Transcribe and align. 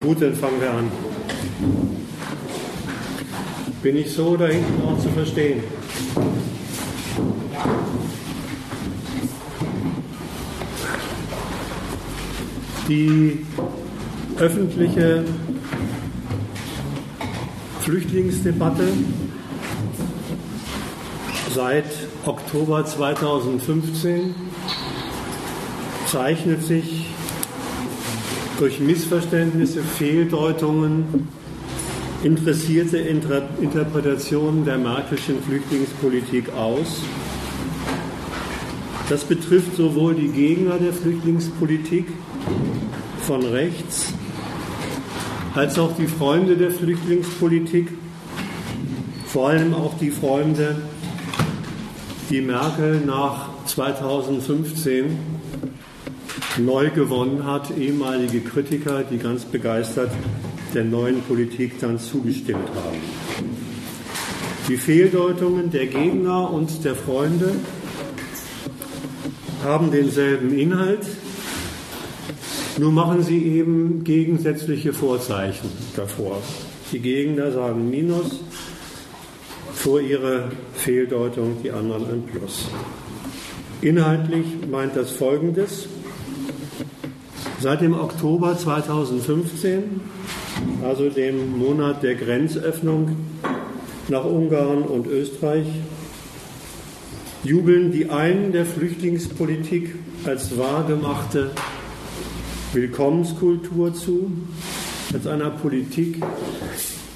Gut, 0.00 0.22
dann 0.22 0.32
fangen 0.36 0.60
wir 0.60 0.70
an. 0.70 0.92
Bin 3.82 3.96
ich 3.96 4.12
so 4.12 4.36
da 4.36 4.46
hinten 4.46 4.80
auch 4.86 4.96
zu 4.96 5.08
verstehen? 5.08 5.64
Die 12.88 13.44
öffentliche 14.38 15.24
Flüchtlingsdebatte 17.80 18.92
seit 21.52 21.86
Oktober 22.24 22.84
2015 22.84 24.32
zeichnet 26.06 26.62
sich 26.62 27.17
durch 28.58 28.80
Missverständnisse, 28.80 29.82
Fehldeutungen, 29.82 31.28
interessierte 32.24 32.98
Inter 32.98 33.42
Interpretationen 33.60 34.64
der 34.64 34.78
Merkelschen 34.78 35.40
Flüchtlingspolitik 35.42 36.52
aus. 36.52 37.02
Das 39.08 39.24
betrifft 39.24 39.76
sowohl 39.76 40.14
die 40.14 40.28
Gegner 40.28 40.78
der 40.78 40.92
Flüchtlingspolitik 40.92 42.06
von 43.22 43.44
rechts 43.44 44.12
als 45.54 45.78
auch 45.78 45.96
die 45.96 46.06
Freunde 46.06 46.56
der 46.56 46.70
Flüchtlingspolitik, 46.70 47.88
vor 49.26 49.48
allem 49.48 49.74
auch 49.74 49.96
die 49.98 50.10
Freunde, 50.10 50.76
die 52.30 52.40
Merkel 52.40 53.00
nach 53.00 53.48
2015 53.64 55.37
neu 56.56 56.90
gewonnen 56.90 57.44
hat, 57.44 57.76
ehemalige 57.76 58.40
Kritiker, 58.40 59.04
die 59.04 59.18
ganz 59.18 59.44
begeistert 59.44 60.10
der 60.74 60.84
neuen 60.84 61.22
Politik 61.22 61.78
dann 61.80 61.98
zugestimmt 61.98 62.68
haben. 62.74 62.98
Die 64.68 64.76
Fehldeutungen 64.76 65.70
der 65.70 65.86
Gegner 65.86 66.50
und 66.52 66.84
der 66.84 66.94
Freunde 66.94 67.52
haben 69.64 69.90
denselben 69.90 70.56
Inhalt, 70.56 71.06
nur 72.78 72.92
machen 72.92 73.22
sie 73.22 73.42
eben 73.42 74.04
gegensätzliche 74.04 74.92
Vorzeichen 74.92 75.70
davor. 75.96 76.42
Die 76.92 77.00
Gegner 77.00 77.50
sagen 77.50 77.90
Minus 77.90 78.40
vor 79.74 80.00
ihrer 80.00 80.50
Fehldeutung, 80.74 81.62
die 81.62 81.70
anderen 81.70 82.04
ein 82.04 82.22
Plus. 82.22 82.68
Inhaltlich 83.80 84.46
meint 84.70 84.96
das 84.96 85.10
Folgendes. 85.10 85.88
Seit 87.60 87.80
dem 87.80 87.94
Oktober 87.94 88.56
2015, 88.56 90.00
also 90.84 91.08
dem 91.08 91.58
Monat 91.58 92.04
der 92.04 92.14
Grenzöffnung 92.14 93.16
nach 94.06 94.24
Ungarn 94.24 94.84
und 94.84 95.08
Österreich, 95.08 95.66
jubeln 97.42 97.90
die 97.90 98.10
einen 98.10 98.52
der 98.52 98.64
Flüchtlingspolitik 98.64 99.92
als 100.24 100.56
wahrgemachte 100.56 101.50
Willkommenskultur 102.74 103.92
zu, 103.92 104.30
als 105.12 105.26
einer 105.26 105.50
Politik, 105.50 106.22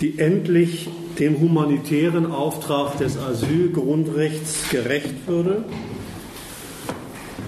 die 0.01 0.19
endlich 0.19 0.89
dem 1.21 1.39
humanitären 1.39 2.33
Auftrag 2.33 2.99
des 2.99 3.17
Asylgrundrechts 3.17 4.71
gerecht 4.71 5.29
würde 5.29 5.65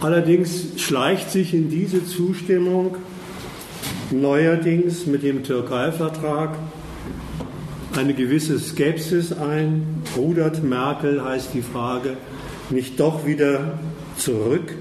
Allerdings 0.04 0.82
schleicht 0.82 1.30
sich 1.30 1.54
in 1.54 1.70
diese 1.70 2.04
Zustimmung 2.04 2.96
neuerdings 4.10 5.06
mit 5.06 5.22
dem 5.22 5.42
Türkei-Vertrag 5.42 6.58
eine 7.96 8.12
gewisse 8.12 8.58
Skepsis 8.58 9.32
ein. 9.32 10.02
Rudert 10.14 10.62
Merkel 10.62 11.24
heißt 11.24 11.54
die 11.54 11.62
Frage 11.62 12.18
nicht 12.68 13.00
doch 13.00 13.24
wieder 13.24 13.78
zurück 14.18 14.74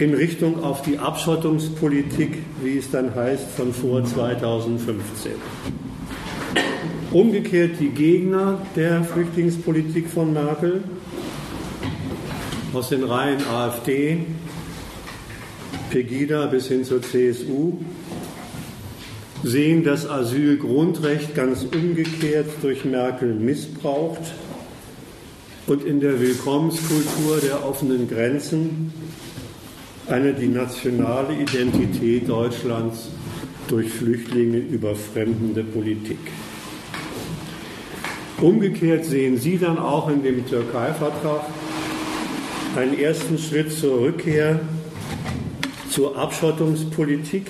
in 0.00 0.14
Richtung 0.14 0.64
auf 0.64 0.82
die 0.82 0.98
Abschottungspolitik, 0.98 2.38
wie 2.60 2.78
es 2.78 2.90
dann 2.90 3.14
heißt, 3.14 3.50
von 3.50 3.72
vor 3.72 4.04
2015. 4.04 5.30
Umgekehrt 7.12 7.78
die 7.78 7.90
Gegner 7.90 8.58
der 8.74 9.04
Flüchtlingspolitik 9.04 10.08
von 10.08 10.32
Merkel 10.32 10.82
aus 12.74 12.90
den 12.90 13.04
Reihen 13.04 13.44
AfD, 13.46 14.18
Pegida 15.90 16.46
bis 16.46 16.68
hin 16.68 16.84
zur 16.84 17.00
CSU 17.02 17.78
sehen 19.42 19.84
das 19.84 20.08
Asylgrundrecht 20.08 21.34
ganz 21.34 21.64
umgekehrt 21.64 22.50
durch 22.60 22.84
Merkel 22.84 23.34
missbraucht 23.34 24.34
und 25.66 25.84
in 25.84 26.00
der 26.00 26.20
Willkommenskultur 26.20 27.38
der 27.42 27.64
offenen 27.64 28.08
Grenzen 28.08 28.92
eine 30.08 30.32
die 30.32 30.48
nationale 30.48 31.34
Identität 31.34 32.28
Deutschlands 32.28 33.10
durch 33.68 33.90
Flüchtlinge 33.90 34.58
überfremdende 34.58 35.62
Politik. 35.62 36.18
Umgekehrt 38.40 39.04
sehen 39.04 39.36
Sie 39.36 39.58
dann 39.58 39.78
auch 39.78 40.08
in 40.08 40.22
dem 40.22 40.46
Türkei-Vertrag 40.46 41.42
einen 42.78 42.98
ersten 42.98 43.38
Schritt 43.38 43.72
zur 43.72 44.00
Rückkehr 44.00 44.60
zur 45.90 46.16
Abschottungspolitik. 46.16 47.46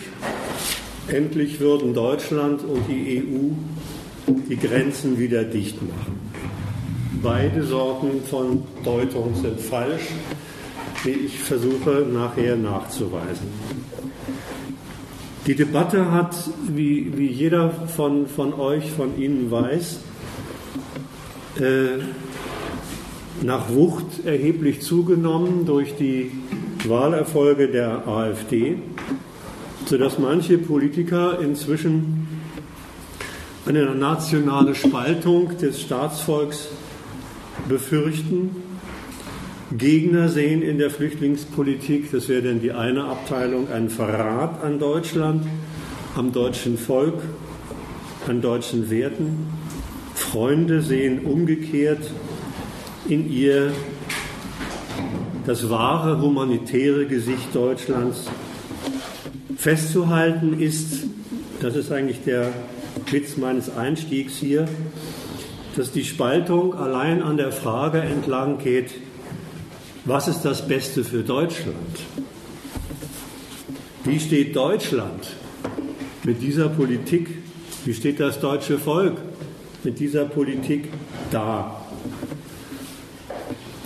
Endlich 1.08 1.60
würden 1.60 1.92
Deutschland 1.92 2.64
und 2.64 2.88
die 2.88 3.22
EU 3.22 3.52
die 4.48 4.56
Grenzen 4.56 5.18
wieder 5.18 5.44
dicht 5.44 5.82
machen. 5.82 6.18
Beide 7.22 7.62
Sorten 7.64 8.22
von 8.24 8.62
Deutung 8.84 9.34
sind 9.34 9.60
falsch, 9.60 10.08
wie 11.04 11.10
ich 11.10 11.38
versuche 11.38 12.06
nachher 12.10 12.56
nachzuweisen. 12.56 13.48
Die 15.46 15.54
Debatte 15.54 16.10
hat, 16.10 16.36
wie, 16.68 17.16
wie 17.16 17.26
jeder 17.26 17.70
von, 17.70 18.26
von 18.26 18.54
euch, 18.54 18.90
von 18.92 19.18
Ihnen 19.18 19.50
weiß, 19.50 20.00
äh, 21.60 21.98
nach 23.42 23.68
Wucht 23.72 24.24
erheblich 24.24 24.80
zugenommen 24.80 25.64
durch 25.64 25.94
die 25.96 26.32
Wahlerfolge 26.86 27.68
der 27.68 28.06
AfD, 28.06 28.76
sodass 29.86 30.18
manche 30.18 30.58
Politiker 30.58 31.38
inzwischen 31.40 32.26
eine 33.66 33.94
nationale 33.94 34.74
Spaltung 34.74 35.56
des 35.58 35.80
Staatsvolks 35.80 36.68
befürchten. 37.68 38.56
Gegner 39.76 40.30
sehen 40.30 40.62
in 40.62 40.78
der 40.78 40.90
Flüchtlingspolitik, 40.90 42.10
das 42.10 42.28
wäre 42.28 42.42
dann 42.42 42.60
die 42.60 42.72
eine 42.72 43.04
Abteilung, 43.04 43.68
einen 43.70 43.90
Verrat 43.90 44.64
an 44.64 44.78
Deutschland, 44.78 45.44
am 46.16 46.32
deutschen 46.32 46.78
Volk, 46.78 47.20
an 48.26 48.40
deutschen 48.40 48.90
Werten. 48.90 49.46
Freunde 50.14 50.80
sehen 50.80 51.20
umgekehrt 51.26 52.10
in 53.08 53.30
ihr 53.32 53.72
das 55.46 55.70
wahre 55.70 56.20
humanitäre 56.20 57.06
Gesicht 57.06 57.54
Deutschlands. 57.54 58.28
Festzuhalten 59.56 60.60
ist, 60.60 61.04
das 61.60 61.74
ist 61.74 61.90
eigentlich 61.90 62.22
der 62.24 62.52
Witz 63.10 63.38
meines 63.38 63.74
Einstiegs 63.74 64.34
hier, 64.36 64.68
dass 65.74 65.90
die 65.90 66.04
Spaltung 66.04 66.74
allein 66.74 67.22
an 67.22 67.38
der 67.38 67.50
Frage 67.50 68.00
entlang 68.00 68.58
geht, 68.58 68.90
was 70.04 70.28
ist 70.28 70.42
das 70.42 70.66
Beste 70.66 71.02
für 71.02 71.22
Deutschland? 71.22 71.76
Wie 74.04 74.20
steht 74.20 74.54
Deutschland 74.54 75.34
mit 76.24 76.42
dieser 76.42 76.68
Politik? 76.68 77.28
Wie 77.84 77.94
steht 77.94 78.20
das 78.20 78.40
deutsche 78.40 78.78
Volk 78.78 79.16
mit 79.82 79.98
dieser 79.98 80.24
Politik 80.24 80.88
da? 81.30 81.77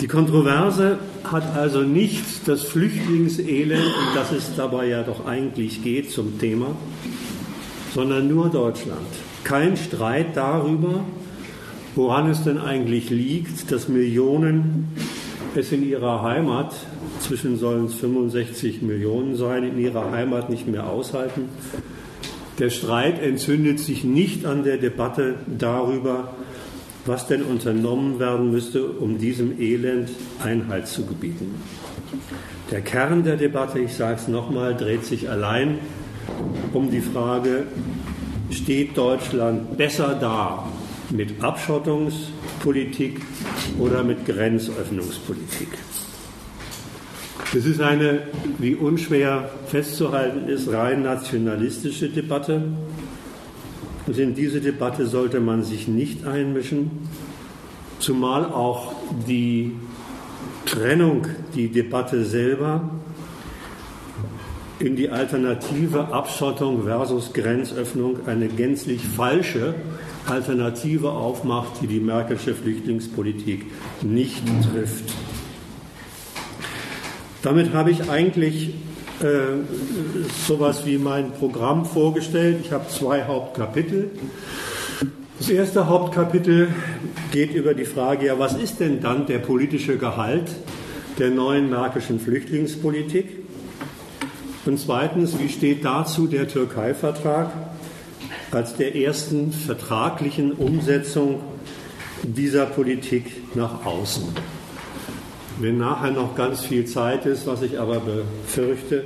Die 0.02 0.08
Kontroverse 0.08 0.98
hat 1.22 1.54
also 1.54 1.82
nicht 1.82 2.48
das 2.48 2.62
Flüchtlingselend, 2.62 3.84
um 3.84 4.14
das 4.16 4.32
es 4.32 4.56
dabei 4.56 4.88
ja 4.88 5.04
doch 5.04 5.26
eigentlich 5.26 5.84
geht 5.84 6.10
zum 6.10 6.40
Thema, 6.40 6.74
sondern 7.94 8.26
nur 8.26 8.48
Deutschland. 8.48 9.06
Kein 9.44 9.76
Streit 9.76 10.36
darüber, 10.36 11.04
woran 11.94 12.28
es 12.28 12.42
denn 12.42 12.58
eigentlich 12.58 13.10
liegt, 13.10 13.70
dass 13.70 13.86
Millionen 13.86 14.88
es 15.54 15.70
in 15.70 15.88
ihrer 15.88 16.22
Heimat, 16.22 16.74
zwischen 17.20 17.56
sollen 17.56 17.84
es 17.84 17.94
65 17.94 18.82
Millionen 18.82 19.36
sein, 19.36 19.62
in 19.62 19.78
ihrer 19.78 20.10
Heimat 20.10 20.50
nicht 20.50 20.66
mehr 20.66 20.88
aushalten. 20.88 21.42
Der 22.58 22.70
Streit 22.70 23.22
entzündet 23.22 23.78
sich 23.78 24.02
nicht 24.02 24.46
an 24.46 24.64
der 24.64 24.78
Debatte 24.78 25.36
darüber, 25.46 26.34
was 27.06 27.26
denn 27.26 27.42
unternommen 27.42 28.18
werden 28.18 28.50
müsste, 28.50 28.86
um 28.86 29.18
diesem 29.18 29.60
Elend 29.60 30.10
Einhalt 30.42 30.86
zu 30.86 31.04
gebieten. 31.04 31.54
Der 32.70 32.80
Kern 32.80 33.24
der 33.24 33.36
Debatte, 33.36 33.80
ich 33.80 33.94
sage 33.94 34.16
es 34.16 34.28
nochmal, 34.28 34.76
dreht 34.76 35.04
sich 35.04 35.28
allein 35.28 35.78
um 36.72 36.90
die 36.90 37.00
Frage, 37.00 37.64
steht 38.50 38.96
Deutschland 38.96 39.76
besser 39.76 40.16
da 40.20 40.68
mit 41.10 41.42
Abschottungspolitik 41.42 43.20
oder 43.78 44.02
mit 44.02 44.24
Grenzöffnungspolitik? 44.24 45.68
Das 47.52 47.66
ist 47.66 47.82
eine, 47.82 48.20
wie 48.58 48.74
unschwer 48.74 49.50
festzuhalten 49.66 50.48
ist, 50.48 50.72
rein 50.72 51.02
nationalistische 51.02 52.08
Debatte. 52.08 52.62
Und 54.06 54.18
in 54.18 54.34
diese 54.34 54.60
Debatte 54.60 55.06
sollte 55.06 55.40
man 55.40 55.62
sich 55.62 55.86
nicht 55.86 56.26
einmischen, 56.26 56.90
zumal 57.98 58.46
auch 58.46 58.92
die 59.28 59.72
Trennung, 60.66 61.26
die 61.54 61.68
Debatte 61.68 62.24
selber 62.24 62.90
in 64.80 64.96
die 64.96 65.08
Alternative 65.08 66.08
Abschottung 66.08 66.82
versus 66.82 67.32
Grenzöffnung 67.32 68.26
eine 68.26 68.48
gänzlich 68.48 69.02
falsche 69.02 69.74
Alternative 70.26 71.10
aufmacht, 71.10 71.80
die 71.80 71.86
die 71.86 72.00
Merkelsche 72.00 72.54
Flüchtlingspolitik 72.54 73.66
nicht 74.02 74.42
trifft. 74.72 75.14
Damit 77.42 77.72
habe 77.72 77.92
ich 77.92 78.10
eigentlich 78.10 78.74
sowas 80.46 80.84
wie 80.86 80.98
mein 80.98 81.32
Programm 81.32 81.84
vorgestellt. 81.84 82.58
Ich 82.64 82.72
habe 82.72 82.88
zwei 82.88 83.24
Hauptkapitel. 83.24 84.10
Das 85.38 85.48
erste 85.48 85.88
Hauptkapitel 85.88 86.68
geht 87.32 87.54
über 87.54 87.74
die 87.74 87.84
Frage, 87.84 88.26
ja, 88.26 88.38
was 88.38 88.54
ist 88.54 88.80
denn 88.80 89.00
dann 89.00 89.26
der 89.26 89.38
politische 89.38 89.96
Gehalt 89.98 90.50
der 91.18 91.30
neuen 91.30 91.68
märkischen 91.70 92.20
Flüchtlingspolitik? 92.20 93.26
Und 94.64 94.78
zweitens, 94.78 95.38
wie 95.40 95.48
steht 95.48 95.84
dazu 95.84 96.28
der 96.28 96.46
Türkei-Vertrag 96.46 97.50
als 98.52 98.76
der 98.76 98.94
ersten 98.94 99.50
vertraglichen 99.50 100.52
Umsetzung 100.52 101.40
dieser 102.22 102.66
Politik 102.66 103.54
nach 103.56 103.84
außen? 103.84 104.24
Wenn 105.62 105.78
nachher 105.78 106.10
noch 106.10 106.34
ganz 106.34 106.62
viel 106.62 106.86
Zeit 106.86 107.24
ist, 107.24 107.46
was 107.46 107.62
ich 107.62 107.78
aber 107.78 108.00
befürchte, 108.00 109.04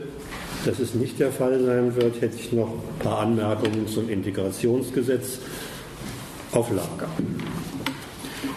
dass 0.65 0.79
es 0.79 0.95
nicht 0.95 1.21
der 1.21 1.31
Fall 1.31 1.63
sein 1.63 1.95
wird, 1.97 2.23
hätte 2.23 2.37
ich 2.41 2.51
noch 2.51 2.69
ein 2.69 2.99
paar 2.99 3.19
Anmerkungen 3.19 3.87
zum 3.87 4.09
Integrationsgesetz 4.09 5.41
auf 6.53 6.71
Lager. 6.71 7.11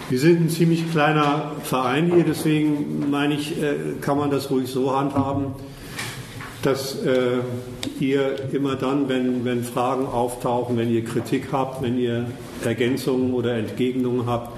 Wir 0.10 0.18
sind 0.18 0.46
ein 0.46 0.50
ziemlich 0.50 0.90
kleiner 0.90 1.58
Verein 1.62 2.10
hier, 2.10 2.24
deswegen 2.24 3.10
meine 3.10 3.34
ich, 3.34 3.62
äh, 3.62 3.76
kann 4.00 4.18
man 4.18 4.32
das 4.32 4.50
ruhig 4.50 4.70
so 4.70 4.96
handhaben, 4.96 5.48
dass 6.62 7.04
äh, 7.04 7.40
ihr 8.00 8.54
immer 8.54 8.78
dann, 8.78 9.10
wenn, 9.10 9.44
wenn 9.44 9.66
Fragen 9.66 10.06
auftauchen, 10.06 10.78
wenn 10.78 10.90
ihr 10.90 11.04
Kritik 11.04 11.50
habt, 11.52 11.82
wenn 11.82 11.98
ihr 11.98 12.28
Ergänzungen 12.64 13.34
oder 13.34 13.56
Entgegnungen 13.56 14.26
habt, 14.26 14.58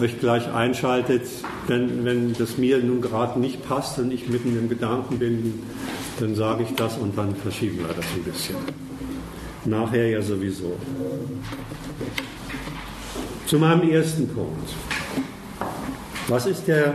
euch 0.00 0.18
gleich 0.18 0.52
einschaltet. 0.52 1.22
Wenn, 1.66 2.04
wenn 2.04 2.32
das 2.34 2.58
mir 2.58 2.78
nun 2.78 3.00
gerade 3.00 3.38
nicht 3.38 3.66
passt 3.68 3.98
und 3.98 4.10
ich 4.12 4.28
mitten 4.28 4.58
im 4.58 4.68
Gedanken 4.68 5.18
bin, 5.18 5.62
dann 6.18 6.34
sage 6.34 6.64
ich 6.64 6.74
das 6.74 6.96
und 6.96 7.16
dann 7.16 7.34
verschieben 7.36 7.78
wir 7.78 7.94
das 7.94 8.06
ein 8.14 8.22
bisschen. 8.24 8.56
Nachher 9.64 10.08
ja 10.08 10.22
sowieso. 10.22 10.76
Zu 13.46 13.58
meinem 13.58 13.88
ersten 13.90 14.28
Punkt. 14.28 14.70
Was 16.28 16.46
ist 16.46 16.68
der 16.68 16.94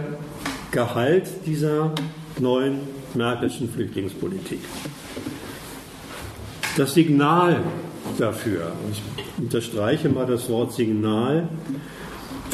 Gehalt 0.72 1.28
dieser 1.46 1.94
neuen 2.40 2.80
merkelschen 3.13 3.69
Flüchtlingspolitik? 3.69 4.62
Das 6.78 6.94
Signal 6.94 7.62
dafür, 8.18 8.72
ich 8.92 9.02
unterstreiche 9.38 10.10
mal 10.10 10.25
das 10.25 10.50
Wort 10.50 10.74
Signal, 10.74 11.48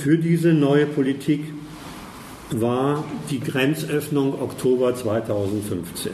für 0.02 0.18
diese 0.18 0.52
neue 0.52 0.88
Politik 0.88 1.42
war 2.50 3.04
die 3.30 3.40
Grenzöffnung 3.40 4.42
Oktober 4.42 4.96
2015. 4.96 6.12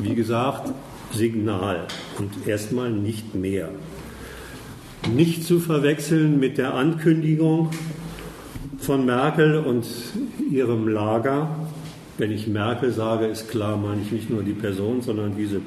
Wie 0.00 0.16
gesagt, 0.16 0.72
Signal 1.12 1.86
und 2.18 2.48
erstmal 2.48 2.90
nicht 2.90 3.36
mehr. 3.36 3.68
Nicht 5.14 5.44
zu 5.44 5.60
verwechseln 5.60 6.40
mit 6.40 6.58
der 6.58 6.74
Ankündigung 6.74 7.70
von 8.78 9.06
Merkel 9.06 9.58
und 9.58 9.86
ihrem 10.50 10.88
Lager. 10.88 11.68
Wenn 12.18 12.32
ich 12.32 12.48
Merkel 12.48 12.90
sage, 12.90 13.26
ist 13.26 13.48
klar, 13.48 13.76
meine 13.76 14.02
ich 14.02 14.10
nicht 14.10 14.28
nur 14.28 14.42
die 14.42 14.54
Person, 14.54 15.02
sondern 15.02 15.36
diese 15.36 15.60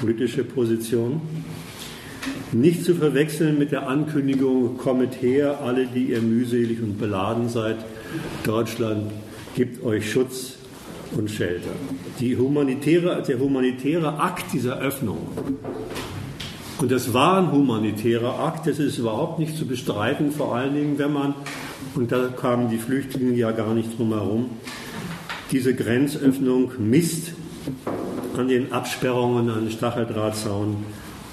politische 0.00 0.44
Position. 0.44 1.20
Nicht 2.54 2.84
zu 2.84 2.94
verwechseln 2.94 3.58
mit 3.58 3.72
der 3.72 3.88
Ankündigung, 3.88 4.78
kommet 4.78 5.20
her, 5.20 5.58
alle, 5.60 5.86
die 5.86 6.10
ihr 6.10 6.22
mühselig 6.22 6.80
und 6.80 7.00
beladen 7.00 7.48
seid, 7.48 7.74
Deutschland 8.44 9.10
gibt 9.56 9.84
euch 9.84 10.08
Schutz 10.08 10.54
und 11.16 11.28
Shelter. 11.28 11.70
Humanitäre, 12.20 13.24
der 13.26 13.40
humanitäre 13.40 14.20
Akt 14.20 14.52
dieser 14.52 14.78
Öffnung, 14.78 15.18
und 16.78 16.92
das 16.92 17.12
war 17.12 17.38
ein 17.38 17.50
humanitärer 17.50 18.38
Akt, 18.38 18.68
das 18.68 18.78
ist 18.78 18.98
überhaupt 18.98 19.40
nicht 19.40 19.56
zu 19.56 19.66
bestreiten, 19.66 20.30
vor 20.30 20.54
allen 20.54 20.74
Dingen, 20.74 20.98
wenn 20.98 21.12
man, 21.12 21.34
und 21.96 22.12
da 22.12 22.28
kamen 22.28 22.70
die 22.70 22.78
Flüchtlinge 22.78 23.34
ja 23.34 23.50
gar 23.50 23.74
nicht 23.74 23.98
drum 23.98 24.10
herum, 24.10 24.50
diese 25.50 25.74
Grenzöffnung 25.74 26.70
misst 26.78 27.32
an 28.36 28.46
den 28.46 28.72
Absperrungen 28.72 29.50
an 29.50 29.64
den 29.64 29.70
Stacheldrahtzaun 29.72 30.76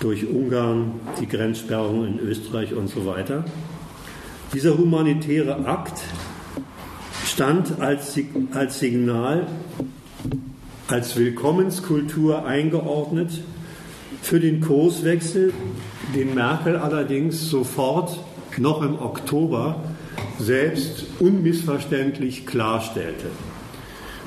durch 0.01 0.27
Ungarn, 0.27 0.99
die 1.21 1.27
Grenzsperrungen 1.27 2.19
in 2.19 2.27
Österreich 2.27 2.73
und 2.73 2.89
so 2.89 3.05
weiter. 3.05 3.45
Dieser 4.53 4.77
humanitäre 4.77 5.65
Akt 5.65 6.01
stand 7.25 7.79
als, 7.79 8.19
als 8.53 8.79
Signal, 8.79 9.47
als 10.87 11.15
Willkommenskultur 11.15 12.45
eingeordnet 12.45 13.29
für 14.21 14.39
den 14.39 14.59
Kurswechsel, 14.59 15.53
den 16.15 16.35
Merkel 16.35 16.75
allerdings 16.75 17.49
sofort 17.49 18.19
noch 18.57 18.81
im 18.81 18.99
Oktober 18.99 19.77
selbst 20.39 21.05
unmissverständlich 21.19 22.45
klarstellte. 22.45 23.27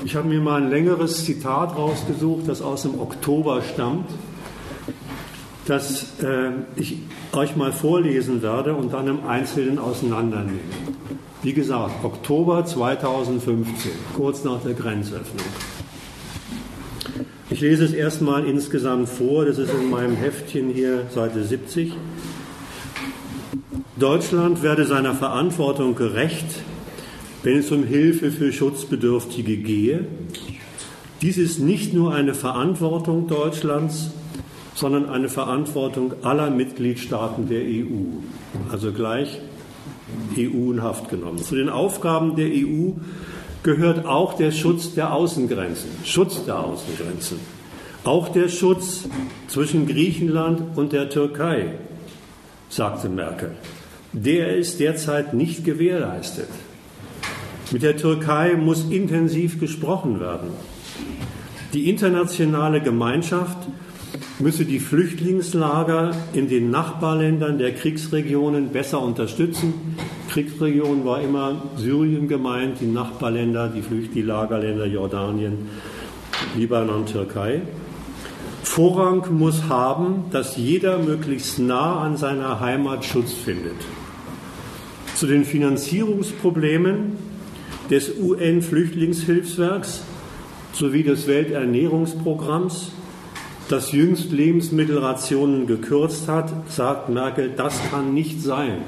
Ich 0.05 0.15
habe 0.17 0.29
mir 0.29 0.41
mal 0.41 0.63
ein 0.63 0.71
längeres 0.71 1.25
Zitat 1.25 1.77
rausgesucht, 1.77 2.49
das 2.49 2.63
aus 2.63 2.83
dem 2.83 3.01
Oktober 3.01 3.63
stammt 3.63 4.09
das 5.67 6.21
äh, 6.23 6.51
ich 6.77 6.99
euch 7.33 7.57
mal 7.57 7.73
vorlesen 7.73 8.43
werde 8.43 8.75
und 8.75 8.93
dann 8.93 9.09
im 9.09 9.27
Einzelnen 9.27 9.79
auseinandernehmen. 9.79 10.61
Wie 11.43 11.53
gesagt, 11.53 12.05
Oktober 12.05 12.65
2015, 12.65 13.93
kurz 14.15 14.45
nach 14.45 14.63
der 14.63 14.75
Grenzöffnung. 14.75 15.45
Ich 17.51 17.61
lese 17.61 17.85
es 17.85 17.93
erstmal 17.93 18.47
insgesamt 18.47 19.09
vor, 19.09 19.45
das 19.45 19.59
ist 19.59 19.73
in 19.73 19.91
meinem 19.91 20.17
Heftchen 20.17 20.71
hier, 20.71 21.07
Seite 21.15 21.45
70. 21.45 21.93
Deutschland 23.97 24.63
werde 24.63 24.87
seiner 24.87 25.15
Verantwortung 25.15 25.95
gerecht, 25.95 26.47
wenn 27.43 27.59
es 27.59 27.71
um 27.71 27.85
Hilfe 27.85 28.31
für 28.31 28.53
Schutzbedürftige 28.53 29.59
gehe. 29.59 30.07
Dies 31.23 31.39
ist 31.39 31.61
nicht 31.61 31.95
nur 31.95 32.15
eine 32.15 32.35
Verantwortung 32.35 33.29
Deutschlands, 33.29 34.11
sondern 34.75 35.09
eine 35.09 35.29
Verantwortung 35.29 36.15
aller 36.23 36.51
Mitgliedstaaten 36.51 37.49
der 37.49 37.63
EU. 37.63 38.19
Also 38.71 38.93
gleich 38.93 39.41
EU 40.37 40.73
in 40.73 40.83
Haft 40.83 41.09
genommen. 41.09 41.39
Zu 41.39 41.57
den 41.57 41.69
Aufgaben 41.69 42.37
der 42.37 42.49
EU 42.49 42.93
gehört 43.63 44.05
auch 44.05 44.35
der 44.35 44.51
Schutz 44.51 44.95
der 44.95 45.13
Außengrenzen. 45.13 45.91
Schutz 46.05 46.45
der 46.45 46.59
Außengrenzen. 46.61 47.39
Auch 48.05 48.29
der 48.29 48.49
Schutz 48.49 49.09
zwischen 49.49 49.87
Griechenland 49.87 50.77
und 50.77 50.93
der 50.93 51.09
Türkei, 51.09 51.75
sagte 52.69 53.09
Merkel. 53.09 53.53
Der 54.13 54.57
ist 54.57 54.79
derzeit 54.79 55.33
nicht 55.33 55.65
gewährleistet. 55.65 56.49
Mit 57.73 57.83
der 57.83 57.97
Türkei 57.97 58.55
muss 58.55 58.85
intensiv 58.91 59.59
gesprochen 59.59 60.21
werden. 60.21 60.51
Die 61.73 61.89
internationale 61.89 62.83
Gemeinschaft 62.83 63.57
müsse 64.39 64.65
die 64.65 64.81
Flüchtlingslager 64.81 66.13
in 66.33 66.49
den 66.49 66.71
Nachbarländern 66.71 67.59
der 67.59 67.75
Kriegsregionen 67.75 68.71
besser 68.71 69.01
unterstützen. 69.01 69.97
Kriegsregion 70.31 71.05
war 71.05 71.21
immer 71.21 71.63
Syrien 71.77 72.29
gemeint, 72.29 72.81
die 72.81 72.87
Nachbarländer, 72.87 73.69
die 73.69 73.83
Flüchtlingslagerländer 73.83 74.87
Jordanien, 74.87 75.69
Libanon, 76.57 77.07
Türkei. 77.07 77.63
Vorrang 78.63 79.25
muss 79.39 79.69
haben, 79.69 80.25
dass 80.31 80.57
jeder 80.57 80.99
möglichst 80.99 81.59
nah 81.59 82.01
an 82.01 82.17
seiner 82.17 82.61
Heimat 82.61 83.05
Schutz 83.05 83.33
findet. 83.33 83.77
Zu 85.15 85.27
den 85.27 85.45
Finanzierungsproblemen 85.45 87.13
des 87.91 88.19
UN-Flüchtlingshilfswerks 88.19 90.03
sowie 90.73 91.05
des 91.05 91.29
Welternährungsprogramms 91.29 92.91
das 93.69 93.93
jüngst 93.93 94.31
Lebensmittelrationen 94.31 95.67
gekürzt 95.67 96.29
hat, 96.29 96.53
sagt 96.69 97.09
Merkel, 97.09 97.53
das 97.57 97.81
kann 97.91 98.15
nicht 98.15 98.43
sein. 98.43 98.83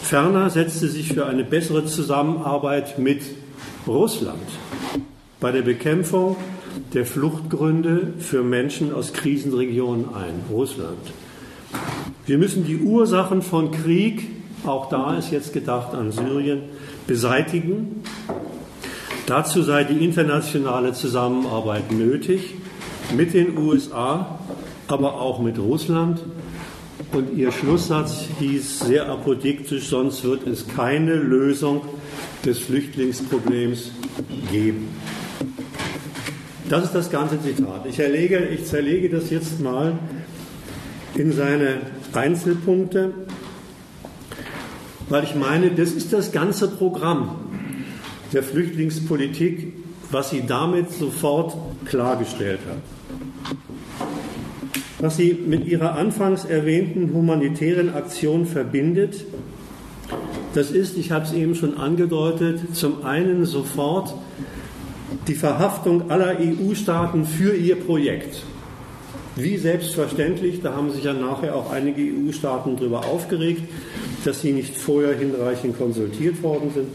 Ferner 0.00 0.50
setzte 0.50 0.88
sich 0.88 1.12
für 1.12 1.26
eine 1.26 1.44
bessere 1.44 1.84
Zusammenarbeit 1.86 2.98
mit 2.98 3.22
Russland 3.86 4.42
bei 5.40 5.50
der 5.50 5.62
Bekämpfung 5.62 6.36
der 6.94 7.06
Fluchtgründe 7.06 8.14
für 8.18 8.42
Menschen 8.42 8.94
aus 8.94 9.12
Krisenregionen 9.12 10.14
ein. 10.14 10.44
Russland. 10.50 10.98
Wir 12.26 12.38
müssen 12.38 12.64
die 12.64 12.78
Ursachen 12.78 13.42
von 13.42 13.70
Krieg, 13.70 14.28
auch 14.64 14.88
da 14.88 15.16
ist 15.18 15.32
jetzt 15.32 15.52
gedacht 15.52 15.94
an 15.94 16.12
Syrien, 16.12 16.62
beseitigen. 17.06 18.02
Dazu 19.26 19.62
sei 19.62 19.84
die 19.84 20.04
internationale 20.04 20.92
Zusammenarbeit 20.92 21.90
nötig 21.90 22.54
mit 23.16 23.34
den 23.34 23.58
USA, 23.58 24.38
aber 24.88 25.20
auch 25.20 25.40
mit 25.40 25.58
Russland. 25.58 26.20
Und 27.12 27.36
ihr 27.36 27.52
Schlusssatz 27.52 28.24
hieß 28.38 28.80
sehr 28.80 29.08
apodiktisch, 29.08 29.88
sonst 29.88 30.24
wird 30.24 30.46
es 30.46 30.66
keine 30.68 31.14
Lösung 31.14 31.82
des 32.44 32.58
Flüchtlingsproblems 32.58 33.90
geben. 34.50 34.88
Das 36.68 36.84
ist 36.84 36.94
das 36.94 37.10
ganze 37.10 37.40
Zitat. 37.42 37.84
Ich, 37.86 37.98
erlege, 37.98 38.38
ich 38.46 38.64
zerlege 38.64 39.10
das 39.10 39.30
jetzt 39.30 39.60
mal 39.60 39.98
in 41.14 41.32
seine 41.32 41.80
Einzelpunkte, 42.14 43.12
weil 45.08 45.24
ich 45.24 45.34
meine, 45.34 45.70
das 45.70 45.90
ist 45.90 46.12
das 46.12 46.32
ganze 46.32 46.68
Programm 46.68 47.36
der 48.32 48.42
Flüchtlingspolitik, 48.42 49.74
was 50.12 50.30
sie 50.30 50.44
damit 50.46 50.90
sofort 50.90 51.56
klargestellt 51.86 52.60
hat. 52.68 52.78
Was 55.00 55.16
sie 55.16 55.34
mit 55.34 55.66
ihrer 55.66 55.96
anfangs 55.96 56.44
erwähnten 56.44 57.12
humanitären 57.12 57.92
Aktion 57.94 58.46
verbindet, 58.46 59.24
das 60.54 60.70
ist, 60.70 60.98
ich 60.98 61.10
habe 61.10 61.24
es 61.24 61.32
eben 61.32 61.54
schon 61.54 61.78
angedeutet, 61.78 62.76
zum 62.76 63.04
einen 63.04 63.46
sofort 63.46 64.14
die 65.26 65.34
Verhaftung 65.34 66.10
aller 66.10 66.36
EU-Staaten 66.38 67.24
für 67.24 67.54
ihr 67.54 67.76
Projekt. 67.76 68.42
Wie 69.34 69.56
selbstverständlich, 69.56 70.60
da 70.62 70.74
haben 70.74 70.92
sich 70.92 71.04
ja 71.04 71.14
nachher 71.14 71.56
auch 71.56 71.72
einige 71.72 72.02
EU-Staaten 72.02 72.76
darüber 72.76 73.06
aufgeregt, 73.06 73.62
dass 74.24 74.42
sie 74.42 74.52
nicht 74.52 74.76
vorher 74.76 75.16
hinreichend 75.16 75.78
konsultiert 75.78 76.42
worden 76.42 76.70
sind. 76.74 76.88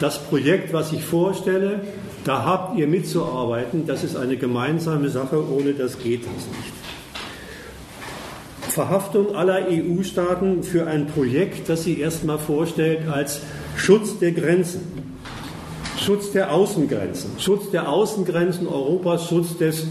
Das 0.00 0.22
Projekt, 0.24 0.72
was 0.72 0.92
ich 0.92 1.04
vorstelle, 1.04 1.82
da 2.26 2.44
habt 2.44 2.76
ihr 2.76 2.88
mitzuarbeiten, 2.88 3.86
das 3.86 4.02
ist 4.02 4.16
eine 4.16 4.36
gemeinsame 4.36 5.08
Sache, 5.10 5.42
ohne 5.48 5.74
das 5.74 5.98
geht 5.98 6.22
es 6.22 6.46
nicht. 6.48 6.72
Verhaftung 8.70 9.34
aller 9.36 9.68
EU-Staaten 9.70 10.64
für 10.64 10.86
ein 10.86 11.06
Projekt, 11.06 11.68
das 11.68 11.84
sie 11.84 12.00
erstmal 12.00 12.38
vorstellt 12.38 13.08
als 13.08 13.40
Schutz 13.76 14.18
der 14.18 14.32
Grenzen. 14.32 14.80
Schutz 15.98 16.30
der 16.32 16.52
Außengrenzen, 16.52 17.30
Schutz 17.38 17.70
der 17.70 17.88
Außengrenzen 17.88 18.66
Europas, 18.66 19.28
Schutz 19.28 19.56
des 19.56 19.86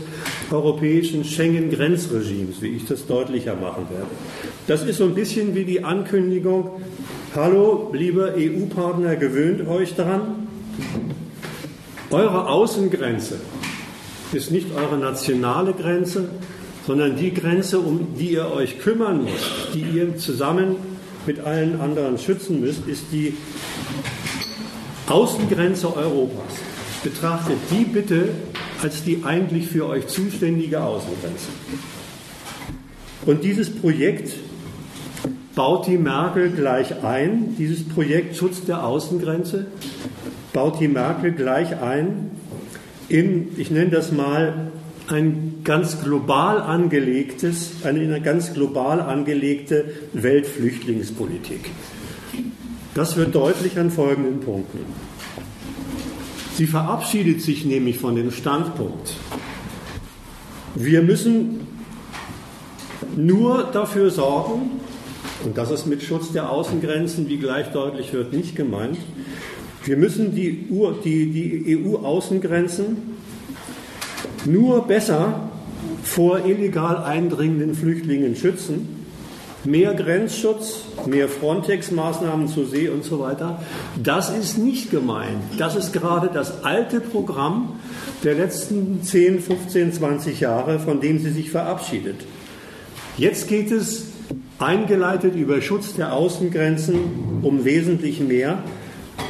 europäischen 0.52 1.24
Schengen-Grenzregimes, 1.24 2.62
wie 2.62 2.70
ich 2.70 2.86
das 2.86 3.08
deutlicher 3.08 3.56
machen 3.56 3.88
werde. 3.90 4.12
Das 4.68 4.84
ist 4.84 4.98
so 4.98 5.06
ein 5.06 5.16
bisschen 5.16 5.56
wie 5.56 5.66
die 5.66 5.84
Ankündigung, 5.84 6.70
hallo, 7.34 7.90
liebe 7.92 8.36
EU-Partner, 8.38 9.16
gewöhnt 9.16 9.68
euch 9.68 9.96
daran, 9.96 10.48
eure 12.12 12.48
Außengrenze 12.50 13.40
ist 14.34 14.52
nicht 14.52 14.68
eure 14.76 14.98
nationale 14.98 15.74
Grenze, 15.74 16.30
sondern 16.86 17.16
die 17.16 17.34
Grenze, 17.34 17.80
um 17.80 18.16
die 18.18 18.32
ihr 18.34 18.52
euch 18.52 18.80
kümmern 18.80 19.24
müsst, 19.24 19.74
die 19.74 19.82
ihr 19.82 20.18
zusammen 20.18 20.76
mit 21.26 21.40
allen 21.40 21.80
anderen 21.80 22.18
schützen 22.18 22.60
müsst, 22.60 22.88
ist 22.88 23.06
die 23.12 23.36
Außengrenze 25.08 25.96
Europas. 25.96 26.54
Betrachtet 27.04 27.58
die 27.72 27.86
bitte 27.86 28.30
als 28.82 29.04
die 29.04 29.24
eigentlich 29.24 29.68
für 29.68 29.88
euch 29.88 30.08
zuständige 30.08 30.82
Außengrenze. 30.82 31.48
Und 33.26 33.44
dieses 33.44 33.70
Projekt 33.70 34.34
baut 35.56 35.88
die 35.88 35.98
Merkel 35.98 36.52
gleich 36.52 37.04
ein, 37.04 37.56
dieses 37.58 37.88
Projekt 37.88 38.36
Schutz 38.36 38.64
der 38.66 38.86
Außengrenze, 38.86 39.68
baut 40.56 40.80
die 40.80 40.88
Merkel 40.88 41.34
gleich 41.34 41.82
ein 41.82 42.32
in, 43.10 43.50
ich 43.58 43.70
nenne 43.70 43.92
das 43.92 44.14
mal, 44.14 44.72
ein 45.08 45.60
ganz 45.66 46.02
global 46.02 46.62
angelegtes, 46.62 47.72
eine 47.84 48.22
ganz 48.22 48.54
global 48.54 49.02
angelegte 49.02 49.86
Weltflüchtlingspolitik. 50.14 51.70
Das 52.96 53.18
wird 53.18 53.36
deutlich 53.36 53.78
an 53.78 53.92
folgenden 53.92 54.40
Punkten. 54.40 54.80
Sie 56.56 56.68
verabschiedet 56.68 57.42
sich 57.42 57.66
nämlich 57.66 58.00
von 58.00 58.16
dem 58.16 58.32
Standpunkt, 58.32 59.14
wir 60.76 61.02
müssen 61.02 61.68
nur 63.18 63.66
dafür 63.74 64.10
sorgen, 64.10 64.80
und 65.44 65.58
das 65.58 65.70
ist 65.70 65.86
mit 65.86 66.02
Schutz 66.02 66.32
der 66.32 66.50
Außengrenzen, 66.50 67.28
wie 67.28 67.38
gleich 67.38 67.68
deutlich 67.74 68.14
wird, 68.14 68.32
nicht 68.32 68.56
gemeint, 68.56 68.98
wir 69.86 69.98
müssen 69.98 70.36
die, 70.36 70.68
die, 71.04 71.26
die 71.32 71.78
EU-Außengrenzen 71.78 72.98
nur 74.46 74.86
besser 74.86 75.50
vor 76.04 76.46
illegal 76.46 77.04
eindringenden 77.04 77.74
Flüchtlingen 77.76 78.36
schützen 78.36 79.06
mehr 79.66 79.94
Grenzschutz, 79.94 80.82
mehr 81.06 81.28
Frontex-Maßnahmen 81.28 82.48
zur 82.48 82.68
See 82.68 82.90
und 82.90 83.04
so 83.04 83.20
weiter. 83.20 83.62
Das 84.02 84.30
ist 84.30 84.58
nicht 84.58 84.92
gemeint. 84.92 85.42
Das 85.58 85.76
ist 85.76 85.94
gerade 85.94 86.30
das 86.34 86.64
alte 86.64 87.00
Programm 87.00 87.80
der 88.24 88.36
letzten 88.36 89.04
10, 89.04 89.42
15, 89.42 89.94
20 89.94 90.40
Jahre, 90.40 90.80
von 90.80 91.02
dem 91.02 91.20
sie 91.20 91.32
sich 91.32 91.52
verabschiedet. 91.52 92.18
Jetzt 93.18 93.48
geht 93.48 93.72
es 93.72 94.08
eingeleitet 94.60 95.36
über 95.36 95.62
Schutz 95.62 95.96
der 95.96 96.14
Außengrenzen 96.14 97.42
um 97.42 97.66
wesentlich 97.66 98.20
mehr. 98.20 98.60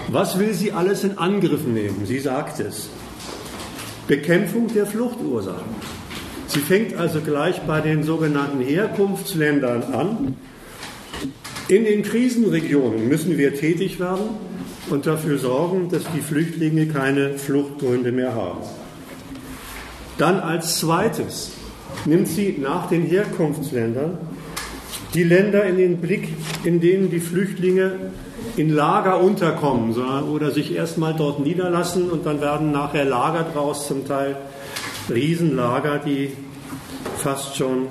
Was 0.08 0.38
will 0.38 0.54
sie 0.54 0.72
alles 0.72 1.04
in 1.04 1.18
Angriff 1.18 1.66
nehmen? 1.66 2.06
Sie 2.06 2.20
sagt 2.20 2.60
es. 2.60 2.90
Bekämpfung 4.08 4.68
der 4.74 4.86
Fluchtursachen. 4.86 5.76
Sie 6.48 6.60
fängt 6.60 6.96
also 6.96 7.22
gleich 7.22 7.62
bei 7.62 7.82
den 7.82 8.04
sogenannten 8.04 8.62
Herkunftsländern 8.62 9.84
an. 9.94 10.36
In 11.68 11.86
den 11.86 12.04
Krisenregionen 12.04 13.10
müssen 13.10 13.38
wir 13.38 13.56
tätig 13.56 14.00
werden 14.00 14.30
und 14.92 15.08
dafür 15.08 15.40
sorgen, 15.40 15.90
dass 15.90 16.04
die 16.16 16.22
Flüchtlinge 16.22 16.86
keine 16.86 17.40
Fluchtgründe 17.40 18.12
mehr 18.12 18.36
haben. 18.36 18.62
Dann 20.20 20.40
als 20.40 20.80
zweites 20.80 21.52
nimmt 22.06 22.28
sie 22.28 22.58
nach 22.62 22.88
den 22.88 23.02
Herkunftsländern 23.02 24.20
die 25.16 25.24
Länder 25.24 25.66
in 25.66 25.78
den 25.78 25.98
Blick, 25.98 26.28
in 26.64 26.80
denen 26.80 27.10
die 27.10 27.20
Flüchtlinge 27.20 27.94
in 28.58 28.70
Lager 28.70 29.22
unterkommen 29.22 29.96
oder 30.30 30.52
sich 30.52 30.74
erstmal 30.74 31.14
dort 31.14 31.40
niederlassen 31.40 32.10
und 32.10 32.26
dann 32.26 32.42
werden 32.42 32.72
nachher 32.72 33.06
Lager 33.06 33.46
draus, 33.54 33.88
zum 33.88 34.08
Teil 34.08 34.38
Riesenlager, 35.10 36.00
die 36.00 36.32
fast 37.18 37.56
schon 37.58 37.88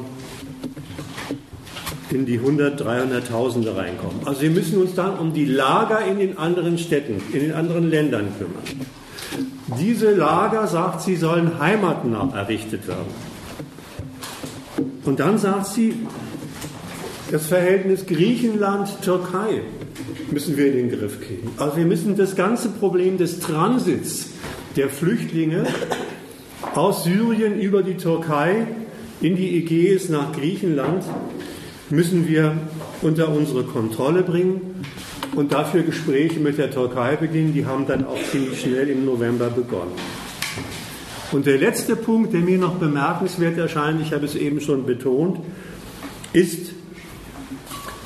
in 2.10 2.26
die 2.26 2.38
100, 2.38 2.80
300.000er 2.80 3.76
reinkommen. 3.76 4.20
Also 4.24 4.42
wir 4.42 4.50
müssen 4.50 4.80
uns 4.80 4.94
dann 4.94 5.18
um 5.18 5.32
die 5.32 5.44
Lager 5.44 6.04
in 6.04 6.18
den 6.18 6.38
anderen 6.38 6.78
Städten, 6.78 7.20
in 7.32 7.40
den 7.40 7.52
anderen 7.52 7.90
Ländern 7.90 8.28
kümmern. 8.38 8.62
Diese 9.80 10.14
Lager, 10.14 10.66
sagt 10.66 11.02
sie, 11.02 11.16
sollen 11.16 11.58
heimatnah 11.58 12.30
errichtet 12.34 12.86
werden. 12.86 13.34
Und 15.04 15.20
dann 15.20 15.38
sagt 15.38 15.66
sie, 15.66 15.94
das 17.30 17.46
Verhältnis 17.46 18.06
Griechenland-Türkei 18.06 19.62
müssen 20.30 20.56
wir 20.56 20.66
in 20.66 20.88
den 20.88 20.98
Griff 20.98 21.20
kriegen. 21.20 21.50
Also 21.56 21.76
wir 21.76 21.86
müssen 21.86 22.16
das 22.16 22.36
ganze 22.36 22.68
Problem 22.68 23.18
des 23.18 23.40
Transits 23.40 24.30
der 24.76 24.88
Flüchtlinge 24.88 25.66
aus 26.74 27.04
Syrien 27.04 27.60
über 27.60 27.82
die 27.82 27.94
Türkei 27.94 28.66
in 29.20 29.36
die 29.36 29.56
Ägäis 29.56 30.08
nach 30.08 30.32
Griechenland 30.32 31.04
müssen 31.88 32.28
wir 32.28 32.56
unter 33.00 33.30
unsere 33.30 33.64
Kontrolle 33.64 34.22
bringen 34.22 34.84
und 35.34 35.52
dafür 35.52 35.82
Gespräche 35.82 36.40
mit 36.40 36.58
der 36.58 36.70
Türkei 36.70 37.16
beginnen. 37.16 37.54
Die 37.54 37.64
haben 37.64 37.86
dann 37.86 38.06
auch 38.06 38.18
ziemlich 38.30 38.60
schnell 38.60 38.88
im 38.88 39.04
November 39.04 39.48
begonnen. 39.50 39.92
Und 41.32 41.46
der 41.46 41.58
letzte 41.58 41.96
Punkt, 41.96 42.32
der 42.32 42.40
mir 42.40 42.58
noch 42.58 42.74
bemerkenswert 42.74 43.56
erscheint, 43.56 44.00
ich 44.02 44.12
habe 44.12 44.26
es 44.26 44.34
eben 44.34 44.60
schon 44.60 44.84
betont, 44.84 45.38
ist, 46.32 46.73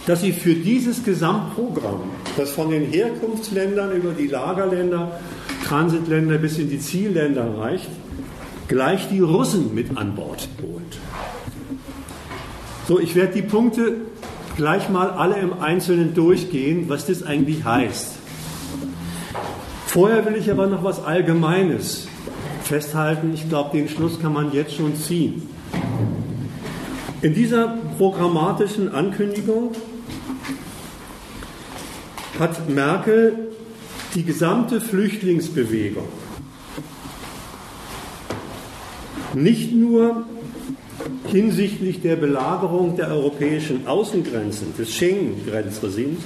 dass 0.08 0.22
sie 0.22 0.32
für 0.32 0.54
dieses 0.54 1.04
Gesamtprogramm, 1.04 2.00
das 2.38 2.50
von 2.50 2.70
den 2.70 2.90
Herkunftsländern 2.90 3.92
über 3.92 4.12
die 4.12 4.26
Lagerländer, 4.26 5.20
Transitländer 5.66 6.38
bis 6.38 6.56
in 6.56 6.70
die 6.70 6.80
Zielländer 6.80 7.58
reicht, 7.58 7.90
gleich 8.68 9.10
die 9.10 9.20
Russen 9.20 9.74
mit 9.74 9.98
an 9.98 10.14
Bord 10.14 10.48
holt. 10.62 10.98
So, 12.88 12.98
ich 12.98 13.14
werde 13.16 13.34
die 13.34 13.42
Punkte 13.42 13.96
gleich 14.56 14.88
mal 14.88 15.10
alle 15.10 15.40
im 15.40 15.60
Einzelnen 15.60 16.14
durchgehen, 16.14 16.88
was 16.88 17.04
das 17.04 17.22
eigentlich 17.22 17.64
heißt. 17.64 18.14
Vorher 19.88 20.24
will 20.24 20.36
ich 20.36 20.50
aber 20.50 20.68
noch 20.68 20.84
was 20.84 21.04
Allgemeines 21.04 22.08
festhalten. 22.62 23.32
Ich 23.34 23.46
glaube, 23.50 23.76
den 23.76 23.90
Schluss 23.90 24.18
kann 24.18 24.32
man 24.32 24.52
jetzt 24.52 24.74
schon 24.74 24.96
ziehen. 24.96 25.42
In 27.20 27.34
dieser 27.34 27.76
programmatischen 27.98 28.94
Ankündigung 28.94 29.72
hat 32.38 32.68
Merkel 32.68 33.48
die 34.14 34.24
gesamte 34.24 34.80
Flüchtlingsbewegung 34.80 36.08
nicht 39.34 39.72
nur 39.72 40.24
hinsichtlich 41.26 42.00
der 42.00 42.16
Belagerung 42.16 42.96
der 42.96 43.08
europäischen 43.08 43.86
Außengrenzen, 43.86 44.74
des 44.76 44.92
Schengen-Grenzregimes, 44.94 46.22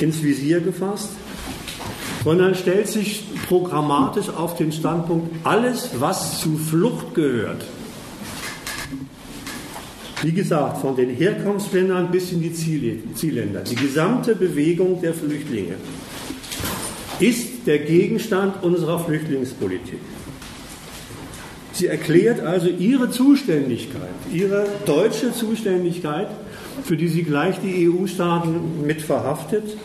ins 0.00 0.22
Visier 0.22 0.60
gefasst, 0.60 1.10
sondern 2.22 2.54
stellt 2.54 2.88
sich 2.88 3.24
programmatisch 3.48 4.28
auf 4.28 4.56
den 4.56 4.72
Standpunkt, 4.72 5.28
alles, 5.44 5.90
was 5.98 6.40
zu 6.40 6.56
Flucht 6.56 7.14
gehört, 7.14 7.64
wie 10.24 10.32
gesagt, 10.32 10.78
von 10.78 10.96
den 10.96 11.10
Herkunftsländern 11.10 12.10
bis 12.10 12.32
in 12.32 12.40
die 12.40 12.52
Zielländer, 12.52 13.60
die 13.60 13.74
gesamte 13.74 14.34
Bewegung 14.34 15.00
der 15.02 15.12
Flüchtlinge 15.12 15.74
ist 17.20 17.66
der 17.66 17.78
Gegenstand 17.78 18.62
unserer 18.62 18.98
Flüchtlingspolitik. 18.98 20.00
Sie 21.72 21.86
erklärt 21.86 22.40
also 22.40 22.68
ihre 22.68 23.10
Zuständigkeit, 23.10 24.14
ihre 24.32 24.66
deutsche 24.86 25.32
Zuständigkeit, 25.32 26.28
für 26.84 26.96
die 26.96 27.08
sie 27.08 27.22
gleich 27.22 27.56
die 27.60 27.88
EU-Staaten 27.88 28.86
mit 28.86 29.02
verhaftet, 29.02 29.76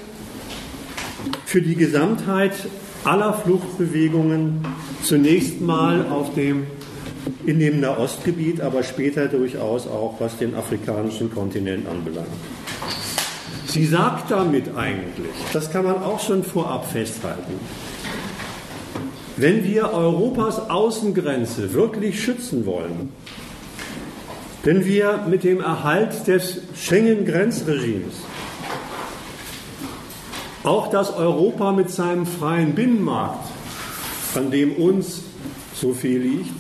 für 1.46 1.62
die 1.62 1.76
Gesamtheit 1.76 2.54
aller 3.04 3.34
Fluchtbewegungen 3.34 4.66
zunächst 5.04 5.62
mal 5.62 6.06
auf 6.08 6.34
dem, 6.36 6.68
in 7.46 7.60
dem 7.60 7.80
Nahostgebiet, 7.80 8.62
aber 8.62 8.84
später 8.84 9.28
durchaus 9.28 9.88
auch, 9.88 10.16
was 10.20 10.38
den 10.38 10.56
afrikanischen 10.56 11.34
Kontinent 11.34 11.88
anbelangt. 11.88 12.28
Sie 13.68 13.86
sagt 13.86 14.32
damit 14.32 14.76
eigentlich, 14.76 15.34
das 15.54 15.72
kann 15.72 15.86
man 15.86 16.02
auch 16.02 16.20
schon 16.20 16.44
vorab 16.44 16.92
festhalten, 16.92 17.54
wenn 19.38 19.64
wir 19.64 19.94
Europas 19.94 20.70
Außengrenze 20.70 21.74
wirklich 21.74 22.22
schützen 22.22 22.66
wollen, 22.66 23.14
wenn 24.64 24.86
wir 24.86 25.26
mit 25.30 25.44
dem 25.44 25.62
Erhalt 25.62 26.28
des 26.28 26.62
Schengen-Grenzregimes 26.76 28.16
auch 30.64 30.90
das 30.90 31.14
Europa 31.14 31.72
mit 31.72 31.90
seinem 31.90 32.26
freien 32.26 32.76
Binnenmarkt, 32.76 33.50
an 34.36 34.52
dem 34.52 34.74
uns 34.74 35.22
so 35.74 35.94
viel 35.94 36.20
liegt, 36.20 36.52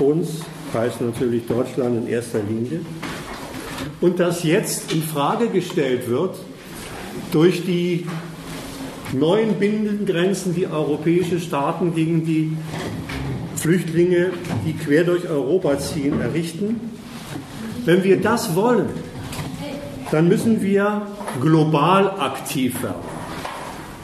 uns 0.00 0.40
heißt 0.72 1.00
natürlich 1.00 1.46
Deutschland 1.46 1.96
in 1.96 2.08
erster 2.08 2.40
Linie, 2.40 2.80
und 4.00 4.20
das 4.20 4.42
jetzt 4.42 4.92
in 4.92 5.02
Frage 5.02 5.48
gestellt 5.48 6.08
wird 6.08 6.36
durch 7.32 7.64
die 7.64 8.06
neuen 9.12 9.54
Bindengrenzen, 9.54 10.54
die 10.54 10.66
europäische 10.66 11.40
Staaten 11.40 11.94
gegen 11.94 12.24
die 12.24 12.56
Flüchtlinge, 13.56 14.30
die 14.66 14.74
quer 14.74 15.04
durch 15.04 15.28
Europa 15.28 15.78
ziehen, 15.78 16.20
errichten. 16.20 16.80
Wenn 17.84 18.04
wir 18.04 18.20
das 18.20 18.54
wollen, 18.54 18.88
dann 20.10 20.28
müssen 20.28 20.62
wir 20.62 21.02
global 21.40 22.10
aktiv 22.20 22.82
werden. 22.82 23.16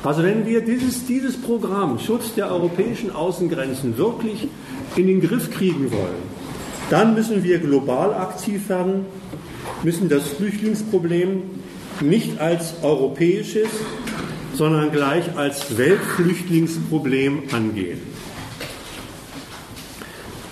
Also 0.05 0.23
wenn 0.25 0.47
wir 0.47 0.65
dieses, 0.65 1.07
dieses 1.07 1.41
Programm 1.41 1.99
Schutz 1.99 2.35
der 2.35 2.51
europäischen 2.51 3.15
Außengrenzen 3.15 3.97
wirklich 3.99 4.49
in 4.97 5.07
den 5.07 5.21
Griff 5.21 5.51
kriegen 5.51 5.91
wollen, 5.91 6.23
dann 6.91 7.15
müssen 7.15 7.43
wir 7.43 7.59
global 7.59 8.15
aktiv 8.15 8.69
werden, 8.69 9.07
müssen 9.83 10.09
das 10.09 10.29
Flüchtlingsproblem 10.29 11.43
nicht 12.01 12.41
als 12.41 12.75
europäisches, 12.83 13.69
sondern 14.55 14.93
gleich 14.93 15.37
als 15.37 15.77
Weltflüchtlingsproblem 15.79 17.45
angehen. 17.53 18.01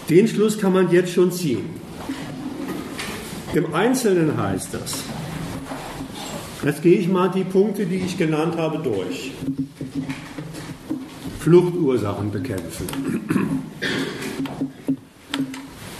Den 0.09 0.27
Schluss 0.27 0.59
kann 0.59 0.73
man 0.73 0.91
jetzt 0.91 1.13
schon 1.13 1.31
ziehen. 1.31 1.71
Im 3.55 3.75
Einzelnen 3.75 4.37
heißt 4.37 4.75
das, 4.75 4.95
jetzt 6.65 6.83
gehe 6.83 6.99
ich 6.99 7.09
mal 7.09 7.29
die 7.29 7.45
Punkte, 7.45 7.87
die 7.87 7.97
ich 7.97 8.17
genannt 8.17 8.57
habe, 8.57 8.79
durch. 8.79 9.33
Fluchtursachen 11.41 12.31
bekämpfen. 12.31 12.87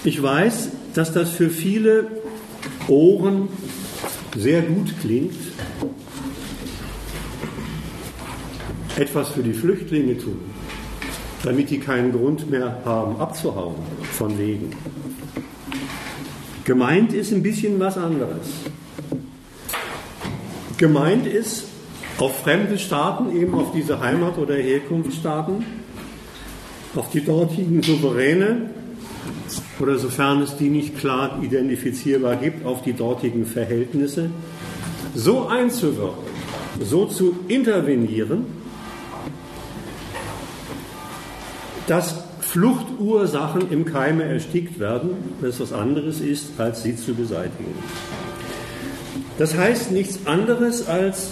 Ich 0.03 0.23
weiß, 0.23 0.71
dass 0.95 1.13
das 1.13 1.31
für 1.31 1.51
viele 1.51 2.07
Ohren 2.89 3.49
sehr 4.35 4.63
gut 4.63 4.95
klingt, 5.01 5.35
etwas 8.97 9.29
für 9.29 9.43
die 9.43 9.53
Flüchtlinge 9.53 10.17
tun, 10.17 10.41
damit 11.43 11.69
die 11.69 11.79
keinen 11.79 12.13
Grund 12.13 12.51
mehr 12.51 12.79
haben, 12.85 13.21
abzuhauen, 13.21 13.75
von 14.13 14.39
wegen. 14.39 14.73
Gemeint 16.65 17.13
ist 17.13 17.33
ein 17.33 17.43
bisschen 17.43 17.79
was 17.79 17.99
anderes. 17.99 18.47
Gemeint 20.79 21.27
ist, 21.27 21.65
auf 22.17 22.41
fremde 22.41 22.79
Staaten, 22.79 23.37
eben 23.37 23.55
auf 23.55 23.73
diese 23.73 24.01
Heimat- 24.01 24.39
oder 24.39 24.55
Herkunftsstaaten, 24.55 25.65
auf 26.95 27.11
die 27.11 27.23
dortigen 27.23 27.83
Souveräne 27.83 28.71
oder 29.81 29.99
sofern 29.99 30.43
es 30.43 30.57
die 30.57 30.69
nicht 30.69 30.99
klar 30.99 31.39
identifizierbar 31.43 32.37
gibt, 32.37 32.67
auf 32.67 32.83
die 32.83 32.93
dortigen 32.93 33.47
Verhältnisse, 33.47 34.31
so 35.15 35.47
einzuwirken, 35.47 36.31
so 36.81 37.07
zu 37.07 37.37
intervenieren, 37.49 38.47
dass 41.87 42.25
Fluchtursachen 42.41 43.71
im 43.71 43.85
Keime 43.85 44.25
erstickt 44.25 44.79
werden, 44.79 45.11
das 45.41 45.61
was 45.61 45.73
anderes 45.73 46.21
ist, 46.21 46.59
als 46.59 46.83
sie 46.83 46.97
zu 46.97 47.15
beseitigen. 47.15 47.75
Das 49.39 49.57
heißt 49.57 49.93
nichts 49.93 50.27
anderes 50.27 50.87
als 50.89 51.31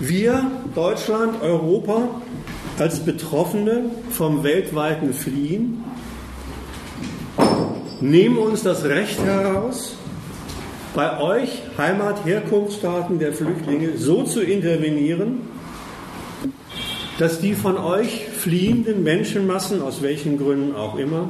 wir, 0.00 0.50
Deutschland, 0.74 1.42
Europa, 1.42 2.08
als 2.78 3.00
Betroffene 3.00 3.90
vom 4.10 4.42
weltweiten 4.42 5.12
Fliehen, 5.12 5.84
nehmen 8.00 8.38
uns 8.38 8.62
das 8.62 8.84
Recht 8.84 9.22
heraus, 9.22 9.96
bei 10.94 11.20
euch, 11.20 11.62
Heimat, 11.78 12.24
Herkunftsstaaten 12.24 13.18
der 13.18 13.32
Flüchtlinge, 13.32 13.96
so 13.96 14.24
zu 14.24 14.40
intervenieren, 14.40 15.42
dass 17.18 17.40
die 17.40 17.54
von 17.54 17.76
euch 17.76 18.26
fliehenden 18.26 19.04
Menschenmassen, 19.04 19.82
aus 19.82 20.02
welchen 20.02 20.38
Gründen 20.38 20.74
auch 20.74 20.98
immer, 20.98 21.28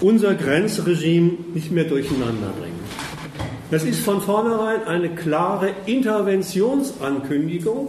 unser 0.00 0.34
Grenzregime 0.34 1.32
nicht 1.54 1.72
mehr 1.72 1.84
durcheinander 1.84 2.52
bringen. 2.60 2.80
Das 3.70 3.82
ist 3.82 4.00
von 4.00 4.20
vornherein 4.20 4.84
eine 4.84 5.08
klare 5.08 5.70
Interventionsankündigung, 5.86 7.88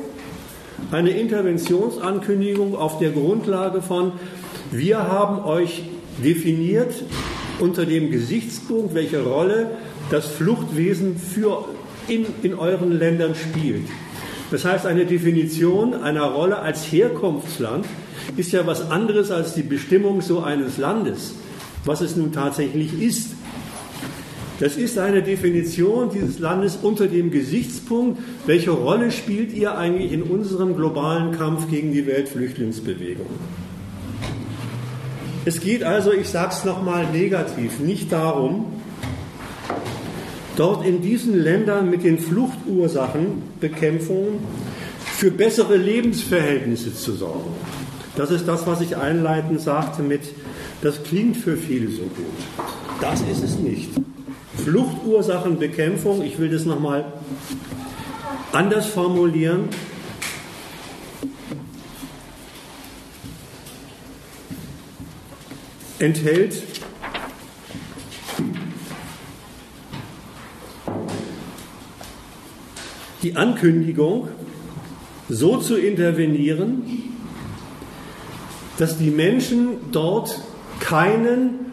eine 0.91 1.11
Interventionsankündigung 1.11 2.75
auf 2.75 2.97
der 2.97 3.11
Grundlage 3.11 3.81
von, 3.81 4.13
wir 4.71 4.99
haben 4.99 5.43
euch 5.43 5.83
definiert 6.23 6.93
unter 7.60 7.86
dem 7.86 8.12
Gesichtspunkt, 8.12 8.94
welche 8.94 9.24
Rolle 9.24 9.72
das 10.10 10.28
Fluchtwesen 10.28 11.18
für 11.18 11.65
in, 12.08 12.26
in 12.44 12.54
euren 12.54 12.91
Ländern 12.98 13.36
spielt. 13.36 13.88
Das 14.52 14.65
heißt, 14.65 14.86
eine 14.86 15.06
Definition 15.06 15.94
einer 15.94 16.24
Rolle 16.24 16.60
als 16.60 16.84
Herkunftsland 16.91 17.86
ist 18.38 18.52
ja 18.52 18.68
was 18.68 18.89
anderes 18.91 19.32
als 19.32 19.54
die 19.54 19.63
Bestimmung 19.63 20.22
so 20.22 20.41
eines 20.41 20.78
Landes, 20.78 21.34
was 21.84 22.02
es 22.02 22.15
nun 22.15 22.32
tatsächlich 22.32 23.02
ist. 23.02 23.32
Das 24.60 24.78
ist 24.78 24.98
eine 24.98 25.22
Definition 25.22 26.12
dieses 26.13 26.39
Landes 26.39 26.78
unter 26.82 27.08
dem 27.08 27.30
Gesichtspunkt, 27.30 28.20
welche 28.46 28.72
Rolle 28.72 29.12
spielt 29.12 29.54
ihr 29.54 29.78
eigentlich 29.78 30.13
in 30.13 30.24
unserem 30.24 30.76
globalen 30.76 31.32
Kampf 31.32 31.70
gegen 31.70 31.91
die 31.91 32.06
Weltflüchtlingsbewegung. 32.08 33.26
Es 35.45 35.60
geht 35.60 35.84
also, 35.84 36.12
ich 36.12 36.29
sage 36.29 36.53
es 36.53 36.65
nochmal 36.65 37.05
negativ, 37.12 37.79
nicht 37.79 38.12
darum, 38.12 38.65
dort 40.55 40.84
in 40.86 41.03
diesen 41.03 41.38
Ländern 41.38 41.88
mit 41.89 42.03
den 42.03 42.17
Fluchtursachenbekämpfungen 42.17 44.39
für 44.99 45.29
bessere 45.29 45.77
Lebensverhältnisse 45.77 46.95
zu 46.95 47.12
sorgen. 47.13 47.51
Das 48.15 48.31
ist 48.31 48.47
das, 48.47 48.65
was 48.65 48.81
ich 48.81 48.97
einleitend 48.97 49.62
sagte 49.62 50.01
mit 50.01 50.21
Das 50.81 51.03
klingt 51.03 51.38
für 51.38 51.58
viele 51.58 51.89
so 51.89 52.01
gut. 52.03 52.25
Das 53.01 53.21
ist 53.21 53.43
es 53.43 53.58
nicht. 53.58 53.91
Fluchtursachenbekämpfung, 54.63 56.23
ich 56.23 56.39
will 56.39 56.49
das 56.49 56.65
nochmal 56.65 57.05
anders 58.51 58.88
formulieren. 58.88 59.69
Enthält 65.99 66.62
die 73.21 73.36
Ankündigung, 73.36 74.27
so 75.29 75.58
zu 75.58 75.77
intervenieren, 75.77 76.84
dass 78.77 78.97
die 78.97 79.10
Menschen 79.10 79.91
dort 79.91 80.39
keinen 80.79 81.71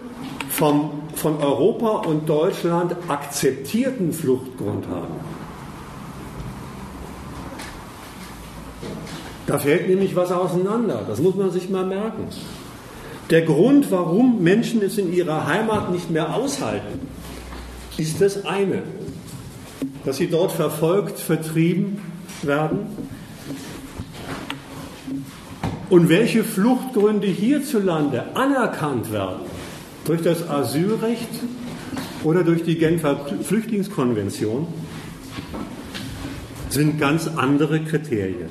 vom, 0.48 0.90
von 1.14 1.38
Europa 1.38 2.08
und 2.08 2.28
Deutschland 2.28 2.96
akzeptierten 3.08 4.12
Fluchtgrund 4.12 4.86
haben. 4.88 5.14
Da 9.46 9.58
fällt 9.58 9.88
nämlich 9.88 10.16
was 10.16 10.30
auseinander. 10.30 11.04
Das 11.06 11.20
muss 11.20 11.34
man 11.34 11.50
sich 11.50 11.68
mal 11.68 11.84
merken. 11.84 12.28
Der 13.32 13.42
Grund, 13.42 13.90
warum 13.90 14.44
Menschen 14.44 14.80
es 14.82 14.96
in 14.98 15.12
ihrer 15.12 15.48
Heimat 15.48 15.90
nicht 15.90 16.08
mehr 16.10 16.36
aushalten, 16.36 17.00
ist 17.96 18.20
das 18.20 18.44
eine 18.44 18.82
dass 20.04 20.16
sie 20.16 20.28
dort 20.28 20.52
verfolgt, 20.52 21.18
vertrieben 21.18 22.00
werden? 22.42 22.80
Und 25.90 26.08
welche 26.08 26.42
Fluchtgründe 26.42 27.26
hierzulande 27.26 28.34
anerkannt 28.34 29.12
werden 29.12 29.42
durch 30.04 30.22
das 30.22 30.48
Asylrecht 30.48 31.28
oder 32.24 32.44
durch 32.44 32.64
die 32.64 32.76
Genfer 32.76 33.26
Flüchtlingskonvention, 33.42 34.66
sind 36.70 36.98
ganz 36.98 37.28
andere 37.28 37.80
Kriterien. 37.80 38.48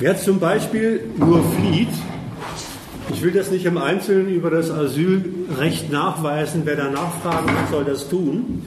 Wer 0.00 0.16
zum 0.16 0.40
Beispiel 0.40 1.04
nur 1.18 1.44
flieht, 1.44 1.90
ich 3.10 3.22
will 3.22 3.32
das 3.32 3.50
nicht 3.50 3.64
im 3.64 3.78
Einzelnen 3.78 4.28
über 4.28 4.50
das 4.50 4.70
Asylrecht 4.70 5.90
nachweisen, 5.90 6.62
wer 6.64 6.76
da 6.76 6.90
nachfragen 6.90 7.50
hat, 7.50 7.70
soll 7.70 7.84
das 7.84 8.08
tun. 8.08 8.62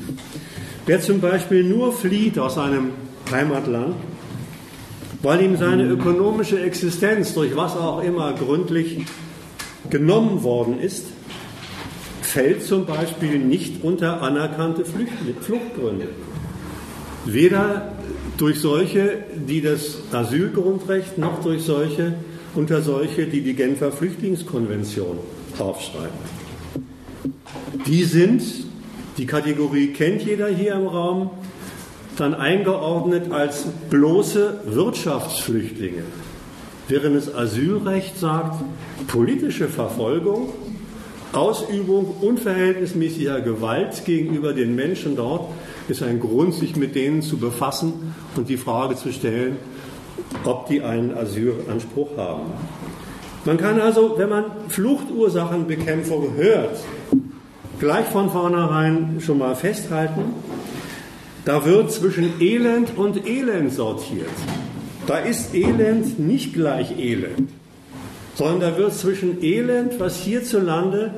Wer 0.85 1.01
zum 1.01 1.19
Beispiel 1.19 1.63
nur 1.63 1.93
flieht 1.93 2.37
aus 2.37 2.55
seinem 2.55 2.91
Heimatland, 3.31 3.95
weil 5.23 5.41
ihm 5.41 5.57
seine 5.57 5.85
ökonomische 5.85 6.59
Existenz 6.61 7.33
durch 7.33 7.55
was 7.55 7.75
auch 7.75 8.03
immer 8.03 8.33
gründlich 8.33 9.05
genommen 9.89 10.43
worden 10.43 10.79
ist, 10.79 11.05
fällt 12.21 12.63
zum 12.63 12.85
Beispiel 12.85 13.39
nicht 13.39 13.83
unter 13.83 14.21
anerkannte 14.21 14.83
Fluchtgründe. 14.85 16.09
Weder 17.25 17.93
durch 18.37 18.59
solche, 18.59 19.23
die 19.35 19.61
das 19.61 20.01
Asylgrundrecht, 20.11 21.17
noch 21.17 21.41
durch 21.41 21.63
solche, 21.63 22.13
unter 22.55 22.81
solche, 22.81 23.27
die 23.27 23.41
die 23.41 23.53
Genfer 23.53 23.91
Flüchtlingskonvention 23.91 25.19
aufschreiben. 25.59 26.35
Die 27.85 28.03
sind 28.03 28.41
die 29.17 29.25
Kategorie 29.25 29.93
kennt 29.93 30.23
jeder 30.23 30.49
hier 30.49 30.73
im 30.73 30.87
Raum, 30.87 31.29
dann 32.17 32.33
eingeordnet 32.33 33.31
als 33.31 33.65
bloße 33.89 34.61
Wirtschaftsflüchtlinge. 34.65 36.03
Während 36.89 37.15
das 37.15 37.33
Asylrecht 37.33 38.19
sagt, 38.19 38.61
politische 39.07 39.69
Verfolgung, 39.69 40.49
Ausübung 41.31 42.15
unverhältnismäßiger 42.21 43.39
Gewalt 43.39 44.03
gegenüber 44.03 44.53
den 44.53 44.75
Menschen 44.75 45.15
dort 45.15 45.49
ist 45.87 46.03
ein 46.03 46.19
Grund, 46.19 46.53
sich 46.53 46.75
mit 46.75 46.93
denen 46.95 47.21
zu 47.21 47.37
befassen 47.37 48.13
und 48.35 48.49
die 48.49 48.57
Frage 48.57 48.95
zu 48.95 49.13
stellen, 49.13 49.55
ob 50.43 50.67
die 50.67 50.81
einen 50.81 51.15
Asylanspruch 51.17 52.17
haben. 52.17 52.51
Man 53.45 53.57
kann 53.57 53.79
also, 53.79 54.15
wenn 54.17 54.29
man 54.29 54.45
Fluchtursachenbekämpfung 54.69 56.35
hört, 56.35 56.79
gleich 57.79 58.05
von 58.07 58.31
vornherein 58.31 59.21
schon 59.23 59.37
mal 59.37 59.55
festhalten, 59.55 60.33
da 61.45 61.63
wird 61.63 61.91
zwischen 61.91 62.41
Elend 62.41 62.97
und 62.97 63.27
Elend 63.27 63.71
sortiert. 63.71 64.29
Da 65.05 65.19
ist 65.19 65.53
Elend 65.53 66.17
nicht 66.17 66.53
gleich 66.55 66.97
Elend, 66.97 67.49
sondern 68.33 68.61
da 68.61 68.77
wird 68.77 68.95
zwischen 68.95 69.43
Elend, 69.43 69.99
was 69.99 70.17
hierzulande 70.21 71.13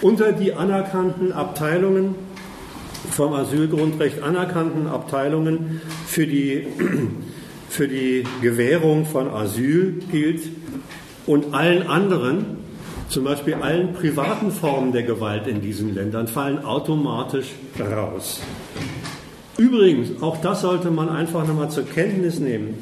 unter 0.00 0.32
die 0.32 0.52
anerkannten 0.52 1.32
Abteilungen 1.32 2.16
vom 3.10 3.32
Asylgrundrecht 3.32 4.22
anerkannten 4.22 4.86
Abteilungen 4.86 5.80
für 6.06 6.26
die, 6.26 6.66
für 7.68 7.88
die 7.88 8.24
Gewährung 8.40 9.04
von 9.06 9.28
Asyl 9.28 10.00
gilt 10.10 10.42
und 11.26 11.54
allen 11.54 11.86
anderen, 11.86 12.58
zum 13.08 13.24
Beispiel 13.24 13.54
allen 13.54 13.92
privaten 13.92 14.50
Formen 14.50 14.92
der 14.92 15.02
Gewalt 15.02 15.46
in 15.46 15.60
diesen 15.60 15.94
Ländern 15.94 16.28
fallen 16.28 16.64
automatisch 16.64 17.48
raus. 17.78 18.40
Übrigens, 19.56 20.22
auch 20.22 20.40
das 20.40 20.60
sollte 20.60 20.90
man 20.90 21.08
einfach 21.08 21.46
nochmal 21.46 21.70
zur 21.70 21.84
Kenntnis 21.84 22.38
nehmen. 22.38 22.74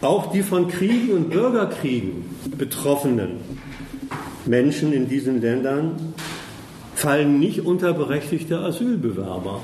Auch 0.00 0.32
die 0.32 0.42
von 0.42 0.68
Kriegen 0.68 1.12
und 1.12 1.30
Bürgerkriegen 1.30 2.24
betroffenen 2.56 3.38
Menschen 4.46 4.92
in 4.92 5.08
diesen 5.08 5.40
Ländern 5.40 6.14
fallen 6.94 7.38
nicht 7.38 7.64
unter 7.64 7.92
berechtigte 7.92 8.58
Asylbewerber. 8.58 9.60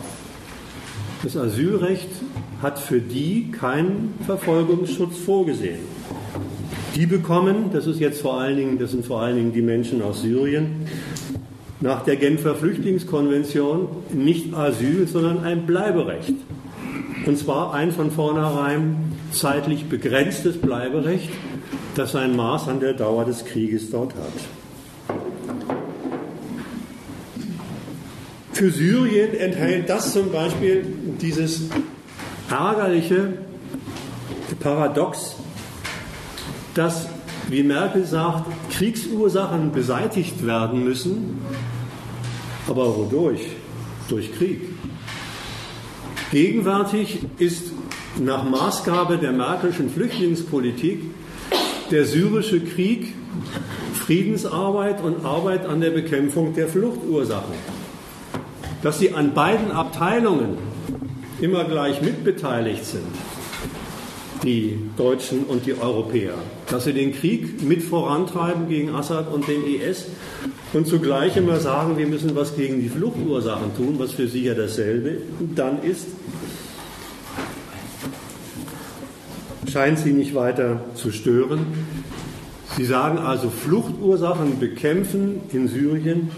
Das 1.22 1.36
Asylrecht 1.36 2.08
hat 2.62 2.78
für 2.78 3.00
die 3.00 3.50
keinen 3.50 4.14
Verfolgungsschutz 4.24 5.18
vorgesehen. 5.18 5.80
Die 6.94 7.06
bekommen, 7.06 7.70
das 7.72 7.86
ist 7.86 7.98
jetzt 7.98 8.22
vor 8.22 8.40
allen 8.40 8.56
Dingen, 8.56 8.78
das 8.78 8.92
sind 8.92 9.04
vor 9.04 9.20
allen 9.20 9.36
Dingen 9.36 9.52
die 9.52 9.62
Menschen 9.62 10.00
aus 10.02 10.22
Syrien, 10.22 10.86
nach 11.80 12.04
der 12.04 12.16
Genfer 12.16 12.54
Flüchtlingskonvention 12.54 13.88
nicht 14.12 14.54
Asyl, 14.54 15.06
sondern 15.06 15.44
ein 15.44 15.66
Bleiberecht. 15.66 16.34
Und 17.26 17.38
zwar 17.38 17.74
ein 17.74 17.92
von 17.92 18.10
vornherein 18.10 19.12
zeitlich 19.32 19.88
begrenztes 19.88 20.56
Bleiberecht, 20.58 21.30
das 21.94 22.12
sein 22.12 22.36
Maß 22.36 22.68
an 22.68 22.80
der 22.80 22.94
Dauer 22.94 23.24
des 23.24 23.44
Krieges 23.44 23.90
dort 23.90 24.14
hat. 24.14 24.57
Für 28.58 28.72
Syrien 28.72 29.34
enthält 29.34 29.88
das 29.88 30.12
zum 30.12 30.32
Beispiel 30.32 30.84
dieses 31.20 31.68
ärgerliche 32.50 33.34
Paradox, 34.58 35.36
dass, 36.74 37.06
wie 37.48 37.62
Merkel 37.62 38.04
sagt, 38.04 38.50
Kriegsursachen 38.72 39.70
beseitigt 39.70 40.44
werden 40.44 40.82
müssen. 40.82 41.38
Aber 42.66 42.96
wodurch? 42.96 43.42
Durch 44.08 44.36
Krieg. 44.36 44.62
Gegenwärtig 46.32 47.20
ist 47.38 47.70
nach 48.18 48.42
Maßgabe 48.42 49.18
der 49.18 49.30
Merkelschen 49.30 49.88
Flüchtlingspolitik 49.88 51.02
der 51.92 52.04
syrische 52.06 52.58
Krieg 52.58 53.14
Friedensarbeit 53.94 55.00
und 55.00 55.24
Arbeit 55.24 55.64
an 55.64 55.80
der 55.80 55.90
Bekämpfung 55.90 56.54
der 56.54 56.66
Fluchtursachen. 56.66 57.77
Dass 58.82 58.98
sie 58.98 59.12
an 59.12 59.34
beiden 59.34 59.72
Abteilungen 59.72 60.58
immer 61.40 61.64
gleich 61.64 62.00
mitbeteiligt 62.02 62.84
sind, 62.84 63.06
die 64.42 64.78
Deutschen 64.96 65.44
und 65.44 65.66
die 65.66 65.74
Europäer, 65.78 66.34
dass 66.70 66.84
sie 66.84 66.92
den 66.92 67.12
Krieg 67.12 67.62
mit 67.62 67.82
vorantreiben 67.82 68.68
gegen 68.68 68.94
Assad 68.94 69.32
und 69.32 69.48
den 69.48 69.64
IS 69.66 70.06
und 70.72 70.86
zugleich 70.86 71.36
immer 71.36 71.58
sagen, 71.58 71.98
wir 71.98 72.06
müssen 72.06 72.36
was 72.36 72.56
gegen 72.56 72.80
die 72.80 72.88
Fluchtursachen 72.88 73.76
tun, 73.76 73.96
was 73.98 74.12
für 74.12 74.28
sie 74.28 74.44
ja 74.44 74.54
dasselbe 74.54 75.18
dann 75.54 75.82
ist, 75.82 76.06
scheint 79.70 79.98
sie 79.98 80.12
nicht 80.12 80.34
weiter 80.34 80.80
zu 80.94 81.10
stören. 81.10 81.66
Sie 82.76 82.84
sagen 82.84 83.18
also 83.18 83.50
Fluchtursachen 83.50 84.58
bekämpfen 84.58 85.40
in 85.52 85.68
Syrien 85.68 86.30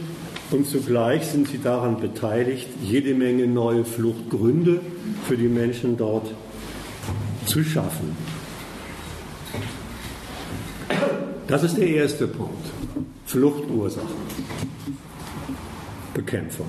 und 0.50 0.66
zugleich 0.66 1.26
sind 1.26 1.48
sie 1.48 1.58
daran 1.58 2.00
beteiligt, 2.00 2.68
jede 2.82 3.14
Menge 3.14 3.46
neue 3.46 3.84
Fluchtgründe 3.84 4.80
für 5.26 5.36
die 5.36 5.48
Menschen 5.48 5.96
dort 5.96 6.32
zu 7.46 7.62
schaffen. 7.62 8.16
Das 11.46 11.62
ist 11.62 11.76
der 11.76 11.88
erste 11.88 12.26
Punkt. 12.28 12.66
Fluchtursachen. 13.26 14.08
Bekämpfung. 16.14 16.66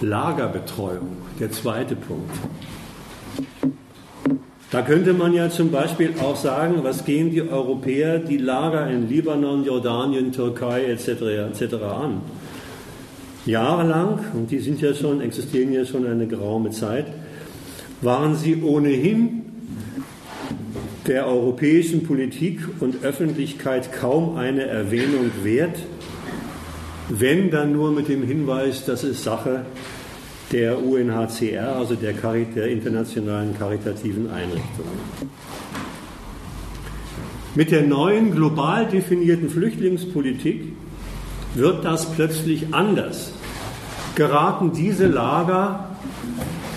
Lagerbetreuung. 0.00 1.16
Der 1.38 1.50
zweite 1.50 1.96
Punkt. 1.96 2.30
Da 4.70 4.80
könnte 4.80 5.12
man 5.12 5.34
ja 5.34 5.50
zum 5.50 5.70
Beispiel 5.70 6.14
auch 6.22 6.36
sagen, 6.36 6.76
was 6.82 7.04
gehen 7.04 7.30
die 7.30 7.42
Europäer 7.42 8.18
die 8.18 8.38
Lager 8.38 8.88
in 8.88 9.06
Libanon, 9.06 9.64
Jordanien, 9.64 10.32
Türkei 10.32 10.84
etc. 10.84 11.08
etc. 11.60 11.74
an? 11.74 12.22
Jahrelang, 13.46 14.20
und 14.34 14.50
die 14.50 14.60
sind 14.60 14.80
ja 14.80 14.94
schon, 14.94 15.20
existieren 15.20 15.72
ja 15.72 15.84
schon 15.84 16.06
eine 16.06 16.26
geraume 16.26 16.70
Zeit, 16.70 17.06
waren 18.00 18.36
sie 18.36 18.62
ohnehin 18.62 19.42
der 21.06 21.26
europäischen 21.26 22.04
Politik 22.04 22.60
und 22.80 23.02
Öffentlichkeit 23.02 23.92
kaum 23.92 24.36
eine 24.36 24.66
Erwähnung 24.66 25.30
wert, 25.42 25.76
wenn 27.08 27.50
dann 27.50 27.72
nur 27.72 27.90
mit 27.90 28.08
dem 28.08 28.22
Hinweis, 28.22 28.84
das 28.84 29.02
ist 29.02 29.24
Sache 29.24 29.66
der 30.52 30.84
UNHCR, 30.84 31.76
also 31.76 31.94
der, 31.94 32.12
der 32.12 32.68
internationalen 32.68 33.58
karitativen 33.58 34.30
Einrichtungen. 34.30 34.92
Mit 37.54 37.70
der 37.70 37.82
neuen 37.82 38.32
global 38.32 38.86
definierten 38.86 39.50
Flüchtlingspolitik 39.50 40.72
wird 41.54 41.84
das 41.84 42.10
plötzlich 42.12 42.72
anders. 42.72 43.32
Geraten 44.14 44.72
diese 44.72 45.06
Lager 45.06 45.96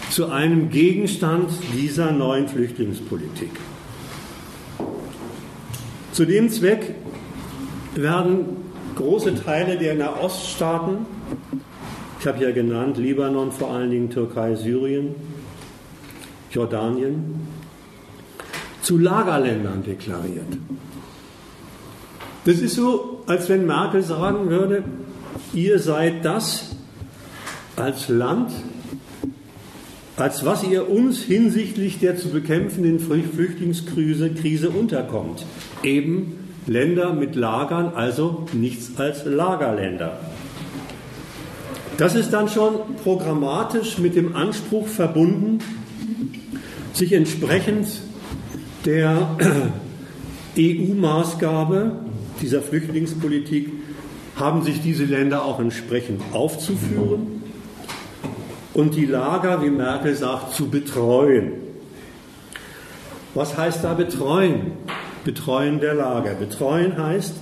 zu 0.09 0.31
einem 0.31 0.69
Gegenstand 0.69 1.49
dieser 1.73 2.11
neuen 2.11 2.47
Flüchtlingspolitik. 2.47 3.51
Zu 6.11 6.25
dem 6.25 6.49
Zweck 6.49 6.95
werden 7.95 8.45
große 8.95 9.43
Teile 9.43 9.77
der 9.77 9.95
Nahoststaaten 9.95 11.05
ich 12.25 12.27
habe 12.27 12.43
ja 12.43 12.49
genannt 12.49 12.97
Libanon, 12.97 13.51
vor 13.51 13.69
allen 13.69 13.91
Dingen 13.91 14.09
Türkei, 14.09 14.55
Syrien, 14.55 15.13
Jordanien, 16.49 17.35
zu 18.81 18.97
Lagerländern 18.97 19.83
deklariert. 19.83 20.57
Das 22.45 22.55
ist 22.55 22.77
so, 22.77 23.14
als 23.27 23.49
wenn 23.49 23.65
Merkel 23.65 24.03
sagen 24.03 24.49
würde, 24.49 24.83
ihr 25.53 25.79
seid 25.79 26.23
das 26.23 26.75
als 27.75 28.09
Land, 28.09 28.51
als 30.17 30.45
was 30.45 30.63
ihr 30.63 30.89
uns 30.89 31.19
hinsichtlich 31.19 31.99
der 31.99 32.17
zu 32.17 32.29
bekämpfenden 32.29 32.99
Flüchtlingskrise 32.99 34.31
Krise 34.31 34.69
unterkommt. 34.69 35.45
Eben 35.83 36.37
Länder 36.67 37.13
mit 37.13 37.35
Lagern, 37.35 37.93
also 37.95 38.45
nichts 38.53 38.91
als 38.97 39.25
Lagerländer. 39.25 40.17
Das 41.97 42.15
ist 42.15 42.31
dann 42.31 42.49
schon 42.49 42.73
programmatisch 43.03 43.99
mit 43.99 44.15
dem 44.15 44.35
Anspruch 44.35 44.87
verbunden, 44.87 45.59
sich 46.93 47.13
entsprechend 47.13 47.87
der 48.85 49.29
EU-Maßgabe 50.57 52.04
dieser 52.45 52.61
Flüchtlingspolitik 52.61 53.71
haben 54.35 54.61
sich 54.61 54.79
diese 54.79 55.05
Länder 55.05 55.45
auch 55.45 55.59
entsprechend 55.59 56.21
aufzuführen 56.31 57.41
und 58.75 58.93
die 58.93 59.07
Lager, 59.07 59.63
wie 59.63 59.71
Merkel 59.71 60.13
sagt, 60.13 60.53
zu 60.53 60.69
betreuen. 60.69 61.53
Was 63.33 63.57
heißt 63.57 63.83
da 63.83 63.95
betreuen? 63.95 64.73
Betreuen 65.23 65.79
der 65.79 65.95
Lager. 65.95 66.35
Betreuen 66.35 67.03
heißt, 67.03 67.33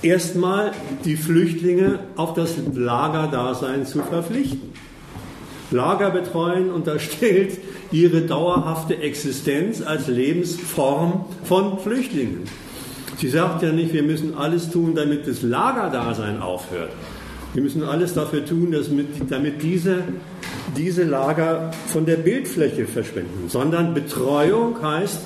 erstmal 0.00 0.72
die 1.04 1.16
Flüchtlinge 1.16 1.98
auf 2.16 2.32
das 2.32 2.54
Lagerdasein 2.72 3.84
zu 3.84 4.02
verpflichten. 4.02 4.72
Lager 5.70 6.10
betreuen 6.10 6.70
unterstellt 6.70 7.58
ihre 7.90 8.22
dauerhafte 8.22 8.96
Existenz 8.96 9.82
als 9.82 10.08
Lebensform 10.08 11.26
von 11.44 11.78
Flüchtlingen. 11.78 12.44
Sie 13.18 13.28
sagt 13.28 13.62
ja 13.62 13.72
nicht, 13.72 13.92
wir 13.92 14.02
müssen 14.02 14.36
alles 14.36 14.70
tun, 14.70 14.94
damit 14.94 15.28
das 15.28 15.42
Lagerdasein 15.42 16.40
aufhört. 16.40 16.90
Wir 17.54 17.62
müssen 17.62 17.84
alles 17.84 18.14
dafür 18.14 18.44
tun, 18.44 18.72
dass 18.72 18.88
mit, 18.88 19.30
damit 19.30 19.62
diese, 19.62 19.98
diese 20.76 21.04
Lager 21.04 21.70
von 21.88 22.06
der 22.06 22.16
Bildfläche 22.16 22.86
verschwinden. 22.86 23.48
Sondern 23.48 23.92
Betreuung 23.92 24.82
heißt, 24.82 25.20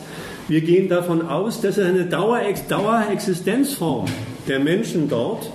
wir 0.49 0.61
gehen 0.61 0.89
davon 0.89 1.27
aus, 1.27 1.61
dass 1.61 1.79
es 1.79 1.87
eine 1.87 2.07
Dauerexistenzform 2.07 4.07
der 4.49 4.61
Menschen 4.61 5.09
dort 5.09 5.51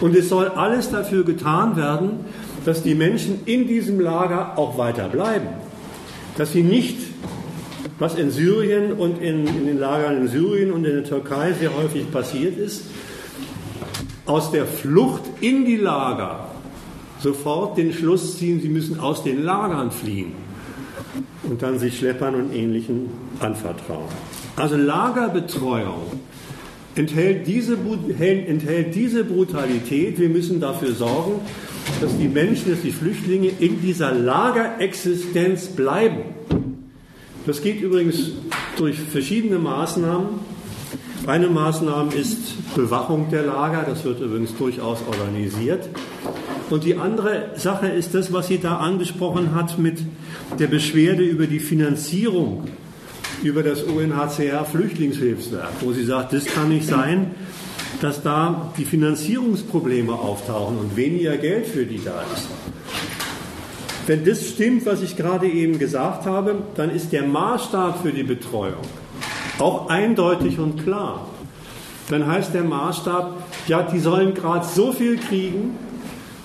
und 0.00 0.16
es 0.16 0.28
soll 0.28 0.48
alles 0.48 0.90
dafür 0.90 1.24
getan 1.24 1.76
werden, 1.76 2.24
dass 2.64 2.82
die 2.82 2.94
Menschen 2.94 3.40
in 3.46 3.66
diesem 3.66 4.00
Lager 4.00 4.58
auch 4.58 4.78
weiter 4.78 5.08
bleiben. 5.08 5.48
Dass 6.36 6.52
sie 6.52 6.62
nicht, 6.62 6.98
was 8.00 8.16
in 8.16 8.30
Syrien 8.30 8.92
und 8.94 9.22
in, 9.22 9.46
in 9.46 9.66
den 9.66 9.78
Lagern 9.78 10.22
in 10.22 10.28
Syrien 10.28 10.72
und 10.72 10.84
in 10.84 10.94
der 10.94 11.04
Türkei 11.04 11.52
sehr 11.52 11.76
häufig 11.76 12.10
passiert 12.10 12.58
ist, 12.58 12.86
aus 14.24 14.50
der 14.50 14.64
Flucht 14.64 15.22
in 15.40 15.64
die 15.66 15.76
Lager 15.76 16.48
sofort 17.20 17.76
den 17.76 17.92
Schluss 17.92 18.38
ziehen, 18.38 18.60
sie 18.60 18.70
müssen 18.70 18.98
aus 18.98 19.22
den 19.22 19.44
Lagern 19.44 19.90
fliehen 19.90 20.32
und 21.42 21.60
dann 21.60 21.78
sich 21.78 21.98
Schleppern 21.98 22.34
und 22.34 22.54
Ähnlichen 22.54 23.10
anvertrauen. 23.38 24.08
Also 24.56 24.76
Lagerbetreuung 24.76 26.20
enthält 26.94 27.46
diese, 27.46 27.76
enthält 28.18 28.94
diese 28.94 29.24
Brutalität. 29.24 30.18
Wir 30.18 30.30
müssen 30.30 30.58
dafür 30.58 30.92
sorgen, 30.92 31.40
dass 32.00 32.16
die 32.16 32.28
Menschen, 32.28 32.70
dass 32.70 32.80
die 32.80 32.92
Flüchtlinge 32.92 33.50
in 33.58 33.82
dieser 33.82 34.12
Lagerexistenz 34.12 35.66
bleiben. 35.66 36.22
Das 37.50 37.62
geht 37.62 37.80
übrigens 37.80 38.30
durch 38.76 38.96
verschiedene 38.96 39.58
Maßnahmen. 39.58 40.28
Eine 41.26 41.48
Maßnahme 41.48 42.14
ist 42.14 42.76
Bewachung 42.76 43.28
der 43.28 43.42
Lager, 43.42 43.84
das 43.88 44.04
wird 44.04 44.20
übrigens 44.20 44.56
durchaus 44.56 45.00
organisiert. 45.04 45.88
Und 46.70 46.84
die 46.84 46.94
andere 46.94 47.50
Sache 47.56 47.88
ist 47.88 48.14
das, 48.14 48.32
was 48.32 48.46
sie 48.46 48.58
da 48.58 48.76
angesprochen 48.76 49.52
hat 49.52 49.80
mit 49.80 49.98
der 50.60 50.68
Beschwerde 50.68 51.24
über 51.24 51.48
die 51.48 51.58
Finanzierung 51.58 52.68
über 53.42 53.64
das 53.64 53.82
UNHCR 53.82 54.64
Flüchtlingshilfswerk, 54.64 55.72
wo 55.80 55.90
sie 55.90 56.04
sagt, 56.04 56.32
das 56.32 56.44
kann 56.44 56.68
nicht 56.68 56.86
sein, 56.86 57.32
dass 58.00 58.22
da 58.22 58.72
die 58.78 58.84
Finanzierungsprobleme 58.84 60.12
auftauchen 60.12 60.78
und 60.78 60.96
weniger 60.96 61.36
Geld 61.36 61.66
für 61.66 61.84
die 61.84 62.00
da 62.04 62.22
ist. 62.32 62.46
Wenn 64.10 64.24
das 64.24 64.44
stimmt, 64.44 64.86
was 64.86 65.02
ich 65.02 65.16
gerade 65.16 65.46
eben 65.46 65.78
gesagt 65.78 66.26
habe, 66.26 66.56
dann 66.74 66.90
ist 66.90 67.12
der 67.12 67.22
Maßstab 67.22 68.02
für 68.02 68.10
die 68.10 68.24
Betreuung 68.24 68.82
auch 69.60 69.88
eindeutig 69.88 70.58
und 70.58 70.82
klar. 70.82 71.28
Dann 72.08 72.26
heißt 72.26 72.52
der 72.52 72.64
Maßstab, 72.64 73.40
ja, 73.68 73.84
die 73.84 74.00
sollen 74.00 74.34
gerade 74.34 74.66
so 74.66 74.90
viel 74.90 75.16
kriegen, 75.16 75.78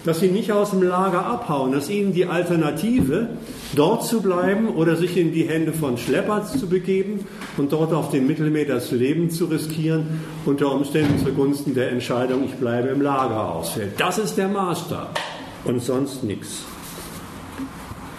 dass 0.03 0.19
sie 0.19 0.27
nicht 0.27 0.51
aus 0.51 0.69
dem 0.69 0.83
Lager 0.83 1.25
abhauen, 1.25 1.71
dass 1.71 1.89
ihnen 1.89 2.13
die 2.13 2.27
Alternative, 2.27 3.29
dort 3.75 4.05
zu 4.05 4.21
bleiben 4.21 4.67
oder 4.67 4.95
sich 4.95 5.17
in 5.17 5.33
die 5.33 5.49
Hände 5.49 5.73
von 5.73 5.97
Schleppern 5.97 6.45
zu 6.45 6.69
begeben 6.69 7.25
und 7.57 7.73
dort 7.73 7.93
auf 7.93 8.11
dem 8.11 8.27
Mittelmeer 8.27 8.65
das 8.65 8.91
Leben 8.91 9.31
zu 9.31 9.45
riskieren, 9.45 10.21
unter 10.45 10.71
Umständen 10.71 11.17
zugunsten 11.25 11.73
der 11.73 11.89
Entscheidung, 11.89 12.43
ich 12.45 12.53
bleibe 12.53 12.89
im 12.89 13.01
Lager 13.01 13.55
ausfällt. 13.55 13.93
Das 13.97 14.19
ist 14.19 14.37
der 14.37 14.49
Maßstab 14.49 15.19
und 15.63 15.81
sonst 15.81 16.23
nichts. 16.23 16.63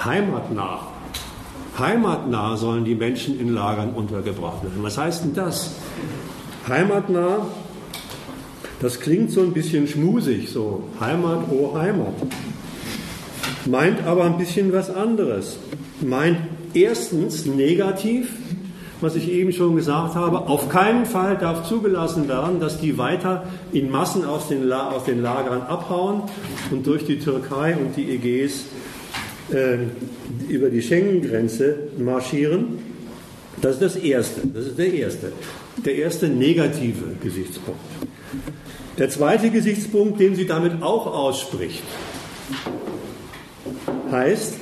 Heimatnah. 0.04 0.80
Heimatnah 1.78 2.56
sollen 2.56 2.84
die 2.84 2.94
Menschen 2.94 3.38
in 3.38 3.52
Lagern 3.52 3.90
untergebracht 3.90 4.62
werden. 4.62 4.82
Was 4.82 4.98
heißt 4.98 5.24
denn 5.24 5.34
das? 5.34 5.72
Heimatnah 6.68 7.46
das 8.80 9.00
klingt 9.00 9.30
so 9.30 9.40
ein 9.40 9.52
bisschen 9.52 9.88
schmusig, 9.88 10.50
so 10.50 10.84
Heimat, 11.00 11.44
oh 11.50 11.74
Heimat. 11.78 12.14
Meint 13.64 14.06
aber 14.06 14.24
ein 14.24 14.36
bisschen 14.36 14.72
was 14.72 14.94
anderes. 14.94 15.58
Meint 16.02 16.36
erstens 16.74 17.46
negativ, 17.46 18.28
was 19.00 19.16
ich 19.16 19.30
eben 19.30 19.52
schon 19.52 19.76
gesagt 19.76 20.14
habe, 20.14 20.40
auf 20.40 20.68
keinen 20.68 21.06
Fall 21.06 21.38
darf 21.38 21.66
zugelassen 21.66 22.28
werden, 22.28 22.60
dass 22.60 22.78
die 22.78 22.98
weiter 22.98 23.44
in 23.72 23.90
Massen 23.90 24.26
aus 24.26 24.48
den, 24.48 24.62
La 24.64 24.90
aus 24.90 25.04
den 25.04 25.22
Lagern 25.22 25.62
abhauen 25.62 26.22
und 26.70 26.86
durch 26.86 27.06
die 27.06 27.18
Türkei 27.18 27.76
und 27.76 27.96
die 27.96 28.10
Ägäis 28.10 28.64
äh, 29.52 29.78
über 30.52 30.70
die 30.70 30.82
Schengen-Grenze 30.82 31.76
marschieren. 31.98 32.78
Das 33.62 33.74
ist 33.74 33.82
das 33.82 33.96
Erste. 33.96 34.42
Das 34.52 34.66
ist 34.66 34.78
der 34.78 34.92
erste. 34.92 35.32
Der 35.84 35.94
erste 35.96 36.28
negative 36.28 37.16
Gesichtspunkt. 37.22 37.80
Der 38.98 39.10
zweite 39.10 39.50
Gesichtspunkt, 39.50 40.20
den 40.20 40.34
sie 40.34 40.46
damit 40.46 40.82
auch 40.82 41.06
ausspricht, 41.06 41.82
heißt, 44.10 44.54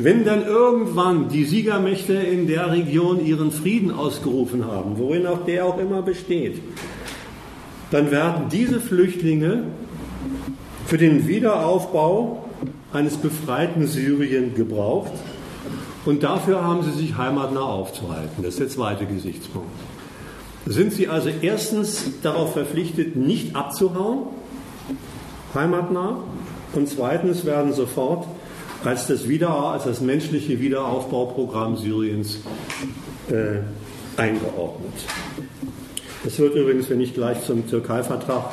wenn 0.00 0.24
dann 0.24 0.46
irgendwann 0.46 1.28
die 1.28 1.44
Siegermächte 1.44 2.14
in 2.14 2.46
der 2.46 2.70
Region 2.70 3.24
ihren 3.24 3.50
Frieden 3.50 3.90
ausgerufen 3.90 4.66
haben, 4.66 4.98
worin 4.98 5.26
auch 5.26 5.44
der 5.44 5.66
auch 5.66 5.78
immer 5.78 6.02
besteht, 6.02 6.60
dann 7.90 8.10
werden 8.10 8.44
diese 8.50 8.80
Flüchtlinge 8.80 9.64
für 10.86 10.98
den 10.98 11.26
Wiederaufbau 11.26 12.47
eines 12.92 13.16
befreiten 13.16 13.86
Syrien 13.86 14.54
gebraucht 14.54 15.12
Und 16.08 16.22
dafür 16.22 16.64
haben 16.64 16.82
sie 16.82 16.92
sich 16.92 17.18
heimatnah 17.18 17.60
aufzuhalten. 17.60 18.42
Das 18.42 18.54
ist 18.54 18.60
der 18.60 18.68
zweite 18.68 19.04
Gesichtspunkt. 19.04 19.68
Sind 20.64 20.92
sie 20.94 21.08
also 21.08 21.28
erstens 21.42 22.12
darauf 22.22 22.54
verpflichtet, 22.54 23.14
nicht 23.16 23.54
abzuhauen, 23.54 24.28
heimatnah, 25.54 26.22
und 26.74 26.88
zweitens 26.88 27.44
werden 27.44 27.74
sofort 27.74 28.26
als 28.84 29.06
das, 29.06 29.28
Wieder 29.28 29.50
als 29.50 29.84
das 29.84 30.00
menschliche 30.00 30.60
Wiederaufbauprogramm 30.60 31.76
Syriens 31.76 32.38
äh, 33.30 33.60
eingeordnet. 34.18 34.92
Das 36.24 36.38
wird 36.38 36.54
übrigens, 36.54 36.88
wenn 36.88 37.00
ich 37.02 37.12
gleich 37.12 37.44
zum 37.44 37.68
Türkei-Vertrag 37.68 38.44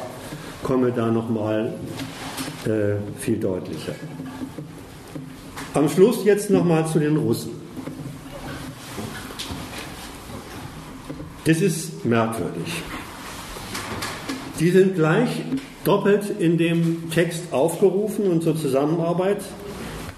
komme, 0.64 0.92
da 0.92 1.12
nochmal 1.12 1.74
äh, 2.66 2.96
viel 3.20 3.38
deutlicher. 3.38 3.96
Am 5.76 5.90
Schluss 5.90 6.24
jetzt 6.24 6.50
nochmal 6.50 6.88
zu 6.88 7.00
den 7.00 7.18
Russen. 7.18 7.52
Das 11.44 11.60
ist 11.60 12.06
merkwürdig. 12.06 12.82
Die 14.62 14.72
sind 14.72 14.96
gleich 14.96 15.30
doppelt 15.84 16.32
in 16.40 16.58
dem 16.58 17.12
Text 17.12 17.52
aufgerufen 17.52 18.28
und 18.28 18.42
zur 18.42 18.56
Zusammenarbeit 18.56 19.44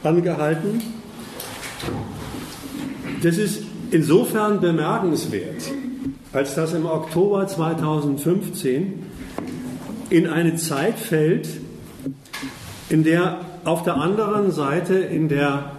angehalten. 0.03 0.79
Das 3.23 3.39
ist 3.39 3.63
insofern 3.89 4.61
bemerkenswert, 4.61 5.71
als 6.33 6.53
das 6.53 6.73
im 6.73 6.85
Oktober 6.85 7.47
2015 7.47 9.05
in 10.11 10.27
eine 10.27 10.55
Zeit 10.55 10.99
fällt, 10.99 11.49
in 12.89 13.03
der 13.03 13.39
auf 13.67 13.83
der 13.83 13.97
anderen 13.97 14.51
Seite 14.51 14.93
in 14.95 15.27
der 15.27 15.73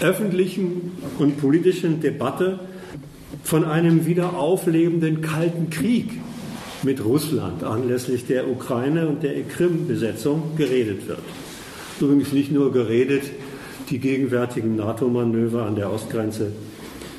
öffentlichen 0.00 0.92
und 1.18 1.40
politischen 1.40 2.00
Debatte 2.00 2.60
von 3.42 3.64
einem 3.64 4.06
wiederauflebenden 4.06 5.20
Kalten 5.20 5.68
Krieg 5.68 6.12
mit 6.84 7.04
Russland 7.04 7.64
anlässlich 7.64 8.26
der 8.26 8.48
Ukraine 8.48 9.08
und 9.08 9.24
der 9.24 9.42
Krim-Besetzung 9.42 10.54
geredet 10.56 11.08
wird. 11.08 11.18
Übrigens 12.00 12.32
nicht 12.32 12.52
nur 12.52 12.72
geredet, 12.72 13.24
die 13.90 13.98
gegenwärtigen 13.98 14.76
NATO-Manöver 14.76 15.66
an 15.66 15.74
der 15.74 15.92
Ostgrenze 15.92 16.52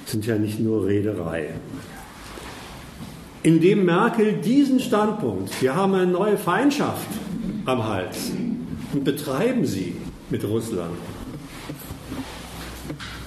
sind 0.06 0.26
ja 0.26 0.38
nicht 0.38 0.62
nur 0.62 0.88
Rederei. 0.88 1.50
Indem 3.44 3.84
Merkel 3.84 4.34
diesen 4.34 4.80
Standpunkt, 4.80 5.62
wir 5.62 5.76
haben 5.76 5.94
eine 5.94 6.10
neue 6.10 6.38
Feindschaft 6.38 7.08
am 7.66 7.86
Hals 7.86 8.32
und 8.94 9.04
betreiben 9.04 9.66
sie 9.66 9.96
mit 10.30 10.44
Russland, 10.44 10.96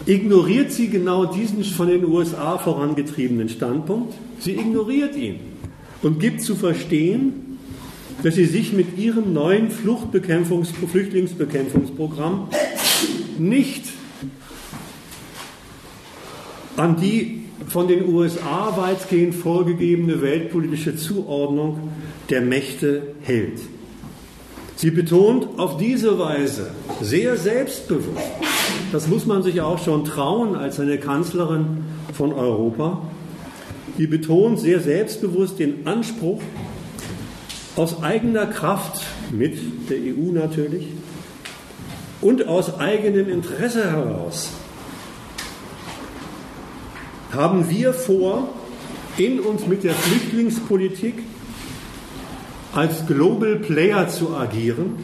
ignoriert 0.07 0.73
sie 0.73 0.89
genau 0.89 1.27
diesen 1.27 1.63
von 1.65 1.89
den 1.89 2.05
USA 2.05 2.59
vorangetriebenen 2.59 3.49
Standpunkt. 3.49 4.15
Sie 4.39 4.55
ignoriert 4.55 5.17
ihn 5.17 5.41
und 6.03 6.19
gibt 6.19 6.43
zu 6.43 6.57
verstehen, 6.57 7.59
dass 8.23 8.35
sie 8.35 8.47
sich 8.47 8.73
mit 8.73 8.99
ihrem 8.99 9.33
neuen 9.33 9.71
Fluchtbekämpfungs 9.71 10.71
Flüchtlingsbekämpfungsprogramm 10.91 12.49
nicht 13.39 13.85
an 16.77 16.97
die 16.97 17.45
von 17.69 17.89
den 17.89 18.09
USA 18.09 18.77
weitgehend 18.77 19.35
vorgegebene 19.35 20.21
weltpolitische 20.21 20.97
Zuordnung 20.97 21.91
der 22.29 22.41
Mächte 22.41 23.15
hält. 23.23 23.61
Sie 24.83 24.91
betont 24.91 25.61
auf 25.61 25.77
diese 25.77 26.19
Weise 26.19 26.73
sehr 27.01 27.37
selbstbewusst, 27.37 28.27
das 28.91 29.07
muss 29.07 29.27
man 29.27 29.45
sich 29.45 29.61
auch 29.61 29.79
schon 29.79 30.05
trauen 30.05 30.57
als 30.57 30.81
eine 30.81 30.99
Kanzlerin 30.99 31.85
von 32.13 32.33
Europa, 32.33 33.01
die 33.97 34.09
betont 34.09 34.59
sehr 34.59 34.81
selbstbewusst 34.81 35.61
den 35.61 35.87
Anspruch, 35.87 36.43
aus 37.77 38.03
eigener 38.03 38.47
Kraft, 38.47 39.03
mit 39.31 39.57
der 39.89 39.99
EU 39.99 40.33
natürlich, 40.33 40.89
und 42.21 42.49
aus 42.49 42.81
eigenem 42.81 43.29
Interesse 43.29 43.89
heraus 43.89 44.51
haben 47.31 47.71
wir 47.71 47.95
vor, 47.95 48.49
in 49.17 49.39
und 49.39 49.69
mit 49.69 49.85
der 49.85 49.95
Flüchtlingspolitik 49.95 51.23
als 52.75 53.07
Global 53.07 53.57
Player 53.57 54.09
zu 54.09 54.35
agieren 54.35 54.97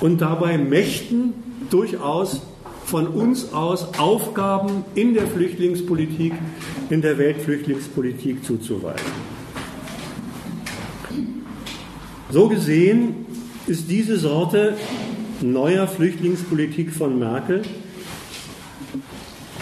und 0.00 0.20
dabei 0.20 0.58
Mächten 0.58 1.32
durchaus 1.70 2.42
von 2.84 3.08
uns 3.08 3.52
aus 3.52 3.98
Aufgaben 3.98 4.84
in 4.94 5.14
der 5.14 5.26
Flüchtlingspolitik, 5.26 6.32
in 6.90 7.02
der 7.02 7.18
Weltflüchtlingspolitik 7.18 8.44
zuzuweisen. 8.44 9.36
So 12.30 12.48
gesehen 12.48 13.26
ist 13.66 13.90
diese 13.90 14.18
Sorte 14.18 14.76
neuer 15.40 15.88
Flüchtlingspolitik 15.88 16.92
von 16.92 17.18
Merkel 17.18 17.62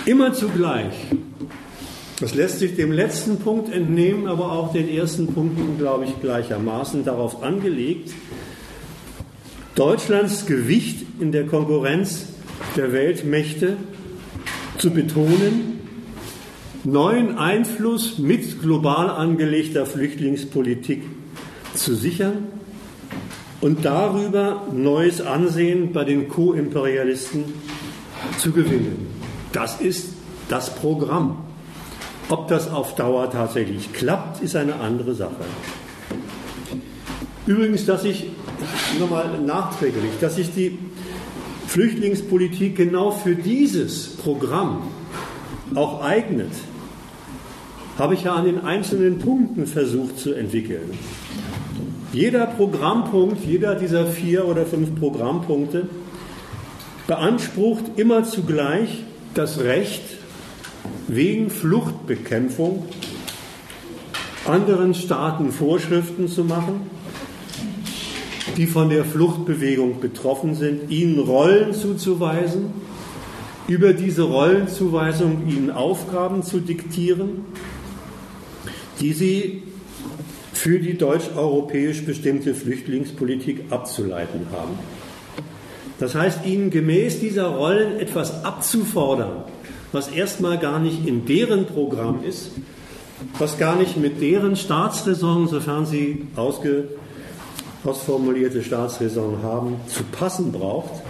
immer 0.06 0.32
zugleich 0.32 0.94
das 2.20 2.34
lässt 2.34 2.60
sich 2.60 2.76
dem 2.76 2.92
letzten 2.92 3.38
Punkt 3.38 3.72
entnehmen, 3.72 4.28
aber 4.28 4.52
auch 4.52 4.72
den 4.72 4.88
ersten 4.88 5.34
Punkten, 5.34 5.78
glaube 5.78 6.04
ich, 6.04 6.20
gleichermaßen 6.20 7.04
darauf 7.04 7.42
angelegt, 7.42 8.12
Deutschlands 9.74 10.46
Gewicht 10.46 11.04
in 11.18 11.32
der 11.32 11.46
Konkurrenz 11.46 12.26
der 12.76 12.92
Weltmächte 12.92 13.76
zu 14.78 14.90
betonen, 14.90 15.80
neuen 16.84 17.38
Einfluss 17.38 18.18
mit 18.18 18.60
global 18.60 19.10
angelegter 19.10 19.84
Flüchtlingspolitik 19.84 21.02
zu 21.74 21.96
sichern 21.96 22.46
und 23.60 23.84
darüber 23.84 24.66
neues 24.72 25.20
Ansehen 25.20 25.92
bei 25.92 26.04
den 26.04 26.28
Co-Imperialisten 26.28 27.44
zu 28.38 28.52
gewinnen. 28.52 29.06
Das 29.52 29.80
ist 29.80 30.10
das 30.48 30.74
Programm. 30.74 31.43
Ob 32.28 32.48
das 32.48 32.70
auf 32.70 32.94
Dauer 32.94 33.30
tatsächlich 33.30 33.92
klappt, 33.92 34.42
ist 34.42 34.56
eine 34.56 34.76
andere 34.76 35.14
Sache. 35.14 35.44
Übrigens, 37.46 37.84
dass 37.84 38.04
ich, 38.04 38.26
nochmal 38.98 39.38
nachträglich, 39.40 40.12
dass 40.20 40.36
sich 40.36 40.54
die 40.54 40.78
Flüchtlingspolitik 41.66 42.76
genau 42.76 43.10
für 43.10 43.34
dieses 43.34 44.16
Programm 44.16 44.84
auch 45.74 46.02
eignet, 46.02 46.52
habe 47.98 48.14
ich 48.14 48.24
ja 48.24 48.34
an 48.34 48.46
den 48.46 48.64
einzelnen 48.64 49.18
Punkten 49.18 49.66
versucht 49.66 50.18
zu 50.18 50.32
entwickeln. 50.32 50.98
Jeder 52.12 52.46
Programmpunkt, 52.46 53.44
jeder 53.44 53.74
dieser 53.74 54.06
vier 54.06 54.46
oder 54.46 54.64
fünf 54.64 54.98
Programmpunkte 54.98 55.88
beansprucht 57.06 57.84
immer 57.96 58.24
zugleich 58.24 59.02
das 59.34 59.60
Recht, 59.60 60.02
wegen 61.08 61.50
Fluchtbekämpfung 61.50 62.84
anderen 64.46 64.94
Staaten 64.94 65.52
Vorschriften 65.52 66.28
zu 66.28 66.44
machen, 66.44 66.82
die 68.56 68.66
von 68.66 68.90
der 68.90 69.04
Fluchtbewegung 69.04 70.00
betroffen 70.00 70.54
sind, 70.54 70.90
ihnen 70.90 71.18
Rollen 71.18 71.72
zuzuweisen, 71.72 72.66
über 73.66 73.94
diese 73.94 74.22
Rollenzuweisung 74.22 75.48
ihnen 75.48 75.70
Aufgaben 75.70 76.42
zu 76.42 76.60
diktieren, 76.60 77.46
die 79.00 79.12
sie 79.12 79.62
für 80.52 80.78
die 80.78 80.98
deutsch-europäisch 80.98 82.04
bestimmte 82.04 82.54
Flüchtlingspolitik 82.54 83.64
abzuleiten 83.70 84.46
haben. 84.52 84.78
Das 85.98 86.14
heißt, 86.14 86.44
ihnen 86.44 86.70
gemäß 86.70 87.20
dieser 87.20 87.46
Rollen 87.46 87.98
etwas 87.98 88.44
abzufordern, 88.44 89.44
was 89.94 90.08
erstmal 90.08 90.58
gar 90.58 90.80
nicht 90.80 91.06
in 91.06 91.24
deren 91.24 91.66
Programm 91.66 92.24
ist, 92.24 92.50
was 93.38 93.58
gar 93.58 93.76
nicht 93.76 93.96
mit 93.96 94.20
deren 94.20 94.56
Staatsräson, 94.56 95.46
sofern 95.46 95.86
sie 95.86 96.26
ausge, 96.34 96.88
ausformulierte 97.84 98.62
Staatsräson 98.62 99.42
haben, 99.42 99.76
zu 99.86 100.02
passen 100.04 100.50
braucht. 100.50 101.02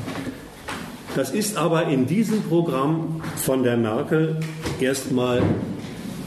Das 1.17 1.31
ist 1.31 1.57
aber 1.57 1.87
in 1.87 2.07
diesem 2.07 2.43
Programm 2.43 3.23
von 3.37 3.63
der 3.63 3.77
Merkel 3.77 4.41
erstmal 4.81 5.43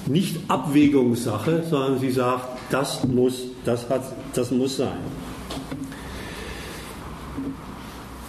nicht 0.07 0.37
Abwägungssache, 0.47 1.63
sondern 1.69 1.99
sie 1.99 2.11
sagt, 2.11 2.57
das 2.71 3.03
muss, 3.03 3.43
das 3.65 3.89
hat, 3.89 4.01
das 4.33 4.51
muss 4.51 4.77
sein. 4.77 4.97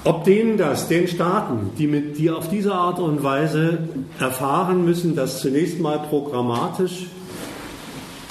Ob 0.05 0.25
denen 0.25 0.57
das, 0.57 0.89
den 0.89 1.09
Staaten, 1.09 1.71
die, 1.77 1.87
mit, 1.87 2.19
die 2.19 2.31
auf 2.31 2.49
diese 2.49 2.73
Art 2.75 2.99
und 2.99 3.23
Weise 3.23 3.79
erfahren 4.19 4.85
müssen, 4.85 5.17
dass 5.17 5.41
zunächst 5.41 5.81
mal 5.81 5.99
programmatisch 5.99 7.07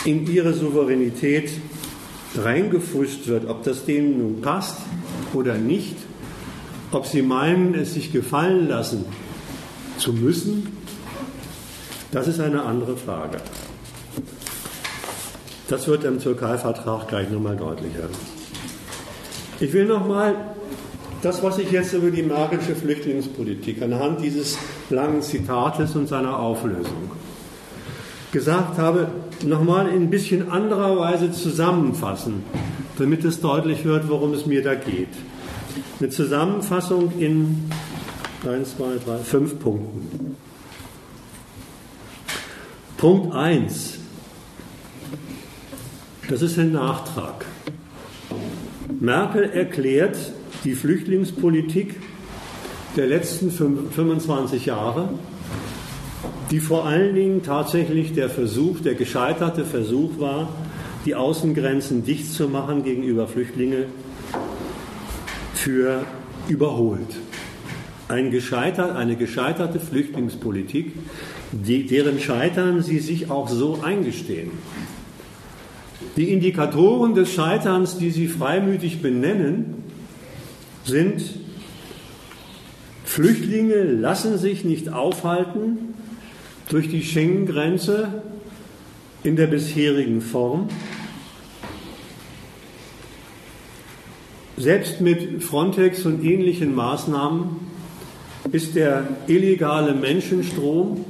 in 0.06 0.26
ihre 0.32 0.54
Souveränität 0.54 1.52
reingefuscht 2.36 3.28
wird, 3.28 3.50
ob 3.50 3.64
das 3.64 3.86
denen 3.86 4.20
nun 4.20 4.42
passt 4.42 4.78
oder 5.34 5.56
nicht, 5.56 5.96
ob 6.92 7.06
sie 7.06 7.22
meinen, 7.22 7.76
es 7.76 7.94
sich 7.94 8.14
gefallen 8.14 8.68
lassen, 8.70 9.06
zu 9.98 10.14
müssen, 10.14 10.78
das 12.12 12.28
ist 12.28 12.40
eine 12.40 12.64
andere 12.64 12.96
Frage. 12.96 13.40
Das 15.68 15.88
wird 15.88 16.06
im 16.06 16.20
Türkei-Vertrag 16.20 17.10
gleich 17.10 17.30
nochmal 17.30 17.58
deutlicher. 17.58 18.08
Ich 19.60 19.74
will 19.74 19.86
nochmal 19.86 20.36
das, 21.22 21.44
was 21.44 21.58
ich 21.58 21.72
jetzt 21.72 21.94
über 21.94 22.12
die 22.12 22.24
Merkelsche 22.24 22.76
Flüchtlingspolitik 22.76 23.82
anhand 23.82 24.22
dieses 24.22 24.58
langen 24.90 25.22
Zitates 25.22 25.96
und 25.96 26.08
seiner 26.08 26.38
Auflösung 26.38 27.12
gesagt 28.32 28.78
habe, 28.78 29.08
nochmal 29.46 29.88
in 29.88 30.04
ein 30.04 30.10
bisschen 30.10 30.52
anderer 30.52 30.98
Weise 30.98 31.32
zusammenfassen, 31.32 32.44
damit 32.98 33.24
es 33.24 33.40
deutlich 33.40 33.86
wird, 33.86 34.10
worum 34.10 34.34
es 34.34 34.46
mir 34.46 34.62
da 34.62 34.76
geht. 34.76 35.08
Eine 36.00 36.10
Zusammenfassung 36.10 37.14
in 37.18 37.70
1, 38.48 38.78
2, 38.78 38.84
3, 39.06 39.18
5 39.18 39.60
Punkten. 39.60 40.36
Punkt 42.98 43.34
1. 43.34 44.00
Das 46.30 46.42
ist 46.42 46.60
ein 46.60 46.74
Nachtrag. 46.74 47.46
Merkel 49.00 49.44
erklärt 49.44 50.18
die 50.68 50.76
Flüchtlingspolitik 50.76 51.96
der 52.98 53.08
letzten 53.08 53.52
25 53.52 54.66
Jahre 54.66 55.10
die 56.52 56.60
vor 56.60 56.86
allen 56.86 57.16
Dingen 57.16 57.44
tatsächlich 57.44 58.14
der 58.14 58.30
Versuch, 58.30 58.80
der 58.80 58.96
gescheiterte 58.96 59.66
Versuch 59.66 60.20
war, 60.20 60.50
die 61.06 61.16
Außengrenzen 61.16 62.04
dicht 62.04 62.32
zu 62.32 62.48
machen 62.48 62.84
gegenüber 62.84 63.28
Flüchtlingen, 63.28 63.86
für 65.54 66.04
überholt. 66.48 67.18
Ein 68.08 68.32
gescheitert, 68.32 68.96
eine 68.96 69.18
gescheiterte 69.18 69.80
Flüchtlingspolitik, 69.80 70.94
die, 71.52 71.86
deren 71.86 72.20
Scheitern 72.20 72.82
sie 72.82 73.00
sich 73.00 73.30
auch 73.30 73.50
so 73.50 73.80
eingestehen. 73.84 74.52
Die 76.16 76.32
Indikatoren 76.32 77.16
des 77.16 77.34
Scheiterns, 77.34 77.98
die 77.98 78.12
sie 78.12 78.28
freimütig 78.28 79.02
benennen, 79.02 79.87
sind, 80.88 81.22
Flüchtlinge 83.06 83.84
lassen 83.84 84.38
sich 84.38 84.64
nicht 84.64 84.90
aufhalten 84.90 85.94
durch 86.70 86.90
die 86.90 87.04
Schengen-Grenze 87.04 88.22
in 89.24 89.36
der 89.36 89.48
bisherigen 89.48 90.22
Form. 90.22 90.70
Selbst 94.58 95.02
mit 95.02 95.44
Frontex 95.44 96.06
und 96.06 96.24
ähnlichen 96.24 96.74
Maßnahmen 96.74 97.58
ist 98.52 98.76
der 98.76 99.08
illegale 99.28 99.94
Menschenstrom 99.94 101.06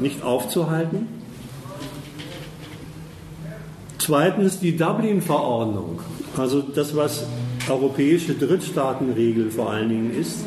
nicht 0.00 0.22
aufzuhalten. 0.22 1.08
Zweitens 3.98 4.60
die 4.60 4.76
Dublin-Verordnung, 4.76 6.00
also 6.36 6.62
das, 6.62 6.94
was 6.96 7.26
europäische 7.68 8.34
Drittstaatenregel 8.34 9.50
vor 9.50 9.70
allen 9.70 9.88
Dingen 9.88 10.10
ist, 10.18 10.44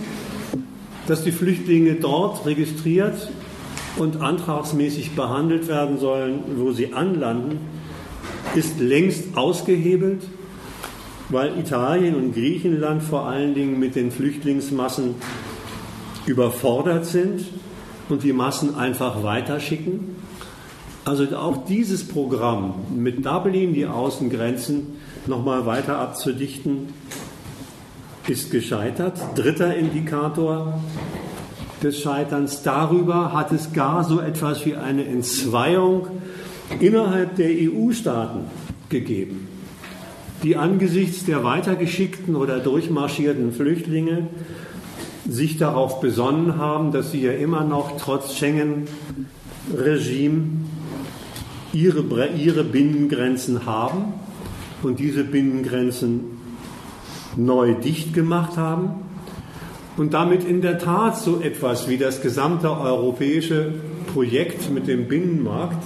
dass 1.07 1.23
die 1.23 1.31
Flüchtlinge 1.31 1.95
dort 1.95 2.45
registriert 2.45 3.29
und 3.97 4.21
antragsmäßig 4.21 5.15
behandelt 5.15 5.67
werden 5.67 5.97
sollen, 5.97 6.39
wo 6.57 6.71
sie 6.71 6.93
anlanden, 6.93 7.57
ist 8.55 8.79
längst 8.79 9.35
ausgehebelt, 9.35 10.21
weil 11.29 11.59
Italien 11.59 12.15
und 12.15 12.33
Griechenland 12.33 13.03
vor 13.03 13.25
allen 13.25 13.53
Dingen 13.53 13.79
mit 13.79 13.95
den 13.95 14.11
Flüchtlingsmassen 14.11 15.15
überfordert 16.25 17.05
sind 17.05 17.45
und 18.07 18.23
die 18.23 18.33
Massen 18.33 18.75
einfach 18.75 19.23
weiterschicken. 19.23 20.15
Also 21.05 21.25
auch 21.35 21.65
dieses 21.65 22.07
Programm 22.07 22.73
mit 22.95 23.25
Dublin 23.25 23.73
die 23.73 23.85
Außengrenzen 23.85 24.98
nochmal 25.27 25.65
weiter 25.65 25.97
abzudichten, 25.97 26.93
ist 28.27 28.51
gescheitert. 28.51 29.19
Dritter 29.35 29.75
Indikator, 29.75 30.79
des 31.81 32.01
Scheiterns. 32.01 32.63
Darüber 32.63 33.33
hat 33.33 33.51
es 33.51 33.73
gar 33.73 34.03
so 34.03 34.19
etwas 34.19 34.65
wie 34.65 34.75
eine 34.75 35.05
Entzweiung 35.05 36.07
innerhalb 36.79 37.35
der 37.35 37.49
EU-Staaten 37.49 38.45
gegeben, 38.89 39.47
die 40.43 40.57
angesichts 40.57 41.25
der 41.25 41.43
weitergeschickten 41.43 42.35
oder 42.35 42.59
durchmarschierten 42.59 43.51
Flüchtlinge 43.51 44.27
sich 45.27 45.57
darauf 45.57 45.99
besonnen 45.99 46.57
haben, 46.57 46.91
dass 46.91 47.11
sie 47.11 47.21
ja 47.21 47.33
immer 47.33 47.63
noch 47.63 47.97
trotz 47.97 48.35
Schengen-Regime 48.35 50.43
ihre, 51.71 52.03
ihre 52.35 52.63
Binnengrenzen 52.63 53.67
haben 53.67 54.13
und 54.83 54.99
diese 54.99 55.23
Binnengrenzen 55.23 56.21
neu 57.35 57.73
dicht 57.75 58.13
gemacht 58.13 58.57
haben 58.57 59.03
und 59.97 60.13
damit 60.13 60.43
in 60.43 60.61
der 60.61 60.79
Tat 60.79 61.17
so 61.17 61.41
etwas 61.41 61.89
wie 61.89 61.97
das 61.97 62.21
gesamte 62.21 62.69
europäische 62.69 63.73
Projekt 64.13 64.71
mit 64.71 64.87
dem 64.87 65.07
Binnenmarkt 65.07 65.83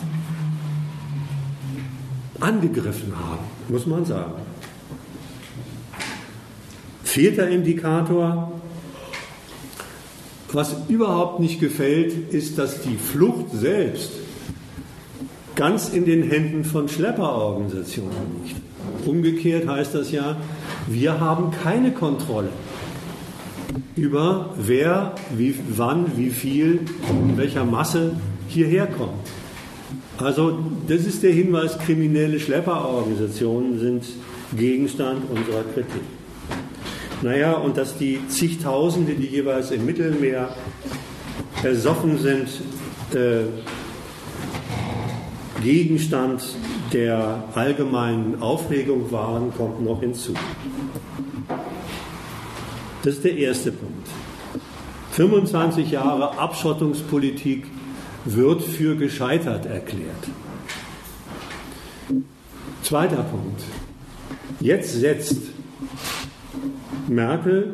angegriffen 2.40 3.14
haben, 3.18 3.44
muss 3.70 3.86
man 3.86 4.06
sagen. 4.06 4.34
Vierter 7.04 7.48
Indikator, 7.50 8.52
was 10.52 10.76
überhaupt 10.88 11.40
nicht 11.40 11.60
gefällt, 11.60 12.34
ist, 12.34 12.58
dass 12.58 12.82
die 12.82 12.98
Flucht 12.98 13.52
selbst 13.52 14.12
ganz 15.56 15.90
in 15.90 16.06
den 16.06 16.24
Händen 16.24 16.64
von 16.66 16.90
Schlepperorganisationen 16.90 18.44
liegt. 18.44 18.63
Umgekehrt 19.06 19.68
heißt 19.68 19.96
das 19.96 20.12
ja, 20.12 20.38
wir 20.88 21.20
haben 21.20 21.52
keine 21.52 21.92
Kontrolle 21.92 22.50
über 23.96 24.54
wer, 24.58 25.16
wie, 25.36 25.56
wann, 25.70 26.18
wie 26.18 26.30
viel, 26.30 26.82
in 27.10 27.38
welcher 27.38 27.66
Masse 27.66 28.16
hierher 28.48 28.88
kommt. 28.88 29.28
Also 30.18 30.60
das 30.88 31.02
ist 31.06 31.24
der 31.24 31.32
Hinweis, 31.32 31.78
kriminelle 31.80 32.40
Schlepperorganisationen 32.40 33.80
sind 33.80 34.04
Gegenstand 34.56 35.24
unserer 35.30 35.64
Kritik. 35.74 36.04
Naja, 37.22 37.54
und 37.54 37.78
dass 37.78 37.98
die 37.98 38.20
zigtausende, 38.28 39.14
die 39.14 39.28
jeweils 39.28 39.72
im 39.72 39.86
Mittelmeer 39.86 40.56
ersoffen 41.64 42.20
sind, 42.20 42.48
äh, 43.16 43.46
Gegenstand 45.64 46.44
der 46.94 47.44
allgemeinen 47.56 48.42
Aufregung 48.42 49.12
waren, 49.12 49.54
kommt 49.56 49.84
noch 49.84 50.00
hinzu. 50.00 50.34
Das 53.04 53.16
ist 53.16 53.24
der 53.24 53.36
erste 53.36 53.72
Punkt. 53.72 54.08
25 55.12 55.92
Jahre 55.92 56.38
Abschottungspolitik 56.38 57.66
wird 58.26 58.62
für 58.62 58.96
gescheitert 58.96 59.66
erklärt. 59.66 60.28
Zweiter 62.84 63.24
Punkt. 63.24 63.62
Jetzt 64.60 64.94
setzt 64.94 65.38
Merkel 67.08 67.74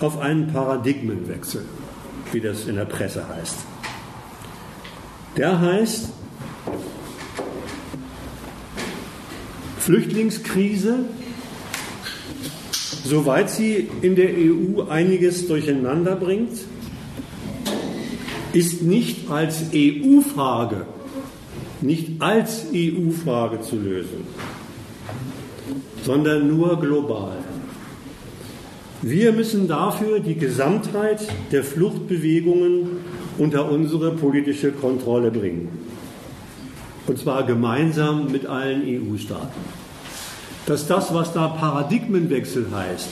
auf 0.00 0.18
einen 0.18 0.52
Paradigmenwechsel, 0.52 1.64
wie 2.32 2.40
das 2.40 2.66
in 2.66 2.76
der 2.76 2.84
Presse 2.84 3.28
heißt. 3.28 3.58
Der 5.36 5.60
heißt, 5.60 6.10
Flüchtlingskrise 9.86 11.04
soweit 13.06 13.50
sie 13.50 13.88
in 14.02 14.16
der 14.16 14.30
EU 14.30 14.88
einiges 14.88 15.46
durcheinander 15.46 16.16
bringt, 16.16 16.58
ist 18.52 18.82
nicht 18.82 19.30
als 19.30 19.66
EU-Frage, 19.72 20.86
nicht 21.80 22.20
als 22.20 22.66
EU-Frage 22.74 23.60
zu 23.60 23.76
lösen, 23.76 24.26
sondern 26.04 26.48
nur 26.48 26.80
global. 26.80 27.36
Wir 29.02 29.32
müssen 29.32 29.68
dafür 29.68 30.18
die 30.18 30.34
Gesamtheit 30.34 31.20
der 31.52 31.62
Fluchtbewegungen 31.62 32.88
unter 33.38 33.70
unsere 33.70 34.12
politische 34.12 34.72
Kontrolle 34.72 35.30
bringen. 35.30 35.68
Und 37.06 37.18
zwar 37.18 37.44
gemeinsam 37.44 38.30
mit 38.32 38.46
allen 38.46 38.82
EU-Staaten 38.84 39.86
dass 40.66 40.88
das, 40.88 41.14
was 41.14 41.32
da 41.32 41.48
Paradigmenwechsel 41.48 42.66
heißt, 42.72 43.08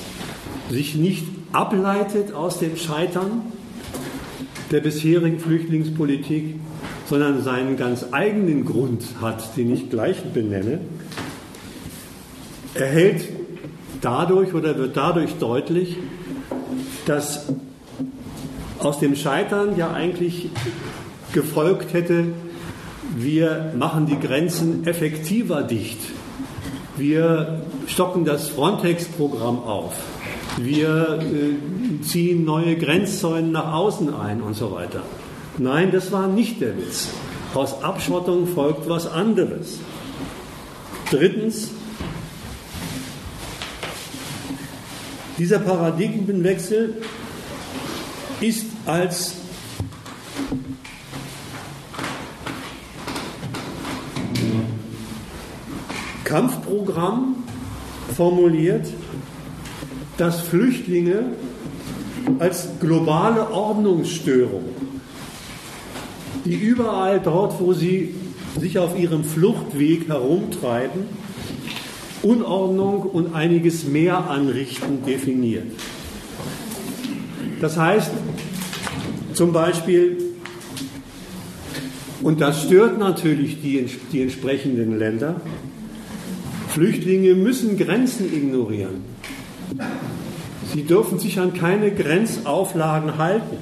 sich 0.70 0.97
nicht 0.97 1.24
ableitet 1.53 2.34
aus 2.34 2.59
dem 2.59 2.76
Scheitern 2.76 3.42
der 4.72 4.80
bisherigen 4.80 5.38
Flüchtlingspolitik, 5.38 6.57
sondern 7.09 7.42
seinen 7.42 7.76
ganz 7.76 8.07
eigenen 8.11 8.64
Grund 8.64 9.05
hat, 9.20 9.57
den 9.57 9.72
ich 9.72 9.88
gleich 9.88 10.22
benenne, 10.24 10.80
erhält 12.74 13.28
dadurch 14.01 14.53
oder 14.53 14.76
wird 14.76 14.97
dadurch 14.97 15.34
deutlich, 15.34 15.97
dass 17.07 17.47
aus 18.80 18.99
dem 18.99 19.14
Scheitern 19.14 19.76
ja 19.76 19.92
eigentlich 19.92 20.51
gefolgt 21.32 21.92
hätte, 21.92 22.26
wir 23.16 23.72
machen 23.76 24.06
die 24.06 24.18
Grenzen 24.18 24.86
effektiver 24.86 25.62
dicht. 25.62 25.98
Wir 26.96 27.62
stocken 27.86 28.24
das 28.24 28.48
Frontex-Programm 28.48 29.62
auf. 29.64 29.94
Wir 30.58 31.20
äh, 31.20 32.02
ziehen 32.02 32.44
neue 32.44 32.76
Grenzzäune 32.76 33.48
nach 33.48 33.72
außen 33.72 34.14
ein 34.14 34.42
und 34.42 34.54
so 34.54 34.72
weiter. 34.72 35.02
Nein, 35.58 35.90
das 35.92 36.12
war 36.12 36.28
nicht 36.28 36.60
der 36.60 36.76
Witz. 36.76 37.08
Aus 37.54 37.82
Abschottung 37.82 38.46
folgt 38.46 38.88
was 38.88 39.06
anderes. 39.06 39.78
Drittens, 41.10 41.70
dieser 45.38 45.58
Paradigmenwechsel 45.60 46.94
ist 48.40 48.66
als 48.86 49.36
Kampfprogramm 56.35 57.37
formuliert, 58.16 58.89
dass 60.16 60.41
Flüchtlinge 60.41 61.26
als 62.41 62.70
globale 62.80 63.53
Ordnungsstörung, 63.53 64.64
die 66.45 66.57
überall 66.57 67.20
dort, 67.20 67.61
wo 67.61 67.72
sie 67.72 68.16
sich 68.59 68.80
auf 68.80 68.99
ihrem 68.99 69.22
Fluchtweg 69.22 70.09
herumtreiben, 70.09 71.03
Unordnung 72.24 73.03
und 73.03 73.37
einiges 73.37 73.85
mehr 73.85 74.28
anrichten, 74.28 75.05
definiert. 75.07 75.70
Das 77.61 77.76
heißt 77.76 78.11
zum 79.35 79.53
Beispiel, 79.53 80.18
und 82.22 82.41
das 82.41 82.64
stört 82.64 82.99
natürlich 82.99 83.62
die, 83.62 83.89
die 84.11 84.22
entsprechenden 84.22 84.99
Länder, 84.99 85.41
Flüchtlinge 86.75 87.37
müssen 87.37 87.79
Grenzen 87.79 88.35
ignorieren. 88.35 89.05
Sie 90.72 90.83
dürfen 90.83 91.20
sich 91.20 91.39
an 91.39 91.55
keine 91.55 91.93
Grenzauflagen 91.93 93.16
halten. 93.16 93.59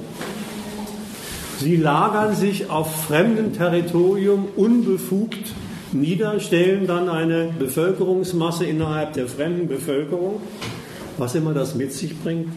Sie 1.59 1.75
lagern 1.75 2.35
sich 2.35 2.71
auf 2.71 3.05
fremdem 3.05 3.53
Territorium 3.53 4.47
unbefugt 4.55 5.53
nieder, 5.91 6.39
stellen 6.39 6.87
dann 6.87 7.07
eine 7.07 7.53
Bevölkerungsmasse 7.59 8.65
innerhalb 8.65 9.13
der 9.13 9.27
fremden 9.27 9.67
Bevölkerung, 9.67 10.41
was 11.19 11.35
immer 11.35 11.53
das 11.53 11.75
mit 11.75 11.93
sich 11.93 12.19
bringt. 12.19 12.47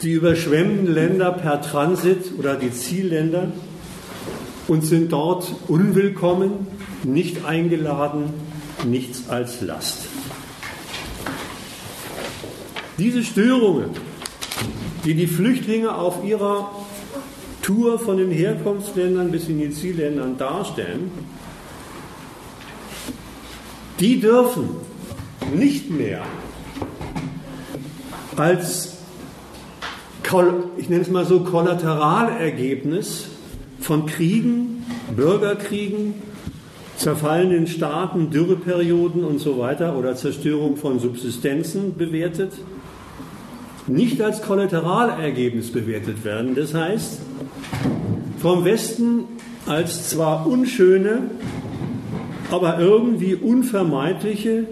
Sie 0.00 0.12
überschwemmen 0.12 0.92
Länder 0.92 1.32
per 1.32 1.62
Transit 1.62 2.38
oder 2.38 2.56
die 2.56 2.70
Zielländer 2.70 3.50
und 4.68 4.84
sind 4.84 5.10
dort 5.10 5.54
unwillkommen, 5.68 6.66
nicht 7.02 7.46
eingeladen, 7.46 8.24
nichts 8.84 9.28
als 9.28 9.60
Last. 9.60 10.06
Diese 12.98 13.22
Störungen, 13.22 13.90
die 15.04 15.14
die 15.14 15.26
Flüchtlinge 15.26 15.94
auf 15.94 16.24
ihrer 16.24 16.70
Tour 17.62 17.98
von 17.98 18.16
den 18.16 18.30
Herkunftsländern 18.30 19.30
bis 19.30 19.48
in 19.48 19.58
die 19.58 19.70
Zielländern 19.70 20.38
darstellen, 20.38 21.10
die 24.00 24.20
dürfen 24.20 24.68
nicht 25.54 25.90
mehr 25.90 26.22
als, 28.36 28.98
ich 30.76 30.88
nenne 30.88 31.02
es 31.02 31.10
mal 31.10 31.24
so, 31.24 31.40
Kollateralergebnis 31.40 33.28
von 33.80 34.06
Kriegen, 34.06 34.84
Bürgerkriegen, 35.14 36.14
zerfallenen 36.96 37.66
Staaten, 37.66 38.30
Dürreperioden 38.30 39.24
und 39.24 39.38
so 39.38 39.58
weiter 39.58 39.96
oder 39.96 40.16
Zerstörung 40.16 40.76
von 40.76 40.98
Subsistenzen 40.98 41.96
bewertet, 41.96 42.52
nicht 43.86 44.20
als 44.20 44.42
Kollateralergebnis 44.42 45.70
bewertet 45.70 46.24
werden. 46.24 46.54
Das 46.54 46.74
heißt, 46.74 47.20
vom 48.38 48.64
Westen 48.64 49.24
als 49.66 50.10
zwar 50.10 50.46
unschöne, 50.46 51.30
aber 52.50 52.78
irgendwie 52.78 53.34
unvermeidliche 53.34 54.66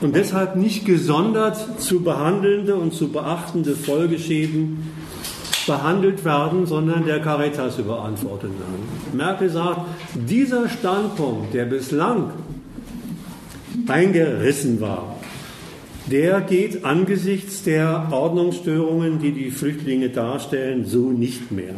und 0.00 0.14
deshalb 0.14 0.56
nicht 0.56 0.84
gesondert 0.84 1.80
zu 1.80 2.02
behandelnde 2.02 2.74
und 2.74 2.92
zu 2.92 3.08
beachtende 3.08 3.74
Folgeschäden 3.74 4.95
behandelt 5.66 6.24
werden, 6.24 6.66
sondern 6.66 7.04
der 7.04 7.20
Caritas 7.20 7.78
überantwortet 7.78 8.50
werden. 8.50 9.16
Merkel 9.16 9.50
sagt, 9.50 9.80
dieser 10.14 10.68
Standpunkt, 10.68 11.54
der 11.54 11.64
bislang 11.64 12.30
eingerissen 13.88 14.80
war, 14.80 15.16
der 16.10 16.40
geht 16.40 16.84
angesichts 16.84 17.64
der 17.64 18.08
Ordnungsstörungen, 18.12 19.18
die 19.18 19.32
die 19.32 19.50
Flüchtlinge 19.50 20.08
darstellen, 20.08 20.86
so 20.86 21.10
nicht 21.10 21.50
mehr. 21.50 21.74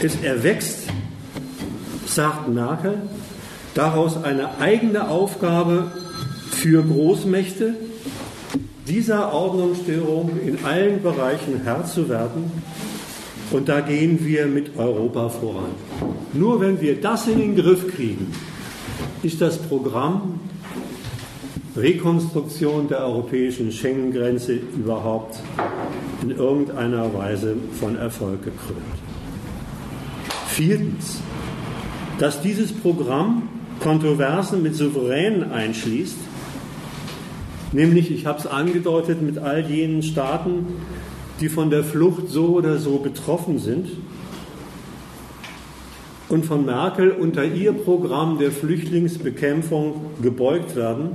Es 0.00 0.22
erwächst, 0.22 0.88
sagt 2.06 2.48
Merkel, 2.48 2.94
daraus 3.74 4.22
eine 4.22 4.58
eigene 4.58 5.08
Aufgabe 5.08 5.90
für 6.50 6.82
Großmächte, 6.82 7.74
dieser 8.86 9.32
Ordnungsstörung 9.32 10.30
in 10.44 10.64
allen 10.64 11.02
Bereichen 11.02 11.62
Herr 11.64 11.84
zu 11.84 12.08
werden. 12.08 12.50
Und 13.50 13.68
da 13.68 13.80
gehen 13.80 14.24
wir 14.24 14.46
mit 14.46 14.76
Europa 14.76 15.28
voran. 15.28 15.70
Nur 16.32 16.60
wenn 16.60 16.80
wir 16.80 17.00
das 17.00 17.28
in 17.28 17.38
den 17.38 17.56
Griff 17.56 17.94
kriegen, 17.94 18.32
ist 19.22 19.40
das 19.40 19.58
Programm 19.58 20.40
Rekonstruktion 21.76 22.88
der 22.88 23.00
europäischen 23.00 23.70
Schengen-Grenze 23.70 24.54
überhaupt 24.54 25.38
in 26.22 26.30
irgendeiner 26.30 27.12
Weise 27.12 27.54
von 27.78 27.96
Erfolg 27.96 28.42
gekrönt. 28.44 28.80
Viertens, 30.48 31.20
dass 32.18 32.40
dieses 32.40 32.72
Programm 32.72 33.48
Kontroversen 33.80 34.62
mit 34.62 34.74
Souveränen 34.74 35.52
einschließt, 35.52 36.16
nämlich, 37.72 38.10
ich 38.10 38.26
habe 38.26 38.38
es 38.38 38.46
angedeutet, 38.46 39.22
mit 39.22 39.38
all 39.38 39.68
jenen 39.68 40.02
Staaten, 40.02 40.66
die 41.40 41.48
von 41.48 41.70
der 41.70 41.84
Flucht 41.84 42.28
so 42.28 42.48
oder 42.48 42.78
so 42.78 42.98
betroffen 42.98 43.58
sind 43.58 43.88
und 46.28 46.44
von 46.44 46.64
Merkel 46.64 47.10
unter 47.10 47.44
ihr 47.44 47.72
Programm 47.72 48.38
der 48.38 48.50
Flüchtlingsbekämpfung 48.50 49.94
gebeugt 50.22 50.74
werden, 50.76 51.10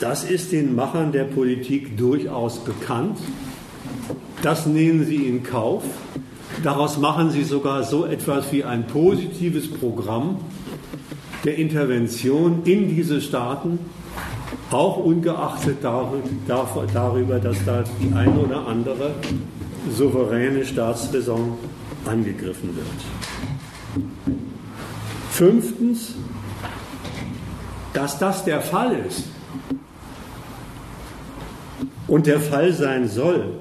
das 0.00 0.22
ist 0.22 0.52
den 0.52 0.76
Machern 0.76 1.10
der 1.10 1.24
Politik 1.24 1.96
durchaus 1.96 2.60
bekannt. 2.60 3.18
Das 4.42 4.66
nehmen 4.66 5.04
sie 5.04 5.26
in 5.26 5.42
Kauf. 5.42 5.82
Daraus 6.62 6.98
machen 6.98 7.30
sie 7.30 7.42
sogar 7.42 7.82
so 7.82 8.06
etwas 8.06 8.52
wie 8.52 8.62
ein 8.62 8.86
positives 8.86 9.68
Programm 9.68 10.36
der 11.44 11.56
Intervention 11.56 12.62
in 12.64 12.94
diese 12.94 13.20
Staaten, 13.20 13.78
auch 14.70 14.98
ungeachtet 14.98 15.78
darüber, 15.82 17.38
dass 17.38 17.64
da 17.64 17.84
die 18.00 18.12
eine 18.14 18.38
oder 18.38 18.66
andere 18.66 19.14
souveräne 19.90 20.64
Staatsräson 20.64 21.54
angegriffen 22.04 22.76
wird. 22.76 24.06
Fünftens, 25.30 26.14
dass 27.92 28.18
das 28.18 28.44
der 28.44 28.60
Fall 28.60 28.96
ist 29.08 29.24
und 32.06 32.26
der 32.26 32.40
Fall 32.40 32.72
sein 32.72 33.08
soll, 33.08 33.52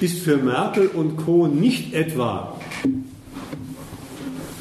ist 0.00 0.18
für 0.20 0.36
Merkel 0.36 0.88
und 0.88 1.16
Co. 1.16 1.46
nicht 1.46 1.94
etwa 1.94 2.56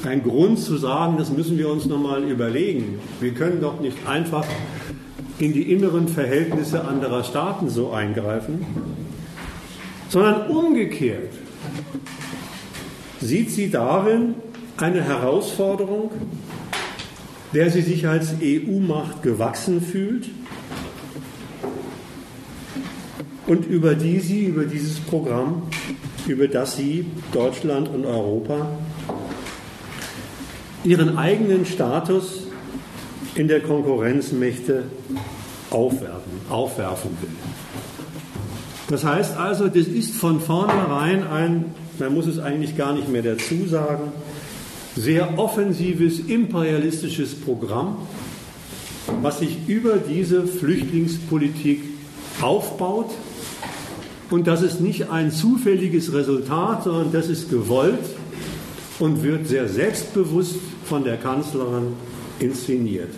ein 0.06 0.24
Grund 0.24 0.60
zu 0.60 0.78
sagen, 0.78 1.18
das 1.18 1.32
müssen 1.32 1.58
wir 1.58 1.70
uns 1.70 1.86
nochmal 1.86 2.24
überlegen. 2.24 3.00
Wir 3.20 3.32
können 3.32 3.62
doch 3.62 3.80
nicht 3.80 3.98
einfach 4.08 4.46
in 5.40 5.54
die 5.54 5.72
inneren 5.72 6.08
Verhältnisse 6.08 6.84
anderer 6.86 7.24
Staaten 7.24 7.70
so 7.70 7.92
eingreifen, 7.92 8.66
sondern 10.10 10.48
umgekehrt 10.48 11.34
sieht 13.20 13.52
sie 13.52 13.70
darin 13.70 14.36
eine 14.78 15.04
Herausforderung, 15.04 16.12
der 17.54 17.72
sie 17.72 17.82
sich 17.82 18.08
als 18.08 18.36
EU-Macht 18.42 19.24
gewachsen 19.24 19.82
fühlt 19.82 20.30
und 23.48 23.66
über 23.66 23.96
die 23.96 24.20
sie, 24.20 24.46
über 24.46 24.66
dieses 24.66 25.00
Programm, 25.00 25.64
über 26.28 26.48
das 26.48 26.78
sie 26.78 27.06
Deutschland 27.32 27.90
und 27.90 28.06
Europa 28.06 28.68
ihren 30.88 31.18
eigenen 31.18 31.66
Status 31.66 32.44
in 33.36 33.50
der 33.50 33.60
Konkurrenzmächte 33.60 34.84
aufwerfen, 35.70 36.32
aufwerfen 36.50 37.12
will. 37.22 37.30
Das 38.90 39.04
heißt 39.04 39.36
also, 39.36 39.68
das 39.68 39.88
ist 39.88 40.16
von 40.16 40.40
vornherein 40.40 41.28
ein, 41.28 41.66
man 42.00 42.14
muss 42.14 42.26
es 42.26 42.40
eigentlich 42.40 42.78
gar 42.78 42.94
nicht 42.94 43.10
mehr 43.10 43.22
dazu 43.22 43.68
sagen, 43.68 44.14
sehr 44.96 45.38
offensives 45.38 46.20
imperialistisches 46.20 47.36
Programm, 47.36 47.98
was 49.22 49.40
sich 49.40 49.58
über 49.68 49.98
diese 49.98 50.48
Flüchtlingspolitik 50.48 51.82
aufbaut. 52.42 53.12
Und 54.30 54.48
das 54.48 54.62
ist 54.62 54.80
nicht 54.80 55.10
ein 55.10 55.32
zufälliges 55.32 56.14
Resultat, 56.14 56.86
sondern 56.86 57.12
das 57.12 57.28
ist 57.28 57.50
gewollt 57.50 58.00
und 59.00 59.24
wird 59.24 59.48
sehr 59.48 59.68
selbstbewusst 59.68 60.56
von 60.86 61.04
der 61.04 61.18
Kanzlerin 61.18 61.94
inszeniert. 62.40 63.10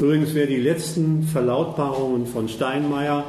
Übrigens, 0.00 0.34
wer 0.34 0.46
die 0.46 0.56
letzten 0.56 1.24
Verlautbarungen 1.24 2.26
von 2.26 2.48
Steinmeier 2.48 3.24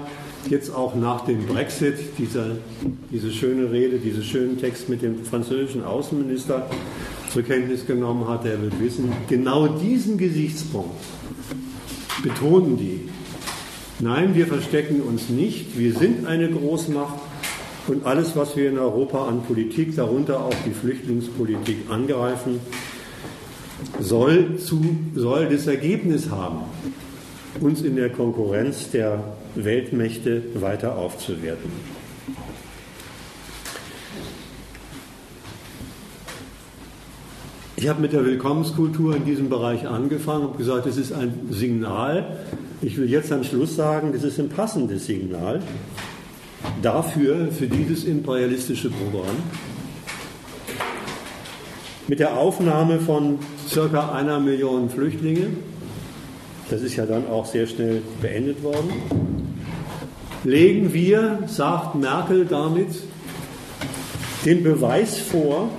jetzt 0.49 0.73
auch 0.73 0.95
nach 0.95 1.25
dem 1.25 1.45
Brexit, 1.45 1.95
dieser, 2.17 2.57
diese 3.11 3.31
schöne 3.31 3.71
Rede, 3.71 3.97
diesen 3.97 4.23
schönen 4.23 4.59
Text 4.59 4.87
mit 4.87 5.01
dem 5.01 5.25
französischen 5.25 5.83
Außenminister 5.83 6.69
zur 7.31 7.43
Kenntnis 7.43 7.85
genommen 7.85 8.27
hat, 8.27 8.45
der 8.45 8.61
wird 8.61 8.79
wissen, 8.79 9.11
genau 9.27 9.67
diesen 9.67 10.17
Gesichtspunkt 10.17 10.95
betonen 12.23 12.77
die. 12.77 13.01
Nein, 13.99 14.33
wir 14.35 14.47
verstecken 14.47 15.01
uns 15.01 15.29
nicht, 15.29 15.77
wir 15.77 15.93
sind 15.93 16.25
eine 16.25 16.49
Großmacht 16.49 17.19
und 17.89 18.05
alles, 18.05 18.35
was 18.35 18.55
wir 18.55 18.69
in 18.69 18.77
Europa 18.77 19.27
an 19.27 19.43
Politik, 19.43 19.95
darunter 19.95 20.39
auch 20.41 20.53
die 20.65 20.71
Flüchtlingspolitik, 20.71 21.89
angreifen, 21.89 22.59
soll, 23.99 24.57
zu, 24.57 24.81
soll 25.15 25.47
das 25.49 25.67
Ergebnis 25.67 26.29
haben, 26.29 26.61
uns 27.59 27.81
in 27.81 27.95
der 27.95 28.09
Konkurrenz 28.09 28.91
der 28.91 29.23
Weltmächte 29.55 30.43
weiter 30.55 30.97
aufzuwerten. 30.97 31.71
Ich 37.75 37.87
habe 37.87 38.01
mit 38.01 38.11
der 38.11 38.25
Willkommenskultur 38.25 39.15
in 39.15 39.23
diesem 39.23 39.47
Bereich 39.47 39.87
angefangen 39.87 40.47
und 40.47 40.57
gesagt, 40.57 40.85
es 40.85 40.97
ist 40.97 41.13
ein 41.13 41.47
Signal. 41.49 42.37
Ich 42.81 42.97
will 42.97 43.09
jetzt 43.09 43.31
am 43.31 43.45
Schluss 43.45 43.77
sagen, 43.77 44.11
das 44.11 44.23
ist 44.23 44.37
ein 44.37 44.49
passendes 44.49 45.05
Signal 45.05 45.61
dafür, 46.81 47.51
für 47.51 47.67
dieses 47.67 48.03
imperialistische 48.03 48.89
Programm. 48.89 49.35
Mit 52.07 52.19
der 52.19 52.37
Aufnahme 52.37 52.99
von 52.99 53.39
circa 53.67 54.11
einer 54.13 54.39
Million 54.39 54.89
Flüchtlinge, 54.89 55.47
das 56.69 56.81
ist 56.81 56.95
ja 56.95 57.05
dann 57.05 57.27
auch 57.27 57.45
sehr 57.45 57.67
schnell 57.67 58.01
beendet 58.21 58.63
worden, 58.63 58.91
legen 60.43 60.93
wir, 60.93 61.39
sagt 61.47 61.95
Merkel 61.95 62.45
damit, 62.45 62.89
den 64.45 64.63
Beweis 64.63 65.19
vor, 65.19 65.69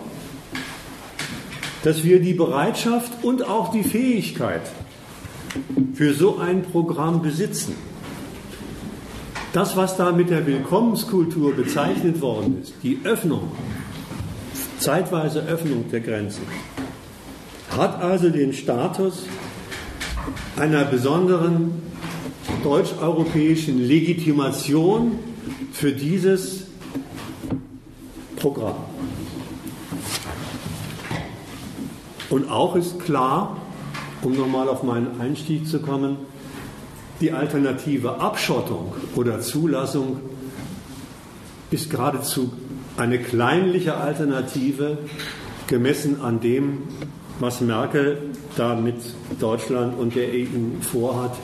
dass 1.82 2.04
wir 2.04 2.20
die 2.20 2.34
Bereitschaft 2.34 3.24
und 3.24 3.48
auch 3.48 3.70
die 3.70 3.82
Fähigkeit 3.82 4.62
für 5.94 6.12
so 6.14 6.38
ein 6.38 6.62
Programm 6.62 7.22
besitzen. 7.22 7.74
Das, 9.52 9.76
was 9.76 9.96
da 9.96 10.12
mit 10.12 10.30
der 10.30 10.46
Willkommenskultur 10.46 11.54
bezeichnet 11.54 12.20
worden 12.20 12.58
ist, 12.62 12.74
die 12.84 13.00
Öffnung, 13.02 13.50
zeitweise 14.78 15.40
Öffnung 15.40 15.90
der 15.90 16.00
Grenzen, 16.00 16.42
hat 17.76 18.00
also 18.00 18.30
den 18.30 18.52
Status 18.52 19.24
einer 20.56 20.84
besonderen 20.84 21.82
deutsch-europäischen 22.62 23.84
Legitimation 23.84 25.18
für 25.72 25.92
dieses 25.92 26.66
Programm. 28.36 28.76
Und 32.28 32.48
auch 32.48 32.76
ist 32.76 33.00
klar, 33.00 33.56
um 34.22 34.36
nochmal 34.36 34.68
auf 34.68 34.84
meinen 34.84 35.20
Einstieg 35.20 35.66
zu 35.66 35.80
kommen, 35.80 36.18
die 37.20 37.32
alternative 37.32 38.18
Abschottung 38.18 38.94
oder 39.14 39.40
Zulassung 39.40 40.20
ist 41.70 41.90
geradezu 41.90 42.52
eine 42.96 43.18
kleinliche 43.18 43.94
Alternative 43.94 44.98
gemessen 45.66 46.20
an 46.20 46.40
dem, 46.40 46.82
was 47.38 47.60
Merkel 47.60 48.18
da 48.56 48.74
mit 48.74 48.96
Deutschland 49.38 49.98
und 49.98 50.14
der 50.14 50.28
EU 50.28 50.80
vorhat, 50.80 51.36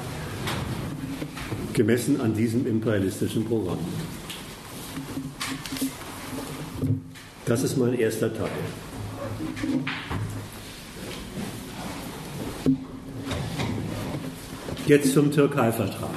gemessen 1.72 2.20
an 2.20 2.35
diesem 2.35 2.66
imperialistischen 2.66 3.45
Programm. 3.45 3.79
Das 7.45 7.62
ist 7.62 7.77
mein 7.77 7.95
erster 7.95 8.33
Teil. 8.35 8.49
Jetzt 14.87 15.14
zum 15.14 15.32
Türkei-Vertrag. 15.32 16.11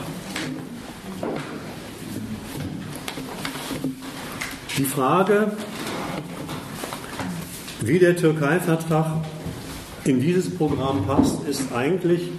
Die 4.78 4.84
Frage, 4.84 5.51
wie 7.82 7.97
der 7.97 8.15
Türkei-Vertrag 8.15 9.26
in 10.05 10.22
dieses 10.22 10.55
Programm 10.55 11.03
passt, 11.07 11.43
ist 11.47 11.74
eigentlich, 11.74 12.30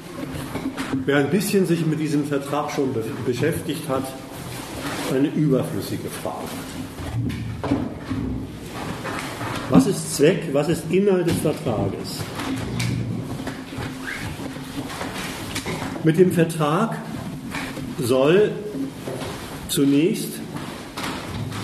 wer 1.05 1.17
ein 1.17 1.31
bisschen 1.31 1.67
sich 1.67 1.85
mit 1.85 1.99
diesem 1.99 2.25
Vertrag 2.25 2.71
schon 2.71 2.93
be 2.93 3.03
beschäftigt 3.27 3.89
hat, 3.89 4.05
eine 5.13 5.29
überflüssige 5.29 6.09
Frage. 6.23 6.47
Was 9.69 9.89
ist 9.89 10.15
Zweck, 10.15 10.45
was 10.53 10.69
ist 10.69 10.85
Inhalt 10.91 11.27
des 11.27 11.39
Vertrages? 11.39 12.21
Mit 16.03 16.19
dem 16.19 16.33
Vertrag 16.33 16.97
soll 17.99 18.53
zunächst 19.69 20.29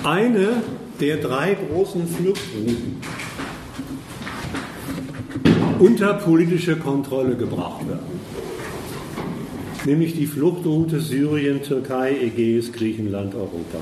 eine 0.04 0.62
der 1.00 1.16
drei 1.16 1.54
großen 1.54 2.06
Fluchtrouten 2.06 3.00
unter 5.78 6.14
politische 6.14 6.76
Kontrolle 6.76 7.36
gebracht 7.36 7.88
werden. 7.88 8.20
Nämlich 9.86 10.14
die 10.14 10.26
Fluchtroute 10.26 11.00
Syrien, 11.00 11.62
Türkei, 11.62 12.16
Ägäis, 12.20 12.72
Griechenland, 12.72 13.34
Europa. 13.34 13.78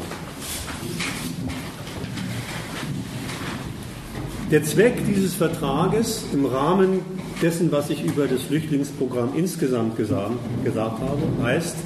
Der 4.53 4.63
Zweck 4.63 5.05
dieses 5.07 5.35
Vertrages 5.35 6.27
im 6.33 6.47
Rahmen 6.47 7.01
dessen, 7.43 7.71
was 7.73 7.91
ich 7.91 8.05
über 8.05 8.27
das 8.27 8.43
Flüchtlingsprogramm 8.43 9.31
insgesamt 9.37 9.97
gesagt, 9.97 10.33
gesagt 10.65 11.01
habe, 11.01 11.23
heißt, 11.43 11.77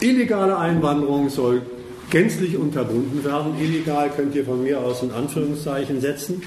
illegale 0.00 0.58
Einwanderung 0.58 1.28
soll 1.28 1.62
gänzlich 2.10 2.56
unterbunden 2.56 3.24
werden. 3.24 3.54
Illegal 3.60 4.10
könnt 4.10 4.34
ihr 4.34 4.44
von 4.44 4.62
mir 4.62 4.80
aus 4.80 5.02
in 5.02 5.12
Anführungszeichen 5.12 6.00
setzen, 6.00 6.42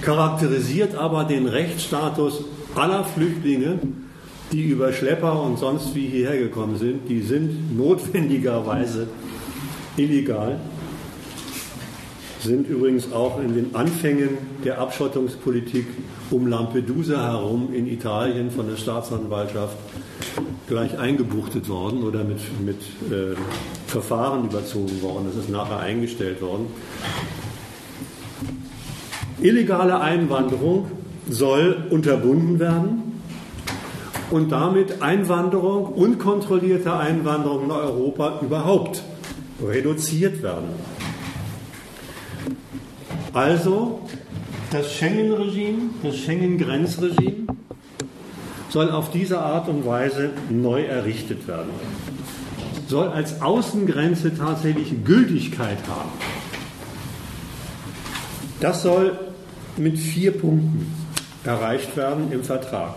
charakterisiert 0.00 0.94
aber 0.94 1.24
den 1.24 1.46
Rechtsstatus 1.46 2.44
aller 2.74 3.04
Flüchtlinge, 3.04 3.78
die 4.50 4.64
über 4.64 4.92
Schlepper 4.92 5.42
und 5.42 5.58
sonst 5.58 5.94
wie 5.94 6.06
hierher 6.06 6.38
gekommen 6.38 6.78
sind. 6.78 7.08
Die 7.08 7.22
sind 7.22 7.76
notwendigerweise 7.76 9.08
illegal 9.96 10.58
sind 12.42 12.68
übrigens 12.68 13.12
auch 13.12 13.40
in 13.40 13.54
den 13.54 13.74
Anfängen 13.74 14.30
der 14.64 14.80
Abschottungspolitik 14.80 15.86
um 16.30 16.46
Lampedusa 16.46 17.32
herum 17.32 17.68
in 17.72 17.86
Italien 17.86 18.50
von 18.50 18.68
der 18.68 18.76
Staatsanwaltschaft 18.76 19.76
gleich 20.68 20.98
eingebuchtet 20.98 21.68
worden 21.68 22.02
oder 22.02 22.24
mit, 22.24 22.40
mit 22.64 22.80
äh, 23.10 23.36
Verfahren 23.86 24.46
überzogen 24.46 25.02
worden. 25.02 25.26
Das 25.26 25.44
ist 25.44 25.50
nachher 25.50 25.78
eingestellt 25.78 26.40
worden. 26.42 26.66
Illegale 29.40 30.00
Einwanderung 30.00 30.90
soll 31.28 31.84
unterbunden 31.90 32.58
werden 32.58 33.20
und 34.30 34.50
damit 34.50 35.02
Einwanderung, 35.02 35.86
unkontrollierte 35.86 36.96
Einwanderung 36.96 37.64
in 37.64 37.70
Europa 37.70 38.40
überhaupt 38.40 39.02
reduziert 39.62 40.42
werden. 40.42 40.68
Also 43.32 44.00
das 44.70 44.92
Schengen-Regime, 44.92 45.90
das 46.02 46.16
Schengen-Grenzregime 46.18 47.46
soll 48.68 48.90
auf 48.90 49.10
diese 49.10 49.38
Art 49.38 49.68
und 49.68 49.86
Weise 49.86 50.30
neu 50.50 50.84
errichtet 50.84 51.46
werden. 51.48 51.70
Soll 52.88 53.08
als 53.08 53.40
Außengrenze 53.40 54.36
tatsächlich 54.36 55.04
Gültigkeit 55.04 55.78
haben. 55.88 56.10
Das 58.60 58.82
soll 58.82 59.18
mit 59.78 59.98
vier 59.98 60.32
Punkten 60.32 60.94
erreicht 61.44 61.96
werden 61.96 62.30
im 62.32 62.44
Vertrag. 62.44 62.96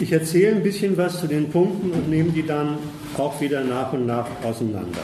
Ich 0.00 0.12
erzähle 0.12 0.56
ein 0.56 0.62
bisschen 0.62 0.96
was 0.96 1.20
zu 1.20 1.26
den 1.26 1.50
Punkten 1.50 1.90
und 1.90 2.08
nehme 2.08 2.30
die 2.30 2.46
dann 2.46 2.78
auch 3.16 3.40
wieder 3.40 3.64
nach 3.64 3.92
und 3.92 4.06
nach 4.06 4.26
auseinander. 4.44 5.00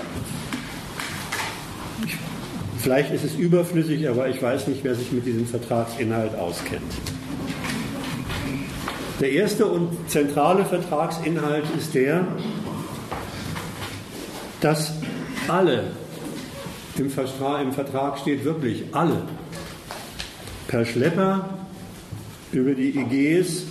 Ich, 2.85 2.91
vielleicht 2.91 3.15
ist 3.15 3.25
es 3.25 3.35
überflüssig, 3.37 4.07
aber 4.11 4.29
ich 4.29 4.43
weiß 4.43 4.67
nicht, 4.67 4.85
wer 4.85 4.95
sich 4.95 5.11
mit 5.11 5.25
diesem 5.25 5.47
Vertragsinhalt 5.47 6.35
auskennt. 6.35 6.83
Der 9.21 9.33
erste 9.33 9.65
und 9.65 9.89
zentrale 10.11 10.67
Vertragsinhalt 10.67 11.65
ist 11.79 11.95
der, 11.95 12.27
dass 14.61 14.93
alle, 15.49 15.93
im 16.99 17.09
Vertrag, 17.09 17.63
im 17.63 17.73
Vertrag 17.73 18.19
steht 18.19 18.45
wirklich 18.45 18.85
alle, 18.93 19.23
per 20.69 20.85
Schlepper 20.85 21.49
über 22.53 22.75
die 22.75 22.99
Ägäis 22.99 23.63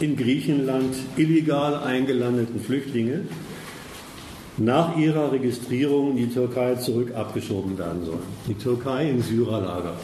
in 0.00 0.16
Griechenland 0.16 0.96
illegal 1.18 1.82
eingelandeten 1.82 2.60
Flüchtlinge 2.60 3.24
nach 4.58 4.96
ihrer 4.96 5.32
Registrierung 5.32 6.12
in 6.12 6.16
die 6.16 6.28
Türkei 6.28 6.74
zurück 6.76 7.14
abgeschoben 7.14 7.76
werden 7.78 8.04
sollen. 8.04 8.22
Die 8.48 8.54
Türkei 8.54 9.10
im 9.10 9.22
Syrerlager. 9.22 9.94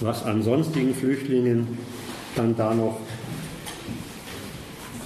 Was 0.00 0.24
an 0.24 0.42
sonstigen 0.42 0.94
Flüchtlingen 0.94 1.78
dann 2.36 2.56
da 2.56 2.74
noch 2.74 2.98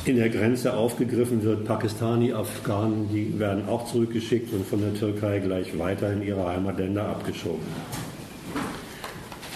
in 0.04 0.16
der 0.16 0.28
Grenze 0.28 0.74
aufgegriffen 0.74 1.42
wird, 1.42 1.64
Pakistani, 1.64 2.32
Afghanen, 2.32 3.08
die 3.12 3.38
werden 3.38 3.68
auch 3.68 3.86
zurückgeschickt 3.86 4.52
und 4.52 4.66
von 4.66 4.80
der 4.80 4.94
Türkei 4.94 5.38
gleich 5.38 5.78
weiter 5.78 6.12
in 6.12 6.22
ihre 6.22 6.46
Heimatländer 6.46 7.08
abgeschoben. 7.08 7.62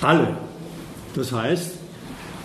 Alle. 0.01 0.37
Das 1.15 1.33
heißt, 1.33 1.73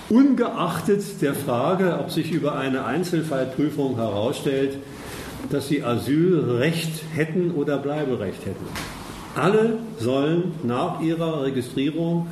ungeachtet 0.10 1.22
der 1.22 1.36
Frage, 1.36 2.00
ob 2.00 2.10
sich 2.12 2.32
über 2.32 2.58
eine 2.58 2.86
Einzelfallprüfung 2.86 3.96
herausstellt, 3.96 4.78
dass 5.50 5.68
sie 5.68 5.84
Asylrecht 5.84 7.04
hätten 7.14 7.52
oder 7.52 7.78
Bleiberecht 7.78 8.46
hätten. 8.46 8.66
Alle 9.36 9.80
sollen 10.00 10.54
nach 10.64 11.02
ihrer 11.02 11.44
Registrierung 11.44 12.28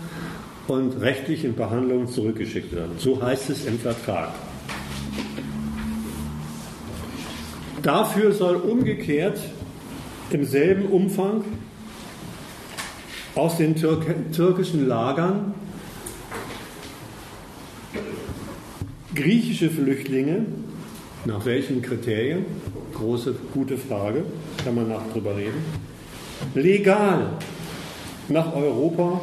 und 0.67 1.01
rechtlichen 1.01 1.55
Behandlung 1.55 2.07
zurückgeschickt 2.07 2.73
werden. 2.73 2.91
So 2.97 3.21
heißt 3.21 3.49
es 3.49 3.65
im 3.65 3.79
Vertrag. 3.79 4.29
Dafür 7.81 8.33
soll 8.33 8.57
umgekehrt 8.57 9.39
im 10.31 10.43
selben 10.43 10.85
Umfang 10.85 11.43
aus 13.35 13.57
den 13.57 13.75
Türk 13.75 14.05
türkischen 14.33 14.87
Lagern 14.87 15.53
griechische 19.15 19.69
Flüchtlinge, 19.69 20.45
nach 21.25 21.45
welchen 21.45 21.81
Kriterien? 21.81 22.45
Große, 22.93 23.35
gute 23.53 23.77
Frage, 23.77 24.23
kann 24.63 24.75
man 24.75 24.89
nach 24.89 25.01
drüber 25.13 25.35
reden. 25.35 25.63
Legal 26.55 27.31
nach 28.27 28.53
Europa. 28.53 29.21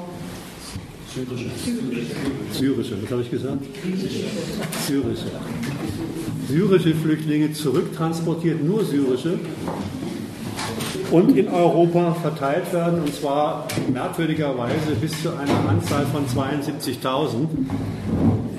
Syrische. 1.14 1.50
Syrische, 2.52 3.02
was 3.02 3.10
habe 3.10 3.22
ich 3.22 3.30
gesagt? 3.30 3.64
Syrische. 4.86 5.30
Syrische 6.48 6.94
Flüchtlinge 6.94 7.52
zurücktransportiert, 7.52 8.62
nur 8.62 8.84
syrische, 8.84 9.38
und 11.10 11.36
in 11.36 11.48
Europa 11.48 12.14
verteilt 12.14 12.72
werden, 12.72 13.02
und 13.02 13.14
zwar 13.14 13.66
merkwürdigerweise 13.92 14.94
bis 15.00 15.22
zu 15.22 15.30
einer 15.30 15.68
Anzahl 15.68 16.06
von 16.06 16.26
72.000. 16.26 17.46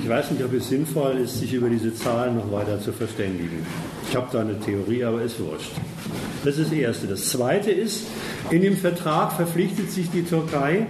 Ich 0.08 0.14
weiß 0.14 0.32
nicht, 0.32 0.42
ob 0.42 0.54
es 0.54 0.70
sinnvoll 0.70 1.18
ist, 1.18 1.38
sich 1.38 1.52
über 1.52 1.68
diese 1.68 1.94
Zahlen 1.94 2.38
noch 2.38 2.50
weiter 2.50 2.80
zu 2.80 2.94
verständigen. 2.94 3.66
Ich 4.08 4.16
habe 4.16 4.28
da 4.32 4.40
eine 4.40 4.58
Theorie, 4.58 5.04
aber 5.04 5.22
ist 5.22 5.38
wurscht. 5.38 5.72
Das 6.46 6.58
ist 6.58 6.72
das 6.72 6.80
Erste. 6.80 7.08
Das 7.08 7.26
Zweite 7.26 7.72
ist, 7.72 8.06
in 8.50 8.62
dem 8.62 8.78
Vertrag 8.78 9.34
verpflichtet 9.34 9.92
sich 9.92 10.10
die 10.10 10.24
Türkei, 10.24 10.88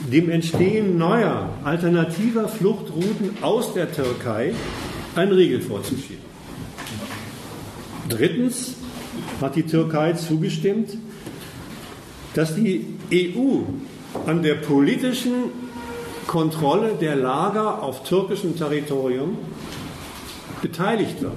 dem 0.00 0.28
Entstehen 0.28 0.98
neuer, 0.98 1.50
alternativer 1.62 2.48
Fluchtrouten 2.48 3.36
aus 3.42 3.72
der 3.74 3.92
Türkei 3.92 4.54
einen 5.14 5.30
Riegel 5.30 5.60
vorzuschieben. 5.60 6.24
Drittens 8.08 8.74
hat 9.40 9.54
die 9.54 9.62
Türkei 9.62 10.14
zugestimmt, 10.14 10.96
dass 12.34 12.56
die 12.56 12.86
EU 13.12 13.60
an 14.26 14.42
der 14.42 14.56
politischen 14.56 15.61
Kontrolle 16.26 16.94
der 17.00 17.16
Lager 17.16 17.82
auf 17.82 18.04
türkischem 18.04 18.56
Territorium 18.56 19.38
beteiligt 20.60 21.20
wird. 21.20 21.36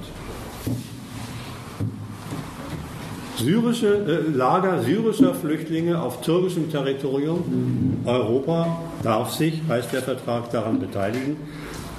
Syrische 3.38 3.88
äh, 3.88 4.36
Lager 4.36 4.82
syrischer 4.84 5.34
Flüchtlinge 5.34 6.02
auf 6.02 6.22
türkischem 6.22 6.72
Territorium. 6.72 8.02
Europa 8.06 8.82
darf 9.04 9.34
sich, 9.34 9.62
heißt 9.68 9.92
der 9.92 10.02
Vertrag, 10.02 10.52
daran 10.52 10.80
beteiligen 10.80 11.38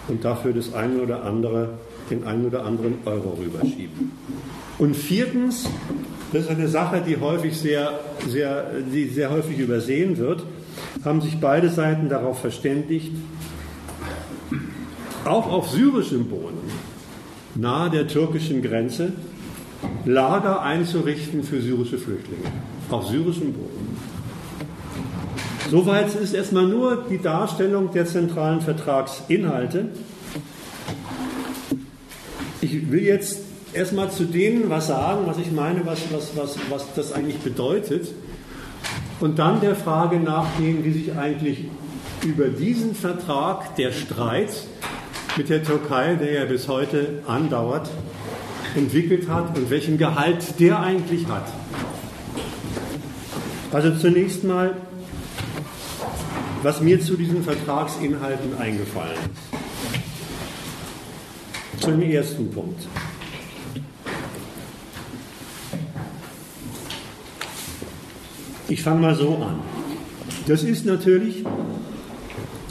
und 0.08 0.24
dafür 0.24 0.52
das 0.52 0.72
eine 0.72 1.00
oder 1.00 1.24
andere, 1.24 1.70
den 2.10 2.24
einen 2.24 2.46
oder 2.46 2.64
anderen 2.64 2.98
Euro 3.04 3.36
rüberschieben. 3.38 4.12
Und 4.78 4.96
viertens, 4.96 5.68
das 6.32 6.44
ist 6.44 6.50
eine 6.50 6.68
Sache, 6.68 7.02
die 7.06 7.18
häufig 7.18 7.56
sehr, 7.56 8.00
sehr, 8.28 8.66
die 8.92 9.08
sehr 9.08 9.30
häufig 9.30 9.58
übersehen 9.58 10.16
wird, 10.16 10.42
haben 11.04 11.20
sich 11.20 11.40
beide 11.40 11.70
Seiten 11.70 12.08
darauf 12.08 12.40
verständigt, 12.40 13.12
auch 15.24 15.50
auf 15.50 15.70
syrischem 15.70 16.28
Boden, 16.28 16.58
nahe 17.54 17.90
der 17.90 18.06
türkischen 18.06 18.62
Grenze, 18.62 19.12
Lager 20.04 20.62
einzurichten 20.62 21.42
für 21.42 21.60
syrische 21.60 21.98
Flüchtlinge. 21.98 22.44
Auf 22.90 23.08
syrischem 23.08 23.52
Boden. 23.52 23.98
Soweit 25.70 26.14
ist 26.14 26.32
erstmal 26.32 26.66
nur 26.66 27.04
die 27.10 27.18
Darstellung 27.18 27.92
der 27.92 28.06
zentralen 28.06 28.60
Vertragsinhalte. 28.60 29.88
Ich 32.60 32.90
will 32.90 33.02
jetzt 33.02 33.40
erstmal 33.72 34.10
zu 34.10 34.24
denen 34.24 34.70
was 34.70 34.86
sagen, 34.86 35.22
was 35.26 35.38
ich 35.38 35.50
meine, 35.50 35.84
was, 35.84 36.00
was, 36.12 36.36
was, 36.36 36.56
was 36.70 36.86
das 36.94 37.12
eigentlich 37.12 37.38
bedeutet. 37.38 38.08
Und 39.20 39.38
dann 39.38 39.60
der 39.60 39.74
Frage 39.74 40.20
nachgehen, 40.20 40.84
wie 40.84 40.92
sich 40.92 41.16
eigentlich 41.16 41.64
über 42.24 42.48
diesen 42.48 42.94
Vertrag 42.94 43.74
der 43.76 43.92
Streit 43.92 44.50
mit 45.36 45.48
der 45.48 45.62
Türkei, 45.62 46.14
der 46.14 46.32
ja 46.32 46.44
bis 46.44 46.68
heute 46.68 47.22
andauert, 47.26 47.90
entwickelt 48.74 49.28
hat 49.28 49.56
und 49.56 49.70
welchen 49.70 49.96
Gehalt 49.96 50.60
der 50.60 50.80
eigentlich 50.80 51.26
hat. 51.28 51.46
Also 53.72 53.94
zunächst 53.96 54.44
mal, 54.44 54.76
was 56.62 56.80
mir 56.80 57.00
zu 57.00 57.16
diesen 57.16 57.42
Vertragsinhalten 57.42 58.58
eingefallen 58.58 59.18
ist. 61.74 61.82
Zum 61.82 62.00
ersten 62.02 62.50
Punkt. 62.50 62.86
Ich 68.68 68.82
fange 68.82 69.00
mal 69.00 69.14
so 69.14 69.36
an. 69.36 69.60
Das 70.48 70.64
ist 70.64 70.84
natürlich 70.84 71.44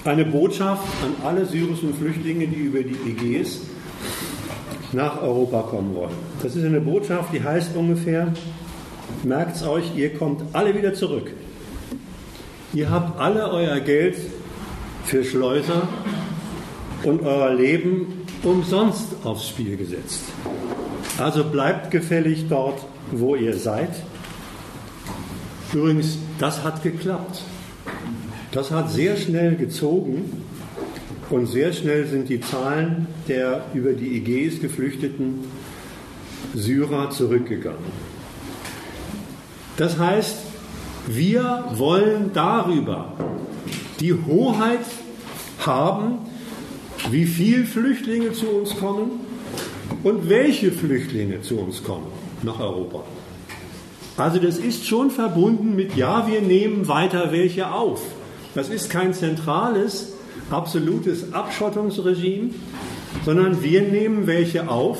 eine 0.04 0.26
Botschaft 0.26 0.84
an 1.04 1.26
alle 1.26 1.46
syrischen 1.46 1.94
Flüchtlinge, 1.94 2.48
die 2.48 2.56
über 2.56 2.80
die 2.84 2.98
Ägäis 3.10 3.62
nach 4.92 5.22
Europa 5.22 5.62
kommen 5.62 5.96
wollen. 5.96 6.16
Das 6.44 6.56
ist 6.56 6.66
eine 6.66 6.82
Botschaft, 6.82 7.34
die 7.34 7.42
heißt 7.42 7.76
ungefähr, 7.76 8.34
merkt 9.24 9.56
es 9.56 9.64
euch, 9.64 9.96
ihr 9.96 10.14
kommt 10.14 10.42
alle 10.54 10.76
wieder 10.76 10.94
zurück. 10.94 11.32
Ihr 12.74 12.90
habt 12.90 13.18
alle 13.18 13.50
euer 13.50 13.80
Geld 13.80 14.18
für 15.06 15.24
Schleuser 15.24 15.88
und 17.04 17.22
euer 17.24 17.54
Leben 17.54 18.26
umsonst 18.44 19.16
aufs 19.24 19.48
Spiel 19.48 19.78
gesetzt. 19.78 20.24
Also 21.18 21.46
bleibt 21.46 21.92
gefällig 21.92 22.48
dort, 22.50 22.86
wo 23.12 23.36
ihr 23.36 23.56
seid 23.56 23.92
Übrigens, 25.74 26.18
das 26.40 26.64
hat 26.64 26.84
geklappt. 26.84 27.42
Das 28.52 28.72
hat 28.72 28.92
sehr 28.92 29.18
schnell 29.18 29.56
gezogen 29.56 30.32
und 31.30 31.48
sehr 31.48 31.74
schnell 31.74 32.08
sind 32.08 32.30
die 32.30 32.40
Zahlen 32.40 33.08
der 33.28 33.66
über 33.74 33.94
die 33.94 34.18
Ägäis 34.18 34.62
geflüchteten 34.62 35.44
Syrer 36.54 37.10
zurückgegangen. 37.10 38.06
Das 39.78 39.98
heißt, 39.98 40.38
wir 41.08 41.66
wollen 41.74 42.32
darüber 42.34 43.14
die 44.00 44.14
Hoheit 44.14 44.86
haben, 45.66 46.20
wie 47.12 47.26
viele 47.26 47.66
Flüchtlinge 47.66 48.32
zu 48.32 48.48
uns 48.48 48.76
kommen 48.78 49.20
und 50.04 50.30
welche 50.30 50.72
Flüchtlinge 50.72 51.42
zu 51.42 51.60
uns 51.60 51.84
kommen 51.84 52.08
nach 52.44 52.60
Europa. 52.60 53.04
Also 54.18 54.40
das 54.40 54.58
ist 54.58 54.86
schon 54.86 55.12
verbunden 55.12 55.76
mit, 55.76 55.96
ja, 55.96 56.28
wir 56.28 56.42
nehmen 56.42 56.88
weiter 56.88 57.32
welche 57.32 57.72
auf. 57.72 58.02
Das 58.54 58.70
ist 58.70 58.90
kein 58.90 59.14
zentrales, 59.14 60.14
absolutes 60.50 61.34
Abschottungsregime, 61.34 62.52
sondern 63.26 63.62
wir 63.62 63.82
nehmen 63.82 64.26
welche 64.26 64.70
auf, 64.70 64.98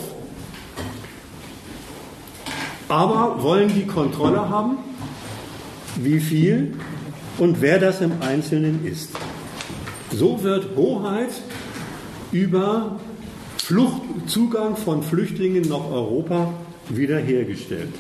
aber 2.90 3.42
wollen 3.42 3.74
die 3.74 3.86
Kontrolle 3.86 4.50
haben, 4.50 4.78
wie 5.96 6.20
viel 6.20 6.74
und 7.38 7.62
wer 7.62 7.80
das 7.80 8.02
im 8.02 8.22
Einzelnen 8.22 8.86
ist. 8.86 9.12
So 10.12 10.44
wird 10.44 10.76
Hoheit 10.76 11.32
über 12.32 13.00
Flucht, 13.58 14.02
Zugang 14.28 14.76
von 14.76 15.02
Flüchtlingen 15.02 15.68
nach 15.68 15.90
Europa 15.90 16.54
wiederhergestellt. 16.90 17.94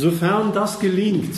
Sofern 0.00 0.54
das 0.54 0.78
gelingt, 0.78 1.34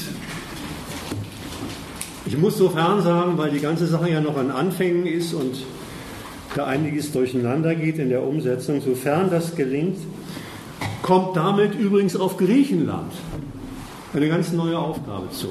ich 2.24 2.38
muss 2.38 2.56
sofern 2.56 3.02
sagen, 3.02 3.36
weil 3.36 3.50
die 3.50 3.58
ganze 3.58 3.88
Sache 3.88 4.08
ja 4.08 4.20
noch 4.20 4.36
an 4.36 4.52
Anfängen 4.52 5.04
ist 5.04 5.34
und 5.34 5.56
da 6.54 6.66
einiges 6.66 7.10
durcheinander 7.10 7.74
geht 7.74 7.98
in 7.98 8.08
der 8.08 8.22
Umsetzung, 8.22 8.80
sofern 8.80 9.30
das 9.30 9.56
gelingt, 9.56 9.98
kommt 11.02 11.36
damit 11.36 11.74
übrigens 11.74 12.14
auf 12.14 12.36
Griechenland 12.36 13.12
eine 14.14 14.28
ganz 14.28 14.52
neue 14.52 14.78
Aufgabe 14.78 15.30
zu. 15.30 15.48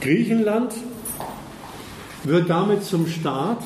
Griechenland 0.00 0.74
wird 2.24 2.50
damit 2.50 2.82
zum 2.82 3.06
Staat, 3.06 3.62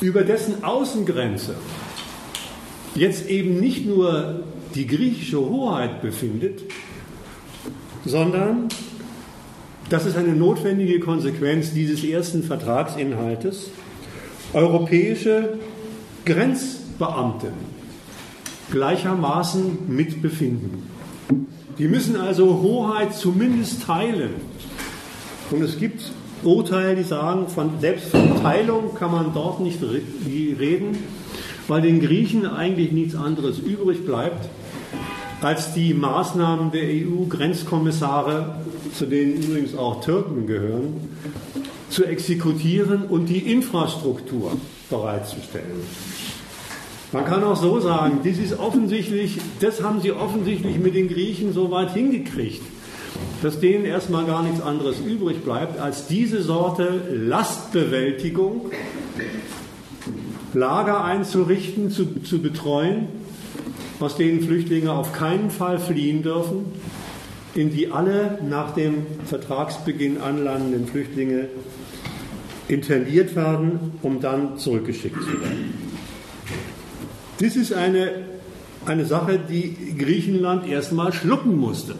über 0.00 0.22
dessen 0.22 0.64
Außengrenze 0.64 1.54
jetzt 2.96 3.28
eben 3.28 3.60
nicht 3.60 3.86
nur 3.86 4.42
die 4.76 4.86
griechische 4.86 5.40
Hoheit 5.40 6.02
befindet, 6.02 6.60
sondern 8.04 8.68
das 9.88 10.04
ist 10.04 10.16
eine 10.16 10.34
notwendige 10.34 11.00
Konsequenz 11.00 11.72
dieses 11.72 12.04
ersten 12.04 12.42
Vertragsinhaltes, 12.42 13.70
europäische 14.52 15.58
Grenzbeamte 16.24 17.52
gleichermaßen 18.70 19.78
mitbefinden. 19.88 20.90
Die 21.78 21.88
müssen 21.88 22.16
also 22.16 22.62
Hoheit 22.62 23.14
zumindest 23.14 23.84
teilen. 23.84 24.30
Und 25.50 25.62
es 25.62 25.78
gibt 25.78 26.10
Urteile, 26.42 26.96
die 26.96 27.02
sagen, 27.02 27.48
von, 27.48 27.70
selbst 27.80 28.08
von 28.08 28.42
Teilung 28.42 28.94
kann 28.94 29.12
man 29.12 29.32
dort 29.32 29.60
nicht 29.60 29.78
reden, 29.82 30.98
weil 31.68 31.82
den 31.82 32.00
Griechen 32.00 32.46
eigentlich 32.46 32.92
nichts 32.92 33.14
anderes 33.14 33.58
übrig 33.58 34.04
bleibt, 34.04 34.48
als 35.40 35.74
die 35.74 35.92
Maßnahmen 35.94 36.70
der 36.70 36.84
EU-Grenzkommissare, 36.84 38.56
zu 38.94 39.06
denen 39.06 39.42
übrigens 39.42 39.76
auch 39.76 40.00
Türken 40.00 40.46
gehören, 40.46 40.94
zu 41.90 42.04
exekutieren 42.04 43.02
und 43.04 43.26
die 43.26 43.52
Infrastruktur 43.52 44.56
bereitzustellen. 44.90 45.82
Man 47.12 47.24
kann 47.24 47.44
auch 47.44 47.56
so 47.56 47.80
sagen, 47.80 48.20
das 48.24 48.38
ist 48.38 48.58
offensichtlich, 48.58 49.38
das 49.60 49.82
haben 49.82 50.00
sie 50.00 50.12
offensichtlich 50.12 50.78
mit 50.78 50.94
den 50.94 51.08
Griechen 51.08 51.52
so 51.52 51.70
weit 51.70 51.92
hingekriegt, 51.92 52.62
dass 53.42 53.60
denen 53.60 53.84
erstmal 53.84 54.24
gar 54.24 54.42
nichts 54.42 54.60
anderes 54.60 54.96
übrig 54.98 55.44
bleibt, 55.44 55.78
als 55.78 56.08
diese 56.08 56.42
Sorte 56.42 57.02
Lastbewältigung, 57.12 58.70
Lager 60.52 61.04
einzurichten, 61.04 61.90
zu, 61.90 62.20
zu 62.22 62.40
betreuen 62.40 63.08
aus 64.00 64.16
denen 64.16 64.42
Flüchtlinge 64.42 64.92
auf 64.92 65.12
keinen 65.12 65.50
Fall 65.50 65.78
fliehen 65.78 66.22
dürfen, 66.22 66.66
in 67.54 67.72
die 67.72 67.90
alle 67.90 68.38
nach 68.48 68.74
dem 68.74 69.06
Vertragsbeginn 69.24 70.20
anlandenden 70.20 70.86
Flüchtlinge 70.86 71.48
interniert 72.68 73.34
werden, 73.36 73.92
um 74.02 74.20
dann 74.20 74.58
zurückgeschickt 74.58 75.22
zu 75.22 75.40
werden. 75.40 75.74
Das 77.40 77.56
ist 77.56 77.72
eine, 77.72 78.10
eine 78.84 79.04
Sache, 79.04 79.38
die 79.38 79.94
Griechenland 79.96 80.66
erstmal 80.66 81.12
schlucken 81.12 81.56
musste. 81.56 81.94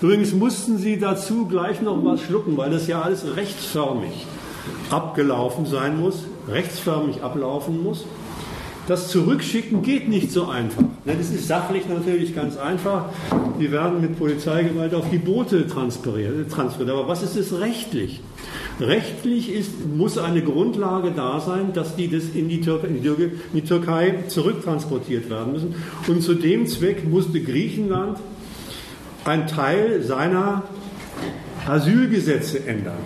Übrigens 0.00 0.32
mussten 0.32 0.78
sie 0.78 0.98
dazu 0.98 1.46
gleich 1.46 1.82
noch 1.82 2.02
was 2.04 2.22
schlucken, 2.22 2.56
weil 2.56 2.70
das 2.70 2.86
ja 2.86 3.02
alles 3.02 3.36
rechtsförmig 3.36 4.26
abgelaufen 4.90 5.66
sein 5.66 6.00
muss, 6.00 6.24
rechtsförmig 6.48 7.22
ablaufen 7.22 7.82
muss. 7.82 8.06
Das 8.90 9.06
Zurückschicken 9.06 9.82
geht 9.82 10.08
nicht 10.08 10.32
so 10.32 10.48
einfach. 10.48 10.82
Das 11.04 11.30
ist 11.30 11.46
sachlich 11.46 11.84
natürlich 11.88 12.34
ganz 12.34 12.56
einfach. 12.56 13.04
Die 13.60 13.70
werden 13.70 14.00
mit 14.00 14.18
Polizeigewalt 14.18 14.94
auf 14.94 15.08
die 15.12 15.18
Boote 15.18 15.68
transferiert. 15.68 16.52
Aber 16.58 17.06
was 17.06 17.22
ist 17.22 17.36
es 17.36 17.60
rechtlich? 17.60 18.20
Rechtlich 18.80 19.52
ist, 19.52 19.86
muss 19.96 20.18
eine 20.18 20.42
Grundlage 20.42 21.12
da 21.12 21.38
sein, 21.38 21.72
dass 21.72 21.94
die 21.94 22.10
das 22.10 22.30
in 22.34 22.48
die, 22.48 22.62
Türkei, 22.62 22.88
in 22.88 23.30
die 23.54 23.62
Türkei 23.62 24.24
zurücktransportiert 24.26 25.30
werden 25.30 25.52
müssen. 25.52 25.76
Und 26.08 26.20
zu 26.24 26.34
dem 26.34 26.66
Zweck 26.66 27.08
musste 27.08 27.40
Griechenland 27.40 28.18
einen 29.24 29.46
Teil 29.46 30.02
seiner 30.02 30.64
Asylgesetze 31.64 32.66
ändern. 32.66 32.98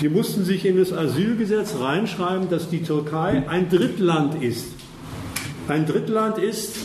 Sie 0.00 0.08
mussten 0.08 0.44
sich 0.44 0.66
in 0.66 0.76
das 0.76 0.92
Asylgesetz 0.92 1.76
reinschreiben, 1.78 2.50
dass 2.50 2.68
die 2.68 2.82
Türkei 2.82 3.44
ein 3.48 3.68
Drittland 3.68 4.42
ist 4.42 4.74
ein 5.68 5.86
Drittland 5.86 6.38
ist, 6.38 6.76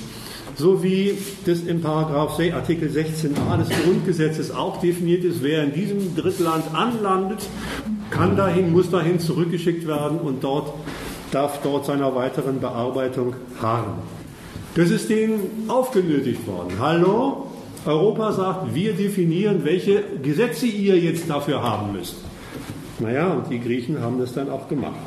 so 0.56 0.84
wie 0.84 1.18
das 1.46 1.62
in 1.62 1.82
Paragraph 1.82 2.40
Artikel 2.40 2.90
16a 2.90 3.58
des 3.58 3.70
Grundgesetzes 3.84 4.52
auch 4.52 4.80
definiert 4.82 5.24
ist, 5.24 5.42
wer 5.42 5.64
in 5.64 5.74
diesem 5.74 6.16
Drittland 6.16 6.66
anlandet, 6.74 7.40
kann 8.10 8.36
dahin, 8.36 8.72
muss 8.72 8.90
dahin 8.90 9.20
zurückgeschickt 9.20 9.88
werden 9.88 10.20
und 10.20 10.44
dort 10.44 10.74
darf 11.32 11.62
dort 11.62 11.86
seiner 11.86 12.16
weiteren 12.16 12.60
Bearbeitung 12.60 13.36
harren. 13.62 14.00
Das 14.76 14.90
ist 14.90 15.10
denen 15.10 15.70
aufgenötigt 15.70 16.46
worden. 16.48 16.74
Hallo? 16.80 17.48
Europa 17.86 18.34
sagt, 18.34 18.76
wir 18.76 18.94
definieren, 18.94 19.64
welche 19.64 20.04
Gesetze 20.22 20.66
ihr 20.66 20.98
jetzt 20.98 21.30
dafür 21.30 21.64
haben 21.64 21.94
müsst. 21.94 22.16
Naja, 23.00 23.28
und 23.28 23.50
die 23.50 23.60
Griechen 23.60 24.02
haben 24.02 24.20
das 24.20 24.34
dann 24.34 24.50
auch 24.50 24.68
gemacht. 24.68 25.00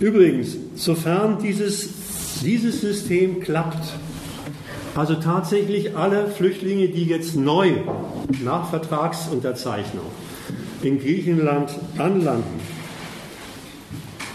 Übrigens, 0.00 0.56
sofern 0.76 1.38
dieses, 1.42 2.40
dieses 2.42 2.80
System 2.80 3.40
klappt, 3.40 3.94
also 4.94 5.14
tatsächlich 5.16 5.96
alle 5.96 6.28
Flüchtlinge, 6.28 6.88
die 6.88 7.04
jetzt 7.04 7.34
neu 7.34 7.72
nach 8.44 8.70
Vertragsunterzeichnung 8.70 10.06
in 10.82 11.00
Griechenland 11.00 11.70
anlanden, 11.98 12.60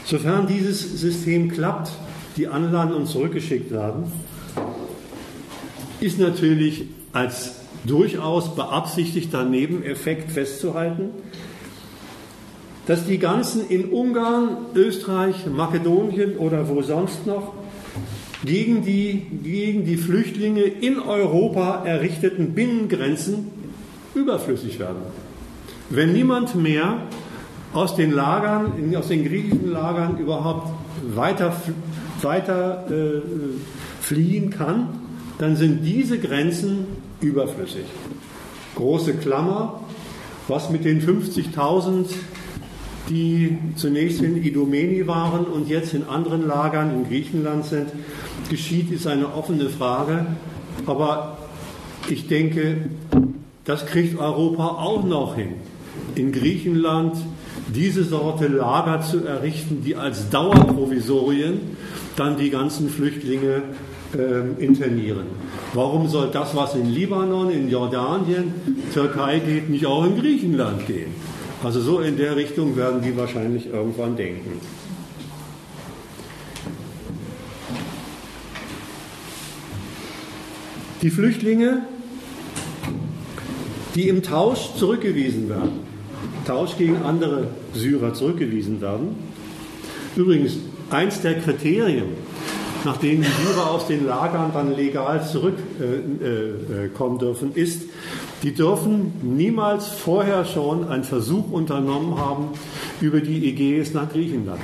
sofern 0.04 0.48
dieses 0.48 1.00
System 1.00 1.50
klappt, 1.50 1.92
die 2.36 2.48
anlanden 2.48 2.96
und 2.96 3.08
zurückgeschickt 3.08 3.72
werden, 3.72 4.12
ist 6.02 6.20
natürlich 6.20 6.86
als 7.14 7.56
durchaus 7.86 8.56
beabsichtigter 8.56 9.46
Nebeneffekt 9.46 10.32
festzuhalten, 10.32 11.12
dass 12.86 13.06
die 13.06 13.18
ganzen 13.18 13.68
in 13.70 13.86
Ungarn, 13.86 14.58
Österreich, 14.76 15.46
Makedonien 15.46 16.38
oder 16.38 16.68
wo 16.68 16.82
sonst 16.82 17.26
noch 17.26 17.54
gegen 18.44 18.84
die, 18.84 19.26
gegen 19.44 19.86
die 19.86 19.96
Flüchtlinge 19.96 20.64
in 20.64 21.00
Europa 21.00 21.84
errichteten 21.86 22.54
Binnengrenzen 22.54 23.52
überflüssig 24.16 24.80
werden. 24.80 25.04
Wenn 25.90 26.12
niemand 26.12 26.56
mehr 26.56 26.98
aus 27.74 27.96
den 27.96 28.12
Lagern, 28.12 28.94
aus 28.96 29.08
den 29.08 29.24
griechischen 29.26 29.72
Lagern 29.72 30.18
überhaupt 30.18 30.70
weiter, 31.16 31.56
weiter 32.22 32.86
äh, 32.90 33.22
fliehen 34.02 34.50
kann, 34.50 34.90
dann 35.40 35.56
sind 35.56 35.84
diese 35.84 36.20
Grenzen 36.20 36.86
überflüssig. 37.22 37.86
Große 38.76 39.14
Klammer, 39.16 39.82
was 40.48 40.70
mit 40.70 40.86
den 40.86 41.02
50.000 41.02 42.08
die 43.10 43.58
zunächst 43.76 44.22
in 44.22 44.44
Idomeni 44.44 45.08
waren 45.08 45.46
und 45.46 45.68
jetzt 45.68 45.94
in 45.94 46.04
anderen 46.04 46.48
Lagern 46.48 46.94
in 46.94 47.08
Griechenland 47.08 47.66
sind, 47.66 47.88
geschieht, 48.50 48.92
ist 48.92 49.08
eine 49.08 49.34
offene 49.34 49.70
Frage. 49.70 50.26
Aber 50.86 51.38
ich 52.10 52.28
denke, 52.28 52.90
das 53.66 53.86
kriegt 53.86 54.20
Europa 54.20 54.68
auch 54.68 55.04
noch 55.04 55.36
hin. 55.36 55.54
In 56.16 56.32
Griechenland 56.32 57.16
diese 57.74 58.04
Sorte 58.04 58.48
Lager 58.48 59.02
zu 59.02 59.26
errichten, 59.26 59.82
die 59.84 59.96
als 59.96 60.30
Dauerprovisorien 60.30 61.60
dann 62.16 62.38
die 62.38 62.50
ganzen 62.50 62.90
Flüchtlinge 62.90 63.64
äh, 64.16 64.64
internieren. 64.64 65.26
Warum 65.74 66.08
soll 66.08 66.30
das, 66.32 66.56
was 66.56 66.76
in 66.76 66.90
Libanon, 66.90 67.50
in 67.50 67.70
Jordanien, 67.70 68.54
Türkei 68.94 69.40
geht, 69.40 69.70
nicht 69.70 69.86
auch 69.86 70.06
in 70.06 70.20
Griechenland 70.20 70.86
gehen? 70.86 71.33
Also 71.64 71.82
so 71.82 72.00
in 72.00 72.18
der 72.18 72.36
Richtung 72.36 72.76
werden 72.76 73.02
die 73.02 73.16
wahrscheinlich 73.16 73.68
irgendwann 73.68 74.16
denken. 74.16 74.60
Die 81.02 81.10
Flüchtlinge 81.10 81.84
die 83.96 84.10
im 84.10 84.24
Tausch 84.24 84.74
zurückgewiesen 84.78 85.50
werden, 85.50 85.82
Tausch 86.46 86.78
gegen 86.78 86.98
andere 87.04 87.48
Syrer 87.74 88.14
zurückgewiesen 88.14 88.82
werden. 88.82 89.16
Übrigens, 90.16 90.58
eins 90.90 91.22
der 91.22 91.40
Kriterien, 91.40 92.06
nach 92.86 92.98
denen 92.98 93.22
die 93.22 93.48
Syrer 93.48 93.72
aus 93.72 93.88
den 93.88 94.06
Lagern 94.06 94.52
dann 94.54 94.76
legal 94.76 95.26
zurückkommen 95.26 96.20
äh, 96.22 97.16
äh, 97.16 97.20
dürfen, 97.20 97.54
ist, 97.54 97.84
die 98.44 98.54
dürfen 98.54 99.14
niemals 99.22 99.88
vorher 99.88 100.44
schon 100.44 100.90
einen 100.90 101.06
Versuch 101.06 101.50
unternommen 101.50 102.18
haben 102.18 102.50
über 103.00 103.22
die 103.22 103.48
Ägäis 103.48 103.94
nach 103.94 104.10
Griechenland. 104.10 104.60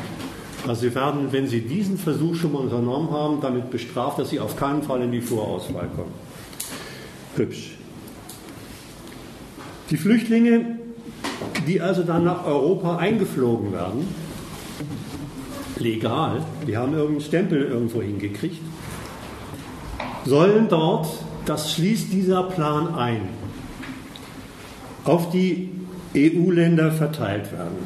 Also 0.67 0.81
sie 0.81 0.93
werden, 0.93 1.31
wenn 1.31 1.47
sie 1.47 1.61
diesen 1.61 1.97
Versuch 1.97 2.35
schon 2.35 2.51
mal 2.51 2.59
unternommen 2.59 3.09
haben, 3.11 3.39
damit 3.39 3.71
bestraft, 3.71 4.19
dass 4.19 4.29
sie 4.29 4.41
auf 4.41 4.57
keinen 4.57 4.83
Fall 4.83 5.01
in 5.01 5.11
die 5.13 5.21
Vorauswahl 5.21 5.87
kommen. 5.95 6.11
Hübsch. 7.37 7.77
Die 9.89 9.97
Flüchtlinge, 9.97 10.77
die 11.65 11.79
also 11.79 12.03
dann 12.03 12.25
nach 12.25 12.45
Europa 12.45 12.97
eingeflogen 12.97 13.71
werden, 13.71 14.07
legal, 15.77 16.41
die 16.67 16.75
haben 16.75 16.93
irgendeinen 16.93 17.21
Stempel 17.21 17.63
irgendwo 17.63 18.01
hingekriegt, 18.01 18.61
sollen 20.25 20.67
dort, 20.67 21.07
das 21.45 21.73
schließt 21.73 22.11
dieser 22.11 22.43
Plan 22.43 22.93
ein, 22.93 23.38
auf 25.09 25.31
die 25.31 25.69
EU-Länder 26.15 26.91
verteilt 26.91 27.51
werden. 27.51 27.77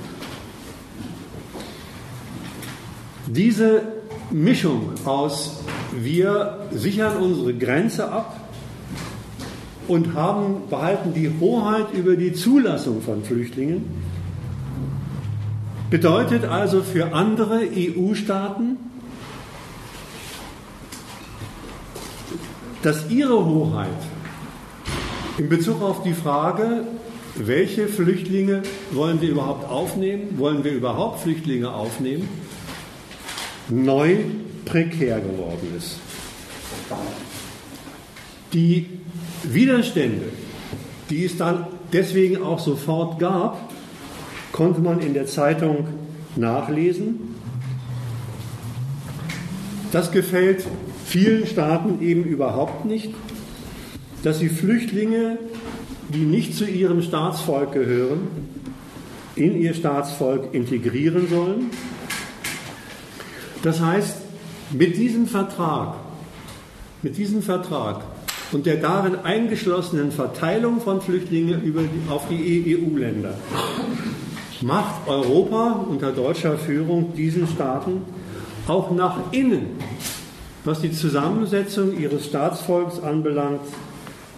Diese 3.28 3.82
Mischung 4.30 4.92
aus 5.06 5.64
wir 5.96 6.68
sichern 6.72 7.18
unsere 7.18 7.54
Grenze 7.54 8.12
ab 8.12 8.40
und 9.88 10.14
haben, 10.16 10.68
behalten 10.70 11.14
die 11.14 11.32
Hoheit 11.40 11.94
über 11.94 12.16
die 12.16 12.34
Zulassung 12.34 13.02
von 13.02 13.24
Flüchtlingen, 13.24 13.84
bedeutet 15.90 16.46
also 16.46 16.82
für 16.82 17.14
andere 17.14 17.62
EU-Staaten, 17.74 18.78
dass 22.82 23.10
ihre 23.10 23.46
Hoheit 23.46 23.88
in 25.38 25.50
Bezug 25.50 25.82
auf 25.82 26.04
die 26.04 26.14
Frage, 26.14 26.84
welche 27.36 27.88
Flüchtlinge 27.88 28.64
wollen 28.92 29.22
wir 29.22 29.30
überhaupt 29.30 29.70
aufnehmen, 29.70 30.38
wollen 30.38 30.64
wir 30.64 30.72
überhaupt 30.72 31.22
Flüchtlinge 31.22 31.72
aufnehmen, 31.72 32.28
neu 33.70 34.18
prekär 34.66 35.20
geworden 35.20 35.74
ist. 35.78 35.98
Die 38.54 38.88
Widerstände, 39.44 40.26
die 41.10 41.26
es 41.26 41.38
dann 41.38 41.68
deswegen 41.92 42.42
auch 42.42 42.60
sofort 42.60 43.20
gab, 43.20 43.70
konnte 44.52 44.82
man 44.82 45.00
in 45.00 45.14
der 45.14 45.26
Zeitung 45.26 45.88
nachlesen. 46.36 47.36
Das 49.92 50.12
gefällt 50.12 50.66
vielen 51.06 51.46
Staaten 51.46 52.02
eben 52.02 52.24
überhaupt 52.24 52.86
nicht, 52.86 53.14
dass 54.24 54.40
sie 54.40 54.50
Flüchtlinge, 54.50 55.38
die 56.14 56.26
nicht 56.26 56.56
zu 56.56 56.66
ihrem 56.66 57.02
Staatsvolk 57.02 57.72
gehören, 57.72 58.28
in 59.36 59.60
ihr 59.60 59.74
Staatsvolk 59.74 60.54
integrieren 60.54 61.28
sollen. 61.28 61.72
Das 63.64 63.82
heißt, 63.82 64.18
mit 64.72 64.98
diesem 64.98 65.28
Vertrag, 65.28 65.96
mit 67.02 67.18
diesem 67.18 67.42
Vertrag 67.42 68.04
und 68.52 68.66
der 68.66 68.78
darin 68.78 69.16
eingeschlossenen 69.16 70.12
Verteilung 70.12 70.82
von 70.82 71.02
Flüchtlingen 71.02 71.62
die, 71.64 72.12
auf 72.12 72.28
die 72.30 72.78
EU-Länder 72.78 73.36
macht 74.62 75.08
Europa 75.08 75.86
unter 75.90 76.12
deutscher 76.12 76.58
Führung 76.58 77.14
diesen 77.16 77.48
Staaten 77.48 78.02
auch 78.68 78.92
nach 78.92 79.18
innen, 79.32 79.78
was 80.64 80.82
die 80.82 80.92
Zusammensetzung 80.92 82.00
ihres 82.00 82.26
Staatsvolks 82.26 83.02
anbelangt, 83.02 83.62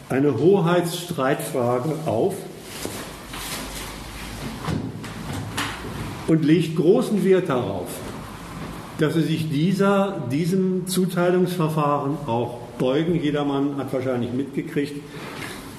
eine 0.10 0.38
Hoheitsstreitfrage 0.38 1.96
auf 2.06 2.36
und 6.28 6.46
legt 6.46 6.76
großen 6.76 7.24
Wert 7.24 7.50
darauf, 7.50 7.88
dass 9.00 9.14
sie 9.16 9.24
sich 9.24 9.50
dieser, 9.50 10.24
diesem 10.32 10.88
Zuteilungsverfahren 10.88 12.18
auch 12.28 12.60
beugen. 12.78 13.16
Jedermann 13.16 13.78
hat 13.78 13.92
wahrscheinlich 13.94 14.32
mitgekriegt. 14.32 15.02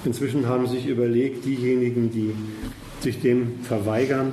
Inzwischen 0.05 0.47
haben 0.47 0.67
sich 0.67 0.87
überlegt, 0.87 1.45
diejenigen, 1.45 2.11
die 2.11 2.35
sich 3.01 3.21
dem 3.21 3.61
verweigern, 3.63 4.33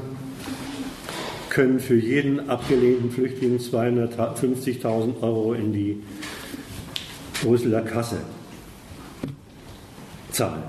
können 1.49 1.79
für 1.79 1.95
jeden 1.95 2.49
abgelehnten 2.49 3.11
Flüchtling 3.11 3.57
250.000 3.57 5.21
Euro 5.21 5.53
in 5.53 5.71
die 5.71 6.01
Brüsseler 7.43 7.81
Kasse 7.81 8.17
zahlen. 10.33 10.63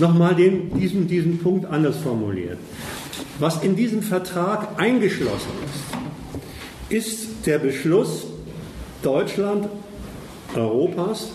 Nochmal 0.00 0.34
den, 0.34 0.78
diesen, 0.78 1.08
diesen 1.08 1.38
Punkt 1.38 1.66
anders 1.66 1.96
formuliert. 1.96 2.58
Was 3.38 3.62
in 3.62 3.74
diesem 3.74 4.02
Vertrag 4.02 4.80
eingeschlossen 4.80 5.50
ist, 6.90 7.08
ist 7.08 7.46
der 7.46 7.58
Beschluss 7.58 8.26
Deutschland, 9.02 9.68
Europas, 10.54 11.30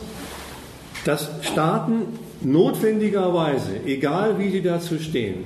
dass 1.06 1.30
Staaten 1.42 2.04
notwendigerweise, 2.42 3.82
egal 3.86 4.40
wie 4.40 4.50
sie 4.50 4.62
dazu 4.62 4.98
stehen, 4.98 5.44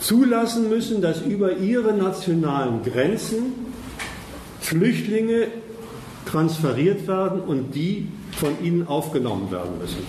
zulassen 0.00 0.68
müssen, 0.68 1.00
dass 1.00 1.22
über 1.22 1.56
ihre 1.56 1.94
nationalen 1.94 2.82
Grenzen 2.82 3.54
Flüchtlinge 4.60 5.48
transferiert 6.26 7.06
werden 7.08 7.40
und 7.40 7.74
die 7.74 8.08
von 8.36 8.62
ihnen 8.62 8.86
aufgenommen 8.86 9.50
werden 9.50 9.78
müssen. 9.80 10.02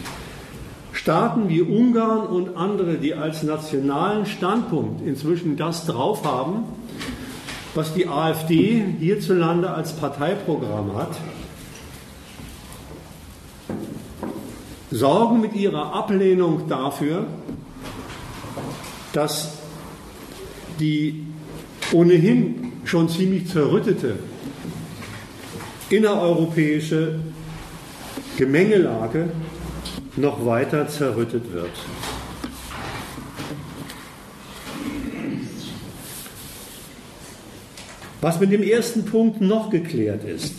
Staaten 0.94 1.50
wie 1.50 1.62
Ungarn 1.62 2.26
und 2.28 2.56
andere, 2.56 2.96
die 2.96 3.14
als 3.14 3.44
nationalen 3.44 4.26
Standpunkt 4.26 5.06
inzwischen 5.06 5.58
das 5.58 5.86
drauf 5.86 6.24
haben, 6.24 6.64
was 7.76 7.94
die 7.94 8.08
AfD 8.08 8.84
hierzulande 9.00 9.70
als 9.70 9.94
Parteiprogramm 9.94 10.96
hat, 10.96 11.18
sorgen 14.90 15.42
mit 15.42 15.54
ihrer 15.54 15.94
Ablehnung 15.94 16.70
dafür, 16.70 17.28
dass 19.12 19.58
die 20.80 21.26
ohnehin 21.92 22.72
schon 22.86 23.10
ziemlich 23.10 23.50
zerrüttete 23.50 24.16
innereuropäische 25.90 27.20
Gemengelage 28.38 29.30
noch 30.18 30.46
weiter 30.46 30.88
zerrüttet 30.88 31.52
wird. 31.54 31.72
Was 38.22 38.40
mit 38.40 38.52
dem 38.52 38.64
ersten 38.64 39.06
Punkt 39.06 39.40
noch 39.40 39.70
geklärt 39.70 40.24
ist, 40.24 40.56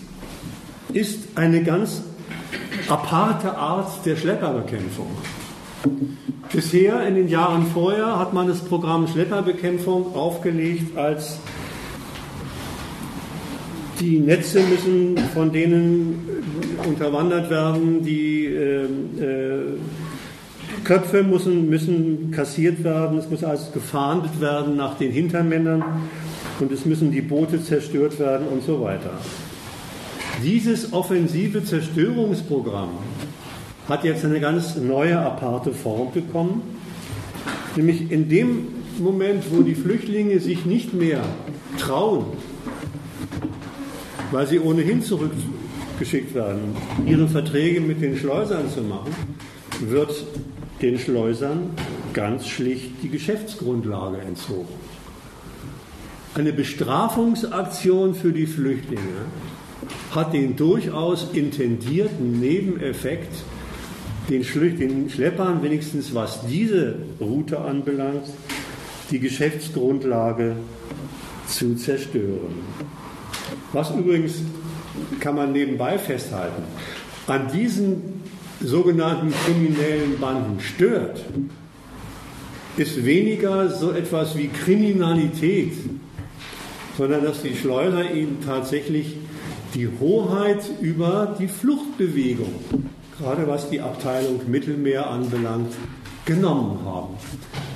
ist 0.93 1.25
eine 1.35 1.63
ganz 1.63 2.03
aparte 2.89 3.57
Art 3.57 4.07
der 4.07 4.17
Schlepperbekämpfung. 4.17 5.09
Bisher 6.53 7.07
in 7.07 7.17
den 7.17 7.29
Jahren 7.29 7.67
vorher 7.67 8.19
hat 8.19 8.33
man 8.33 8.47
das 8.47 8.61
Programm 8.61 9.09
Schlepperbekämpfung 9.09 10.15
aufgelegt 10.15 10.97
als 10.97 11.39
die 14.01 14.21
Netze 14.21 14.61
müssen 14.61 15.19
von 15.35 15.53
denen 15.53 16.46
unterwandert 16.87 17.51
werden, 17.51 18.03
die 18.03 18.47
äh, 18.47 18.85
äh, 18.85 19.77
Köpfe 20.85 21.23
müssen, 21.23 21.69
müssen 21.69 22.31
kassiert 22.31 22.85
werden, 22.85 23.19
es 23.19 23.29
muss 23.31 23.43
also 23.45 23.71
gefahndet 23.73 24.41
werden 24.41 24.77
nach 24.77 24.97
den 24.99 25.11
Hintermännern 25.13 25.85
und 26.61 26.73
es 26.73 26.85
müssen 26.85 27.11
die 27.11 27.23
Boote 27.23 27.63
zerstört 27.63 28.19
werden 28.19 28.47
und 28.49 28.65
so 28.65 28.81
weiter. 28.81 29.11
Dieses 30.43 30.93
offensive 30.93 31.65
Zerstörungsprogramm 31.65 32.91
hat 33.89 34.05
jetzt 34.05 34.25
eine 34.25 34.41
ganz 34.41 34.77
neue 34.77 35.19
aparte 35.19 35.73
Form 35.73 36.13
bekommen, 36.13 36.63
nämlich 37.75 38.11
in 38.11 38.29
dem 38.29 38.69
Moment, 38.99 39.45
wo 39.51 39.63
die 39.63 39.75
Flüchtlinge 39.75 40.41
sich 40.41 40.65
nicht 40.67 40.95
mehr 40.95 41.23
trauen, 41.79 42.27
weil 44.31 44.47
sie 44.47 44.59
ohnehin 44.59 45.03
zurückgeschickt 45.97 46.35
werden, 46.35 46.77
ihre 47.07 47.27
Verträge 47.27 47.81
mit 47.81 48.03
den 48.03 48.17
Schleusern 48.17 48.69
zu 48.71 48.83
machen, 48.83 49.15
wird 49.81 50.25
den 50.83 50.99
Schleusern 50.99 51.71
ganz 52.13 52.49
schlicht 52.49 53.03
die 53.03 53.09
Geschäftsgrundlage 53.09 54.19
entzogen. 54.19 54.69
Eine 56.35 56.53
Bestrafungsaktion 56.53 58.15
für 58.15 58.33
die 58.33 58.47
Flüchtlinge 58.47 59.25
hat 60.15 60.35
den 60.35 60.57
durchaus 60.57 61.29
intendierten 61.33 62.41
Nebeneffekt, 62.41 63.35
den 64.29 64.45
Schleppern, 64.45 65.63
wenigstens 65.63 66.15
was 66.15 66.47
diese 66.47 66.97
Route 67.21 67.59
anbelangt, 67.59 68.27
die 69.11 69.21
Geschäftsgrundlage 69.21 70.57
zu 71.47 71.75
zerstören. 71.77 72.61
Was 73.73 73.91
übrigens, 73.93 74.43
kann 75.21 75.37
man 75.37 75.53
nebenbei 75.53 75.99
festhalten, 75.99 76.63
an 77.27 77.49
diesen 77.53 78.23
sogenannten 78.61 79.33
kriminellen 79.45 80.19
Banden 80.21 80.61
stört, 80.61 81.25
ist 82.77 83.05
weniger 83.05 83.71
so 83.71 83.93
etwas 83.93 84.37
wie 84.37 84.49
Kriminalität, 84.49 85.73
sondern 86.97 87.25
dass 87.25 87.43
die 87.43 87.55
Schleuser 87.55 88.11
ihnen 88.11 88.39
tatsächlich 88.45 89.17
die 89.75 89.89
Hoheit 90.01 90.63
über 90.81 91.37
die 91.39 91.49
Fluchtbewegung, 91.49 92.55
gerade 93.19 93.47
was 93.47 93.69
die 93.71 93.81
Abteilung 93.81 94.41
Mittelmeer 94.47 95.09
anbelangt, 95.09 95.75
genommen 96.25 96.81
haben. 96.85 97.15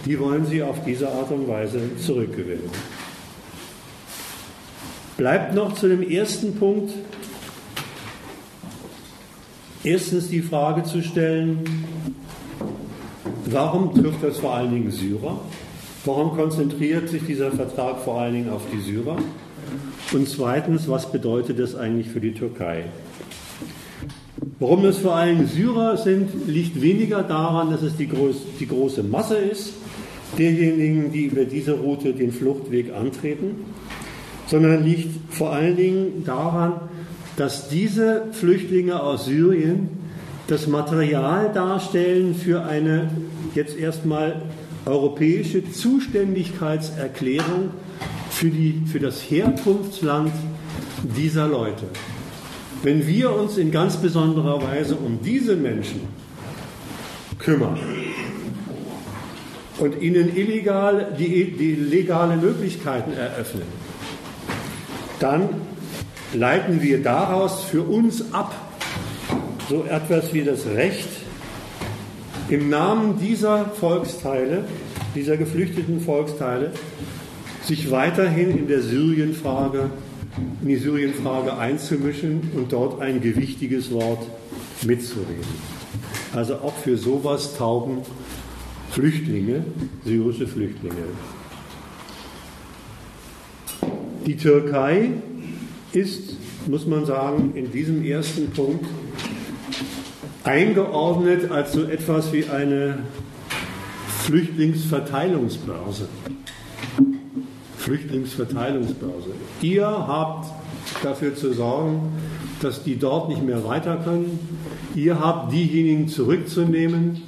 Die 0.05 0.19
wollen 0.19 0.47
sie 0.47 0.63
auf 0.63 0.83
diese 0.85 1.09
Art 1.09 1.31
und 1.31 1.47
Weise 1.49 1.81
zurückgewinnen. 1.99 2.71
Bleibt 5.21 5.55
noch 5.55 5.75
zu 5.75 5.87
dem 5.87 6.01
ersten 6.03 6.55
Punkt. 6.55 6.95
Erstens 9.85 10.31
die 10.31 10.41
Frage 10.41 10.83
zu 10.85 11.03
stellen, 11.03 11.59
warum 13.45 13.93
trifft 13.93 14.23
das 14.23 14.39
vor 14.39 14.55
allen 14.55 14.73
Dingen 14.73 14.91
Syrer? 14.91 15.39
Warum 16.07 16.35
konzentriert 16.35 17.11
sich 17.11 17.23
dieser 17.27 17.51
Vertrag 17.51 18.01
vor 18.01 18.19
allen 18.19 18.33
Dingen 18.33 18.49
auf 18.49 18.63
die 18.73 18.81
Syrer? 18.81 19.19
Und 20.15 20.27
zweitens, 20.27 20.89
was 20.89 21.13
bedeutet 21.13 21.59
das 21.59 21.75
eigentlich 21.75 22.09
für 22.09 22.21
die 22.21 22.33
Türkei? 22.33 22.85
Warum 24.59 24.87
es 24.87 24.97
vor 24.97 25.17
allem 25.17 25.47
Syrer 25.47 25.99
sind, 25.99 26.49
liegt 26.49 26.81
weniger 26.81 27.23
daran, 27.23 27.71
dass 27.71 27.83
es 27.83 27.95
die, 27.95 28.09
groß, 28.09 28.37
die 28.59 28.69
große 28.69 29.03
Masse 29.03 29.37
ist, 29.37 29.75
derjenigen, 30.39 31.13
die 31.13 31.25
über 31.25 31.45
diese 31.45 31.73
Route 31.73 32.15
den 32.15 32.33
Fluchtweg 32.33 32.95
antreten, 32.95 33.67
sondern 34.51 34.85
liegt 34.85 35.33
vor 35.33 35.53
allen 35.53 35.77
Dingen 35.77 36.25
daran, 36.25 36.81
dass 37.37 37.69
diese 37.69 38.25
Flüchtlinge 38.33 39.01
aus 39.01 39.27
Syrien 39.27 39.89
das 40.49 40.67
Material 40.67 41.53
darstellen 41.55 42.35
für 42.35 42.65
eine 42.65 43.11
jetzt 43.55 43.79
erstmal 43.79 44.43
europäische 44.85 45.71
Zuständigkeitserklärung 45.71 47.71
für, 48.31 48.49
die, 48.49 48.83
für 48.91 48.99
das 48.99 49.21
Herkunftsland 49.21 50.33
dieser 51.17 51.47
Leute. 51.47 51.85
Wenn 52.83 53.07
wir 53.07 53.33
uns 53.33 53.57
in 53.57 53.71
ganz 53.71 53.99
besonderer 53.99 54.61
Weise 54.63 54.97
um 54.97 55.21
diese 55.23 55.55
Menschen 55.55 56.01
kümmern 57.39 57.79
und 59.79 60.03
ihnen 60.03 60.37
illegal 60.37 61.15
die, 61.17 61.53
die 61.53 61.75
legale 61.75 62.37
Möglichkeiten 62.37 63.13
eröffnen, 63.13 63.80
dann 65.21 65.49
leiten 66.35 66.83
wir 66.83 67.03
daraus 67.03 67.65
für 67.65 67.83
uns 67.83 68.33
ab 68.33 68.55
so 69.71 69.85
etwas 69.85 70.35
wie 70.35 70.43
das 70.43 70.67
Recht, 70.67 71.09
im 72.49 72.69
Namen 72.69 73.21
dieser 73.21 73.67
Volksteile, 73.67 74.65
dieser 75.15 75.37
geflüchteten 75.37 76.01
Volksteile, 76.01 76.73
sich 77.63 77.93
weiterhin 77.93 78.51
in 78.51 78.67
der 78.67 78.83
Syrienfrage, 78.83 79.91
in 80.61 80.69
die 80.69 80.77
Syrienfrage 80.77 81.57
einzumischen 81.57 82.51
und 82.57 82.73
dort 82.73 83.01
ein 83.01 83.21
gewichtiges 83.21 83.93
Wort 83.93 84.27
mitzureden. 84.83 85.45
Also 86.35 86.55
auch 86.57 86.75
für 86.75 86.97
sowas 86.97 87.57
tauben 87.57 87.99
Flüchtlinge, 88.91 89.65
syrische 90.05 90.49
Flüchtlinge. 90.49 90.97
Die 94.27 94.37
Türkei 94.37 95.11
ist, 95.93 96.37
muss 96.67 96.87
man 96.87 97.07
sagen, 97.07 97.53
in 97.55 97.73
diesem 97.73 98.05
ersten 98.05 98.51
Punkt 98.51 98.85
eingeordnet 100.45 101.51
als 101.51 101.73
so 101.73 101.85
etwas 101.85 102.33
wie 102.33 102.45
eine 102.47 102.99
Flüchtlingsverteilungsbörse. 104.25 106.09
Flüchtlingsverteilungsbörse. 107.79 109.31
Ihr 109.63 109.87
habt 109.87 110.53
dafür 111.03 111.35
zu 111.35 111.53
sorgen, 111.53 112.13
dass 112.61 112.85
die 112.85 112.99
dort 112.99 113.29
nicht 113.29 113.43
mehr 113.43 113.65
weiter 113.65 113.97
können. 113.97 114.39
Ihr 114.95 115.19
habt 115.19 115.53
diejenigen 115.53 116.09
zurückzunehmen, 116.09 117.23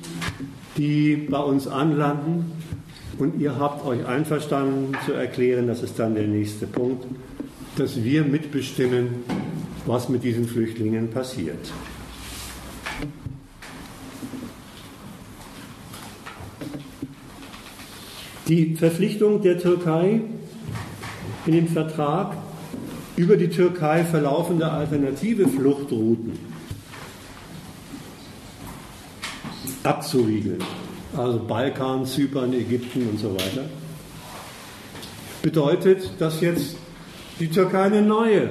die 0.76 1.16
bei 1.16 1.38
uns 1.38 1.66
anlanden. 1.66 2.61
Und 3.22 3.40
ihr 3.40 3.56
habt 3.56 3.86
euch 3.86 4.04
einverstanden 4.04 4.96
zu 5.06 5.12
erklären, 5.12 5.68
das 5.68 5.84
ist 5.84 5.96
dann 5.96 6.16
der 6.16 6.26
nächste 6.26 6.66
Punkt, 6.66 7.06
dass 7.76 8.02
wir 8.02 8.24
mitbestimmen, 8.24 9.22
was 9.86 10.08
mit 10.08 10.24
diesen 10.24 10.48
Flüchtlingen 10.48 11.08
passiert. 11.08 11.70
Die 18.48 18.74
Verpflichtung 18.74 19.40
der 19.40 19.56
Türkei 19.56 20.22
in 21.46 21.52
dem 21.52 21.68
Vertrag 21.68 22.36
über 23.14 23.36
die 23.36 23.50
Türkei 23.50 24.02
verlaufende 24.02 24.68
alternative 24.68 25.46
Fluchtrouten 25.46 26.32
abzuriegeln, 29.84 30.58
also 31.16 31.38
Balkan, 31.38 32.06
Zypern, 32.06 32.52
Ägypten 32.52 33.08
und 33.08 33.18
so 33.18 33.34
weiter, 33.34 33.64
bedeutet, 35.42 36.10
dass 36.18 36.40
jetzt 36.40 36.76
die 37.40 37.48
Türkei 37.48 37.82
eine 37.82 38.02
neue 38.02 38.50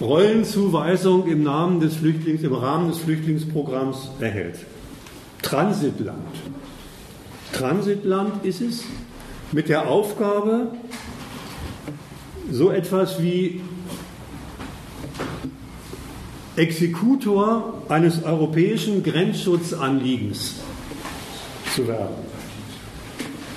Rollenzuweisung 0.00 1.26
im, 1.26 1.42
Namen 1.42 1.80
des 1.80 1.96
Flüchtlings, 1.96 2.42
im 2.42 2.52
Rahmen 2.52 2.88
des 2.88 2.98
Flüchtlingsprogramms 2.98 4.10
erhält. 4.20 4.58
Transitland. 5.42 6.26
Transitland 7.52 8.44
ist 8.44 8.60
es 8.60 8.84
mit 9.52 9.68
der 9.68 9.88
Aufgabe, 9.88 10.72
so 12.50 12.70
etwas 12.70 13.22
wie 13.22 13.62
Exekutor 16.56 17.82
eines 17.88 18.22
europäischen 18.22 19.02
Grenzschutzanliegens 19.02 20.56
zu 21.76 21.86
werden. 21.86 22.14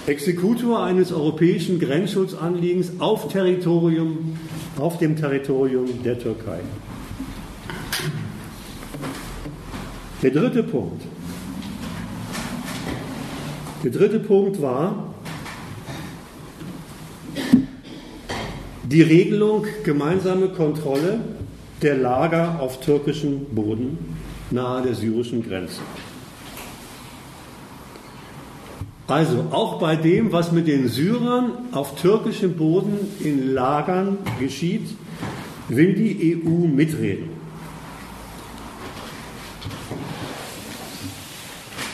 Exekutor 0.05 0.83
eines 0.83 1.11
europäischen 1.11 1.79
Grenzschutzanliegens 1.79 2.99
auf, 2.99 3.29
Territorium, 3.29 4.37
auf 4.77 4.97
dem 4.97 5.15
Territorium 5.15 6.03
der 6.03 6.19
Türkei. 6.19 6.59
Der 10.21 10.31
dritte 10.31 10.63
Punkt. 10.63 11.01
Der 13.83 13.91
dritte 13.91 14.19
Punkt 14.19 14.61
war 14.61 15.13
die 18.83 19.01
Regelung 19.01 19.65
gemeinsame 19.85 20.49
Kontrolle 20.49 21.21
der 21.81 21.95
Lager 21.95 22.59
auf 22.59 22.81
türkischem 22.81 23.45
Boden 23.45 23.97
nahe 24.51 24.81
der 24.81 24.95
syrischen 24.95 25.47
Grenze. 25.47 25.79
Also 29.09 29.47
auch 29.51 29.79
bei 29.79 29.95
dem, 29.95 30.31
was 30.31 30.51
mit 30.51 30.67
den 30.67 30.87
Syrern 30.87 31.51
auf 31.71 31.95
türkischem 31.95 32.55
Boden 32.55 32.97
in 33.19 33.53
Lagern 33.53 34.19
geschieht, 34.39 34.87
will 35.67 35.93
die 35.95 36.41
EU 36.45 36.67
mitreden. 36.67 37.39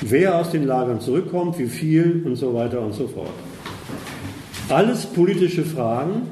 wer 0.09 0.35
aus 0.35 0.51
den 0.51 0.65
Lagern 0.65 1.01
zurückkommt, 1.01 1.57
wie 1.57 1.67
viel 1.67 2.21
und 2.25 2.35
so 2.35 2.53
weiter 2.53 2.81
und 2.81 2.93
so 2.93 3.07
fort. 3.07 3.33
Alles 4.69 5.05
politische 5.05 5.65
Fragen, 5.65 6.23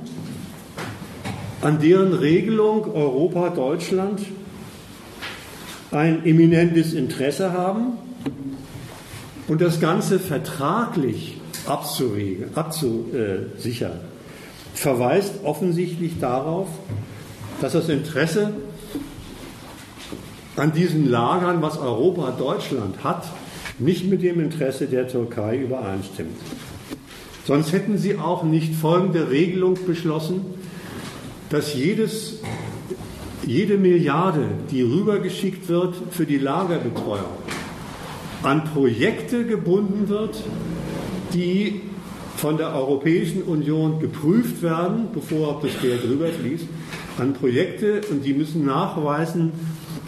an 1.62 1.80
deren 1.80 2.14
Regelung 2.14 2.94
Europa, 2.94 3.50
Deutschland 3.50 4.22
ein 5.92 6.26
eminentes 6.26 6.94
Interesse 6.94 7.54
haben 7.54 7.94
und 9.48 9.62
das 9.62 9.80
Ganze 9.80 10.20
vertraglich 10.20 11.38
abzusichern, 11.66 14.00
verweist 14.74 15.44
offensichtlich 15.44 16.20
darauf, 16.20 16.68
dass 17.62 17.74
das 17.74 17.90
Interesse 17.90 18.54
an 20.56 20.72
diesen 20.72 21.10
Lagern, 21.10 21.62
was 21.62 21.78
Europa, 21.78 22.32
Deutschland 22.32 23.04
hat, 23.04 23.26
nicht 23.80 24.10
mit 24.10 24.22
dem 24.22 24.40
Interesse 24.40 24.88
der 24.88 25.08
Türkei 25.08 25.58
übereinstimmt. 25.58 26.38
Sonst 27.46 27.74
hätten 27.74 27.98
sie 27.98 28.18
auch 28.18 28.44
nicht 28.44 28.76
folgende 28.76 29.30
Regelung 29.30 29.78
beschlossen, 29.86 30.46
dass 31.50 31.74
jedes, 31.74 32.40
jede 33.46 33.78
Milliarde, 33.78 34.46
die 34.72 34.82
rübergeschickt 34.82 35.68
wird 35.68 35.96
für 36.12 36.26
die 36.26 36.38
Lagerbetreuung, 36.38 37.43
an 38.44 38.66
Projekte 38.66 39.46
gebunden 39.46 40.10
wird, 40.10 40.44
die 41.34 41.82
von 42.36 42.58
der 42.58 42.74
Europäischen 42.76 43.44
Union 43.44 44.00
geprüft 44.00 44.62
werden, 44.62 45.08
bevor 45.14 45.62
das 45.62 45.80
Geld 45.82 46.04
rüberfließt, 46.04 46.66
an 47.18 47.34
Projekte 47.34 48.02
und 48.10 48.26
die 48.26 48.34
müssen 48.34 48.66
nachweisen, 48.66 49.52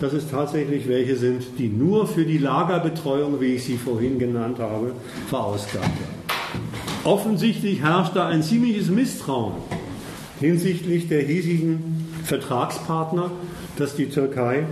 dass 0.02 0.12
es 0.14 0.30
tatsächlich 0.30 0.88
welche 0.88 1.16
sind, 1.16 1.44
die 1.58 1.70
nur 1.70 2.08
für 2.08 2.26
die 2.26 2.38
Lagerbetreuung, 2.38 3.40
wie 3.40 3.56
ich 3.56 3.64
sie 3.64 3.78
vorhin 3.78 4.20
genannt 4.20 4.60
habe, 4.60 4.92
verausgabt 5.30 5.86
werden. 5.86 6.26
Offensichtlich 7.06 7.82
herrscht 7.82 8.16
da 8.16 8.28
ein 8.28 8.44
ziemliches 8.44 8.90
Misstrauen 8.90 9.54
hinsichtlich 10.40 11.08
der 11.08 11.22
hiesigen 11.22 12.08
Vertragspartner, 12.24 13.32
dass 13.78 13.96
die 13.96 14.08
Türkei 14.08 14.66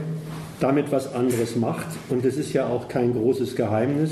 damit 0.63 0.93
was 0.93 1.13
anderes 1.13 1.57
macht. 1.57 1.87
Und 2.09 2.23
es 2.23 2.37
ist 2.37 2.53
ja 2.53 2.67
auch 2.67 2.87
kein 2.87 3.13
großes 3.13 3.55
Geheimnis, 3.57 4.11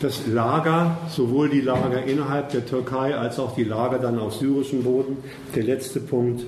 dass 0.00 0.26
Lager, 0.26 0.98
sowohl 1.08 1.48
die 1.48 1.62
Lager 1.62 2.04
innerhalb 2.04 2.50
der 2.50 2.66
Türkei 2.66 3.14
als 3.16 3.38
auch 3.38 3.54
die 3.54 3.64
Lager 3.64 3.98
dann 3.98 4.18
auf 4.18 4.34
syrischem 4.34 4.82
Boden, 4.82 5.16
der 5.56 5.64
letzte 5.64 6.00
Punkt 6.00 6.44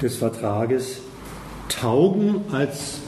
des 0.00 0.16
Vertrages, 0.16 1.00
taugen 1.68 2.42
als 2.52 3.00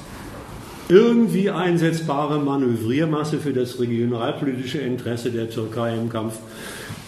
irgendwie 0.89 1.51
einsetzbare 1.51 2.41
Manövriermasse 2.41 3.39
für 3.39 3.53
das 3.53 3.79
regionalpolitische 3.79 4.79
Interesse 4.79 5.31
der 5.31 5.49
Türkei 5.49 5.95
im 5.95 6.09
Kampf 6.09 6.39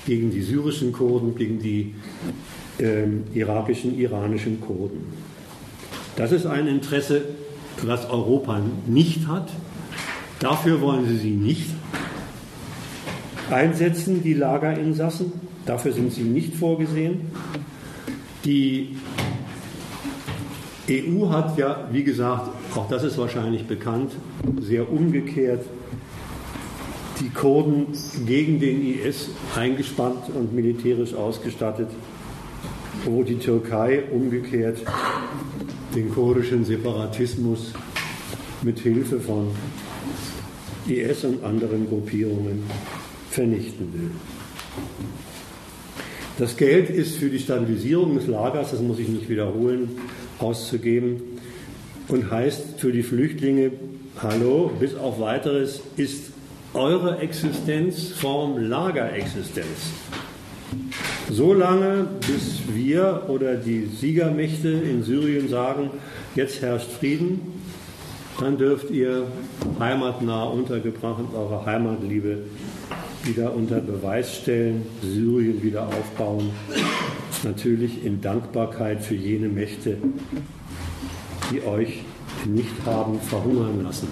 gegen 0.06 0.30
die 0.30 0.42
syrischen 0.42 0.92
Kurden, 0.92 1.34
gegen 1.34 1.58
die 1.58 1.94
äh, 2.78 3.06
irakischen, 3.34 3.98
iranischen 3.98 4.60
Kurden. 4.60 5.29
Das 6.16 6.32
ist 6.32 6.46
ein 6.46 6.66
Interesse, 6.66 7.22
was 7.82 8.08
Europa 8.08 8.60
nicht 8.86 9.26
hat. 9.26 9.48
Dafür 10.38 10.80
wollen 10.80 11.06
sie 11.06 11.16
sie 11.16 11.30
nicht 11.30 11.70
einsetzen, 13.50 14.22
die 14.22 14.34
Lagerinsassen. 14.34 15.32
Dafür 15.66 15.92
sind 15.92 16.12
sie 16.12 16.22
nicht 16.22 16.54
vorgesehen. 16.54 17.30
Die 18.44 18.96
EU 20.90 21.28
hat 21.28 21.58
ja, 21.58 21.88
wie 21.92 22.04
gesagt, 22.04 22.50
auch 22.74 22.88
das 22.88 23.04
ist 23.04 23.18
wahrscheinlich 23.18 23.66
bekannt, 23.66 24.12
sehr 24.60 24.90
umgekehrt 24.90 25.64
die 27.20 27.28
Kurden 27.28 27.88
gegen 28.26 28.60
den 28.60 28.82
IS 28.82 29.28
eingespannt 29.54 30.30
und 30.34 30.54
militärisch 30.54 31.14
ausgestattet, 31.14 31.88
wo 33.04 33.22
die 33.22 33.38
Türkei 33.38 34.04
umgekehrt 34.10 34.78
den 35.94 36.12
kurdischen 36.12 36.64
Separatismus 36.64 37.72
mit 38.62 38.78
Hilfe 38.78 39.20
von 39.20 39.48
IS 40.86 41.24
und 41.24 41.44
anderen 41.44 41.88
Gruppierungen 41.88 42.62
vernichten 43.30 43.92
will. 43.92 44.10
Das 46.38 46.56
Geld 46.56 46.88
ist 46.90 47.16
für 47.16 47.28
die 47.28 47.38
Stabilisierung 47.38 48.14
des 48.14 48.26
Lagers, 48.26 48.70
das 48.70 48.80
muss 48.80 48.98
ich 48.98 49.08
nicht 49.08 49.28
wiederholen, 49.28 49.90
auszugeben 50.38 51.20
und 52.08 52.30
heißt 52.30 52.78
für 52.80 52.92
die 52.92 53.02
Flüchtlinge, 53.02 53.72
hallo, 54.22 54.70
bis 54.80 54.94
auf 54.94 55.20
weiteres 55.20 55.82
ist 55.96 56.32
eure 56.72 57.18
Existenzform 57.18 58.58
Lagerexistenz. 58.58 59.66
So 61.30 61.54
lange, 61.54 62.08
bis 62.26 62.62
wir 62.72 63.24
oder 63.28 63.54
die 63.56 63.86
Siegermächte 63.86 64.68
in 64.68 65.02
Syrien 65.02 65.48
sagen, 65.48 65.90
jetzt 66.34 66.60
herrscht 66.60 66.90
Frieden, 66.90 67.40
dann 68.40 68.58
dürft 68.58 68.90
ihr 68.90 69.26
heimatnah 69.78 70.44
untergebracht 70.44 71.20
und 71.20 71.34
eure 71.34 71.64
Heimatliebe 71.64 72.38
wieder 73.24 73.54
unter 73.54 73.80
Beweis 73.80 74.34
stellen, 74.36 74.86
Syrien 75.02 75.62
wieder 75.62 75.86
aufbauen 75.86 76.50
natürlich 77.44 78.04
in 78.04 78.20
Dankbarkeit 78.20 79.02
für 79.02 79.14
jene 79.14 79.48
Mächte, 79.48 79.96
die 81.50 81.62
euch 81.62 82.02
nicht 82.46 82.74
haben 82.86 83.20
verhungern 83.20 83.82
lassen, 83.82 84.08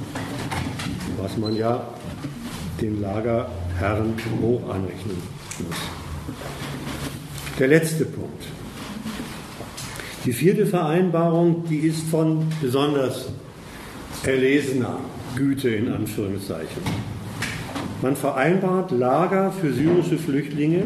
was 1.21 1.37
man 1.37 1.55
ja 1.55 1.89
den 2.81 3.01
Lagerherren 3.01 4.15
hoch 4.41 4.63
anrechnen 4.71 5.17
muss. 5.59 6.08
Der 7.59 7.67
letzte 7.67 8.05
Punkt. 8.05 8.45
Die 10.25 10.33
vierte 10.33 10.65
Vereinbarung, 10.65 11.65
die 11.69 11.79
ist 11.79 12.03
von 12.09 12.47
besonders 12.61 13.27
erlesener 14.23 14.99
Güte 15.35 15.71
in 15.71 15.93
Anführungszeichen. 15.93 16.83
Man 18.01 18.15
vereinbart 18.15 18.93
Lager 18.93 19.51
für 19.51 19.73
syrische 19.73 20.19
Flüchtlinge 20.19 20.85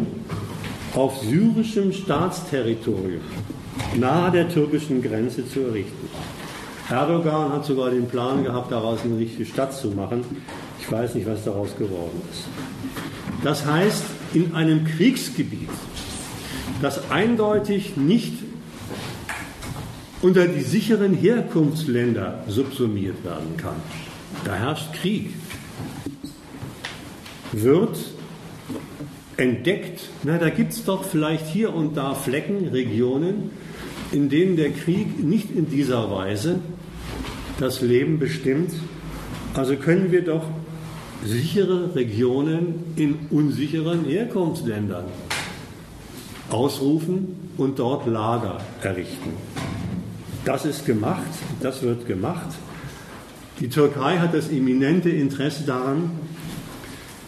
auf 0.95 1.21
syrischem 1.21 1.93
Staatsterritorium 1.93 3.21
nahe 3.99 4.31
der 4.31 4.49
türkischen 4.49 5.03
Grenze 5.03 5.47
zu 5.47 5.61
errichten. 5.61 6.09
Erdogan 6.89 7.53
hat 7.53 7.67
sogar 7.67 7.91
den 7.91 8.07
Plan 8.07 8.45
gehabt, 8.45 8.73
daraus 8.73 9.01
eine 9.05 9.19
richtige 9.19 9.45
Stadt 9.45 9.75
zu 9.75 9.89
machen. 9.89 10.25
Ich 10.81 10.91
weiß 10.91 11.15
nicht, 11.17 11.27
was 11.27 11.45
daraus 11.45 11.77
geworden 11.77 12.23
ist. 12.31 12.45
Das 13.45 13.67
heißt, 13.67 14.05
in 14.35 14.55
einem 14.55 14.85
Kriegsgebiet, 14.85 15.69
das 16.83 17.11
eindeutig 17.11 17.97
nicht 17.97 18.35
unter 20.21 20.47
die 20.47 20.63
sicheren 20.63 21.15
Herkunftsländer 21.15 22.45
subsumiert 22.49 23.25
werden 23.25 23.57
kann, 23.57 23.77
da 24.45 24.55
herrscht 24.55 24.93
Krieg, 24.95 25.31
wird 27.53 27.97
entdeckt, 29.37 30.09
na, 30.23 30.39
da 30.39 30.51
gibt 30.51 30.73
es 30.73 30.85
doch 30.85 31.05
vielleicht 31.05 31.47
hier 31.47 31.73
und 31.75 31.97
da 31.97 32.15
Flecken, 32.15 32.69
Regionen, 32.69 33.51
in 34.11 34.29
denen 34.29 34.57
der 34.57 34.71
Krieg 34.71 35.23
nicht 35.23 35.51
in 35.51 35.71
dieser 35.71 36.11
Weise 36.11 36.61
das 37.59 37.81
Leben 37.81 38.19
bestimmt. 38.19 38.73
Also 39.55 39.77
können 39.77 40.13
wir 40.13 40.23
doch 40.23 40.45
sichere 41.25 41.95
Regionen 41.95 42.93
in 42.97 43.27
unsicheren 43.31 44.05
Herkunftsländern 44.05 45.05
ausrufen 46.53 47.51
und 47.57 47.79
dort 47.79 48.07
Lager 48.07 48.59
errichten. 48.83 49.31
Das 50.45 50.65
ist 50.65 50.87
gemacht, 50.87 51.23
das 51.61 51.83
wird 51.83 52.07
gemacht. 52.07 52.49
Die 53.61 53.69
Türkei 53.69 54.19
hat 54.19 54.35
das 54.35 54.51
eminente 54.51 55.11
Interesse 55.11 55.65
daran, 55.65 56.11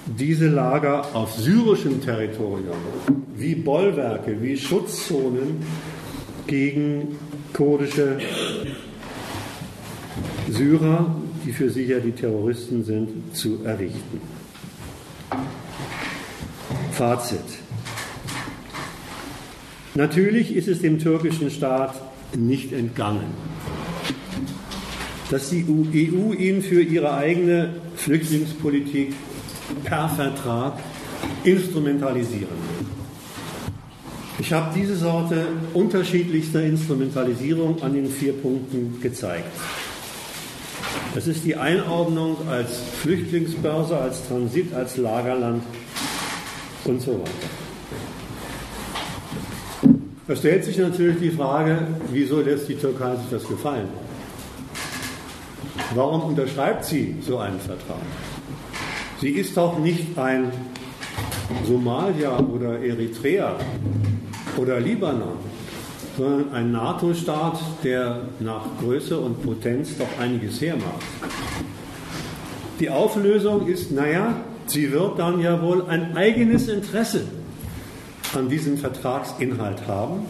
diese 0.07 0.49
Lager 0.49 1.15
auf 1.15 1.33
syrischem 1.35 2.03
Territorium 2.03 2.77
wie 3.37 3.55
Bollwerke, 3.55 4.41
wie 4.43 4.57
Schutzzonen 4.57 5.63
gegen 6.47 7.17
kurdische 7.53 8.19
Syrer, 10.51 11.15
die 11.45 11.53
für 11.53 11.71
sie 11.71 11.85
ja 11.85 11.99
die 12.01 12.13
Terroristen 12.13 12.85
sind, 12.85 13.35
zu 13.35 13.65
errichten. 13.65 14.21
Fazit. 16.93 17.64
Natürlich 19.97 20.57
ist 20.57 20.67
es 20.67 20.81
dem 20.81 20.99
türkischen 20.99 21.53
Staat 21.53 21.95
nicht 22.37 22.73
entgangen, 22.73 23.27
dass 25.31 25.51
die 25.51 25.65
EU 25.65 26.33
ihn 26.33 26.63
für 26.63 26.83
ihre 26.83 27.15
eigene 27.15 27.75
Flüchtlingspolitik 27.95 29.15
per 29.85 30.09
Vertrag 30.09 30.81
instrumentalisieren 31.45 32.59
Ich 34.41 34.53
habe 34.53 34.73
diese 34.75 34.97
Sorte 34.97 35.47
unterschiedlichster 35.75 36.65
Instrumentalisierung 36.65 37.81
an 37.81 37.95
den 37.95 38.11
vier 38.11 38.33
Punkten 38.33 39.01
gezeigt. 39.01 39.53
Das 41.15 41.29
ist 41.29 41.45
die 41.45 41.55
Einordnung 41.55 42.37
als 42.49 42.81
Flüchtlingsbörse, 43.01 43.97
als 43.97 44.27
Transit, 44.27 44.75
als 44.75 44.97
Lagerland 44.97 45.63
und 46.85 47.01
so 47.01 47.13
weiter. 47.13 47.64
Da 50.27 50.35
stellt 50.35 50.65
sich 50.65 50.79
natürlich 50.79 51.19
die 51.19 51.31
Frage, 51.31 51.87
wieso 52.11 52.41
lässt 52.41 52.67
die 52.67 52.77
Türkei 52.77 53.15
sich 53.17 53.27
das 53.31 53.47
gefallen? 53.47 53.89
Warum 55.95 56.23
unterschreibt 56.23 56.87
sie 56.87 57.17
so 57.21 57.37
einen 57.37 57.61
Vertrag? 57.61 58.01
Sie 59.21 59.29
ist 59.29 59.55
doch 59.55 59.79
nicht 59.79 60.17
ein 60.17 60.51
Somalia 61.67 62.39
oder 62.39 62.79
Eritrea 62.79 63.55
oder 64.57 64.81
Libanon, 64.81 65.37
sondern 66.17 66.53
ein 66.55 66.73
NATO-Staat, 66.73 67.61
der 67.83 68.23
nach 68.41 68.65
Größe 68.81 69.19
und 69.19 69.43
Potenz 69.43 69.99
doch 69.99 70.09
einiges 70.19 70.59
hermacht. 70.63 71.05
Die 72.81 72.89
Auflösung 72.89 73.67
ist, 73.67 73.93
naja, 73.93 74.37
sie 74.67 74.91
wird 74.91 75.19
dann 75.19 75.39
ja 75.41 75.61
wohl 75.61 75.85
ein 75.87 76.17
eigenes 76.17 76.69
Interesse 76.69 77.27
an 78.37 78.49
diesem 78.49 78.79
Vertragsinhalt 78.79 79.87
haben. 79.87 80.27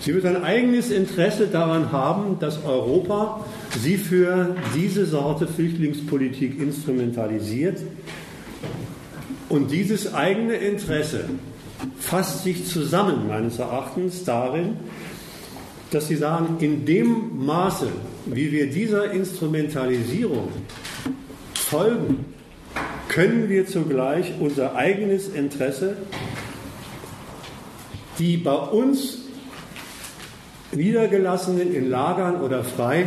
Sie 0.00 0.14
wird 0.14 0.24
ein 0.26 0.42
eigenes 0.42 0.90
Interesse 0.90 1.48
daran 1.48 1.92
haben, 1.92 2.38
dass 2.38 2.64
Europa 2.64 3.44
sie 3.78 3.96
für 3.96 4.54
diese 4.74 5.06
Sorte 5.06 5.46
Flüchtlingspolitik 5.46 6.60
instrumentalisiert. 6.60 7.80
Und 9.48 9.70
dieses 9.70 10.14
eigene 10.14 10.54
Interesse 10.54 11.24
fasst 11.98 12.44
sich 12.44 12.66
zusammen, 12.66 13.28
meines 13.28 13.58
Erachtens, 13.58 14.24
darin, 14.24 14.76
dass 15.90 16.08
sie 16.08 16.16
sagen, 16.16 16.56
in 16.60 16.84
dem 16.84 17.44
Maße, 17.44 17.88
wie 18.26 18.52
wir 18.52 18.70
dieser 18.70 19.10
Instrumentalisierung 19.10 20.48
folgen, 21.54 22.24
können 23.08 23.48
wir 23.48 23.66
zugleich 23.66 24.32
unser 24.38 24.76
eigenes 24.76 25.28
Interesse, 25.28 25.96
die 28.18 28.36
bei 28.36 28.54
uns 28.54 29.18
niedergelassenen, 30.72 31.74
in 31.74 31.88
Lagern 31.88 32.40
oder 32.40 32.64
frei 32.64 33.06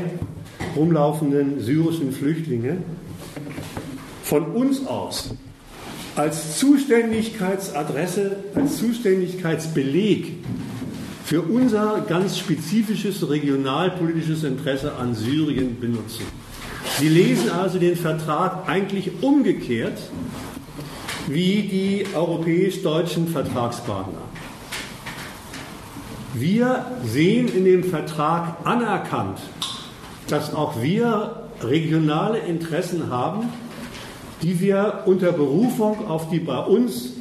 rumlaufenden 0.75 1.59
syrischen 1.59 2.11
Flüchtlinge, 2.11 2.77
von 4.23 4.45
uns 4.45 4.87
aus 4.87 5.31
als 6.15 6.57
Zuständigkeitsadresse, 6.59 8.37
als 8.55 8.77
Zuständigkeitsbeleg 8.77 10.33
für 11.23 11.41
unser 11.41 12.05
ganz 12.07 12.37
spezifisches 12.37 13.29
regionalpolitisches 13.29 14.43
Interesse 14.43 14.95
an 14.95 15.15
Syrien 15.15 15.79
benutzen. 15.79 16.25
Sie 16.99 17.07
lesen 17.07 17.49
also 17.51 17.79
den 17.79 17.95
Vertrag 17.95 18.67
eigentlich 18.67 19.11
umgekehrt 19.21 19.97
wie 21.27 21.61
die 21.61 22.05
europäisch-deutschen 22.13 23.27
Vertragspartner. 23.27 24.30
Wir 26.33 26.85
sehen 27.03 27.49
in 27.53 27.65
dem 27.65 27.83
Vertrag 27.83 28.57
anerkannt, 28.63 29.39
dass 30.27 30.53
auch 30.53 30.81
wir 30.81 31.43
regionale 31.61 32.39
Interessen 32.39 33.09
haben, 33.09 33.49
die 34.41 34.59
wir 34.61 35.03
unter 35.05 35.33
Berufung 35.33 36.07
auf 36.07 36.29
die 36.29 36.39
bei 36.39 36.59
uns 36.59 37.13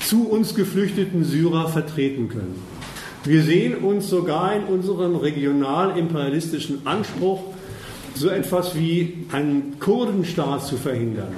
zu 0.00 0.28
uns 0.28 0.54
geflüchteten 0.54 1.24
Syrer 1.24 1.68
vertreten 1.68 2.28
können. 2.28 2.62
Wir 3.24 3.42
sehen 3.42 3.78
uns 3.78 4.08
sogar 4.08 4.54
in 4.54 4.64
unserem 4.64 5.16
regional-imperialistischen 5.16 6.86
Anspruch, 6.86 7.40
so 8.14 8.28
etwas 8.28 8.76
wie 8.76 9.26
einen 9.32 9.80
Kurdenstaat 9.80 10.64
zu 10.64 10.76
verhindern, 10.76 11.34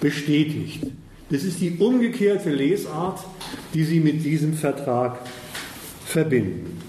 bestätigt. 0.00 0.88
Das 1.30 1.44
ist 1.44 1.60
die 1.60 1.76
umgekehrte 1.78 2.50
Lesart, 2.50 3.20
die 3.74 3.84
Sie 3.84 4.00
mit 4.00 4.24
diesem 4.24 4.54
Vertrag 4.54 5.18
verbinden. 6.06 6.80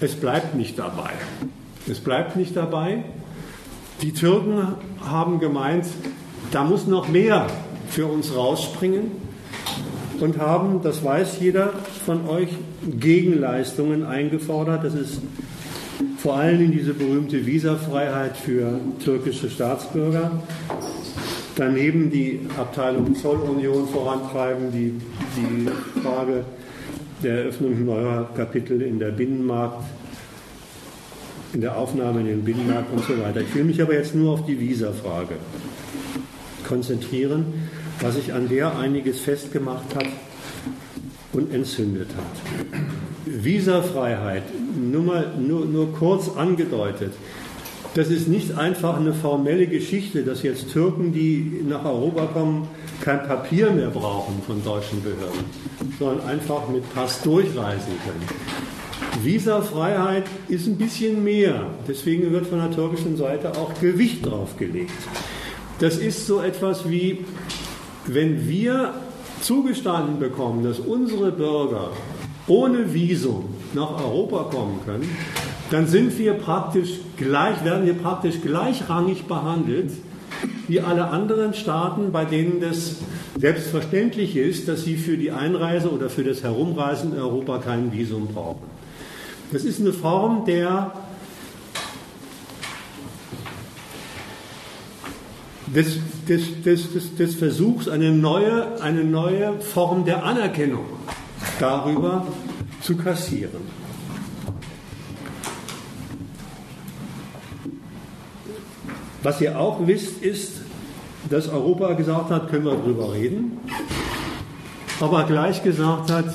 Es 0.00 0.14
bleibt 0.14 0.54
nicht 0.54 0.78
dabei. 0.78 1.10
Es 1.88 1.98
bleibt 1.98 2.36
nicht 2.36 2.56
dabei. 2.56 3.04
Die 4.02 4.12
Türken 4.12 4.76
haben 5.04 5.40
gemeint, 5.40 5.86
da 6.52 6.64
muss 6.64 6.86
noch 6.86 7.08
mehr 7.08 7.48
für 7.88 8.06
uns 8.06 8.34
rausspringen 8.34 9.10
und 10.20 10.38
haben, 10.38 10.82
das 10.82 11.04
weiß 11.04 11.40
jeder 11.40 11.72
von 12.06 12.28
euch, 12.28 12.50
Gegenleistungen 12.88 14.04
eingefordert. 14.04 14.84
Das 14.84 14.94
ist 14.94 15.20
vor 16.16 16.42
Dingen 16.58 16.72
diese 16.72 16.94
berühmte 16.94 17.44
Visafreiheit 17.44 18.36
für 18.36 18.80
türkische 19.04 19.50
Staatsbürger. 19.50 20.30
Daneben 21.56 22.10
die 22.10 22.40
Abteilung 22.56 23.14
Zollunion 23.14 23.88
vorantreiben, 23.88 24.70
die, 24.72 24.94
die 25.36 26.00
Frage 26.00 26.44
der 27.22 27.38
Eröffnung 27.42 27.84
neuer 27.84 28.28
Kapitel 28.34 28.80
in 28.82 28.98
der 28.98 29.10
Binnenmarkt, 29.10 29.84
in 31.52 31.60
der 31.60 31.76
Aufnahme 31.76 32.20
in 32.20 32.26
den 32.26 32.44
Binnenmarkt 32.44 32.92
und 32.92 33.04
so 33.04 33.18
weiter. 33.22 33.40
Ich 33.40 33.54
will 33.54 33.64
mich 33.64 33.82
aber 33.82 33.94
jetzt 33.94 34.14
nur 34.14 34.32
auf 34.32 34.46
die 34.46 34.58
Visafrage 34.58 35.34
konzentrieren 36.66 37.46
was 38.00 38.14
sich 38.14 38.32
an 38.32 38.48
der 38.48 38.78
einiges 38.78 39.20
festgemacht 39.20 39.94
hat 39.94 40.06
und 41.32 41.52
entzündet 41.52 42.08
hat. 42.16 42.84
Visafreiheit, 43.26 44.42
nur, 44.76 45.02
mal, 45.02 45.34
nur, 45.38 45.66
nur 45.66 45.92
kurz 45.92 46.28
angedeutet. 46.36 47.12
Das 47.94 48.08
ist 48.08 48.28
nicht 48.28 48.56
einfach 48.56 48.98
eine 48.98 49.12
formelle 49.12 49.66
Geschichte, 49.66 50.22
dass 50.22 50.42
jetzt 50.42 50.70
Türken, 50.72 51.12
die 51.12 51.64
nach 51.68 51.84
Europa 51.84 52.26
kommen, 52.26 52.68
kein 53.00 53.26
Papier 53.26 53.70
mehr 53.72 53.88
brauchen 53.88 54.40
von 54.46 54.62
deutschen 54.62 55.02
Behörden, 55.02 55.44
sondern 55.98 56.24
einfach 56.26 56.68
mit 56.68 56.88
Pass 56.94 57.20
durchreisen 57.22 57.92
können. 58.04 59.24
Visafreiheit 59.24 60.24
ist 60.48 60.68
ein 60.68 60.76
bisschen 60.76 61.24
mehr. 61.24 61.66
Deswegen 61.88 62.30
wird 62.30 62.46
von 62.46 62.58
der 62.58 62.70
türkischen 62.70 63.16
Seite 63.16 63.52
auch 63.58 63.72
Gewicht 63.80 64.24
drauf 64.24 64.56
gelegt. 64.56 64.92
Das 65.80 65.96
ist 65.96 66.26
so 66.26 66.40
etwas 66.40 66.88
wie 66.88 67.24
wenn 68.06 68.48
wir 68.48 68.94
zugestanden 69.40 70.18
bekommen, 70.18 70.64
dass 70.64 70.78
unsere 70.78 71.32
Bürger 71.32 71.90
ohne 72.46 72.92
Visum 72.92 73.54
nach 73.74 74.02
Europa 74.02 74.50
kommen 74.50 74.80
können, 74.84 75.08
dann 75.70 75.86
sind 75.86 76.18
wir 76.18 76.34
praktisch 76.34 76.90
gleich, 77.16 77.64
werden 77.64 77.86
wir 77.86 77.94
praktisch 77.94 78.40
gleichrangig 78.40 79.24
behandelt 79.24 79.92
wie 80.68 80.80
alle 80.80 81.08
anderen 81.08 81.54
Staaten, 81.54 82.12
bei 82.12 82.24
denen 82.24 82.60
das 82.60 82.96
selbstverständlich 83.38 84.36
ist, 84.36 84.68
dass 84.68 84.84
sie 84.84 84.96
für 84.96 85.16
die 85.16 85.32
Einreise 85.32 85.90
oder 85.90 86.08
für 86.08 86.24
das 86.24 86.42
Herumreisen 86.42 87.12
in 87.12 87.18
Europa 87.18 87.58
kein 87.58 87.92
Visum 87.92 88.28
brauchen. 88.28 88.70
Das 89.52 89.64
ist 89.64 89.80
eine 89.80 89.92
Form 89.92 90.44
der 90.44 90.92
des, 95.74 95.98
des, 96.28 96.62
des, 96.62 97.16
des, 97.16 97.34
Versuchs, 97.34 97.88
eine 97.88 98.10
neue, 98.10 98.80
eine 98.80 99.04
neue 99.04 99.60
Form 99.60 100.04
der 100.04 100.24
Anerkennung 100.24 100.84
darüber 101.58 102.26
zu 102.80 102.96
kassieren. 102.96 103.60
Was 109.22 109.40
ihr 109.40 109.58
auch 109.58 109.86
wisst, 109.86 110.22
ist, 110.22 110.62
dass 111.28 111.48
Europa 111.48 111.92
gesagt 111.92 112.30
hat, 112.30 112.48
können 112.48 112.64
wir 112.64 112.76
darüber 112.76 113.12
reden, 113.12 113.58
aber 114.98 115.24
gleich 115.24 115.62
gesagt 115.62 116.10
hat, 116.10 116.32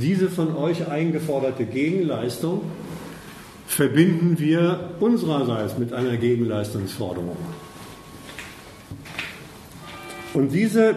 diese 0.00 0.30
von 0.30 0.56
euch 0.56 0.88
eingeforderte 0.88 1.64
Gegenleistung 1.64 2.62
verbinden 3.66 4.38
wir 4.38 4.90
unsererseits 5.00 5.78
mit 5.78 5.92
einer 5.92 6.16
Gegenleistungsforderung. 6.16 7.36
Und 10.34 10.52
diese 10.52 10.96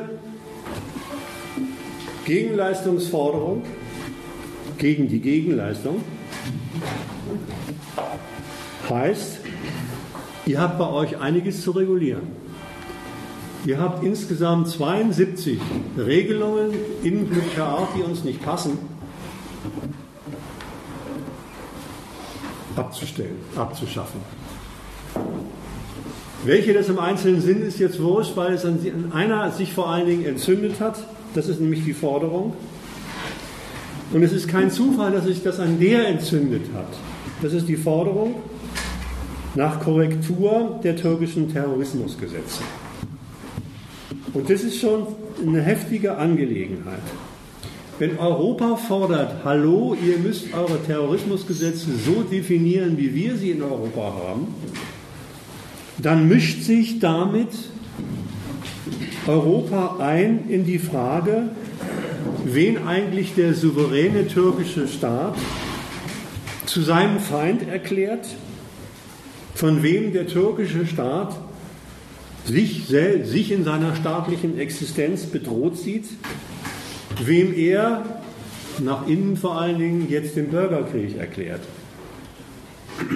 Gegenleistungsforderung 2.26 3.64
gegen 4.82 5.08
die 5.08 5.20
Gegenleistung 5.20 6.04
heißt, 8.90 9.42
ihr 10.48 10.60
habt 10.60 10.80
bei 10.80 10.90
euch 10.90 11.20
einiges 11.20 11.62
zu 11.62 11.70
regulieren. 11.70 12.24
Ihr 13.68 13.80
habt 13.80 14.04
insgesamt 14.04 14.70
72 14.70 15.60
Regelungen 15.96 16.72
innenpolitischer 17.04 17.68
Art, 17.68 17.90
die 17.96 18.02
uns 18.02 18.24
nicht 18.24 18.42
passen, 18.42 18.80
abzustellen, 22.76 23.36
abzuschaffen. 23.56 24.20
Welche 26.44 26.74
das 26.74 26.90
im 26.90 26.98
Einzelnen 26.98 27.40
sind, 27.40 27.62
ist 27.62 27.78
jetzt 27.78 28.02
wurscht, 28.02 28.36
weil 28.36 28.54
es 28.54 28.66
an 28.66 29.12
einer 29.14 29.52
sich 29.52 29.74
vor 29.74 29.92
allen 29.92 30.08
Dingen 30.08 30.26
entzündet 30.26 30.80
hat. 30.80 31.06
Das 31.36 31.48
ist 31.48 31.62
nämlich 31.62 31.86
die 31.86 31.94
Forderung. 31.94 32.56
Und 34.14 34.24
es 34.24 34.34
ist 34.34 34.48
kein 34.48 34.70
Zufall, 34.70 35.12
dass 35.12 35.26
sich 35.26 35.42
das 35.42 35.60
an 35.60 35.80
der 35.80 36.08
entzündet 36.08 36.64
hat. 36.76 36.88
Das 37.42 37.54
ist 37.54 37.68
die 37.68 37.78
Forderung 37.78 38.36
nach 39.56 39.80
Korrektur 39.80 40.80
der 40.84 40.96
türkischen 40.96 41.52
Terrorismusgesetze. 41.52 42.62
Und 44.34 44.50
das 44.50 44.64
ist 44.64 44.80
schon 44.80 45.08
eine 45.46 45.62
heftige 45.62 46.18
Angelegenheit. 46.18 47.02
Wenn 48.00 48.18
Europa 48.18 48.78
fordert, 48.78 49.44
hallo, 49.46 49.96
ihr 49.96 50.18
müsst 50.18 50.54
eure 50.54 50.82
Terrorismusgesetze 50.82 51.88
so 52.06 52.24
definieren, 52.24 52.98
wie 52.98 53.14
wir 53.14 53.36
sie 53.36 53.52
in 53.52 53.62
Europa 53.62 54.14
haben, 54.28 54.48
dann 55.98 56.28
mischt 56.28 56.64
sich 56.64 57.00
damit 57.00 57.50
Europa 59.28 59.98
ein 60.00 60.50
in 60.50 60.66
die 60.66 60.80
Frage, 60.80 61.50
wen 62.46 62.88
eigentlich 62.88 63.36
der 63.36 63.54
souveräne 63.54 64.28
türkische 64.28 64.88
Staat 64.88 65.36
zu 66.66 66.82
seinem 66.82 67.20
Feind 67.20 67.68
erklärt, 67.68 68.28
von 69.56 69.84
wem 69.84 70.14
der 70.14 70.28
türkische 70.28 70.86
Staat 70.88 71.36
sich, 72.46 72.88
sich 72.88 73.52
in 73.52 73.64
seiner 73.64 73.96
staatlichen 73.96 74.58
Existenz 74.58 75.26
bedroht 75.26 75.78
sieht, 75.78 76.06
wem 77.24 77.54
er 77.54 78.04
nach 78.80 79.08
innen 79.08 79.38
vor 79.38 79.60
allen 79.60 79.78
Dingen 79.78 80.08
jetzt 80.10 80.36
den 80.36 80.48
Bürgerkrieg 80.48 81.18
erklärt. 81.18 81.62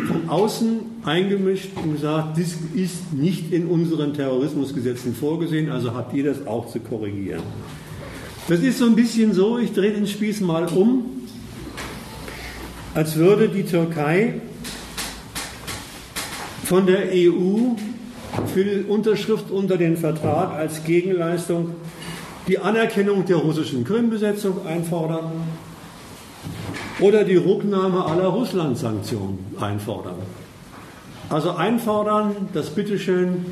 von 0.07 0.30
außen 0.30 0.80
eingemischt 1.03 1.69
und 1.76 1.93
gesagt, 1.93 2.38
das 2.38 2.57
ist 2.73 3.14
nicht 3.14 3.52
in 3.52 3.68
unseren 3.68 4.14
Terrorismusgesetzen 4.14 5.15
vorgesehen, 5.15 5.69
also 5.69 5.93
habt 5.93 6.14
ihr 6.14 6.23
das 6.23 6.47
auch 6.47 6.68
zu 6.68 6.80
korrigieren. 6.80 7.43
Das 8.48 8.60
ist 8.60 8.78
so 8.78 8.86
ein 8.86 8.96
bisschen 8.96 9.34
so, 9.34 9.58
ich 9.58 9.74
drehe 9.74 9.92
den 9.92 10.06
Spieß 10.06 10.42
mal 10.42 10.68
um, 10.68 11.04
als 12.94 13.16
würde 13.16 13.50
die 13.50 13.64
Türkei 13.64 14.36
von 16.64 16.86
der 16.86 17.10
EU 17.12 17.74
für 18.54 18.64
die 18.64 18.84
Unterschrift 18.88 19.50
unter 19.50 19.78
den 19.78 19.98
Vertrag 19.98 20.52
als 20.52 20.84
Gegenleistung 20.84 21.72
die 22.48 22.60
Anerkennung 22.60 23.26
der 23.26 23.38
russischen 23.38 23.84
Krimbesetzung 23.84 24.64
einfordern 24.68 25.32
oder 27.00 27.24
die 27.24 27.38
Rücknahme 27.38 28.06
aller 28.06 28.28
Russland-Sanktionen 28.28 29.40
einfordern. 29.60 30.18
Also 31.30 31.50
einfordern, 31.56 32.36
dass 32.54 32.70
bitteschön 32.70 33.48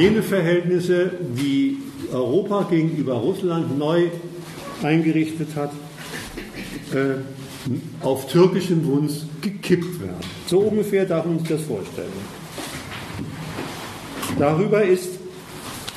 jene 0.00 0.22
Verhältnisse, 0.22 1.10
die 1.36 1.76
Europa 2.10 2.66
gegenüber 2.70 3.12
Russland 3.12 3.78
neu 3.78 4.06
eingerichtet 4.82 5.48
hat, 5.56 5.72
äh, 6.92 7.20
auf 8.02 8.26
türkischen 8.28 8.84
Wunsch 8.86 9.12
gekippt 9.40 10.00
werden. 10.00 10.16
So 10.46 10.60
ungefähr 10.60 11.04
darf 11.04 11.26
man 11.26 11.38
sich 11.38 11.48
das 11.48 11.62
vorstellen. 11.62 12.08
Darüber 14.38 14.82
ist 14.82 15.18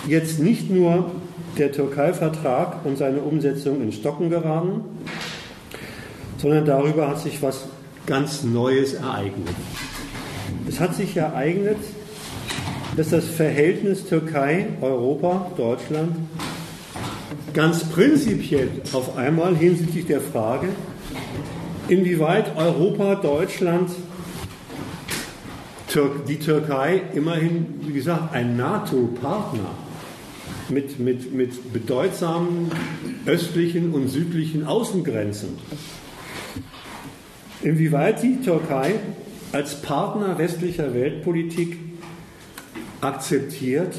jetzt 0.07 0.39
nicht 0.39 0.69
nur 0.69 1.11
der 1.57 1.71
Türkei-Vertrag 1.71 2.85
und 2.85 2.97
seine 2.97 3.19
Umsetzung 3.19 3.81
in 3.81 3.91
Stocken 3.91 4.29
geraten, 4.29 4.81
sondern 6.37 6.65
darüber 6.65 7.09
hat 7.09 7.19
sich 7.19 7.41
was 7.41 7.65
ganz 8.07 8.43
Neues 8.43 8.93
ereignet. 8.93 9.55
Es 10.67 10.79
hat 10.79 10.95
sich 10.95 11.15
ereignet, 11.15 11.77
dass 12.97 13.09
das 13.09 13.25
Verhältnis 13.25 14.05
Türkei, 14.05 14.67
Europa, 14.81 15.51
Deutschland 15.55 16.15
ganz 17.53 17.83
prinzipiell 17.83 18.69
auf 18.93 19.17
einmal 19.17 19.55
hinsichtlich 19.55 20.05
der 20.05 20.21
Frage, 20.21 20.69
inwieweit 21.87 22.55
Europa, 22.55 23.15
Deutschland, 23.15 23.89
die 26.27 26.39
Türkei 26.39 27.01
immerhin, 27.13 27.81
wie 27.81 27.93
gesagt, 27.93 28.33
ein 28.33 28.55
NATO-Partner 28.55 29.75
mit, 30.69 30.99
mit, 30.99 31.33
mit 31.33 31.73
bedeutsamen 31.73 32.71
östlichen 33.25 33.91
und 33.91 34.07
südlichen 34.07 34.65
Außengrenzen. 34.65 35.49
Inwieweit 37.61 38.23
die 38.23 38.39
Türkei 38.41 38.95
als 39.51 39.81
Partner 39.81 40.37
westlicher 40.37 40.93
Weltpolitik 40.93 41.77
akzeptiert, 43.01 43.93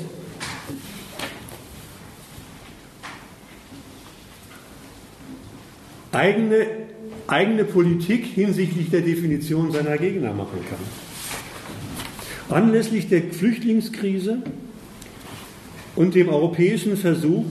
eigene, 6.13 6.67
eigene 7.27 7.65
Politik 7.65 8.27
hinsichtlich 8.27 8.91
der 8.91 9.01
Definition 9.01 9.73
seiner 9.73 9.99
Gegner 9.99 10.33
machen 10.33 10.61
kann. 10.69 10.79
Anlässlich 12.57 13.09
der 13.09 13.23
Flüchtlingskrise 13.23 14.43
und 15.97 16.15
dem 16.15 16.29
europäischen 16.29 16.97
Versuch, 16.97 17.45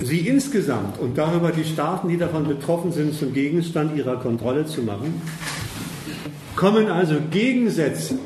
sie 0.00 0.20
insgesamt 0.20 0.98
und 0.98 1.18
darüber 1.18 1.50
die 1.50 1.64
Staaten, 1.64 2.08
die 2.08 2.16
davon 2.16 2.46
betroffen 2.46 2.92
sind, 2.92 3.14
zum 3.14 3.34
Gegenstand 3.34 3.96
ihrer 3.96 4.16
Kontrolle 4.16 4.66
zu 4.66 4.82
machen, 4.82 5.20
kommen 6.56 6.88
also 6.88 7.16
Gegensätze 7.30 8.18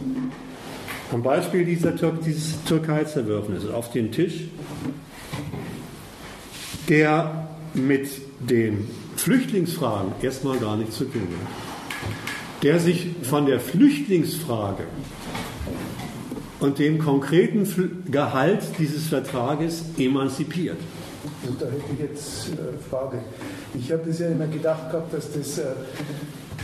am 1.13 1.23
Beispiel 1.23 1.65
dieser 1.65 1.95
Tür 1.95 2.19
dieses 2.25 2.63
Türkei-Zerwürfnisses 2.65 3.71
auf 3.71 3.93
den 3.93 4.11
Tisch, 4.11 4.49
der 6.89 7.49
mit 7.75 8.09
den 8.41 8.89
Flüchtlingsfragen 9.17 10.13
erstmal 10.23 10.59
gar 10.59 10.77
nichts 10.77 10.97
zu 10.97 11.05
tun 11.05 11.23
hat, 11.23 12.63
der 12.63 12.79
sich 12.79 13.09
von 13.23 13.47
der 13.47 13.61
Flüchtlingsfrage 13.61 14.85
und 16.61 16.79
dem 16.79 16.99
konkreten 16.99 17.67
Gehalt 18.11 18.63
dieses 18.79 19.09
Vertrages 19.09 19.85
emanzipiert. 19.99 20.79
Also 21.43 21.57
da 21.59 21.67
hätte 21.67 21.85
ich 21.93 22.01
jetzt 22.01 22.47
eine 22.53 22.69
äh, 22.69 22.91
Frage. 22.91 23.19
Ich 23.79 23.91
habe 23.93 24.03
das 24.07 24.19
ja 24.19 24.29
immer 24.29 24.47
gedacht 24.47 24.91
gehabt, 24.91 25.13
dass 25.13 25.33
das, 25.33 25.59
äh, 25.59 25.65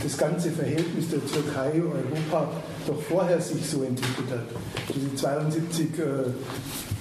das 0.01 0.17
ganze 0.17 0.51
Verhältnis 0.51 1.09
der 1.09 1.19
Türkei 1.25 1.81
und 1.81 1.93
Europa 1.93 2.51
doch 2.87 3.01
vorher 3.01 3.39
sich 3.41 3.65
so 3.67 3.83
entwickelt 3.83 4.29
hat. 4.31 4.45
Diese 4.95 5.15
72 5.15 5.87
äh, 5.99 6.01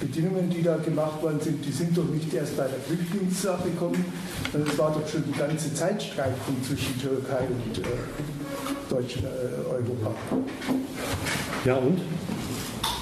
Bedingungen, 0.00 0.50
die 0.50 0.62
da 0.62 0.76
gemacht 0.76 1.22
worden 1.22 1.40
sind, 1.40 1.64
die 1.64 1.72
sind 1.72 1.96
doch 1.96 2.04
nicht 2.04 2.32
erst 2.32 2.56
bei 2.56 2.64
der 2.64 2.80
Flüchtlingssache 2.80 3.70
gekommen, 3.70 4.04
sondern 4.50 4.70
es 4.70 4.78
war 4.78 4.92
doch 4.92 5.06
schon 5.06 5.24
die 5.26 5.38
ganze 5.38 5.72
Zeit 5.74 6.02
Streitpunkt 6.02 6.64
zwischen 6.64 6.98
Türkei 7.00 7.44
und 7.48 7.78
äh, 7.78 7.82
Deutschland, 8.88 9.26
äh, 9.26 9.70
Europa. 9.70 10.14
Ja 11.64 11.76
und? 11.76 12.00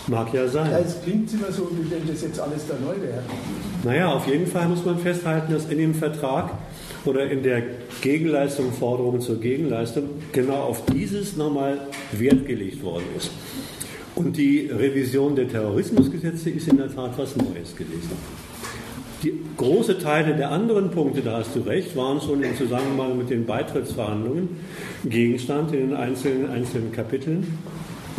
Mag 0.09 0.33
ja 0.33 0.49
sein. 0.49 0.71
Ja, 0.71 0.79
es 0.79 1.01
klingt 1.03 1.33
immer 1.35 1.53
so, 1.53 1.71
wie 1.73 1.91
wenn 1.91 2.07
das 2.07 2.23
jetzt 2.23 2.41
alles 2.41 2.67
da 2.67 2.75
neu 2.75 3.01
wäre. 3.01 3.23
Naja, 3.85 4.13
auf 4.13 4.27
jeden 4.27 4.47
Fall 4.47 4.69
muss 4.69 4.85
man 4.85 4.99
festhalten, 4.99 5.53
dass 5.53 5.67
in 5.67 5.79
dem 5.79 5.95
Vertrag 5.95 6.51
oder 7.09 7.31
in 7.31 7.43
der 7.43 7.63
Gegenleistung, 8.01 8.73
Forderung 8.73 9.21
zur 9.21 9.41
Gegenleistung, 9.41 10.05
genau 10.33 10.63
auf 10.63 10.85
dieses 10.87 11.37
nochmal 11.37 11.79
Wert 12.13 12.47
gelegt 12.47 12.83
worden 12.83 13.07
ist. 13.17 13.31
Und 14.15 14.37
die 14.37 14.71
Revision 14.71 15.35
der 15.35 15.49
Terrorismusgesetze 15.49 16.51
ist 16.51 16.69
in 16.69 16.77
der 16.77 16.95
Tat 16.95 17.17
was 17.17 17.37
Neues 17.37 17.75
gewesen. 17.77 18.13
Die 19.23 19.33
große 19.57 19.99
Teile 19.99 20.37
der 20.37 20.51
anderen 20.51 20.91
Punkte, 20.91 21.23
da 21.23 21.39
hast 21.39 21.57
du 21.57 21.61
recht, 21.61 21.97
waren 21.97 22.21
schon 22.21 22.43
im 22.43 22.57
Zusammenhang 22.57 23.19
mit 23.19 23.31
den 23.31 23.47
Beitrittsverhandlungen 23.47 24.49
Gegenstand 25.05 25.73
in 25.73 25.91
den 25.91 25.97
einzelnen, 25.97 26.51
einzelnen 26.51 26.93
Kapiteln 26.93 27.59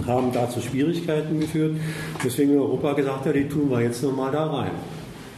haben 0.06 0.32
dazu 0.32 0.62
Schwierigkeiten 0.62 1.40
geführt, 1.40 1.76
weswegen 2.24 2.58
Europa 2.58 2.94
gesagt 2.94 3.26
hat, 3.26 3.36
die 3.36 3.48
tun 3.48 3.70
wir 3.70 3.82
jetzt 3.82 4.04
nochmal 4.04 4.32
da 4.32 4.48
rein. 4.48 4.72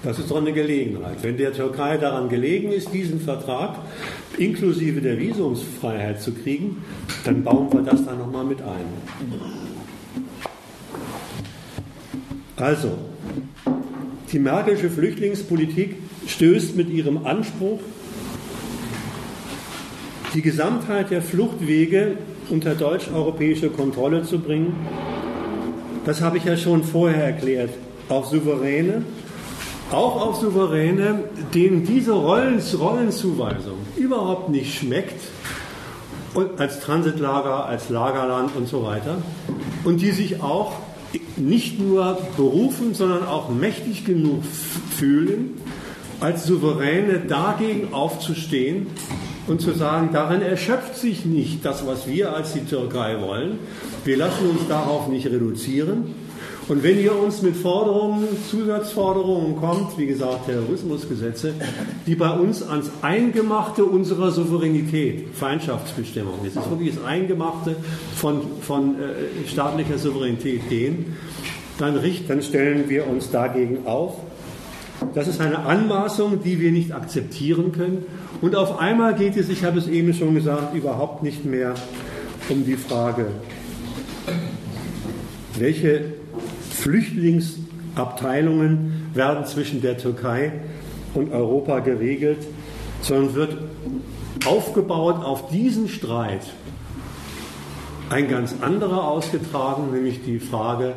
Das 0.03 0.17
ist 0.17 0.31
doch 0.31 0.37
eine 0.37 0.51
Gelegenheit. 0.51 1.17
Wenn 1.21 1.37
der 1.37 1.53
Türkei 1.53 1.97
daran 1.97 2.27
gelegen 2.27 2.71
ist, 2.71 2.91
diesen 2.91 3.21
Vertrag 3.21 3.77
inklusive 4.37 4.99
der 4.99 5.19
Visumsfreiheit 5.19 6.21
zu 6.21 6.31
kriegen, 6.31 6.83
dann 7.23 7.43
bauen 7.43 7.71
wir 7.71 7.81
das 7.81 8.03
da 8.05 8.15
nochmal 8.15 8.45
mit 8.45 8.61
ein. 8.61 8.85
Also, 12.55 12.97
die 14.31 14.39
Merkelsche 14.39 14.89
Flüchtlingspolitik 14.89 15.97
stößt 16.25 16.75
mit 16.75 16.89
ihrem 16.89 17.25
Anspruch, 17.25 17.79
die 20.33 20.41
Gesamtheit 20.41 21.11
der 21.11 21.21
Fluchtwege 21.21 22.17
unter 22.49 22.73
deutsch-europäische 22.73 23.69
Kontrolle 23.69 24.23
zu 24.23 24.39
bringen. 24.39 24.75
Das 26.05 26.21
habe 26.21 26.37
ich 26.37 26.45
ja 26.45 26.57
schon 26.57 26.83
vorher 26.83 27.25
erklärt. 27.25 27.71
Auf 28.09 28.27
Souveräne, 28.27 29.03
auch 29.93 30.21
auf 30.21 30.37
Souveräne, 30.37 31.25
denen 31.53 31.85
diese 31.85 32.13
Rollenzuweisung 32.13 33.77
überhaupt 33.97 34.49
nicht 34.49 34.79
schmeckt, 34.79 35.21
und 36.33 36.59
als 36.59 36.79
Transitlager, 36.79 37.65
als 37.65 37.89
Lagerland 37.89 38.55
und 38.55 38.67
so 38.67 38.83
weiter, 38.83 39.17
und 39.83 40.01
die 40.01 40.11
sich 40.11 40.41
auch 40.41 40.73
nicht 41.35 41.79
nur 41.79 42.17
berufen, 42.37 42.93
sondern 42.93 43.25
auch 43.25 43.49
mächtig 43.49 44.05
genug 44.05 44.43
fühlen, 44.45 45.57
als 46.21 46.45
Souveräne 46.45 47.19
dagegen 47.27 47.93
aufzustehen 47.93 48.87
und 49.47 49.59
zu 49.59 49.73
sagen, 49.73 50.11
darin 50.13 50.41
erschöpft 50.41 50.95
sich 50.95 51.25
nicht 51.25 51.65
das, 51.65 51.85
was 51.85 52.07
wir 52.07 52.33
als 52.33 52.53
die 52.53 52.63
Türkei 52.63 53.19
wollen. 53.19 53.59
Wir 54.05 54.17
lassen 54.17 54.49
uns 54.49 54.67
darauf 54.69 55.07
nicht 55.07 55.25
reduzieren. 55.25 56.13
Und 56.71 56.83
wenn 56.83 57.01
ihr 57.01 57.13
uns 57.13 57.41
mit 57.41 57.57
Forderungen, 57.57 58.29
Zusatzforderungen 58.49 59.57
kommt, 59.57 59.97
wie 59.97 60.05
gesagt, 60.05 60.45
Terrorismusgesetze, 60.45 61.53
die 62.07 62.15
bei 62.15 62.31
uns 62.31 62.63
ans 62.63 62.89
Eingemachte 63.01 63.83
unserer 63.83 64.31
Souveränität, 64.31 65.25
Feindschaftsbestimmung, 65.33 66.35
das 66.45 66.55
ist 66.55 66.69
wirklich 66.69 66.95
das 66.95 67.03
Eingemachte 67.03 67.75
von, 68.15 68.43
von 68.61 68.95
äh, 68.95 69.49
staatlicher 69.49 69.97
Souveränität 69.97 70.69
gehen, 70.69 71.17
dann, 71.77 71.97
richt, 71.97 72.29
dann 72.29 72.41
stellen 72.41 72.85
wir 72.87 73.05
uns 73.05 73.29
dagegen 73.31 73.85
auf. 73.85 74.15
Das 75.13 75.27
ist 75.27 75.41
eine 75.41 75.65
Anmaßung, 75.65 76.41
die 76.41 76.61
wir 76.61 76.71
nicht 76.71 76.93
akzeptieren 76.93 77.73
können. 77.73 78.05
Und 78.39 78.55
auf 78.55 78.79
einmal 78.79 79.13
geht 79.15 79.35
es, 79.35 79.49
ich 79.49 79.65
habe 79.65 79.77
es 79.77 79.89
eben 79.89 80.13
schon 80.13 80.35
gesagt, 80.35 80.73
überhaupt 80.73 81.21
nicht 81.21 81.43
mehr 81.43 81.73
um 82.47 82.65
die 82.65 82.77
Frage, 82.77 83.25
welche 85.59 86.20
Flüchtlingsabteilungen 86.81 89.11
werden 89.13 89.45
zwischen 89.45 89.81
der 89.81 89.99
Türkei 89.99 90.53
und 91.13 91.31
Europa 91.31 91.77
geregelt, 91.79 92.39
sondern 93.01 93.35
wird 93.35 93.57
aufgebaut 94.45 95.23
auf 95.23 95.49
diesen 95.49 95.89
Streit 95.89 96.41
ein 98.09 98.27
ganz 98.27 98.55
anderer 98.61 99.07
ausgetragen, 99.07 99.91
nämlich 99.93 100.23
die 100.25 100.39
Frage, 100.39 100.95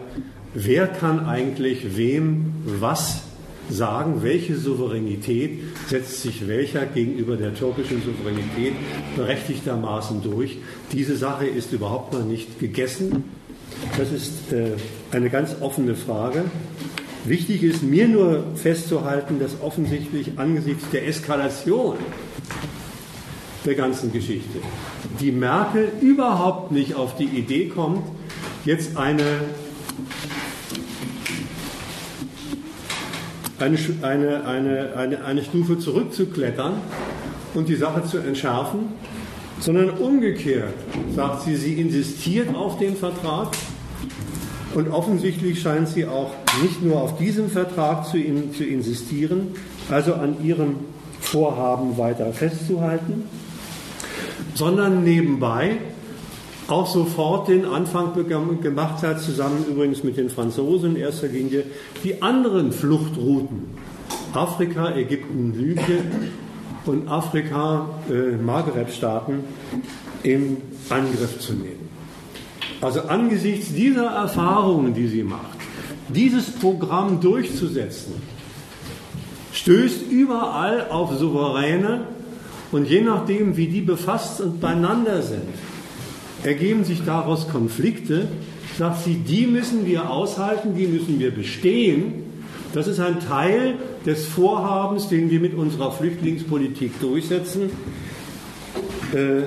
wer 0.55 0.87
kann 0.87 1.27
eigentlich 1.27 1.99
wem 1.99 2.55
was 2.65 3.25
sagen, 3.69 4.23
welche 4.23 4.57
Souveränität 4.57 5.61
setzt 5.87 6.23
sich 6.23 6.49
welcher 6.49 6.87
gegenüber 6.87 7.37
der 7.37 7.55
türkischen 7.55 8.03
Souveränität 8.03 8.73
berechtigtermaßen 9.17 10.23
durch. 10.23 10.57
Diese 10.93 11.17
Sache 11.17 11.45
ist 11.47 11.73
überhaupt 11.73 12.15
noch 12.15 12.25
nicht 12.25 12.59
gegessen. 12.59 13.25
Das 13.99 14.11
ist 14.11 14.51
äh, 14.53 14.71
eine 15.15 15.31
ganz 15.31 15.57
offene 15.61 15.95
Frage. 15.95 16.45
Wichtig 17.25 17.63
ist 17.63 17.83
mir 17.83 18.07
nur 18.07 18.45
festzuhalten, 18.55 19.39
dass 19.41 19.61
offensichtlich 19.63 20.33
angesichts 20.37 20.85
der 20.91 21.07
Eskalation 21.07 21.97
der 23.65 23.75
ganzen 23.75 24.13
Geschichte 24.13 24.59
die 25.21 25.33
Merkel 25.33 25.91
überhaupt 26.01 26.71
nicht 26.73 26.95
auf 26.95 27.17
die 27.17 27.25
Idee 27.25 27.69
kommt, 27.69 28.03
jetzt 28.65 28.97
eine 28.97 29.23
eine, 33.59 33.79
eine, 34.03 34.45
eine, 34.45 34.97
eine, 34.97 35.25
eine 35.25 35.45
Stufe 35.45 35.79
zurückzuklettern 35.79 36.75
und 37.55 37.69
die 37.69 37.77
Sache 37.77 38.05
zu 38.05 38.19
entschärfen, 38.19 38.81
sondern 39.61 39.91
umgekehrt 39.91 40.75
sagt 41.15 41.43
sie, 41.45 41.57
sie 41.57 41.81
insistiert 41.81 42.55
auf 42.55 42.79
den 42.79 42.97
Vertrag 42.97 43.53
und 44.75 44.91
offensichtlich 44.91 45.61
scheint 45.61 45.89
sie 45.89 46.07
auch 46.07 46.31
nicht 46.63 46.83
nur 46.83 47.01
auf 47.01 47.17
diesem 47.17 47.49
Vertrag 47.49 48.07
zu, 48.07 48.19
in, 48.19 48.53
zu 48.53 48.65
insistieren, 48.65 49.49
also 49.91 50.15
an 50.15 50.45
ihrem 50.45 50.77
Vorhaben 51.21 51.97
weiter 51.97 52.33
festzuhalten, 52.33 53.25
sondern 54.55 55.05
nebenbei 55.05 55.79
auch 56.67 56.87
sofort 56.87 57.49
den 57.49 57.67
Anfang 57.67 58.13
gemacht 58.61 59.03
hat, 59.03 59.21
zusammen 59.21 59.65
übrigens 59.71 60.03
mit 60.03 60.17
den 60.17 60.31
Franzosen 60.31 60.97
in 60.97 61.03
erster 61.03 61.29
Linie, 61.29 61.65
die 62.03 62.23
anderen 62.23 62.73
Fluchtrouten, 62.73 63.67
Afrika, 64.33 64.95
Ägypten, 64.95 65.55
Libyen 65.57 66.31
und 66.87 67.09
Afrika, 67.09 67.89
äh, 68.11 68.37
Maghreb-Staaten 68.37 69.45
in 70.23 70.57
Angriff 70.89 71.39
zu 71.39 71.53
nehmen. 71.53 71.84
Also 72.85 73.01
angesichts 73.01 73.73
dieser 73.73 74.11
Erfahrungen, 74.11 74.93
die 74.93 75.09
sie 75.09 75.23
macht, 75.23 75.57
dieses 76.11 76.51
Programm 76.51 77.19
durchzusetzen, 77.19 78.13
stößt 79.55 80.11
überall 80.11 80.91
auf 80.91 81.17
Souveräne 81.17 82.03
und 82.73 82.87
je 82.87 83.01
nachdem, 83.01 83.57
wie 83.57 83.69
die 83.69 83.81
befasst 83.81 84.43
und 84.43 84.61
beieinander 84.61 85.23
sind, 85.23 85.49
ergeben 86.43 86.85
sich 86.85 87.03
daraus 87.07 87.49
Konflikte, 87.49 88.29
sagt 88.77 89.03
sie, 89.03 89.15
die 89.15 89.47
müssen 89.47 89.87
wir 89.87 90.11
aushalten, 90.11 90.75
die 90.77 90.87
müssen 90.87 91.19
wir 91.19 91.31
bestehen. 91.31 92.25
Das 92.75 92.87
ist 92.87 93.01
ein 93.01 93.19
Teil 93.19 93.77
des 94.05 94.27
Vorhabens, 94.27 95.09
den 95.09 95.31
wir 95.31 95.41
mit 95.41 95.55
unserer 95.55 95.91
Flüchtlingspolitik 95.91 97.01
durchsetzen. 97.01 97.71
Äh, 99.15 99.45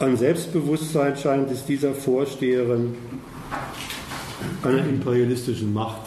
an 0.00 0.16
Selbstbewusstsein 0.16 1.16
scheint 1.16 1.50
es 1.50 1.64
dieser 1.64 1.94
Vorsteherin 1.94 2.94
einer 4.62 4.84
imperialistischen 4.84 5.72
Macht 5.74 6.00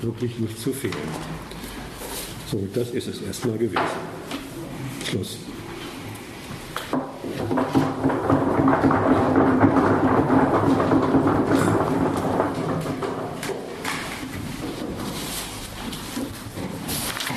wirklich 0.00 0.38
nicht 0.40 0.58
zu 0.58 0.72
fehlen. 0.72 0.94
So, 2.50 2.66
das 2.74 2.90
ist 2.90 3.06
es 3.06 3.22
erstmal 3.22 3.56
gewesen. 3.56 3.80
Schluss. 5.08 5.38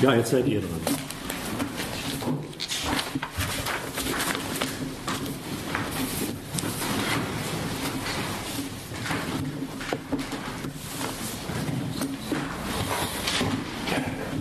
Ja, 0.02 0.16
jetzt 0.16 0.32
seid 0.32 0.48
ihr 0.48 0.62
dran. 0.62 1.06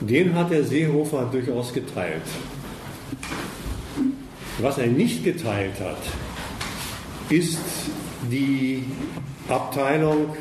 Den 0.00 0.34
hat 0.34 0.50
der 0.50 0.64
Seehofer 0.64 1.28
durchaus 1.30 1.72
geteilt. 1.72 2.22
Was 4.58 4.78
er 4.78 4.86
nicht 4.86 5.24
geteilt 5.24 5.78
hat, 5.80 5.98
ist 7.28 7.58
die 8.30 8.84
Abteilung, 9.48 10.36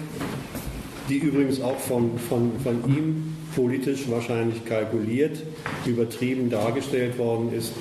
die 1.09 1.17
übrigens 1.17 1.61
auch 1.61 1.79
von, 1.79 2.17
von, 2.29 2.51
von 2.63 2.83
ihm 2.87 3.35
politisch 3.55 4.09
wahrscheinlich 4.09 4.63
kalkuliert, 4.65 5.41
übertrieben 5.85 6.49
dargestellt 6.49 7.17
worden 7.17 7.51
ist, 7.53 7.73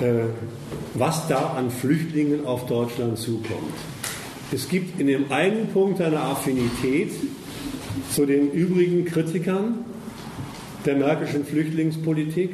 äh, 0.00 0.24
was 0.94 1.28
da 1.28 1.54
an 1.56 1.70
Flüchtlingen 1.70 2.46
auf 2.46 2.66
Deutschland 2.66 3.18
zukommt. 3.18 3.74
Es 4.52 4.68
gibt 4.68 5.00
in 5.00 5.06
dem 5.06 5.30
einen 5.30 5.68
Punkt 5.68 6.00
eine 6.00 6.20
Affinität 6.20 7.10
zu 8.12 8.26
den 8.26 8.50
übrigen 8.50 9.04
Kritikern 9.04 9.84
der 10.84 10.96
märkischen 10.96 11.44
Flüchtlingspolitik 11.44 12.50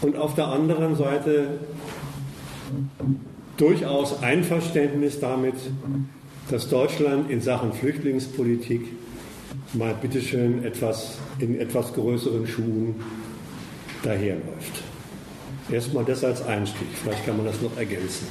und 0.00 0.16
auf 0.16 0.34
der 0.34 0.48
anderen 0.48 0.96
Seite 0.96 1.58
durchaus 3.56 4.22
Einverständnis 4.22 5.20
damit, 5.20 5.54
dass 6.50 6.68
Deutschland 6.68 7.30
in 7.30 7.40
Sachen 7.40 7.72
Flüchtlingspolitik 7.72 8.82
mal 9.72 9.94
bitteschön 9.94 10.64
etwas 10.64 11.18
in 11.38 11.58
etwas 11.60 11.92
größeren 11.92 12.46
Schuhen 12.46 12.94
daherläuft. 14.02 14.82
Erstmal 15.70 16.04
das 16.04 16.22
als 16.22 16.42
Einstieg, 16.46 16.88
vielleicht 17.02 17.26
kann 17.26 17.36
man 17.36 17.46
das 17.46 17.60
noch 17.60 17.76
ergänzen. 17.76 18.28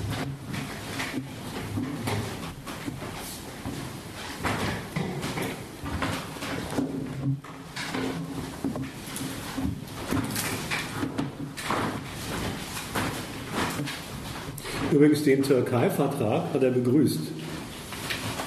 Übrigens 14.96 15.24
den 15.24 15.44
Türkei-Vertrag 15.44 16.54
hat 16.54 16.64
er 16.64 16.72
begrüßt. 16.72 17.20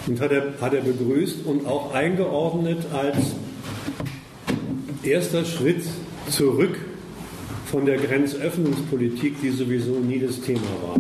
Und 0.07 0.19
hat 0.19 0.33
er, 0.33 0.55
hat 0.63 0.73
er 0.73 0.81
begrüßt 0.81 1.45
und 1.45 1.67
auch 1.67 1.93
eingeordnet 1.93 2.87
als 2.91 3.35
erster 5.03 5.45
Schritt 5.45 5.85
zurück 6.31 6.75
von 7.67 7.85
der 7.85 7.99
Grenzöffnungspolitik, 7.99 9.43
die 9.43 9.51
sowieso 9.51 9.99
nie 9.99 10.21
das 10.21 10.41
Thema 10.41 10.63
war. 10.83 10.97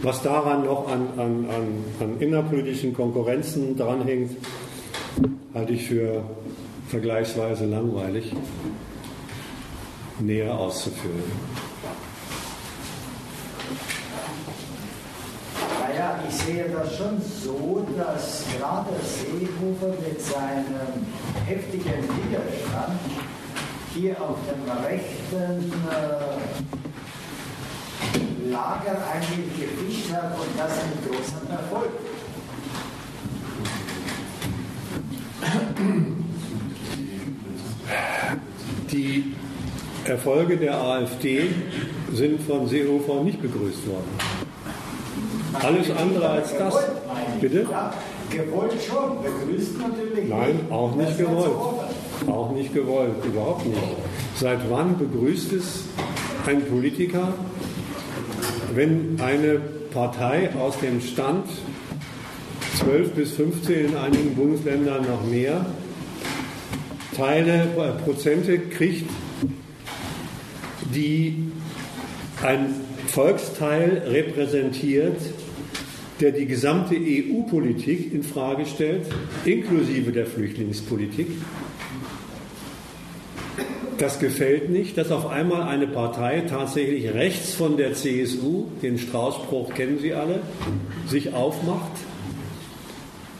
Was 0.00 0.22
daran 0.22 0.64
noch 0.64 0.88
an, 0.88 1.08
an, 1.18 1.46
an, 1.50 1.84
an 2.00 2.20
innerpolitischen 2.20 2.94
Konkurrenzen 2.94 3.76
dranhängt, 3.76 4.30
halte 5.52 5.74
ich 5.74 5.88
für 5.88 6.24
vergleichsweise 6.88 7.66
langweilig 7.66 8.32
näher 10.20 10.54
auszuführen. 10.54 11.32
Naja, 15.80 16.18
ich 16.28 16.34
sehe 16.34 16.68
das 16.68 16.96
schon 16.96 17.20
so, 17.20 17.86
dass 17.96 18.44
gerade 18.56 18.90
Seehofer 19.02 19.94
mit 20.06 20.20
seinem 20.20 21.06
heftigen 21.46 22.02
Widerstand 22.02 23.00
hier 23.94 24.20
auf 24.20 24.36
dem 24.46 24.70
rechten 24.84 25.72
äh, 25.90 26.36
Lager 28.50 28.98
eigentlich 29.12 29.48
gefischt 29.58 30.12
hat 30.12 30.38
und 30.38 30.56
das 30.56 30.72
mit 30.86 31.10
großem 31.10 31.50
Erfolg. 31.50 31.90
Die 38.96 39.24
Erfolge 40.06 40.56
der 40.56 40.74
AfD 40.74 41.50
sind 42.14 42.40
von 42.40 42.66
Seehofer 42.66 43.22
nicht 43.24 43.42
begrüßt 43.42 43.86
worden. 43.86 44.08
Alles 45.52 45.90
andere 45.90 46.26
als 46.30 46.56
das. 46.56 46.74
Bitte? 47.38 47.66
Gewollt 48.30 48.72
schon, 48.82 49.22
begrüßt 49.22 49.72
natürlich. 49.78 50.30
Nein, 50.30 50.60
auch 50.70 50.94
nicht 50.94 51.18
gewollt. 51.18 51.52
Auch 52.26 52.52
nicht 52.52 52.72
gewollt, 52.72 53.22
überhaupt 53.22 53.66
nicht. 53.66 53.78
Seit 54.34 54.60
wann 54.70 54.96
begrüßt 54.96 55.52
es 55.52 55.84
ein 56.46 56.64
Politiker, 56.64 57.34
wenn 58.74 59.20
eine 59.22 59.60
Partei 59.92 60.48
aus 60.58 60.78
dem 60.78 61.02
Stand 61.02 61.44
12 62.78 63.10
bis 63.10 63.32
15 63.32 63.88
in 63.88 63.96
einigen 63.98 64.34
Bundesländern 64.34 65.02
noch 65.02 65.30
mehr 65.30 65.66
Teile, 67.16 67.68
äh, 67.78 68.02
Prozente 68.04 68.58
kriegt, 68.58 69.10
die 70.94 71.50
ein 72.42 72.74
Volksteil 73.06 74.02
repräsentiert, 74.06 75.16
der 76.20 76.32
die 76.32 76.46
gesamte 76.46 76.94
EU-Politik 76.94 78.12
in 78.12 78.22
Frage 78.22 78.66
stellt, 78.66 79.06
inklusive 79.44 80.12
der 80.12 80.26
Flüchtlingspolitik. 80.26 81.28
Das 83.98 84.18
gefällt 84.18 84.68
nicht, 84.68 84.98
dass 84.98 85.10
auf 85.10 85.26
einmal 85.26 85.62
eine 85.62 85.86
Partei 85.86 86.42
tatsächlich 86.42 87.14
rechts 87.14 87.54
von 87.54 87.78
der 87.78 87.94
CSU, 87.94 88.66
den 88.82 88.98
Straußspruch 88.98 89.72
kennen 89.72 89.98
Sie 89.98 90.12
alle, 90.12 90.40
sich 91.06 91.32
aufmacht. 91.32 91.92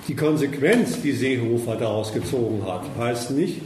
Die 0.09 0.15
Konsequenz, 0.15 1.01
die 1.03 1.13
Seehofer 1.13 1.77
daraus 1.77 2.13
gezogen 2.13 2.63
hat, 2.67 2.83
heißt 2.99 3.33
nicht, 3.33 3.63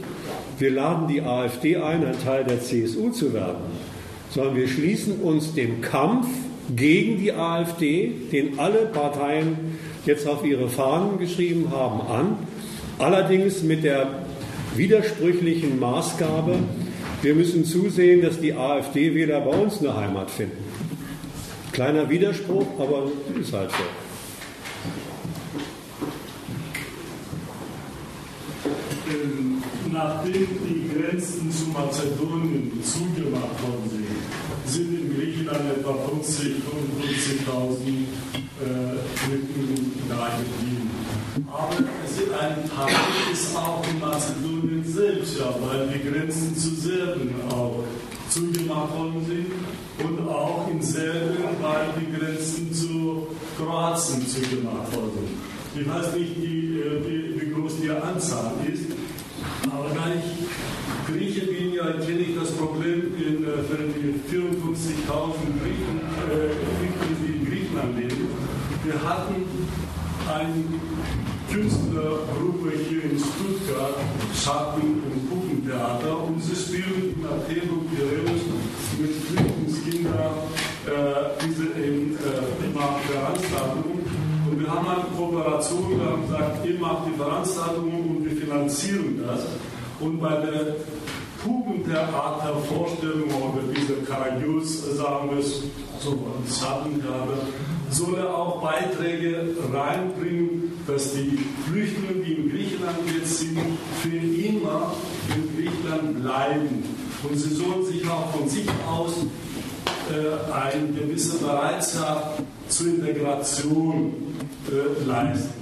wir 0.57 0.71
laden 0.71 1.07
die 1.07 1.21
AfD 1.21 1.77
ein, 1.77 2.05
ein 2.05 2.19
Teil 2.23 2.43
der 2.43 2.61
CSU 2.61 3.09
zu 3.09 3.33
werden, 3.33 3.57
sondern 4.29 4.55
wir 4.55 4.67
schließen 4.67 5.19
uns 5.21 5.53
dem 5.53 5.81
Kampf 5.81 6.27
gegen 6.75 7.17
die 7.17 7.33
AfD, 7.33 8.11
den 8.31 8.59
alle 8.59 8.85
Parteien 8.85 9.77
jetzt 10.05 10.27
auf 10.27 10.45
ihre 10.45 10.69
Fahnen 10.69 11.19
geschrieben 11.19 11.71
haben, 11.71 12.01
an. 12.01 12.37
Allerdings 12.97 13.61
mit 13.63 13.83
der 13.83 14.07
widersprüchlichen 14.75 15.79
Maßgabe, 15.79 16.59
wir 17.21 17.35
müssen 17.35 17.65
zusehen, 17.65 18.21
dass 18.21 18.39
die 18.39 18.53
AfD-Wähler 18.53 19.41
bei 19.41 19.57
uns 19.57 19.79
eine 19.79 19.95
Heimat 19.95 20.31
finden. 20.31 20.63
Kleiner 21.71 22.09
Widerspruch, 22.09 22.67
aber 22.79 23.11
ist 23.39 23.53
halt 23.53 23.71
so. 23.71 23.77
Ähm, 29.09 29.63
nachdem 29.91 30.47
die 30.63 30.89
Grenzen 30.93 31.51
zu 31.51 31.67
Mazedonien 31.69 32.71
zugemacht 32.83 33.61
worden 33.61 33.89
sind, 33.89 34.05
sind 34.65 34.99
in 34.99 35.15
Griechenland 35.15 35.77
etwa 35.77 35.93
50, 35.93 36.55
55.000 37.47 37.81
äh, 38.61 38.97
Flüchtlinge 39.15 39.91
da 40.09 40.29
geblieben. 40.37 40.91
Aber 41.51 41.75
es 42.05 42.17
ein 42.33 42.69
Teil 42.69 43.31
ist 43.31 43.55
auch 43.55 43.83
in 43.89 43.99
Mazedonien 43.99 44.83
selbst, 44.85 45.39
ja, 45.39 45.53
weil 45.61 45.87
die 45.87 46.09
Grenzen 46.09 46.55
zu 46.55 46.75
Serbien 46.75 47.35
auch 47.49 47.83
zugemacht 48.29 48.97
worden 48.97 49.25
sind 49.25 50.07
und 50.07 50.27
auch 50.27 50.67
in 50.71 50.81
Serbien, 50.81 51.43
weil 51.61 51.87
die 51.99 52.17
Grenzen 52.17 52.73
zu 52.73 53.27
Kroatien 53.57 54.25
zugemacht 54.27 54.95
worden 54.95 55.11
sind. 55.15 55.83
Ich 55.83 55.89
weiß 55.89 56.15
nicht, 56.15 56.41
wie, 56.41 56.83
wie, 57.05 57.41
wie 57.41 57.49
groß 57.53 57.73
die 57.81 57.89
Anzahl 57.89 58.53
ist, 58.71 58.83
aber 59.69 59.89
da 59.93 60.11
ich 60.13 61.11
Grieche 61.11 61.45
bin, 61.47 61.73
ja, 61.73 61.91
kenne 61.93 62.19
ich 62.19 62.35
das 62.35 62.51
Problem 62.51 63.13
in, 63.17 63.43
äh, 63.43 63.63
für 63.67 63.83
die 63.83 64.19
54.000 64.29 65.59
Griechen, 65.61 65.99
äh, 66.29 66.55
die 66.79 67.33
in 67.33 67.45
Griechenland 67.45 67.97
leben. 67.97 68.27
Wir 68.83 69.01
hatten 69.03 69.45
eine 70.27 70.63
Künstlergruppe 71.51 72.71
hier 72.87 73.03
in 73.03 73.19
Stuttgart, 73.19 73.97
Schatten- 74.33 75.03
und 75.03 75.29
Puppentheater, 75.29 76.23
und 76.23 76.41
sie 76.41 76.55
spielen 76.55 77.15
in 77.17 77.25
Athen 77.25 77.69
und 77.69 77.91
Piräus 77.91 78.41
mit 78.99 79.11
Flüchtlingskindern 79.11 80.33
äh, 80.87 81.45
diese 81.45 81.65
eben, 81.77 82.17
äh, 82.17 82.65
immer 82.65 82.95
Veranstaltungen. 83.05 84.01
Und 84.49 84.59
wir 84.59 84.71
haben 84.71 84.87
eine 84.87 85.05
Kooperation, 85.15 85.99
wir 85.99 86.05
haben 86.05 86.21
gesagt, 86.23 86.65
ihr 86.65 86.79
macht 86.79 87.07
die 87.07 87.17
Veranstaltungen 87.17 88.17
und 88.17 88.20
finanzieren 88.51 89.23
das. 89.25 89.41
Und 89.99 90.19
bei 90.19 90.35
der 90.35 90.75
Pubentheatervorstellung 91.43 93.29
oder 93.29 93.61
diese 93.75 93.93
Karagios, 94.03 94.95
sagen 94.97 95.29
wir 95.31 95.39
es 95.39 95.63
so, 95.99 96.17
Schattentheater, 96.49 97.37
soll 97.89 98.15
er 98.17 98.35
auch 98.35 98.61
Beiträge 98.61 99.55
reinbringen, 99.73 100.73
dass 100.87 101.13
die 101.13 101.39
Flüchtlinge, 101.67 102.23
die 102.25 102.33
in 102.33 102.49
Griechenland 102.49 102.97
jetzt 103.17 103.39
sind, 103.39 103.59
für 104.01 104.15
immer 104.15 104.93
in 105.35 105.55
Griechenland 105.55 106.21
bleiben. 106.21 106.83
Und 107.23 107.37
sie 107.37 107.53
sollen 107.53 107.85
sich 107.85 108.07
auch 108.09 108.31
von 108.31 108.49
sich 108.49 108.67
aus 108.89 109.13
äh, 110.09 110.53
eine 110.53 110.87
gewisse 110.93 111.37
Bereitschaft 111.37 112.41
zur 112.69 112.87
Integration 112.87 114.30
äh, 114.69 115.05
leisten. 115.05 115.53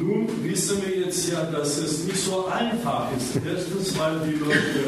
Nun 0.00 0.26
wissen 0.42 0.82
wir 0.84 1.06
jetzt 1.06 1.30
ja, 1.30 1.44
dass 1.44 1.78
es 1.78 2.04
nicht 2.04 2.24
so 2.24 2.46
einfach 2.46 3.08
ist. 3.16 3.36
Erstens, 3.46 3.98
weil 3.98 4.20
die 4.26 4.38
Leute 4.38 4.84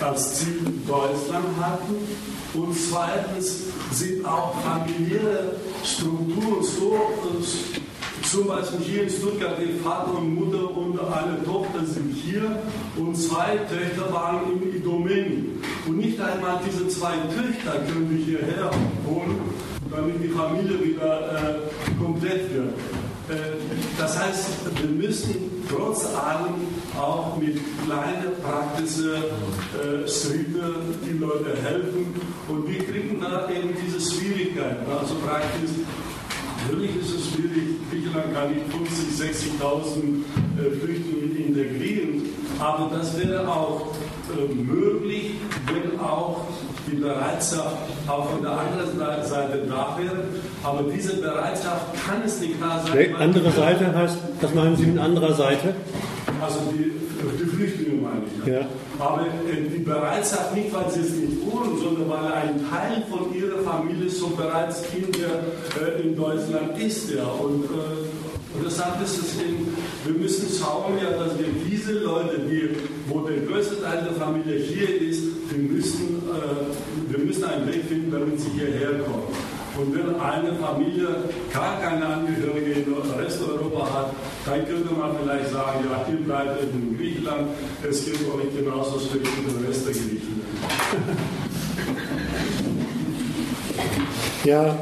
als 0.00 0.34
Ziel 0.40 0.60
Deutschland 0.86 1.46
hatten 1.60 1.94
und 2.54 2.76
zweitens 2.76 3.64
sind 3.92 4.24
auch 4.24 4.54
familiäre 4.62 5.56
Strukturen 5.82 6.62
so, 6.62 6.98
zum 8.30 8.46
Beispiel 8.46 8.80
hier 8.80 9.02
in 9.04 9.10
Stuttgart, 9.10 9.58
die 9.58 9.78
Vater 9.78 10.14
und 10.18 10.34
Mutter 10.34 10.76
und 10.76 10.98
eine 10.98 11.42
Tochter 11.44 11.84
sind 11.84 12.14
hier 12.14 12.62
und 12.96 13.16
zwei 13.16 13.58
Töchter 13.68 14.12
waren 14.12 14.40
in 14.52 14.76
Idomeni. 14.76 15.44
Und 15.86 15.98
nicht 15.98 16.20
einmal 16.20 16.60
diese 16.66 16.88
zwei 16.88 17.14
Töchter 17.34 17.80
können 17.86 18.10
wir 18.10 18.24
hierher 18.24 18.70
holen, 19.06 19.38
damit 19.96 20.22
die 20.22 20.28
Familie 20.28 20.82
wieder 20.82 21.32
äh, 21.32 22.02
komplett 22.02 22.52
wird. 22.54 22.68
Äh, 23.28 23.56
das 23.98 24.18
heißt, 24.18 24.48
wir 24.80 24.90
müssen 24.90 25.34
trotz 25.68 26.04
allem 26.14 26.54
auch 26.98 27.36
mit 27.36 27.58
kleinen 27.84 28.32
praktischen 28.42 29.14
äh, 29.14 30.08
Schritten 30.08 30.98
die 31.04 31.18
Leute 31.18 31.56
helfen. 31.62 32.14
Und 32.48 32.68
wir 32.68 32.84
kriegen 32.84 33.20
da 33.20 33.48
eben 33.48 33.70
diese 33.84 34.00
Schwierigkeiten. 34.00 34.90
Also 34.90 35.14
praktisch, 35.16 35.70
natürlich 36.62 36.96
ist 36.96 37.14
es 37.14 37.32
schwierig, 37.32 37.80
Griechenland 37.90 38.34
kann 38.34 38.50
nicht 38.52 38.66
50.000, 38.66 39.60
60.000 39.60 39.96
äh, 40.58 40.70
Flüchtlinge 40.80 41.24
integrieren, 41.46 42.22
aber 42.58 42.90
das 42.94 43.18
wäre 43.18 43.48
auch 43.48 43.94
äh, 44.36 44.54
möglich, 44.54 45.34
wenn 45.66 45.98
auch 46.00 46.46
die 46.86 46.96
Bereitschaft 46.96 47.76
auch 48.06 48.30
von 48.30 48.42
der 48.42 48.52
anderen 48.52 48.98
Seite 48.98 49.62
da 49.68 49.96
wäre. 49.98 50.24
Aber 50.62 50.82
diese 50.90 51.16
Bereitschaft 51.16 51.86
kann 52.06 52.22
es 52.24 52.40
nicht 52.40 52.54
da 52.60 52.82
sein. 52.84 52.98
Die 52.98 53.14
andere 53.14 53.50
Seite 53.50 53.94
heißt, 53.94 54.18
was 54.40 54.54
meinen 54.54 54.76
Sie 54.76 54.86
mit 54.86 54.98
anderer 54.98 55.34
Seite? 55.34 55.74
Also 56.42 56.60
die, 56.72 56.92
die 57.38 57.48
Flüchtlinge 57.48 58.02
meine 58.02 58.22
ich. 58.26 58.46
Ja. 58.46 58.66
Aber 58.98 59.22
äh, 59.22 59.68
die 59.68 59.82
Bereitschaft 59.82 60.54
nicht, 60.54 60.72
weil 60.72 60.90
sie 60.90 61.00
es 61.00 61.10
nicht 61.10 61.38
wollen, 61.50 61.78
sondern 61.78 62.08
weil 62.08 62.32
ein 62.32 62.60
Teil 62.70 63.02
von 63.10 63.34
ihrer 63.34 63.58
Familie 63.62 64.10
schon 64.10 64.36
bereits 64.36 64.82
in, 64.94 65.10
der, 65.12 65.96
äh, 65.96 66.02
in 66.02 66.16
Deutschland 66.16 66.78
ist. 66.78 67.10
Ja. 67.10 67.24
Und, 67.24 67.64
äh, 67.64 68.56
und 68.56 68.64
deshalb 68.64 69.02
ist 69.02 69.18
es 69.18 69.40
eben, 69.40 69.74
wir 70.04 70.14
müssen 70.14 70.46
schauen, 70.48 70.94
ja, 71.02 71.10
dass 71.18 71.36
wir 71.38 71.46
diese 71.68 71.92
Leute, 71.92 72.38
die, 72.38 72.76
wo 73.08 73.20
der 73.20 73.38
größte 73.46 73.82
Teil 73.82 74.04
der 74.04 74.14
Familie 74.14 74.58
hier 74.58 75.00
ist, 75.02 75.22
wir 75.50 75.58
müssen, 75.58 76.22
äh, 76.28 77.12
wir 77.12 77.24
müssen 77.24 77.44
einen 77.44 77.66
Weg 77.66 77.84
finden, 77.84 78.10
damit 78.10 78.40
sie 78.40 78.50
hierher 78.50 78.98
kommen. 79.04 79.24
Und 79.76 79.92
wenn 79.92 80.20
eine 80.20 80.54
Familie 80.54 81.08
gar 81.52 81.80
keine 81.80 82.06
Angehörige 82.06 82.72
in 82.72 82.94
Resteuropa 83.18 83.92
hat, 83.92 84.14
dann 84.46 84.64
könnte 84.66 84.94
man 84.94 85.10
vielleicht 85.20 85.50
sagen, 85.50 85.84
ja, 85.90 86.06
ihr 86.12 86.24
bleibt 86.24 86.62
in 86.62 86.96
Griechenland, 86.96 87.48
es 87.88 88.04
geht 88.04 88.14
euch 88.14 88.56
genauso 88.56 89.00
schlecht 89.00 89.26
wie 89.26 89.50
der 89.50 89.68
Rest 89.68 89.86
der 89.86 89.92
Griechen. 89.94 90.42
Ja. 94.44 94.76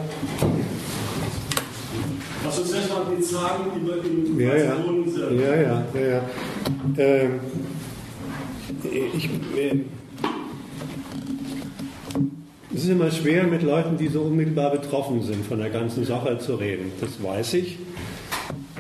Also 2.45 2.65
zuerst 2.65 2.89
mal 2.89 3.07
die 3.17 3.23
Zahlen 3.23 3.81
über 3.81 3.95
die 4.03 4.43
ja, 4.43 4.57
ja. 4.57 4.75
Ja, 5.31 5.55
ja, 5.55 5.85
ja, 5.95 6.01
ja. 6.01 6.21
Ähm, 6.99 7.41
ich, 8.85 9.27
äh, 9.57 9.81
es 12.75 12.85
ist 12.85 12.91
immer 12.91 13.11
schwer, 13.11 13.45
mit 13.45 13.63
Leuten, 13.63 13.97
die 13.99 14.09
so 14.09 14.23
unmittelbar 14.23 14.71
betroffen 14.71 15.23
sind, 15.23 15.45
von 15.45 15.59
der 15.59 15.71
ganzen 15.71 16.05
Sache 16.05 16.39
zu 16.39 16.55
reden. 16.55 16.91
Das 17.01 17.23
weiß 17.23 17.55
ich. 17.55 17.79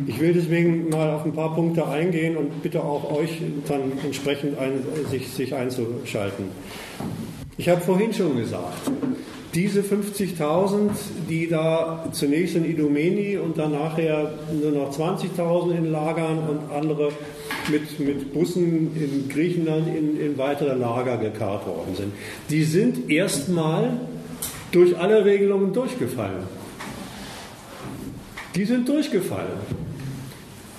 Ich 0.07 0.19
will 0.19 0.33
deswegen 0.33 0.89
mal 0.89 1.11
auf 1.11 1.25
ein 1.25 1.33
paar 1.33 1.55
Punkte 1.55 1.87
eingehen 1.87 2.37
und 2.37 2.63
bitte 2.63 2.83
auch 2.83 3.13
euch 3.13 3.43
dann 3.69 3.93
entsprechend 4.05 4.59
ein, 4.59 4.85
sich, 5.11 5.29
sich 5.29 5.55
einzuschalten. 5.55 6.47
Ich 7.59 7.69
habe 7.69 7.81
vorhin 7.81 8.13
schon 8.13 8.37
gesagt, 8.37 8.91
diese 9.55 9.83
50.000, 9.83 10.91
die 11.29 11.49
da 11.49 12.07
zunächst 12.13 12.57
in 12.57 12.65
Idomeni 12.65 13.37
und 13.37 13.59
dann 13.59 13.73
nachher 13.73 14.33
nur 14.51 14.73
noch 14.73 14.91
20.000 14.91 15.77
in 15.77 15.93
Lagern 15.93 16.39
und 16.49 16.75
andere 16.75 17.11
mit, 17.69 18.01
mit 18.01 18.33
Bussen 18.33 18.95
in 18.97 19.29
Griechenland 19.29 19.89
in, 19.89 20.21
in 20.21 20.39
weitere 20.39 20.75
Lager 20.75 21.17
gekarrt 21.17 21.67
worden 21.67 21.95
sind, 21.97 22.13
die 22.51 22.65
sind 22.65 23.11
erstmal 23.11 24.01
durch 24.71 24.99
alle 24.99 25.25
Regelungen 25.25 25.73
durchgefallen. 25.73 26.45
Die 28.55 28.65
sind 28.65 28.89
durchgefallen. 28.89 29.61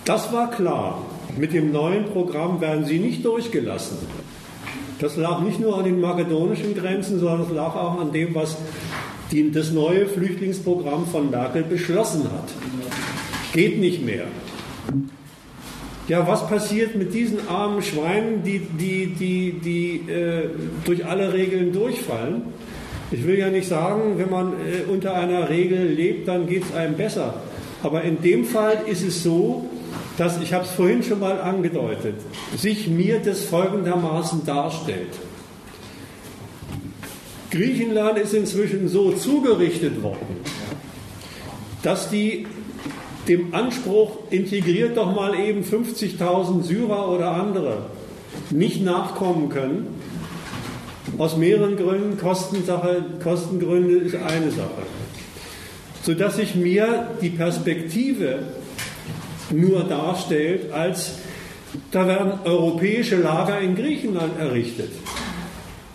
Das 0.06 0.32
war 0.34 0.52
klar. 0.52 1.06
Mit 1.38 1.54
dem 1.54 1.72
neuen 1.72 2.06
Programm 2.06 2.62
werden 2.62 2.86
sie 2.86 3.00
nicht 3.00 3.26
durchgelassen. 3.26 3.98
Das 5.00 5.18
lag 5.18 5.42
nicht 5.42 5.60
nur 5.60 5.78
an 5.78 5.86
den 5.86 6.00
makedonischen 6.00 6.76
Grenzen, 6.76 7.20
sondern 7.20 7.42
es 7.42 7.50
lag 7.50 7.76
auch 7.76 8.00
an 8.00 8.12
dem, 8.12 8.36
was 8.36 8.58
die, 9.32 9.52
das 9.52 9.72
neue 9.72 10.06
Flüchtlingsprogramm 10.06 11.08
von 11.08 11.32
Merkel 11.32 11.64
beschlossen 11.64 12.26
hat. 12.26 12.50
Geht 13.54 13.80
nicht 13.80 14.06
mehr. 14.06 14.26
Ja, 16.10 16.28
was 16.28 16.48
passiert 16.48 16.96
mit 16.96 17.14
diesen 17.14 17.48
armen 17.48 17.82
Schweinen, 17.82 18.44
die, 18.44 18.60
die, 18.60 19.08
die, 19.08 19.54
die 19.54 20.12
äh, 20.12 20.50
durch 20.84 21.06
alle 21.06 21.32
Regeln 21.32 21.72
durchfallen? 21.72 22.42
Ich 23.12 23.26
will 23.26 23.40
ja 23.40 23.50
nicht 23.50 23.70
sagen, 23.70 24.18
wenn 24.18 24.30
man 24.30 24.54
äh, 24.54 24.92
unter 24.92 25.14
einer 25.14 25.50
Regel 25.50 25.86
lebt, 25.86 26.28
dann 26.28 26.46
geht 26.46 26.64
es 26.64 26.76
einem 26.76 26.96
besser. 26.96 27.36
Aber 27.84 28.02
in 28.02 28.22
dem 28.22 28.44
Fall 28.44 28.80
ist 28.86 29.02
es 29.02 29.24
so, 29.24 29.70
dass, 30.18 30.42
ich 30.42 30.54
habe 30.54 30.66
es 30.66 30.72
vorhin 30.72 31.04
schon 31.04 31.20
mal 31.20 31.40
angedeutet, 31.40 32.16
sich 32.58 32.88
mir 32.88 33.20
das 33.20 33.44
folgendermaßen 33.46 34.46
darstellt. 34.46 35.14
Griechenland 37.50 38.18
ist 38.18 38.34
inzwischen 38.34 38.90
so 38.90 39.12
zugerichtet 39.12 40.02
worden, 40.02 40.38
dass 41.84 42.10
die 42.10 42.48
dem 43.28 43.54
Anspruch, 43.54 44.18
integriert 44.30 44.98
doch 44.98 45.14
mal 45.14 45.40
eben 45.40 45.64
50.000 45.64 46.64
Syrer 46.64 47.10
oder 47.10 47.32
andere, 47.32 47.86
nicht 48.52 48.84
nachkommen 48.84 49.50
können. 49.50 49.88
Aus 51.18 51.38
mehreren 51.38 51.78
Gründen, 51.78 52.18
Kostensache, 52.18 53.04
Kostengründe 53.22 53.96
ist 53.98 54.16
eine 54.16 54.52
Sache. 54.52 54.84
Sodass 56.02 56.38
sich 56.38 56.56
mir 56.56 57.12
die 57.22 57.30
Perspektive 57.30 58.40
nur 59.52 59.84
darstellt, 59.84 60.72
als 60.72 61.20
da 61.92 62.08
werden 62.08 62.34
europäische 62.44 63.18
Lager 63.18 63.60
in 63.60 63.76
Griechenland 63.76 64.40
errichtet. 64.40 64.92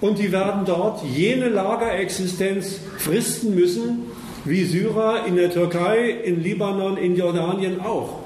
Und 0.01 0.19
die 0.19 0.31
werden 0.31 0.63
dort 0.65 1.05
jene 1.05 1.49
Lagerexistenz 1.49 2.81
fristen 2.99 3.55
müssen, 3.55 4.07
wie 4.49 4.65
Syrer 4.65 5.27
in 5.27 5.37
der 5.37 5.51
Türkei, 5.51 6.11
in 6.25 6.43
Libanon, 6.43 6.97
in 6.97 7.17
Jordanien 7.17 7.81
auch. 7.81 8.21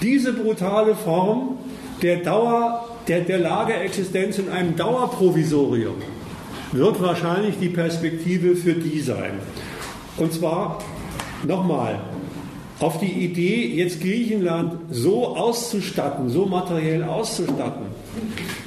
Diese 0.00 0.32
brutale 0.32 0.94
Form 0.94 1.58
der, 2.02 2.18
Dauer, 2.18 2.88
der, 3.08 3.20
der 3.20 3.38
Lagerexistenz 3.38 4.38
in 4.38 4.48
einem 4.48 4.76
Dauerprovisorium 4.76 5.94
wird 6.72 7.00
wahrscheinlich 7.00 7.56
die 7.60 7.68
Perspektive 7.68 8.56
für 8.56 8.74
die 8.74 9.00
sein. 9.00 9.34
Und 10.16 10.32
zwar 10.32 10.78
nochmal, 11.46 12.00
auf 12.80 12.98
die 12.98 13.24
Idee, 13.24 13.66
jetzt 13.76 14.00
Griechenland 14.00 14.74
so 14.90 15.36
auszustatten, 15.36 16.28
so 16.28 16.46
materiell 16.46 17.04
auszustatten, 17.04 17.86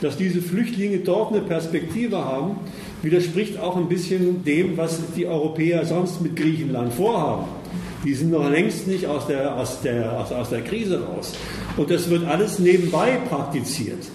dass 0.01 0.15
diese 0.15 0.41
Flüchtlinge 0.41 0.99
dort 0.99 1.33
eine 1.33 1.41
Perspektive 1.41 2.23
haben, 2.23 2.57
widerspricht 3.05 3.59
auch 3.59 3.77
ein 3.77 3.87
bisschen 3.87 4.43
dem, 4.43 4.75
was 4.77 4.99
die 5.15 5.27
Europäer 5.27 5.85
sonst 5.85 6.21
mit 6.21 6.35
Griechenland 6.35 6.93
vorhaben. 6.93 7.45
Die 8.03 8.13
sind 8.13 8.31
noch 8.31 8.49
längst 8.49 8.87
nicht 8.87 9.07
aus 9.07 9.27
der, 9.27 9.55
aus 9.55 9.81
der, 9.81 10.19
aus, 10.19 10.31
aus 10.31 10.49
der 10.49 10.61
Krise 10.61 11.03
raus. 11.03 11.33
Und 11.77 11.89
das 11.89 12.09
wird 12.09 12.25
alles 12.25 12.59
nebenbei 12.59 13.17
praktiziert. 13.29 14.05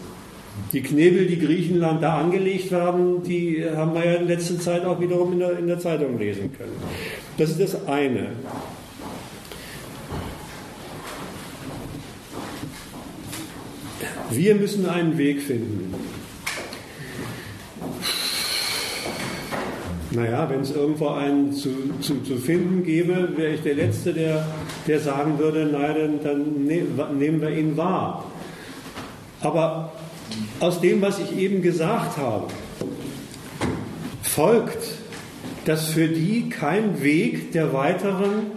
Die 0.72 0.82
Knebel, 0.82 1.26
die 1.26 1.38
Griechenland 1.38 2.02
da 2.02 2.18
angelegt 2.18 2.70
haben, 2.70 3.22
die 3.24 3.64
haben 3.74 3.94
wir 3.94 4.04
ja 4.04 4.14
in 4.14 4.28
letzter 4.28 4.58
Zeit 4.58 4.84
auch 4.84 5.00
wiederum 5.00 5.32
in 5.32 5.38
der, 5.40 5.58
in 5.58 5.66
der 5.66 5.80
Zeitung 5.80 6.18
lesen 6.18 6.52
können. 6.56 6.72
Das 7.38 7.50
ist 7.50 7.60
das 7.60 7.88
eine. 7.88 8.28
Wir 14.30 14.54
müssen 14.54 14.88
einen 14.88 15.18
Weg 15.18 15.42
finden. 15.42 15.92
Naja, 20.12 20.50
wenn 20.50 20.60
es 20.60 20.72
irgendwo 20.72 21.08
einen 21.08 21.52
zu, 21.52 21.70
zu, 22.00 22.20
zu 22.22 22.36
finden 22.36 22.82
gäbe, 22.82 23.28
wäre 23.36 23.54
ich 23.54 23.62
der 23.62 23.74
Letzte, 23.74 24.12
der, 24.12 24.44
der 24.86 24.98
sagen 24.98 25.38
würde, 25.38 25.66
nein, 25.66 26.18
dann, 26.22 26.64
ne, 26.64 26.82
nehmen 27.16 27.40
wir 27.40 27.50
ihn 27.50 27.76
wahr. 27.76 28.24
Aber 29.40 29.92
aus 30.58 30.80
dem, 30.80 31.00
was 31.00 31.20
ich 31.20 31.36
eben 31.38 31.62
gesagt 31.62 32.16
habe, 32.16 32.48
folgt, 34.22 34.96
dass 35.64 35.90
für 35.90 36.08
die 36.08 36.48
kein 36.48 37.02
Weg 37.02 37.52
der 37.52 37.72
weiteren 37.72 38.50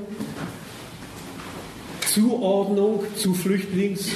Zuordnung 2.07 3.03
zu 3.15 3.33
Flüchtlings 3.33 4.09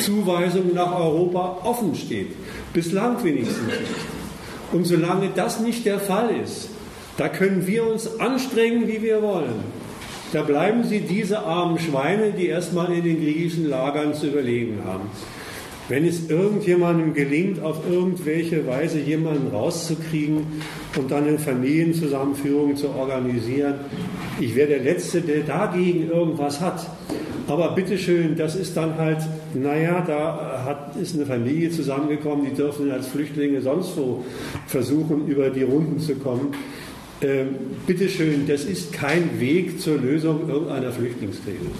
Zuweisung 0.00 0.74
nach 0.74 0.98
Europa 0.98 1.60
offen 1.64 1.94
steht. 1.94 2.32
Bislang 2.72 3.22
wenigstens 3.22 3.66
nicht. 3.66 4.13
Und 4.74 4.86
solange 4.88 5.30
das 5.36 5.60
nicht 5.60 5.86
der 5.86 6.00
Fall 6.00 6.30
ist, 6.42 6.68
da 7.16 7.28
können 7.28 7.64
wir 7.64 7.86
uns 7.86 8.18
anstrengen, 8.18 8.88
wie 8.88 9.02
wir 9.02 9.22
wollen. 9.22 9.62
Da 10.32 10.42
bleiben 10.42 10.82
sie 10.82 10.98
diese 10.98 11.38
armen 11.44 11.78
Schweine, 11.78 12.32
die 12.32 12.48
erstmal 12.48 12.92
in 12.92 13.04
den 13.04 13.22
griechischen 13.22 13.68
Lagern 13.68 14.14
zu 14.14 14.26
überleben 14.26 14.80
haben. 14.84 15.08
Wenn 15.88 16.04
es 16.04 16.28
irgendjemandem 16.28 17.14
gelingt, 17.14 17.62
auf 17.62 17.88
irgendwelche 17.88 18.66
Weise 18.66 18.98
jemanden 18.98 19.54
rauszukriegen 19.54 20.44
und 20.96 21.08
dann 21.08 21.28
eine 21.28 21.38
Familienzusammenführung 21.38 22.74
zu 22.74 22.88
organisieren, 22.88 23.76
ich 24.40 24.54
wäre 24.54 24.68
der 24.68 24.80
Letzte, 24.80 25.20
der 25.20 25.42
dagegen 25.42 26.08
irgendwas 26.08 26.60
hat. 26.60 26.86
Aber 27.46 27.72
bitteschön, 27.72 28.36
das 28.36 28.56
ist 28.56 28.76
dann 28.76 28.96
halt, 28.96 29.18
naja, 29.54 30.02
da 30.06 30.64
hat, 30.64 30.96
ist 30.96 31.14
eine 31.14 31.26
Familie 31.26 31.70
zusammengekommen, 31.70 32.46
die 32.46 32.54
dürfen 32.54 32.90
als 32.90 33.06
Flüchtlinge 33.08 33.60
sonst 33.60 33.96
wo 33.96 34.24
versuchen, 34.66 35.26
über 35.26 35.50
die 35.50 35.62
Runden 35.62 35.98
zu 35.98 36.14
kommen. 36.14 36.54
Ähm, 37.20 37.56
bitteschön, 37.86 38.46
das 38.46 38.64
ist 38.64 38.92
kein 38.92 39.38
Weg 39.40 39.80
zur 39.80 39.98
Lösung 39.98 40.48
irgendeiner 40.48 40.90
Flüchtlingskrise. 40.90 41.70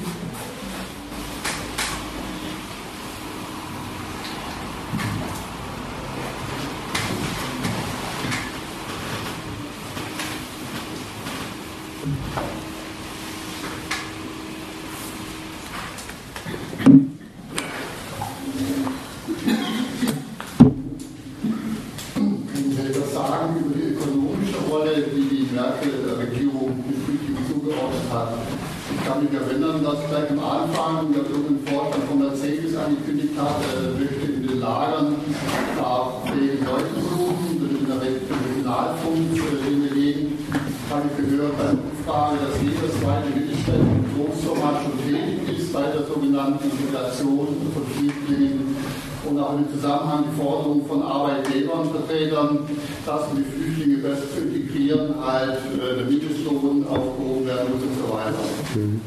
Regionalfunk, 38.65 39.35
den 39.35 39.83
wir 39.85 39.95
legen, 39.95 40.39
habe 40.91 41.03
ich 41.09 41.31
gehört, 41.31 41.53
Frage, 42.07 42.37
dass 42.39 42.61
jeder 42.63 42.91
zweite 43.01 43.29
mittelständische 43.31 44.05
Großformat 44.17 44.83
schon 44.83 44.99
tätig 45.05 45.59
ist 45.59 45.73
bei 45.73 45.83
der 45.83 46.05
sogenannten 46.07 46.71
Integration 46.71 47.49
von 47.73 47.87
Flüchtlingen 47.95 48.77
und 49.29 49.39
auch 49.39 49.59
im 49.59 49.71
Zusammenhang 49.71 50.25
die 50.31 50.43
Forderung 50.43 50.87
von 50.87 51.03
Arbeitgebern, 51.03 51.91
Vertretern, 51.91 52.59
dass 53.07 53.29
um 53.31 53.37
die 53.37 53.45
Flüchtlinge 53.45 53.99
besser 53.99 54.31
zu 54.35 54.41
integrieren, 54.43 55.15
halt 55.21 55.59
äh, 55.75 55.97
der 55.97 56.05
Mindestlohn 56.05 56.87
aufgehoben 56.89 57.47
werden 57.47 57.69
muss 57.73 57.83
und 57.83 57.99
so 57.99 58.15
weiter. 58.15 58.39
Mhm. 58.75 59.01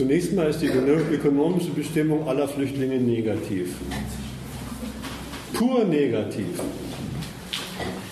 Zunächst 0.00 0.32
mal 0.32 0.48
ist 0.48 0.62
die 0.62 0.68
ökonomische 1.20 1.70
Bestimmung 1.70 2.26
aller 2.26 2.48
Flüchtlinge 2.48 2.98
negativ. 2.98 3.74
Pur 5.52 5.84
negativ. 5.84 6.46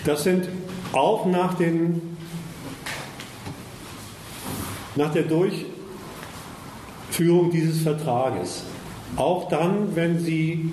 Das 0.05 0.25
sind 0.25 0.49
auch 0.93 1.27
nach, 1.27 1.55
den, 1.55 2.17
nach 4.97 5.13
der 5.13 5.25
Durchführung 5.25 7.51
dieses 7.51 7.83
Vertrages, 7.83 8.65
auch 9.17 9.49
dann, 9.49 9.97
wenn 9.97 10.19
sie 10.19 10.73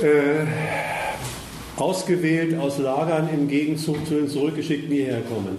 äh, 0.00 0.46
ausgewählt 1.76 2.58
aus 2.58 2.78
Lagern 2.78 3.28
im 3.32 3.48
Gegenzug 3.48 4.06
zu 4.06 4.14
den 4.14 4.28
Zurückgeschickten 4.28 4.90
hierher 4.90 5.20
kommen, 5.22 5.58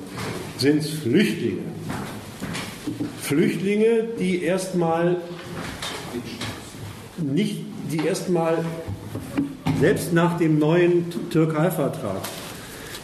sind 0.57 0.79
es 0.79 0.89
Flüchtlinge. 0.89 1.76
Flüchtlinge, 3.27 4.05
die 4.17 4.41
erstmal 4.41 5.17
nicht, 7.17 7.57
die 7.91 8.07
erstmal 8.07 8.59
selbst 9.81 10.13
nach 10.13 10.37
dem 10.37 10.59
neuen 10.59 11.29
Türkei-Vertrag 11.29 12.21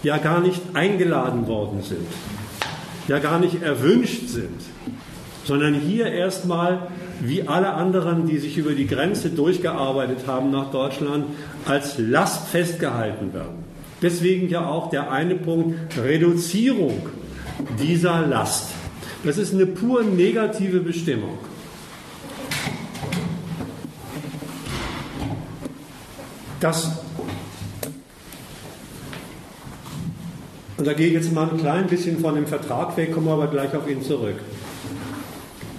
ja 0.02 0.18
gar 0.20 0.40
nicht 0.40 0.62
eingeladen 0.76 1.46
worden 1.48 1.82
sind, 1.82 2.08
ja 3.10 3.20
gar 3.20 3.38
nicht 3.38 3.62
erwünscht 3.64 4.30
sind, 4.30 4.62
sondern 5.44 5.74
hier 5.74 6.06
erstmal 6.06 6.88
wie 7.20 7.46
alle 7.46 7.74
anderen, 7.74 8.26
die 8.26 8.38
sich 8.38 8.58
über 8.58 8.72
die 8.72 8.88
Grenze 8.88 9.30
durchgearbeitet 9.30 10.26
haben 10.26 10.52
nach 10.52 10.72
Deutschland, 10.72 11.26
als 11.66 11.98
Last 11.98 12.48
festgehalten 12.48 13.34
werden. 13.34 13.66
Deswegen 14.02 14.48
ja 14.48 14.70
auch 14.70 14.90
der 14.90 15.12
eine 15.12 15.36
Punkt 15.36 15.98
Reduzierung 15.98 17.10
dieser 17.78 18.26
Last. 18.26 18.70
Das 19.24 19.38
ist 19.38 19.54
eine 19.54 19.66
pur 19.66 20.04
negative 20.04 20.80
Bestimmung. 20.80 21.38
Das 26.60 26.90
und 30.78 30.88
da 30.88 30.94
gehe 30.94 31.08
ich 31.08 31.14
jetzt 31.14 31.32
mal 31.32 31.50
ein 31.50 31.58
klein 31.58 31.88
bisschen 31.88 32.20
von 32.20 32.36
dem 32.36 32.46
Vertrag 32.46 32.98
weg, 32.98 33.14
komme 33.14 33.32
aber 33.32 33.48
gleich 33.48 33.74
auf 33.74 33.90
ihn 33.90 34.02
zurück. 34.02 34.36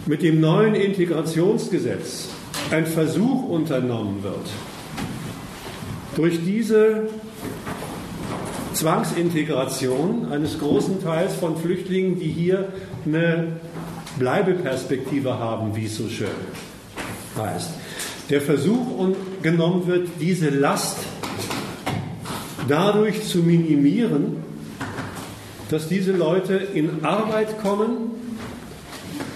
Mit 0.07 0.23
dem 0.23 0.41
neuen 0.41 0.75
Integrationsgesetz 0.75 2.29
ein 2.71 2.87
Versuch 2.87 3.49
unternommen 3.49 4.23
wird, 4.23 4.47
durch 6.17 6.43
diese 6.43 7.09
Zwangsintegration 8.75 10.29
eines 10.31 10.59
großen 10.59 11.03
Teils 11.03 11.35
von 11.35 11.57
Flüchtlingen, 11.57 12.19
die 12.19 12.29
hier 12.29 12.69
eine 13.07 13.61
Bleibeperspektive 14.19 15.39
haben, 15.39 15.75
wie 15.77 15.87
es 15.87 15.97
so 15.97 16.09
schön 16.09 16.29
heißt. 17.37 17.71
Der 18.31 18.41
Versuch 18.41 19.15
genommen 19.43 19.87
wird, 19.87 20.09
diese 20.21 20.51
Last 20.51 20.99
dadurch 22.69 23.23
zu 23.27 23.39
minimieren, 23.39 24.37
dass 25.71 25.89
diese 25.89 26.13
Leute 26.13 26.55
in 26.55 27.05
Arbeit 27.05 27.61
kommen, 27.63 28.13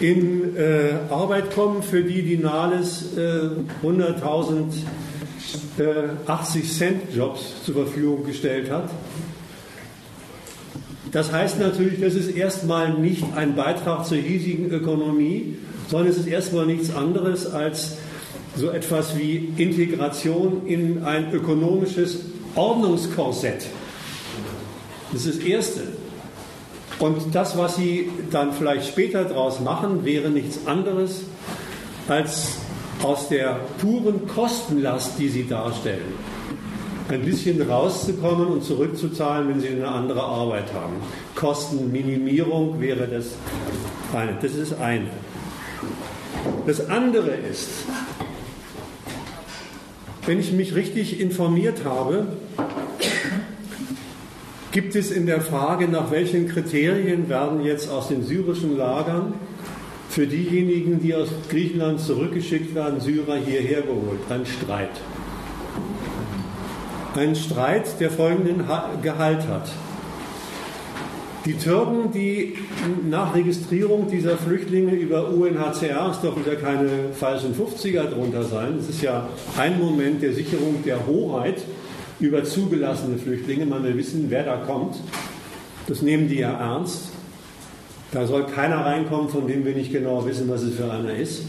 in 0.00 0.56
äh, 0.56 0.92
Arbeit 1.10 1.54
kommen, 1.54 1.82
für 1.82 2.02
die 2.02 2.22
die 2.22 2.36
Nahles 2.38 3.16
äh, 3.16 3.50
100.000 3.84 4.72
äh, 5.78 6.30
80 6.30 6.72
Cent 6.72 7.14
Jobs 7.14 7.64
zur 7.64 7.74
Verfügung 7.74 8.24
gestellt 8.24 8.70
hat 8.70 8.90
das 11.12 11.32
heißt 11.32 11.58
natürlich, 11.58 12.00
das 12.00 12.14
ist 12.14 12.36
erstmal 12.36 12.94
nicht 12.94 13.24
ein 13.34 13.54
Beitrag 13.54 14.06
zur 14.06 14.18
hiesigen 14.18 14.70
Ökonomie, 14.70 15.56
sondern 15.88 16.08
es 16.08 16.18
ist 16.18 16.26
erstmal 16.26 16.66
nichts 16.66 16.94
anderes 16.94 17.46
als 17.46 17.96
so 18.56 18.70
etwas 18.70 19.16
wie 19.16 19.52
Integration 19.56 20.66
in 20.66 21.04
ein 21.04 21.32
ökonomisches 21.32 22.20
Ordnungskorsett. 22.54 23.66
Das 25.12 25.24
ist 25.24 25.40
das 25.40 25.46
Erste. 25.46 25.80
Und 26.98 27.34
das, 27.34 27.56
was 27.56 27.76
Sie 27.76 28.10
dann 28.30 28.52
vielleicht 28.52 28.88
später 28.88 29.24
daraus 29.24 29.60
machen, 29.60 30.04
wäre 30.04 30.28
nichts 30.30 30.66
anderes 30.66 31.22
als 32.08 32.56
aus 33.02 33.28
der 33.28 33.60
puren 33.80 34.26
Kostenlast, 34.26 35.12
die 35.18 35.28
Sie 35.28 35.46
darstellen, 35.46 36.14
ein 37.08 37.22
bisschen 37.22 37.60
rauszukommen 37.62 38.48
und 38.48 38.64
zurückzuzahlen, 38.64 39.48
wenn 39.48 39.60
sie 39.60 39.68
eine 39.68 39.88
andere 39.88 40.22
Arbeit 40.22 40.72
haben. 40.74 40.94
Kostenminimierung 41.34 42.80
wäre 42.80 43.06
das 43.06 43.36
eine. 44.14 44.36
Das 44.40 44.54
ist 44.54 44.74
eine. 44.74 45.08
Das 46.66 46.88
andere 46.88 47.30
ist, 47.30 47.68
wenn 50.26 50.38
ich 50.38 50.52
mich 50.52 50.74
richtig 50.74 51.20
informiert 51.20 51.84
habe, 51.84 52.26
gibt 54.72 54.94
es 54.94 55.10
in 55.10 55.24
der 55.24 55.40
Frage, 55.40 55.88
nach 55.88 56.10
welchen 56.10 56.48
Kriterien 56.48 57.28
werden 57.30 57.64
jetzt 57.64 57.90
aus 57.90 58.08
den 58.08 58.22
syrischen 58.22 58.76
Lagern 58.76 59.32
für 60.10 60.26
diejenigen, 60.26 61.00
die 61.00 61.14
aus 61.14 61.28
Griechenland 61.48 62.00
zurückgeschickt 62.00 62.74
werden, 62.74 63.00
Syrer 63.00 63.36
hierher 63.36 63.82
geholt, 63.82 64.20
ein 64.28 64.44
Streit. 64.44 64.90
Ein 67.18 67.34
Streit, 67.34 67.98
der 67.98 68.12
folgenden 68.12 68.62
Gehalt 69.02 69.48
hat. 69.48 69.68
Die 71.44 71.54
Türken, 71.54 72.12
die 72.12 72.54
nach 73.10 73.34
Registrierung 73.34 74.08
dieser 74.08 74.36
Flüchtlinge 74.36 74.92
über 74.92 75.28
UNHCR, 75.28 76.10
es 76.12 76.20
dürfen 76.20 76.44
ja 76.46 76.54
keine 76.54 76.88
falschen 77.12 77.56
50er 77.56 78.04
drunter 78.04 78.44
sein, 78.44 78.76
es 78.78 78.88
ist 78.88 79.02
ja 79.02 79.28
ein 79.56 79.80
Moment 79.80 80.22
der 80.22 80.32
Sicherung 80.32 80.84
der 80.84 81.08
Hoheit 81.08 81.56
über 82.20 82.44
zugelassene 82.44 83.18
Flüchtlinge, 83.18 83.66
man 83.66 83.82
will 83.82 83.96
wissen, 83.96 84.26
wer 84.28 84.44
da 84.44 84.58
kommt, 84.58 84.94
das 85.88 86.02
nehmen 86.02 86.28
die 86.28 86.38
ja 86.38 86.52
ernst. 86.52 87.10
Da 88.12 88.28
soll 88.28 88.46
keiner 88.46 88.86
reinkommen, 88.86 89.28
von 89.28 89.48
dem 89.48 89.64
wir 89.64 89.74
nicht 89.74 89.90
genau 89.90 90.24
wissen, 90.24 90.48
was 90.48 90.62
es 90.62 90.76
für 90.76 90.88
einer 90.88 91.16
ist. 91.16 91.42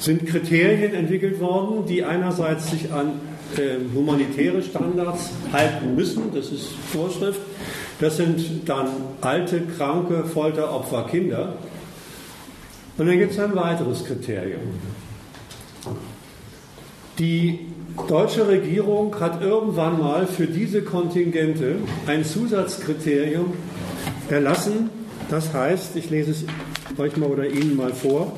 Sind 0.00 0.26
Kriterien 0.26 0.92
entwickelt 0.92 1.38
worden, 1.38 1.86
die 1.86 2.02
einerseits 2.02 2.68
sich 2.72 2.92
an 2.92 3.12
äh, 3.56 3.78
humanitäre 3.94 4.62
Standards 4.62 5.30
halten 5.52 5.94
müssen, 5.94 6.34
das 6.34 6.50
ist 6.50 6.68
Vorschrift. 6.92 7.40
Das 7.98 8.18
sind 8.18 8.68
dann 8.68 8.88
alte, 9.22 9.62
kranke, 9.62 10.24
Folteropfer, 10.24 11.04
Kinder. 11.04 11.54
Und 12.98 13.06
dann 13.06 13.18
gibt 13.18 13.32
es 13.32 13.38
ein 13.38 13.54
weiteres 13.54 14.04
Kriterium. 14.04 14.60
Die 17.18 17.60
deutsche 18.08 18.46
Regierung 18.46 19.18
hat 19.18 19.40
irgendwann 19.40 19.98
mal 19.98 20.26
für 20.26 20.46
diese 20.46 20.82
Kontingente 20.82 21.76
ein 22.06 22.24
Zusatzkriterium 22.24 23.54
erlassen. 24.28 24.90
Das 25.30 25.54
heißt, 25.54 25.96
ich 25.96 26.10
lese 26.10 26.32
es 26.32 26.44
euch 26.98 27.16
mal 27.16 27.30
oder 27.30 27.46
Ihnen 27.46 27.76
mal 27.76 27.94
vor. 27.94 28.36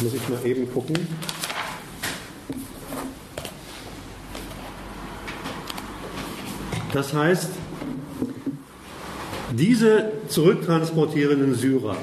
Muss 0.00 0.14
ich 0.14 0.28
mal 0.28 0.46
eben 0.46 0.72
gucken. 0.72 0.96
Das 6.92 7.14
heißt, 7.14 7.50
diese 9.52 10.12
zurücktransportierenden 10.28 11.54
Syrer 11.54 11.96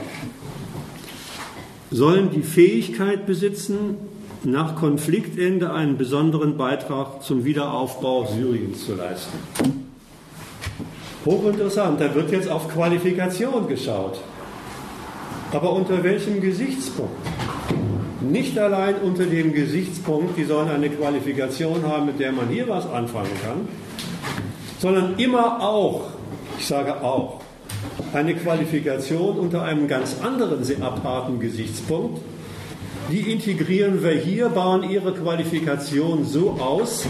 sollen 1.92 2.32
die 2.32 2.42
Fähigkeit 2.42 3.26
besitzen, 3.26 3.98
nach 4.44 4.76
Konfliktende 4.76 5.74
einen 5.74 5.98
besonderen 5.98 6.58
Beitrag 6.58 7.24
zum 7.24 7.44
Wiederaufbau 7.44 8.26
Syriens 8.26 8.86
zu 8.86 8.96
leisten. 8.96 9.38
Hochinteressant, 11.26 12.00
da 12.00 12.14
wird 12.14 12.32
jetzt 12.32 12.48
auf 12.48 12.70
Qualifikation 12.70 13.68
geschaut. 13.68 14.22
Aber 15.52 15.74
unter 15.74 16.04
welchem 16.04 16.40
Gesichtspunkt? 16.40 17.16
Nicht 18.22 18.58
allein 18.58 18.96
unter 19.04 19.26
dem 19.26 19.54
Gesichtspunkt, 19.54 20.38
die 20.38 20.44
sollen 20.44 20.70
eine 20.70 20.90
Qualifikation 20.90 21.84
haben, 21.84 22.06
mit 22.06 22.20
der 22.20 22.32
man 22.32 22.48
hier 22.50 22.68
was 22.68 22.86
anfangen 22.90 23.32
kann, 23.44 23.68
sondern 24.80 25.18
immer 25.18 25.62
auch, 25.62 26.02
ich 26.60 26.68
sage 26.68 27.02
auch, 27.04 27.41
eine 28.14 28.36
Qualifikation 28.36 29.38
unter 29.38 29.64
einem 29.64 29.88
ganz 29.88 30.18
anderen 30.22 30.64
sehr 30.64 30.82
aparten 30.82 31.40
Gesichtspunkt. 31.40 32.22
Die 33.12 33.32
integrieren 33.32 34.04
wir 34.04 34.12
hier, 34.12 34.49
bauen 34.49 34.90
ihre 34.90 35.14
Qualifikation 35.14 36.26
so 36.26 36.52
aus, 36.60 37.06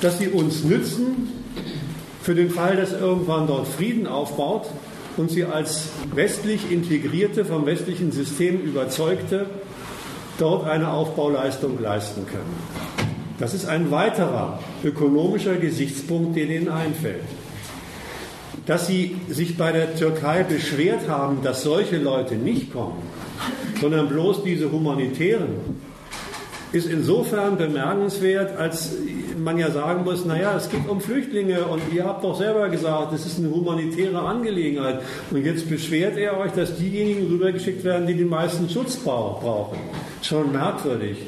dass 0.00 0.18
sie 0.18 0.28
uns 0.28 0.64
nützen 0.64 1.28
für 2.22 2.34
den 2.34 2.50
Fall, 2.50 2.76
dass 2.76 2.92
irgendwann 2.92 3.46
dort 3.46 3.66
Frieden 3.66 4.06
aufbaut 4.06 4.66
und 5.16 5.30
sie 5.30 5.44
als 5.44 5.88
westlich 6.14 6.70
integrierte, 6.70 7.44
vom 7.44 7.66
westlichen 7.66 8.12
System 8.12 8.60
überzeugte, 8.60 9.46
dort 10.38 10.68
eine 10.68 10.90
Aufbauleistung 10.90 11.80
leisten 11.80 12.26
können. 12.26 12.97
Das 13.38 13.54
ist 13.54 13.66
ein 13.66 13.90
weiterer 13.90 14.58
ökonomischer 14.84 15.56
Gesichtspunkt, 15.56 16.36
der 16.36 16.44
ihnen 16.44 16.68
einfällt. 16.68 17.22
Dass 18.66 18.86
sie 18.86 19.16
sich 19.28 19.56
bei 19.56 19.72
der 19.72 19.94
Türkei 19.96 20.42
beschwert 20.42 21.08
haben, 21.08 21.38
dass 21.42 21.62
solche 21.62 21.98
Leute 21.98 22.34
nicht 22.34 22.72
kommen, 22.72 23.02
sondern 23.80 24.08
bloß 24.08 24.42
diese 24.42 24.70
humanitären, 24.72 25.78
ist 26.72 26.86
insofern 26.86 27.56
bemerkenswert, 27.56 28.58
als 28.58 28.92
man 29.38 29.56
ja 29.56 29.70
sagen 29.70 30.04
muss, 30.04 30.26
naja, 30.26 30.54
es 30.56 30.68
geht 30.68 30.86
um 30.86 31.00
Flüchtlinge 31.00 31.64
und 31.64 31.80
ihr 31.94 32.04
habt 32.04 32.24
doch 32.24 32.36
selber 32.36 32.68
gesagt, 32.68 33.14
es 33.14 33.24
ist 33.24 33.38
eine 33.38 33.50
humanitäre 33.50 34.18
Angelegenheit. 34.18 35.00
Und 35.30 35.46
jetzt 35.46 35.70
beschwert 35.70 36.18
er 36.18 36.36
euch, 36.38 36.52
dass 36.52 36.76
diejenigen 36.76 37.26
rübergeschickt 37.28 37.84
werden, 37.84 38.06
die 38.06 38.14
den 38.14 38.28
meisten 38.28 38.68
Schutz 38.68 38.96
brauchen. 38.96 39.78
Schon 40.20 40.52
merkwürdig. 40.52 41.18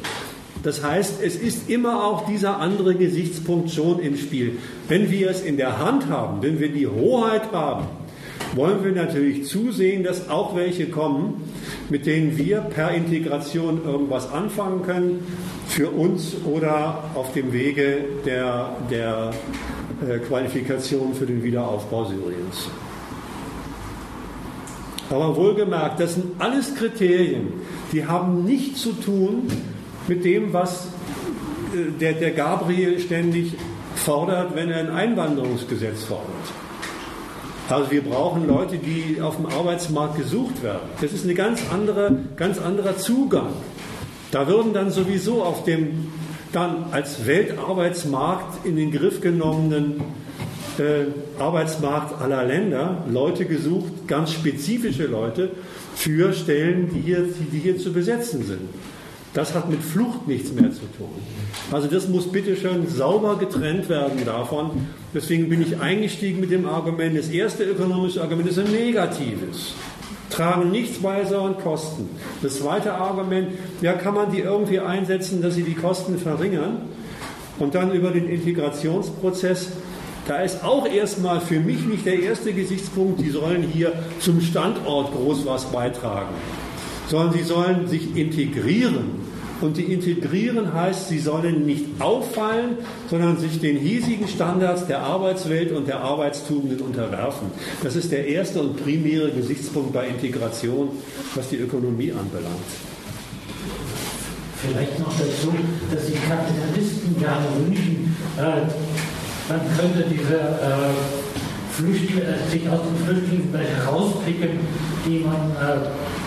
Das 0.62 0.82
heißt, 0.82 1.22
es 1.22 1.36
ist 1.36 1.70
immer 1.70 2.04
auch 2.04 2.26
dieser 2.26 2.58
andere 2.58 2.94
Gesichtspunkt 2.94 3.70
schon 3.70 3.98
im 4.00 4.16
Spiel. 4.16 4.58
Wenn 4.88 5.10
wir 5.10 5.30
es 5.30 5.42
in 5.42 5.56
der 5.56 5.78
Hand 5.78 6.08
haben, 6.08 6.42
wenn 6.42 6.60
wir 6.60 6.70
die 6.70 6.86
Hoheit 6.86 7.52
haben, 7.52 7.86
wollen 8.54 8.84
wir 8.84 8.92
natürlich 8.92 9.46
zusehen, 9.46 10.02
dass 10.02 10.28
auch 10.28 10.56
welche 10.56 10.86
kommen, 10.86 11.42
mit 11.88 12.04
denen 12.04 12.36
wir 12.36 12.58
per 12.60 12.90
Integration 12.92 13.84
irgendwas 13.84 14.30
anfangen 14.30 14.82
können, 14.82 15.26
für 15.68 15.88
uns 15.90 16.34
oder 16.44 17.04
auf 17.14 17.32
dem 17.32 17.52
Wege 17.52 18.04
der, 18.26 18.76
der 18.90 19.30
äh, 20.06 20.18
Qualifikation 20.18 21.14
für 21.14 21.26
den 21.26 21.42
Wiederaufbau 21.42 22.06
Syriens. 22.06 22.68
Aber 25.10 25.36
wohlgemerkt, 25.36 26.00
das 26.00 26.14
sind 26.14 26.40
alles 26.40 26.74
Kriterien, 26.74 27.52
die 27.92 28.04
haben 28.04 28.44
nichts 28.44 28.82
zu 28.82 28.92
tun 28.92 29.48
mit 30.10 30.24
dem, 30.24 30.52
was 30.52 30.88
äh, 31.72 31.98
der, 32.00 32.14
der 32.14 32.32
Gabriel 32.32 32.98
ständig 32.98 33.54
fordert, 33.94 34.54
wenn 34.56 34.70
er 34.70 34.80
ein 34.80 34.90
Einwanderungsgesetz 34.90 36.02
fordert. 36.04 36.26
Also 37.68 37.92
wir 37.92 38.02
brauchen 38.02 38.48
Leute, 38.48 38.78
die 38.78 39.22
auf 39.22 39.36
dem 39.36 39.46
Arbeitsmarkt 39.46 40.18
gesucht 40.18 40.64
werden. 40.64 40.88
Das 41.00 41.12
ist 41.12 41.24
ein 41.24 41.34
ganz, 41.36 41.60
andere, 41.72 42.18
ganz 42.36 42.58
anderer 42.58 42.96
Zugang. 42.96 43.50
Da 44.32 44.48
würden 44.48 44.72
dann 44.72 44.90
sowieso 44.90 45.44
auf 45.44 45.62
dem 45.64 46.08
dann 46.52 46.86
als 46.90 47.26
Weltarbeitsmarkt 47.26 48.66
in 48.66 48.74
den 48.74 48.90
Griff 48.90 49.20
genommenen 49.20 50.00
äh, 50.78 51.40
Arbeitsmarkt 51.40 52.20
aller 52.20 52.42
Länder 52.44 53.04
Leute 53.08 53.44
gesucht, 53.44 54.08
ganz 54.08 54.32
spezifische 54.32 55.06
Leute 55.06 55.50
für 55.94 56.32
Stellen, 56.32 56.90
die 56.92 57.00
hier, 57.00 57.24
die 57.52 57.58
hier 57.58 57.78
zu 57.78 57.92
besetzen 57.92 58.44
sind. 58.44 58.68
Das 59.32 59.54
hat 59.54 59.70
mit 59.70 59.80
Flucht 59.80 60.26
nichts 60.26 60.52
mehr 60.52 60.72
zu 60.72 60.80
tun. 60.98 61.08
Also 61.70 61.86
das 61.86 62.08
muss 62.08 62.26
bitte 62.26 62.56
schön 62.56 62.88
sauber 62.88 63.36
getrennt 63.38 63.88
werden 63.88 64.24
davon. 64.24 64.88
Deswegen 65.14 65.48
bin 65.48 65.62
ich 65.62 65.78
eingestiegen 65.80 66.40
mit 66.40 66.50
dem 66.50 66.66
Argument, 66.66 67.16
das 67.16 67.28
erste 67.28 67.62
ökonomische 67.64 68.20
Argument 68.22 68.48
ist 68.48 68.58
ein 68.58 68.72
negatives. 68.72 69.74
Tragen 70.30 70.70
nichts 70.70 70.98
bei, 70.98 71.24
sondern 71.24 71.58
Kosten. 71.58 72.08
Das 72.42 72.58
zweite 72.58 72.94
Argument, 72.94 73.48
ja, 73.82 73.92
kann 73.92 74.14
man 74.14 74.32
die 74.32 74.40
irgendwie 74.40 74.80
einsetzen, 74.80 75.42
dass 75.42 75.54
sie 75.54 75.64
die 75.64 75.74
Kosten 75.74 76.18
verringern? 76.18 76.82
Und 77.58 77.74
dann 77.74 77.92
über 77.92 78.10
den 78.10 78.28
Integrationsprozess, 78.28 79.68
da 80.26 80.38
ist 80.38 80.64
auch 80.64 80.86
erstmal 80.86 81.40
für 81.40 81.60
mich 81.60 81.84
nicht 81.86 82.06
der 82.06 82.20
erste 82.20 82.52
Gesichtspunkt, 82.52 83.20
die 83.20 83.30
sollen 83.30 83.62
hier 83.62 83.92
zum 84.18 84.40
Standort 84.40 85.12
groß 85.12 85.46
was 85.46 85.66
beitragen 85.66 86.34
sondern 87.10 87.32
sie 87.32 87.42
sollen 87.42 87.88
sich 87.88 88.16
integrieren. 88.16 89.28
Und 89.60 89.76
die 89.76 89.92
integrieren 89.92 90.72
heißt, 90.72 91.08
sie 91.08 91.18
sollen 91.18 91.66
nicht 91.66 91.84
auffallen, 91.98 92.78
sondern 93.10 93.36
sich 93.36 93.60
den 93.60 93.76
hiesigen 93.76 94.26
Standards 94.26 94.86
der 94.86 95.00
Arbeitswelt 95.00 95.72
und 95.72 95.86
der 95.86 96.00
Arbeitstugenden 96.00 96.80
unterwerfen. 96.80 97.48
Das 97.82 97.94
ist 97.94 98.10
der 98.10 98.26
erste 98.26 98.62
und 98.62 98.82
primäre 98.82 99.30
Gesichtspunkt 99.32 99.92
bei 99.92 100.08
Integration, 100.08 100.88
was 101.34 101.50
die 101.50 101.56
Ökonomie 101.56 102.10
anbelangt. 102.12 102.56
Vielleicht 104.62 104.98
noch 104.98 105.12
dazu, 105.12 105.52
dass 105.92 106.06
die 106.06 106.12
Kapitalisten 106.12 107.18
gerne 107.18 107.46
wünschen, 107.58 108.16
äh, 108.38 108.62
man 109.50 109.60
könnte 109.76 110.08
diese 110.08 110.38
äh, 110.38 111.72
Flüchtlinge, 111.72 112.22
äh, 112.22 112.50
sich 112.50 112.68
aus 112.68 112.80
den 112.82 113.04
Flüchtlingen 113.04 113.54
herauspicken, 113.54 114.50
die 115.06 115.24
man 115.24 115.50
äh, 115.52 116.19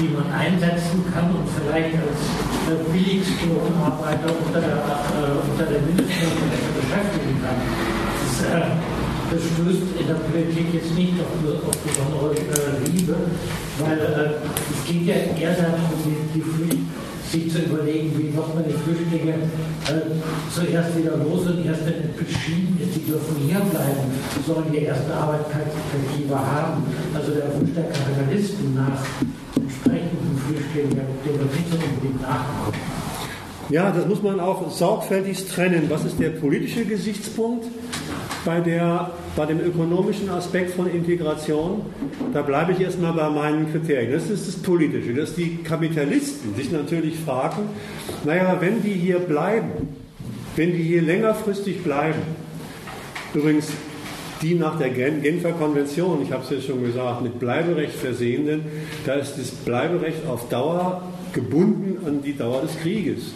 die 0.00 0.08
man 0.14 0.30
einsetzen 0.30 1.02
kann 1.12 1.34
und 1.34 1.46
vielleicht 1.50 1.94
als 1.98 2.22
äh, 2.70 2.78
Billiglohnarbeiter 2.92 4.30
unter 4.30 4.60
der, 4.60 4.78
äh, 4.78 5.58
der 5.58 5.82
Mindestlohn 5.82 6.38
beschäftigen 6.78 7.34
kann. 7.42 7.58
Das, 7.58 8.34
äh, 8.46 8.78
das, 9.30 9.42
stößt 9.42 9.98
in 9.98 10.06
der 10.06 10.20
Politik 10.22 10.72
jetzt 10.72 10.94
nicht 10.94 11.14
auf, 11.18 11.34
auf 11.66 11.76
besondere 11.82 12.30
äh, 12.32 12.90
Liebe, 12.90 13.16
weil 13.78 13.98
äh, 13.98 14.38
es 14.70 14.86
geht 14.86 15.06
ja 15.06 15.14
eher 15.34 15.54
darum, 15.54 15.90
die, 16.06 16.38
die 16.38 16.42
Pflicht, 16.42 16.86
sich 17.28 17.52
zu 17.52 17.58
überlegen, 17.58 18.16
wie 18.16 18.34
wird 18.34 18.54
man 18.54 18.64
die 18.64 18.72
Flüchtlinge 18.72 19.34
äh, 19.34 20.16
zuerst 20.50 20.96
wieder 20.96 21.16
los 21.18 21.44
und 21.46 21.66
erst 21.66 21.84
wenn 21.84 22.08
es 22.08 22.16
beschieden 22.16 22.78
ist, 22.80 22.96
die 22.96 23.04
dürfen 23.04 23.36
hier 23.44 23.60
bleiben, 23.60 24.08
sollen 24.46 24.72
die 24.72 24.84
erste 24.84 25.12
Arbeitsperspektive 25.12 26.34
haben. 26.34 26.84
Also 27.14 27.32
der 27.32 27.52
Wunsch 27.54 27.74
der 27.76 27.84
Kapitalisten 27.84 28.74
nach 28.74 28.96
Ja, 33.70 33.90
das 33.90 34.06
muss 34.06 34.22
man 34.22 34.40
auch 34.40 34.70
sorgfältig 34.70 35.46
trennen. 35.46 35.84
Was 35.88 36.04
ist 36.04 36.18
der 36.18 36.30
politische 36.30 36.86
Gesichtspunkt 36.86 37.66
bei, 38.44 38.60
der, 38.60 39.10
bei 39.36 39.44
dem 39.44 39.60
ökonomischen 39.60 40.30
Aspekt 40.30 40.70
von 40.70 40.90
Integration? 40.90 41.82
Da 42.32 42.40
bleibe 42.40 42.72
ich 42.72 42.80
erstmal 42.80 43.12
bei 43.12 43.28
meinen 43.28 43.70
Kriterien. 43.70 44.12
Das 44.12 44.30
ist 44.30 44.48
das 44.48 44.56
Politische, 44.56 45.12
dass 45.12 45.34
die 45.34 45.58
Kapitalisten 45.62 46.54
sich 46.54 46.72
natürlich 46.72 47.18
fragen, 47.18 47.68
naja, 48.24 48.56
wenn 48.60 48.82
die 48.82 48.94
hier 48.94 49.18
bleiben, 49.18 49.88
wenn 50.56 50.72
die 50.72 50.82
hier 50.82 51.02
längerfristig 51.02 51.84
bleiben, 51.84 52.22
übrigens 53.34 53.68
die 54.42 54.54
nach 54.54 54.78
der 54.78 54.90
Genfer 54.90 55.52
Konvention, 55.52 56.22
ich 56.22 56.32
habe 56.32 56.44
es 56.44 56.50
ja 56.50 56.60
schon 56.60 56.82
gesagt, 56.82 57.22
mit 57.22 57.38
Bleiberecht 57.38 57.94
versehenen, 57.94 58.62
da 59.04 59.14
ist 59.14 59.36
das 59.38 59.50
Bleiberecht 59.50 60.26
auf 60.26 60.48
Dauer 60.48 61.02
gebunden 61.32 61.98
an 62.06 62.22
die 62.22 62.36
Dauer 62.36 62.62
des 62.62 62.78
Krieges. 62.80 63.32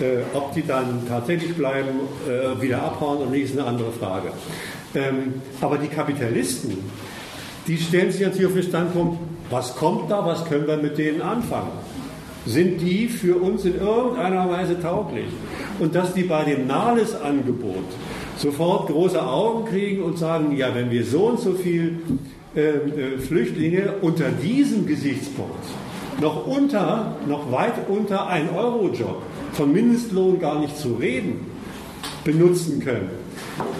Äh, 0.00 0.22
ob 0.34 0.54
die 0.54 0.66
dann 0.66 1.06
tatsächlich 1.08 1.54
bleiben, 1.54 1.90
äh, 2.26 2.60
wieder 2.60 2.82
abhauen 2.82 3.18
oder 3.18 3.30
nicht, 3.30 3.44
ist 3.44 3.58
eine 3.58 3.68
andere 3.68 3.92
Frage. 3.92 4.32
Ähm, 4.94 5.34
aber 5.60 5.78
die 5.78 5.88
Kapitalisten, 5.88 6.78
die 7.66 7.76
stellen 7.76 8.10
sich 8.10 8.22
natürlich 8.22 8.46
auf 8.46 8.54
den 8.54 8.62
Standpunkt, 8.62 9.18
was 9.50 9.76
kommt 9.76 10.10
da, 10.10 10.24
was 10.24 10.44
können 10.46 10.66
wir 10.66 10.76
mit 10.78 10.98
denen 10.98 11.20
anfangen? 11.20 11.72
Sind 12.46 12.80
die 12.80 13.06
für 13.06 13.36
uns 13.36 13.64
in 13.64 13.78
irgendeiner 13.78 14.50
Weise 14.50 14.80
tauglich? 14.80 15.28
Und 15.78 15.94
dass 15.94 16.14
die 16.14 16.24
bei 16.24 16.44
dem 16.44 16.66
Nahles-Angebot 16.66 17.84
sofort 18.36 18.88
große 18.88 19.22
Augen 19.24 19.66
kriegen 19.66 20.02
und 20.02 20.18
sagen, 20.18 20.56
ja, 20.56 20.74
wenn 20.74 20.90
wir 20.90 21.04
so 21.04 21.26
und 21.26 21.40
so 21.40 21.52
viel 21.52 21.98
äh, 22.54 22.60
äh, 22.60 23.18
Flüchtlinge 23.18 23.94
unter 24.02 24.30
diesem 24.30 24.86
Gesichtspunkt 24.86 25.64
noch 26.20 26.46
unter, 26.46 27.16
noch 27.26 27.50
weit 27.50 27.88
unter 27.88 28.26
ein 28.26 28.50
Euro-Job 28.54 29.22
von 29.52 29.72
Mindestlohn 29.72 30.38
gar 30.38 30.60
nicht 30.60 30.76
zu 30.76 30.94
reden, 30.94 31.46
benutzen 32.24 32.80
können, 32.80 33.10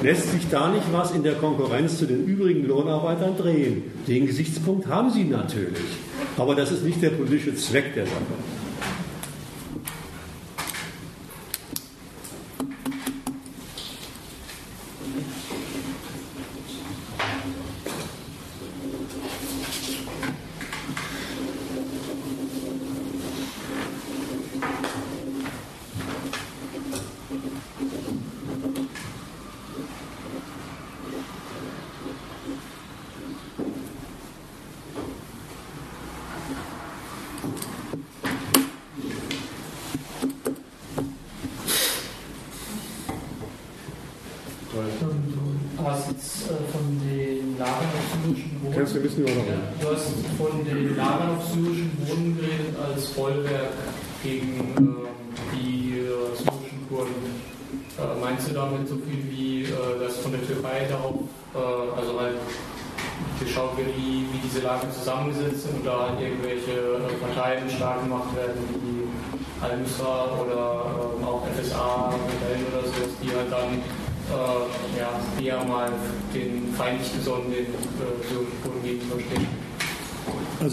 lässt 0.02 0.30
sich 0.32 0.48
da 0.50 0.68
nicht 0.70 0.92
was 0.92 1.12
in 1.12 1.22
der 1.22 1.34
Konkurrenz 1.34 1.98
zu 1.98 2.06
den 2.06 2.26
übrigen 2.26 2.66
Lohnarbeitern 2.66 3.36
drehen. 3.36 3.82
Den 4.06 4.26
Gesichtspunkt 4.26 4.86
haben 4.86 5.10
sie 5.10 5.24
natürlich, 5.24 5.98
aber 6.36 6.54
das 6.54 6.72
ist 6.72 6.84
nicht 6.84 7.02
der 7.02 7.10
politische 7.10 7.54
Zweck 7.54 7.94
der 7.94 8.06
Sache. 8.06 8.16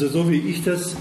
Also 0.02 0.24
so 0.24 0.32
wie 0.32 0.38
ich 0.38 0.64
das 0.64 0.96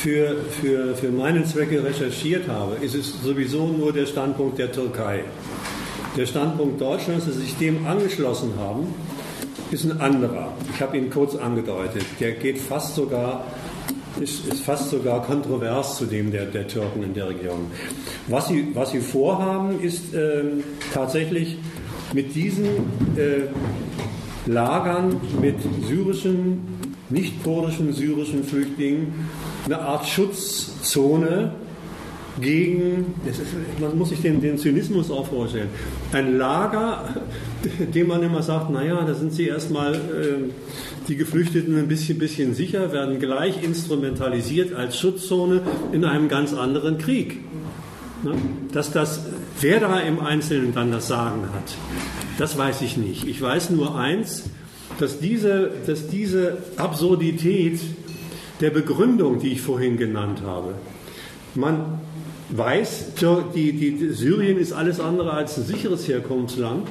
für, 0.00 0.36
für, 0.62 0.94
für 0.94 1.10
meinen 1.10 1.44
Zwecke 1.44 1.82
recherchiert 1.82 2.46
habe, 2.46 2.76
ist 2.76 2.94
es 2.94 3.24
sowieso 3.24 3.66
nur 3.66 3.92
der 3.92 4.06
Standpunkt 4.06 4.56
der 4.56 4.70
Türkei. 4.70 5.24
Der 6.16 6.26
Standpunkt 6.26 6.80
Deutschlands, 6.80 7.26
dass 7.26 7.34
sie 7.34 7.40
sich 7.40 7.56
dem 7.56 7.88
angeschlossen 7.88 8.52
haben, 8.56 8.94
ist 9.72 9.84
ein 9.84 10.00
anderer. 10.00 10.52
Ich 10.72 10.80
habe 10.80 10.96
ihn 10.96 11.10
kurz 11.10 11.34
angedeutet. 11.34 12.04
Der 12.20 12.34
geht 12.34 12.56
fast 12.56 12.94
sogar 12.94 13.44
ist, 14.20 14.46
ist 14.46 14.60
fast 14.62 14.88
sogar 14.88 15.20
kontrovers 15.24 15.96
zu 15.96 16.06
dem 16.06 16.30
der, 16.30 16.44
der 16.44 16.68
Türken 16.68 17.02
in 17.02 17.14
der 17.14 17.30
Region. 17.30 17.66
Was 18.28 18.46
sie, 18.46 18.68
was 18.74 18.92
sie 18.92 19.00
vorhaben, 19.00 19.80
ist 19.80 20.14
äh, 20.14 20.44
tatsächlich 20.94 21.56
mit 22.14 22.32
diesen 22.32 22.66
äh, 23.16 23.48
Lagern 24.46 25.20
mit 25.40 25.56
syrischen, 25.88 26.79
nicht 27.10 27.42
kurdischen 27.42 27.92
syrischen 27.92 28.44
Flüchtlingen 28.44 29.28
eine 29.66 29.80
Art 29.80 30.06
Schutzzone 30.06 31.52
gegen, 32.40 33.14
man 33.80 33.98
muss 33.98 34.10
sich 34.10 34.22
den, 34.22 34.40
den 34.40 34.56
Zynismus 34.56 35.10
auch 35.10 35.26
vorstellen, 35.26 35.68
ein 36.12 36.38
Lager, 36.38 37.08
dem 37.94 38.08
man 38.08 38.22
immer 38.22 38.42
sagt, 38.42 38.70
naja, 38.70 39.02
da 39.02 39.14
sind 39.14 39.32
sie 39.32 39.46
erstmal, 39.46 39.94
äh, 39.94 39.98
die 41.08 41.16
Geflüchteten 41.16 41.76
ein 41.76 41.88
bisschen, 41.88 42.18
bisschen 42.18 42.54
sicher, 42.54 42.92
werden 42.92 43.18
gleich 43.18 43.62
instrumentalisiert 43.62 44.72
als 44.72 44.98
Schutzzone 44.98 45.62
in 45.92 46.04
einem 46.04 46.28
ganz 46.28 46.54
anderen 46.54 46.98
Krieg. 46.98 47.38
Ne? 48.22 48.32
Dass 48.72 48.92
das, 48.92 49.26
wer 49.60 49.80
da 49.80 49.98
im 50.00 50.20
Einzelnen 50.20 50.72
dann 50.74 50.92
das 50.92 51.08
Sagen 51.08 51.48
hat, 51.52 51.74
das 52.38 52.56
weiß 52.56 52.82
ich 52.82 52.96
nicht. 52.96 53.26
Ich 53.26 53.40
weiß 53.42 53.70
nur 53.70 53.98
eins, 53.98 54.44
dass 55.00 55.18
diese, 55.18 55.70
dass 55.86 56.08
diese 56.08 56.58
Absurdität 56.76 57.80
der 58.60 58.70
Begründung, 58.70 59.38
die 59.38 59.52
ich 59.52 59.62
vorhin 59.62 59.96
genannt 59.96 60.42
habe, 60.44 60.74
man 61.54 62.00
weiß, 62.50 63.12
die, 63.54 63.72
die, 63.72 64.10
Syrien 64.10 64.58
ist 64.58 64.72
alles 64.72 65.00
andere 65.00 65.32
als 65.32 65.56
ein 65.56 65.64
sicheres 65.64 66.06
Herkunftsland. 66.06 66.86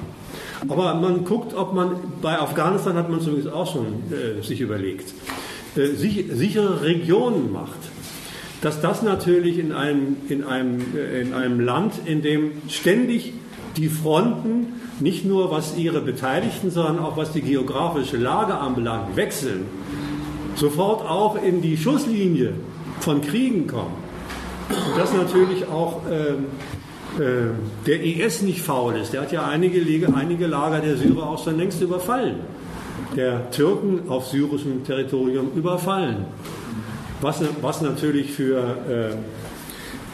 Aber 0.67 0.93
man 0.95 1.23
guckt, 1.23 1.53
ob 1.53 1.73
man, 1.73 1.95
bei 2.21 2.37
Afghanistan 2.37 2.95
hat 2.95 3.09
man 3.09 3.19
es 3.19 3.27
übrigens 3.27 3.47
auch 3.47 3.71
schon 3.71 4.03
äh, 4.11 4.41
sich 4.43 4.59
überlegt, 4.59 5.13
äh, 5.75 5.87
sich, 5.95 6.25
sichere 6.31 6.81
Regionen 6.81 7.51
macht. 7.51 7.79
Dass 8.61 8.81
das 8.81 9.03
natürlich 9.03 9.57
in 9.57 9.71
einem, 9.71 10.17
in, 10.27 10.43
einem, 10.43 10.81
äh, 10.97 11.21
in 11.21 11.33
einem 11.33 11.61
Land, 11.61 11.93
in 12.05 12.21
dem 12.21 12.51
ständig 12.67 13.33
die 13.77 13.87
Fronten, 13.87 14.78
nicht 15.01 15.25
nur 15.25 15.51
was 15.51 15.77
ihre 15.77 16.01
Beteiligten, 16.01 16.71
sondern 16.71 16.99
auch 16.99 17.17
was 17.17 17.31
die 17.31 17.41
geografische 17.41 18.17
Lage 18.17 18.55
anbelangt, 18.55 19.15
wechseln, 19.15 19.65
sofort 20.55 21.01
auch 21.07 21.41
in 21.41 21.61
die 21.61 21.77
Schusslinie 21.77 22.53
von 22.99 23.21
Kriegen 23.21 23.67
kommen 23.67 24.09
und 24.69 24.97
dass 24.97 25.13
natürlich 25.13 25.67
auch 25.67 26.01
ähm, 26.09 26.45
äh, 27.17 27.51
der 27.85 28.03
IS 28.03 28.41
nicht 28.41 28.61
faul 28.61 28.95
ist. 28.95 29.13
Der 29.13 29.21
hat 29.21 29.31
ja 29.31 29.45
einige, 29.45 29.81
einige 30.13 30.47
Lager 30.47 30.79
der 30.79 30.97
Syrer 30.97 31.29
auch 31.29 31.43
schon 31.43 31.57
längst 31.57 31.81
überfallen. 31.81 32.35
Der 33.15 33.49
Türken 33.51 34.09
auf 34.09 34.27
syrischem 34.27 34.83
Territorium 34.83 35.51
überfallen. 35.55 36.25
Was, 37.21 37.41
was 37.61 37.81
natürlich 37.81 38.31
für 38.31 38.59
äh, 38.59 39.15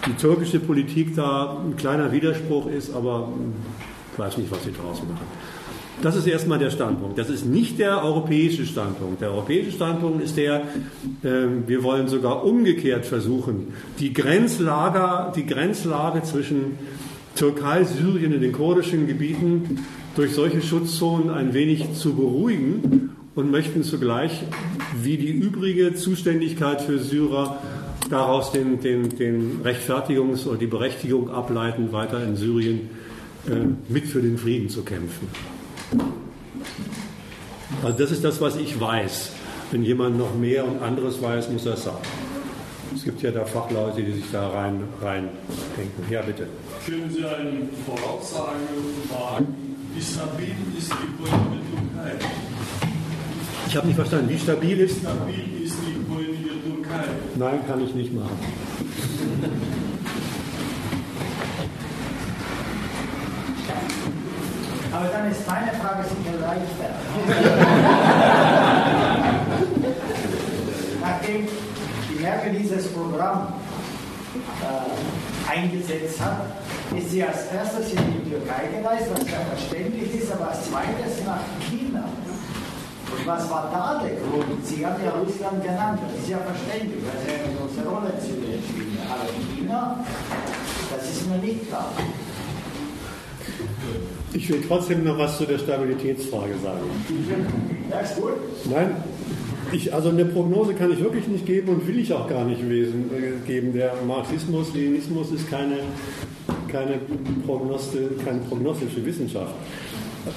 die 0.07 0.14
türkische 0.14 0.60
Politik 0.60 1.16
da 1.16 1.57
ein 1.66 1.76
kleiner 1.76 2.12
Widerspruch 2.12 2.68
ist, 2.68 2.95
aber 2.95 3.30
weiß 4.18 4.38
nicht, 4.38 4.52
was 4.52 4.64
sie 4.64 4.72
daraus 4.72 5.02
machen. 5.04 5.28
Das 6.02 6.16
ist 6.16 6.28
erstmal 6.28 6.60
der 6.60 6.72
Standpunkt. 6.72 7.18
Das 7.18 7.30
ist 7.30 7.46
nicht 7.46 7.80
der 7.80 8.04
europäische 8.04 8.66
Standpunkt. 8.66 9.22
Der 9.22 9.32
europäische 9.32 9.72
Standpunkt 9.72 10.22
ist 10.22 10.36
der, 10.38 10.62
äh, 11.24 11.48
wir 11.68 11.84
wollen 11.84 12.08
sogar 12.08 12.44
umgekehrt 12.44 13.06
versuchen, 13.06 13.74
die 14.00 14.14
Grenzlager, 14.14 15.32
die 15.36 15.46
Grenzlage 15.46 16.24
zwischen 16.24 16.78
Türkei, 17.36 17.84
Syrien 17.84 18.34
und 18.34 18.42
den 18.42 18.52
kurdischen 18.52 19.08
Gebieten 19.08 19.86
durch 20.16 20.34
solche 20.34 20.62
Schutzzonen 20.62 21.30
ein 21.30 21.54
wenig 21.54 21.94
zu 21.94 22.14
beruhigen 22.14 23.16
und 23.36 23.52
möchten 23.52 23.84
zugleich, 23.84 24.44
wie 25.02 25.18
die 25.18 25.32
übrige 25.32 25.94
Zuständigkeit 25.94 26.82
für 26.82 27.00
Syrer, 27.00 27.62
daraus 28.10 28.52
den, 28.52 28.80
den, 28.80 29.10
den 29.18 29.62
Rechtfertigungs- 29.64 30.48
oder 30.48 30.58
die 30.58 30.68
Berechtigung 30.68 31.30
ableiten, 31.30 31.92
weiter 31.92 32.24
in 32.24 32.36
Syrien 32.36 32.90
mit 33.88 34.06
für 34.06 34.22
den 34.22 34.38
Frieden 34.38 34.70
zu 34.70 34.84
kämpfen. 34.84 35.28
Also 37.84 37.98
das 37.98 38.12
ist 38.12 38.24
das, 38.24 38.42
was 38.42 38.56
ich 38.56 38.80
weiß. 38.80 39.32
Wenn 39.72 39.84
jemand 39.84 40.18
noch 40.18 40.36
mehr 40.36 40.66
und 40.66 40.82
anderes 40.82 41.22
weiß, 41.22 41.50
muss 41.50 41.66
er 41.66 41.78
sagen. 41.78 41.98
Es 42.96 43.04
gibt 43.04 43.22
ja 43.22 43.32
da 43.32 43.46
Fachleute, 43.46 44.02
die 44.02 44.14
sich 44.14 44.32
da 44.32 44.50
rein, 44.50 44.84
rein 45.02 45.30
denken. 45.78 46.12
Ja, 46.12 46.22
bitte. 46.22 46.48
Können 46.86 47.12
Sie 47.12 47.26
eine 47.26 47.68
Voraussage 47.86 48.56
wagen, 49.10 49.48
wie 49.94 50.02
stabil 50.02 50.56
ist 50.78 50.92
die 50.92 51.24
politische 51.24 51.62
Türkei? 51.72 52.16
Ich 53.68 53.76
habe 53.76 53.88
nicht 53.88 53.96
verstanden, 53.96 54.30
wie 54.30 54.40
stabil 54.40 54.80
ist? 54.80 54.98
Wie 54.98 55.06
stabil 55.06 55.64
ist 55.64 55.76
die 55.86 56.14
politische 56.14 56.64
Türkei? 56.64 57.04
Nein, 57.36 57.60
kann 57.68 57.84
ich 57.84 57.94
nicht 57.94 58.14
machen. 58.14 58.38
Aber 64.96 65.08
dann 65.10 65.30
ist 65.30 65.46
meine 65.46 65.74
Frage 65.74 66.04
sicher 66.08 66.40
leichter. 66.40 66.96
Nachdem 71.02 71.48
die 72.10 72.20
Merkel 72.22 72.54
dieses 72.54 72.88
Programm 72.94 73.54
äh, 74.64 75.52
eingesetzt 75.52 76.22
hat, 76.22 76.46
ist 76.98 77.12
sie 77.12 77.24
als 77.24 77.52
erstes 77.52 77.92
in 77.92 77.98
die 77.98 78.30
Türkei 78.30 78.68
gereist, 78.72 79.08
was 79.12 79.28
ja 79.30 79.40
verständlich 79.54 80.16
ist, 80.16 80.32
aber 80.32 80.52
als 80.52 80.64
zweites 80.70 81.26
nach 81.26 81.44
China. 81.70 82.06
Und 83.12 83.28
was 83.28 83.50
war 83.50 83.70
da 83.74 84.02
der 84.02 84.16
Grund? 84.16 84.66
Sie 84.66 84.86
haben 84.86 85.04
ja 85.04 85.12
Russland 85.12 85.62
genannt, 85.62 86.00
das 86.08 86.24
ist 86.24 86.30
ja 86.30 86.38
verständlich, 86.38 87.04
weil 87.04 87.20
sie 87.20 87.34
eine 87.36 87.54
große 87.58 87.84
Rolle 87.88 88.18
zu 88.20 88.32
spielen. 88.32 88.98
Aber 89.12 89.28
China, 89.54 90.00
das 90.90 91.04
ist 91.10 91.28
mir 91.30 91.38
nicht 91.40 91.68
klar. 91.68 91.92
Ich 94.34 94.49
will 94.49 94.62
trotzdem 94.68 95.03
noch 95.03 95.18
was 95.18 95.38
zu 95.38 95.45
der 95.45 95.57
Stabilitätsfrage 95.57 96.53
sagen. 96.62 96.82
Ja, 97.90 97.99
ist 97.99 98.16
gut. 98.16 98.34
Nein, 98.70 98.95
ich, 99.72 99.94
also 99.94 100.10
eine 100.10 100.26
Prognose 100.26 100.74
kann 100.74 100.91
ich 100.91 100.99
wirklich 100.99 101.28
nicht 101.28 101.45
geben 101.45 101.70
und 101.70 101.88
will 101.88 101.99
ich 101.99 102.14
auch 102.14 102.28
gar 102.28 102.45
nicht 102.45 102.68
wesen, 102.68 103.10
äh, 103.14 103.48
geben. 103.48 103.74
Der 103.74 103.94
Marxismus, 104.07 104.74
Leninismus 104.74 105.32
ist 105.32 105.49
keine, 105.49 105.80
keine, 106.68 106.99
Prognosti, 107.45 107.99
keine 108.24 108.40
prognostische 108.40 109.06
Wissenschaft. 109.06 109.53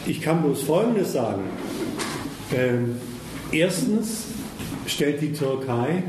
Ich 0.07 0.21
kann 0.21 0.43
bloß 0.43 0.63
Folgendes 0.63 1.13
sagen. 1.13 1.43
Ähm, 2.57 2.97
erstens 3.53 4.29
stellt 4.87 5.21
die 5.21 5.33
Türkei 5.33 6.03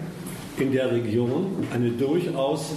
in 0.57 0.71
der 0.71 0.91
Region 0.91 1.47
eine 1.73 1.89
durchaus 1.89 2.73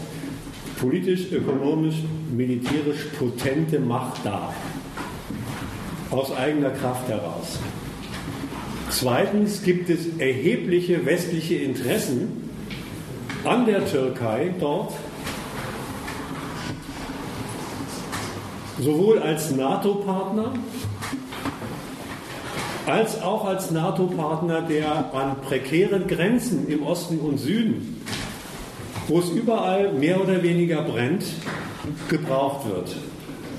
politisch, 0.83 1.31
ökonomisch, 1.31 2.03
militärisch 2.37 3.07
potente 3.17 3.79
Macht 3.79 4.27
dar 4.27 4.53
aus 6.11 6.35
eigener 6.37 6.71
Kraft 6.71 7.09
heraus. 7.09 7.61
Zweitens 8.91 9.63
gibt 9.63 9.89
es 9.89 10.19
erhebliche 10.19 11.07
westliche 11.07 11.55
Interessen 11.55 12.51
an 13.45 13.65
der 13.65 13.87
Türkei 13.87 14.53
dort, 14.59 14.93
sowohl 18.81 19.21
als 19.21 19.53
NATO-Partner 19.53 20.53
als 22.85 23.23
auch 23.23 23.45
als 23.45 23.71
NATO-Partner, 23.71 24.63
der 24.63 25.15
an 25.15 25.37
prekären 25.41 26.09
Grenzen 26.09 26.67
im 26.69 26.83
Osten 26.83 27.21
und 27.21 27.39
Süden, 27.39 28.02
wo 29.13 29.19
es 29.19 29.29
überall 29.29 29.93
mehr 29.93 30.19
oder 30.19 30.43
weniger 30.43 30.81
brennt, 30.81 31.25
gebraucht 32.09 32.67
wird. 32.67 32.97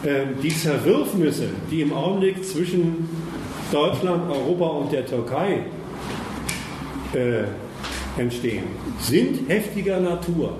Ähm, 0.03 0.29
die 0.43 0.57
Zerwürfnisse, 0.57 1.49
die 1.71 1.83
im 1.83 1.93
Augenblick 1.93 2.43
zwischen 2.43 3.11
Deutschland, 3.71 4.31
Europa 4.31 4.65
und 4.65 4.91
der 4.91 5.05
Türkei 5.05 5.67
äh, 7.13 7.43
entstehen, 8.19 8.65
sind 9.01 9.51
heftiger 9.51 10.01
Natur. 10.01 10.55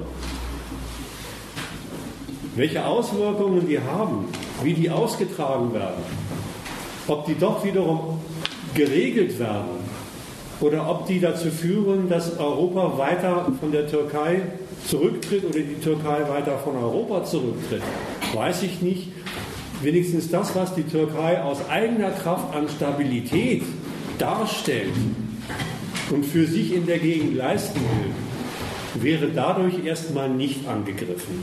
Welche 2.57 2.85
Auswirkungen 2.85 3.67
die 3.67 3.81
haben, 3.81 4.27
wie 4.63 4.75
die 4.75 4.91
ausgetragen 4.91 5.73
werden, 5.73 6.20
ob 7.11 7.27
die 7.27 7.35
doch 7.35 7.65
wiederum 7.65 8.21
geregelt 8.75 9.39
werden 9.39 9.81
oder 10.61 10.89
ob 10.89 11.07
die 11.07 11.19
dazu 11.19 11.51
führen, 11.51 12.09
dass 12.09 12.39
Europa 12.39 12.99
weiter 12.99 13.53
von 13.59 13.73
der 13.73 13.89
Türkei 13.89 14.43
zurücktritt 14.87 15.45
oder 15.45 15.59
die 15.59 15.81
Türkei 15.83 16.29
weiter 16.29 16.59
von 16.59 16.77
Europa 16.77 17.25
zurücktritt, 17.25 17.83
weiß 18.33 18.63
ich 18.63 18.81
nicht. 18.81 19.09
Wenigstens 19.83 20.31
das, 20.31 20.55
was 20.55 20.75
die 20.75 20.83
Türkei 20.83 21.43
aus 21.43 21.59
eigener 21.69 22.11
Kraft 22.11 22.55
an 22.55 22.69
Stabilität 22.69 23.63
darstellt 24.19 24.93
und 26.11 26.25
für 26.25 26.47
sich 26.47 26.75
in 26.75 26.87
der 26.87 26.99
Gegend 26.99 27.35
leisten 27.35 27.81
will, 27.81 29.03
wäre 29.03 29.29
dadurch 29.35 29.85
erstmal 29.85 30.29
nicht 30.29 30.69
angegriffen. 30.69 31.43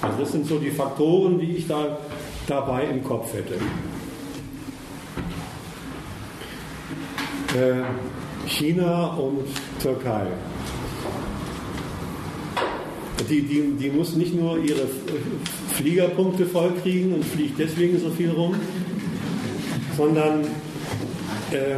Also 0.00 0.18
das 0.20 0.32
sind 0.32 0.46
so 0.46 0.58
die 0.58 0.70
Faktoren, 0.70 1.38
die 1.38 1.56
ich 1.56 1.66
da 1.66 1.98
dabei 2.46 2.84
im 2.84 3.02
Kopf 3.02 3.34
hätte. 3.34 3.54
China 8.46 9.06
und 9.14 9.44
Türkei. 9.80 10.26
Die, 13.28 13.42
die, 13.42 13.76
die 13.78 13.90
muss 13.90 14.16
nicht 14.16 14.34
nur 14.34 14.58
ihre 14.58 14.86
Fliegerpunkte 15.74 16.46
vollkriegen 16.46 17.14
und 17.14 17.24
fliegt 17.24 17.58
deswegen 17.58 17.98
so 17.98 18.10
viel 18.10 18.30
rum, 18.30 18.54
sondern 19.96 20.42
äh, 21.50 21.76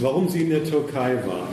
warum 0.00 0.28
sie 0.28 0.42
in 0.42 0.50
der 0.50 0.64
Türkei 0.64 1.16
war. 1.26 1.48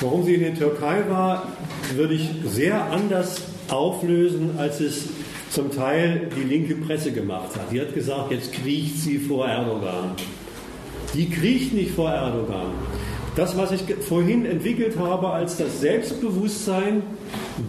Warum 0.00 0.24
sie 0.24 0.34
in 0.34 0.40
der 0.42 0.54
Türkei 0.54 1.04
war, 1.08 1.52
würde 1.94 2.14
ich 2.14 2.28
sehr 2.44 2.90
anders 2.90 3.42
auflösen, 3.68 4.58
als 4.58 4.80
es 4.80 5.08
zum 5.50 5.70
Teil 5.70 6.28
die 6.36 6.42
linke 6.42 6.74
Presse 6.74 7.12
gemacht 7.12 7.54
hat. 7.56 7.70
Die 7.72 7.80
hat 7.80 7.94
gesagt, 7.94 8.30
jetzt 8.30 8.52
kriecht 8.52 8.98
sie 8.98 9.18
vor 9.18 9.48
Erdogan. 9.48 10.12
Die 11.16 11.30
kriecht 11.30 11.72
nicht 11.72 11.92
vor 11.92 12.10
Erdogan. 12.10 12.72
Das, 13.36 13.56
was 13.56 13.72
ich 13.72 13.82
vorhin 14.00 14.44
entwickelt 14.44 14.98
habe 14.98 15.30
als 15.30 15.56
das 15.56 15.80
Selbstbewusstsein 15.80 17.02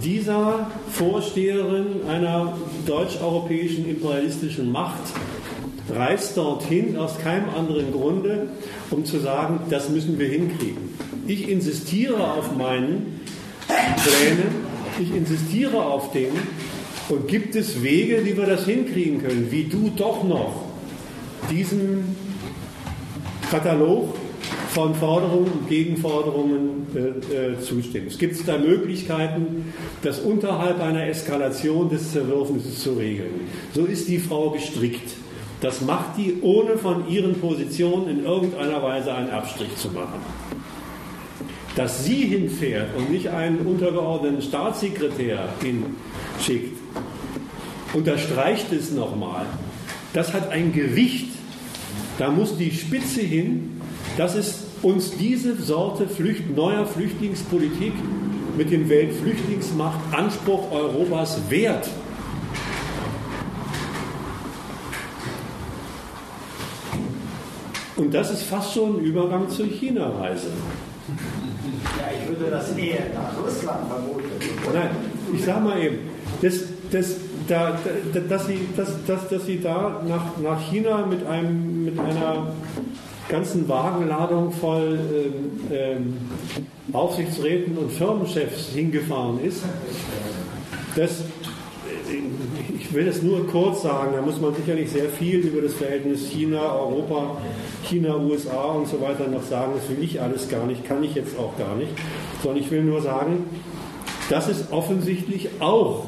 dieser 0.03 0.69
Vorsteherin 0.91 2.07
einer 2.09 2.57
deutsch-europäischen 2.85 3.87
imperialistischen 3.89 4.71
Macht, 4.71 5.01
reist 5.93 6.35
dorthin 6.35 6.97
aus 6.97 7.17
keinem 7.19 7.49
anderen 7.49 7.93
Grunde, 7.93 8.49
um 8.91 9.05
zu 9.05 9.19
sagen, 9.19 9.61
das 9.69 9.89
müssen 9.89 10.19
wir 10.19 10.27
hinkriegen. 10.27 10.89
Ich 11.25 11.47
insistiere 11.47 12.33
auf 12.33 12.55
meinen 12.57 13.21
Plänen, 13.67 14.55
ich 14.99 15.15
insistiere 15.15 15.85
auf 15.85 16.11
denen 16.11 16.47
und 17.07 17.29
gibt 17.29 17.55
es 17.55 17.81
Wege, 17.81 18.25
wie 18.25 18.35
wir 18.35 18.45
das 18.45 18.65
hinkriegen 18.65 19.21
können, 19.21 19.47
wie 19.51 19.63
du 19.63 19.89
doch 19.95 20.23
noch 20.25 20.63
diesen 21.49 22.16
Katalog 23.49 24.13
von 24.69 24.93
Forderungen 24.95 25.51
und 25.51 25.69
Gegenforderungen 25.69 26.87
äh, 26.95 27.51
äh, 27.53 27.59
zustimmen. 27.61 28.07
Es 28.07 28.17
gibt 28.17 28.47
da 28.47 28.57
Möglichkeiten, 28.57 29.73
das 30.01 30.19
unterhalb 30.19 30.81
einer 30.81 31.07
Eskalation 31.07 31.89
des 31.89 32.11
Zerwürfnisses 32.11 32.83
zu 32.83 32.93
regeln. 32.93 33.47
So 33.73 33.85
ist 33.85 34.07
die 34.07 34.19
Frau 34.19 34.51
gestrickt. 34.51 35.15
Das 35.61 35.81
macht 35.81 36.17
die, 36.17 36.37
ohne 36.41 36.77
von 36.77 37.09
ihren 37.09 37.39
Positionen 37.39 38.09
in 38.09 38.23
irgendeiner 38.23 38.83
Weise 38.83 39.13
einen 39.15 39.31
Abstrich 39.31 39.75
zu 39.75 39.89
machen. 39.89 40.21
Dass 41.75 42.05
sie 42.05 42.25
hinfährt 42.25 42.95
und 42.95 43.11
nicht 43.11 43.29
einen 43.29 43.59
untergeordneten 43.59 44.41
Staatssekretär 44.41 45.49
hinschickt, 45.61 46.77
unterstreicht 47.93 48.71
es 48.71 48.91
nochmal. 48.91 49.45
Das 50.13 50.33
hat 50.33 50.51
ein 50.51 50.73
Gewicht, 50.73 51.36
da 52.17 52.29
muss 52.29 52.57
die 52.57 52.71
Spitze 52.71 53.21
hin, 53.21 53.81
dass 54.17 54.35
es 54.35 54.63
uns 54.81 55.11
diese 55.17 55.55
Sorte 55.61 56.07
Flücht, 56.07 56.55
neuer 56.55 56.85
Flüchtlingspolitik 56.85 57.93
mit 58.57 58.71
dem 58.71 58.89
Weltflüchtlingsmacht 58.89 59.99
Anspruch 60.11 60.71
Europas 60.71 61.39
wert. 61.49 61.87
Und 67.95 68.13
das 68.13 68.31
ist 68.31 68.43
fast 68.43 68.73
schon 68.73 68.97
ein 68.97 69.03
Übergang 69.03 69.49
zur 69.49 69.65
China-Reise. 69.65 70.47
Ja, 71.97 72.09
ich 72.21 72.29
würde 72.29 72.51
das 72.51 72.75
eher 72.77 73.07
nach 73.13 73.43
Russland 73.43 73.87
vermuten. 73.87 74.23
Nein, 74.71 74.89
ich 75.33 75.43
sage 75.43 75.61
mal 75.61 75.81
eben, 75.81 75.97
das, 76.41 76.59
das, 76.91 77.15
da, 77.47 77.77
da, 78.13 78.19
dass, 78.19 78.47
sie, 78.47 78.67
dass, 78.75 79.05
dass, 79.05 79.29
dass 79.29 79.45
sie 79.45 79.59
da 79.59 80.01
nach, 80.07 80.37
nach 80.41 80.61
China 80.69 81.05
mit, 81.05 81.25
einem, 81.25 81.85
mit 81.85 81.99
einer 81.99 82.47
ganzen 83.29 83.67
Wagenladung 83.67 84.51
voll 84.51 84.99
ähm, 85.13 85.71
ähm, 85.71 86.17
Aufsichtsräten 86.93 87.77
und 87.77 87.91
Firmenchefs 87.91 88.69
hingefahren 88.69 89.43
ist, 89.43 89.63
das, 90.95 91.23
ich 92.79 92.93
will 92.93 93.05
das 93.05 93.21
nur 93.21 93.45
kurz 93.47 93.83
sagen, 93.83 94.13
da 94.15 94.21
muss 94.21 94.39
man 94.39 94.55
sicherlich 94.55 94.89
sehr 94.89 95.09
viel 95.09 95.39
über 95.39 95.61
das 95.61 95.73
Verhältnis 95.73 96.29
China, 96.29 96.73
Europa, 96.73 97.37
China, 97.83 98.15
USA 98.17 98.63
und 98.63 98.87
so 98.87 99.01
weiter 99.01 99.27
noch 99.27 99.43
sagen. 99.43 99.73
Das 99.75 99.89
will 99.89 100.03
ich 100.03 100.21
alles 100.21 100.47
gar 100.49 100.65
nicht, 100.65 100.85
kann 100.85 101.03
ich 101.03 101.13
jetzt 101.15 101.37
auch 101.37 101.57
gar 101.57 101.75
nicht, 101.75 101.91
sondern 102.41 102.63
ich 102.63 102.71
will 102.71 102.83
nur 102.83 103.01
sagen, 103.01 103.45
das 104.29 104.47
ist 104.47 104.71
offensichtlich 104.71 105.49
auch 105.59 106.07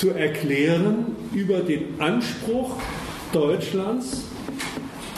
zu 0.00 0.12
erklären 0.12 1.14
über 1.34 1.58
den 1.58 2.00
Anspruch 2.00 2.78
Deutschlands, 3.34 4.24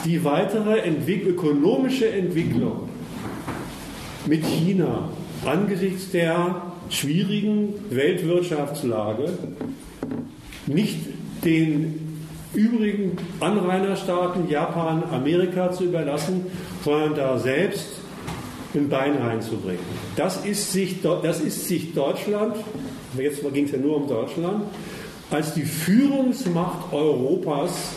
die 0.04 0.24
weitere 0.24 0.80
Entwick 0.80 1.24
ökonomische 1.24 2.10
Entwicklung 2.10 2.88
mit 4.26 4.44
China 4.44 5.10
angesichts 5.46 6.10
der 6.10 6.62
schwierigen 6.90 7.74
Weltwirtschaftslage 7.90 9.38
nicht 10.66 10.98
den 11.44 12.18
übrigen 12.52 13.16
Anrainerstaaten, 13.38 14.50
Japan, 14.50 15.04
Amerika 15.12 15.70
zu 15.70 15.84
überlassen, 15.84 16.46
sondern 16.84 17.14
da 17.14 17.38
selbst 17.38 18.00
ein 18.74 18.88
Bein 18.88 19.14
reinzubringen. 19.16 19.78
Das 20.16 20.44
ist 20.44 20.72
sich, 20.72 21.02
das 21.02 21.40
ist 21.40 21.68
sich 21.68 21.94
Deutschland 21.94 22.56
jetzt 23.18 23.43
ging 23.52 23.64
es 23.64 23.72
ja 23.72 23.78
nur 23.78 23.97
um 23.97 24.09
Deutschland, 24.09 24.64
als 25.30 25.55
die 25.55 25.62
Führungsmacht 25.62 26.93
Europas 26.93 27.94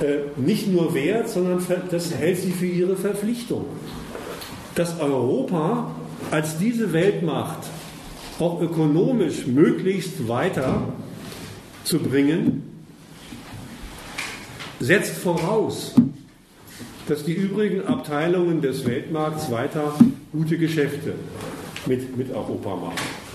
äh, 0.00 0.40
nicht 0.40 0.68
nur 0.68 0.94
wert, 0.94 1.28
sondern 1.28 1.64
das 1.90 2.14
hält 2.14 2.38
sie 2.38 2.52
für 2.52 2.66
ihre 2.66 2.96
Verpflichtung. 2.96 3.64
Dass 4.74 5.00
Europa 5.00 5.90
als 6.30 6.58
diese 6.58 6.92
Weltmacht 6.92 7.66
auch 8.38 8.60
ökonomisch 8.60 9.46
möglichst 9.46 10.28
weiter 10.28 10.92
zu 11.84 11.98
bringen, 11.98 12.62
setzt 14.78 15.16
voraus, 15.16 15.94
dass 17.08 17.24
die 17.24 17.32
übrigen 17.32 17.86
Abteilungen 17.86 18.60
des 18.60 18.84
Weltmarkts 18.86 19.50
weiter 19.50 19.94
gute 20.30 20.58
Geschäfte 20.58 21.14
mit, 21.86 22.16
mit 22.16 22.30
Europa 22.30 22.76
machen. 22.76 23.27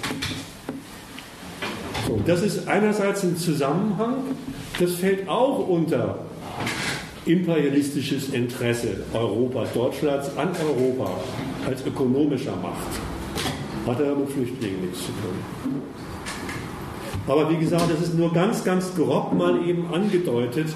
So, 2.08 2.20
das 2.26 2.42
ist 2.42 2.68
einerseits 2.68 3.24
ein 3.24 3.38
Zusammenhang, 3.38 4.16
das 4.80 4.96
fällt 4.96 5.28
auch 5.30 5.68
unter 5.68 6.20
imperialistisches 7.26 8.30
Interesse 8.30 8.98
Europas, 9.14 9.72
Deutschlands 9.74 10.36
an 10.36 10.50
Europa 10.62 11.10
als 11.66 11.86
ökonomischer 11.86 12.56
Macht. 12.58 13.00
Hat 13.88 14.00
er 14.02 14.16
mit 14.16 14.30
Flüchtlingen 14.30 14.82
nichts 14.82 15.00
zu 15.00 15.12
tun. 15.12 15.82
Aber 17.26 17.50
wie 17.50 17.58
gesagt, 17.58 17.90
das 17.90 18.02
ist 18.02 18.16
nur 18.16 18.34
ganz, 18.34 18.66
ganz 18.66 18.94
grob 18.96 19.34
mal 19.34 19.66
eben 19.66 19.88
angedeutet. 19.94 20.68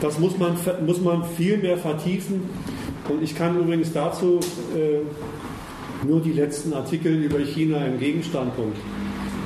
Das 0.00 0.18
muss 0.18 0.36
man, 0.36 0.56
muss 0.84 1.00
man 1.00 1.24
viel 1.36 1.58
mehr 1.58 1.78
vertiefen. 1.78 2.42
Und 3.08 3.22
ich 3.22 3.36
kann 3.36 3.56
übrigens 3.56 3.92
dazu 3.92 4.40
äh, 4.74 6.06
nur 6.06 6.20
die 6.20 6.32
letzten 6.32 6.72
Artikel 6.72 7.22
über 7.22 7.38
China 7.38 7.84
im 7.86 8.00
Gegenstandpunkt 8.00 8.76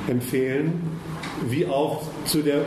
empfehlen 0.07 0.97
wie 1.49 1.65
auch 1.65 2.01
zu 2.25 2.41
der 2.41 2.65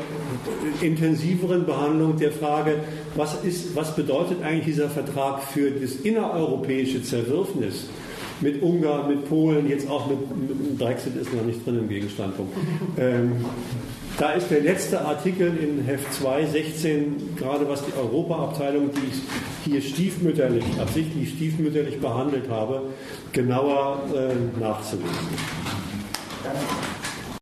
intensiveren 0.81 1.67
Behandlung 1.67 2.17
der 2.19 2.33
Frage, 2.33 2.77
was, 3.17 3.43
ist, 3.45 3.75
was 3.75 3.95
bedeutet 3.95 4.43
eigentlich 4.43 4.67
dieser 4.67 4.89
Vertrag 4.89 5.43
für 5.43 5.71
das 5.71 5.93
innereuropäische 5.97 7.03
Zerwürfnis 7.03 7.87
mit 8.41 8.63
Ungarn, 8.63 9.09
mit 9.09 9.29
Polen, 9.29 9.69
jetzt 9.69 9.89
auch 9.89 10.09
mit, 10.09 10.19
mit 10.49 10.79
Brexit 10.79 11.17
ist 11.17 11.33
noch 11.35 11.45
nicht 11.45 11.65
drin 11.67 11.79
im 11.79 11.89
Gegenstandpunkt. 11.89 12.57
Ähm, 12.99 13.45
da 14.19 14.33
ist 14.33 14.51
der 14.51 14.61
letzte 14.61 15.01
Artikel 15.01 15.57
in 15.57 15.85
Heft 15.85 16.13
2, 16.13 16.47
16, 16.47 17.37
gerade 17.37 17.69
was 17.69 17.85
die 17.85 17.93
Europaabteilung, 17.99 18.91
die 18.93 19.01
ich 19.11 19.73
hier 19.73 19.81
stiefmütterlich, 19.81 20.65
absichtlich 20.79 21.31
stiefmütterlich 21.31 22.01
behandelt 22.01 22.49
habe, 22.51 22.83
genauer 23.33 24.03
äh, 24.15 24.61
nachzulesen. 24.61 25.09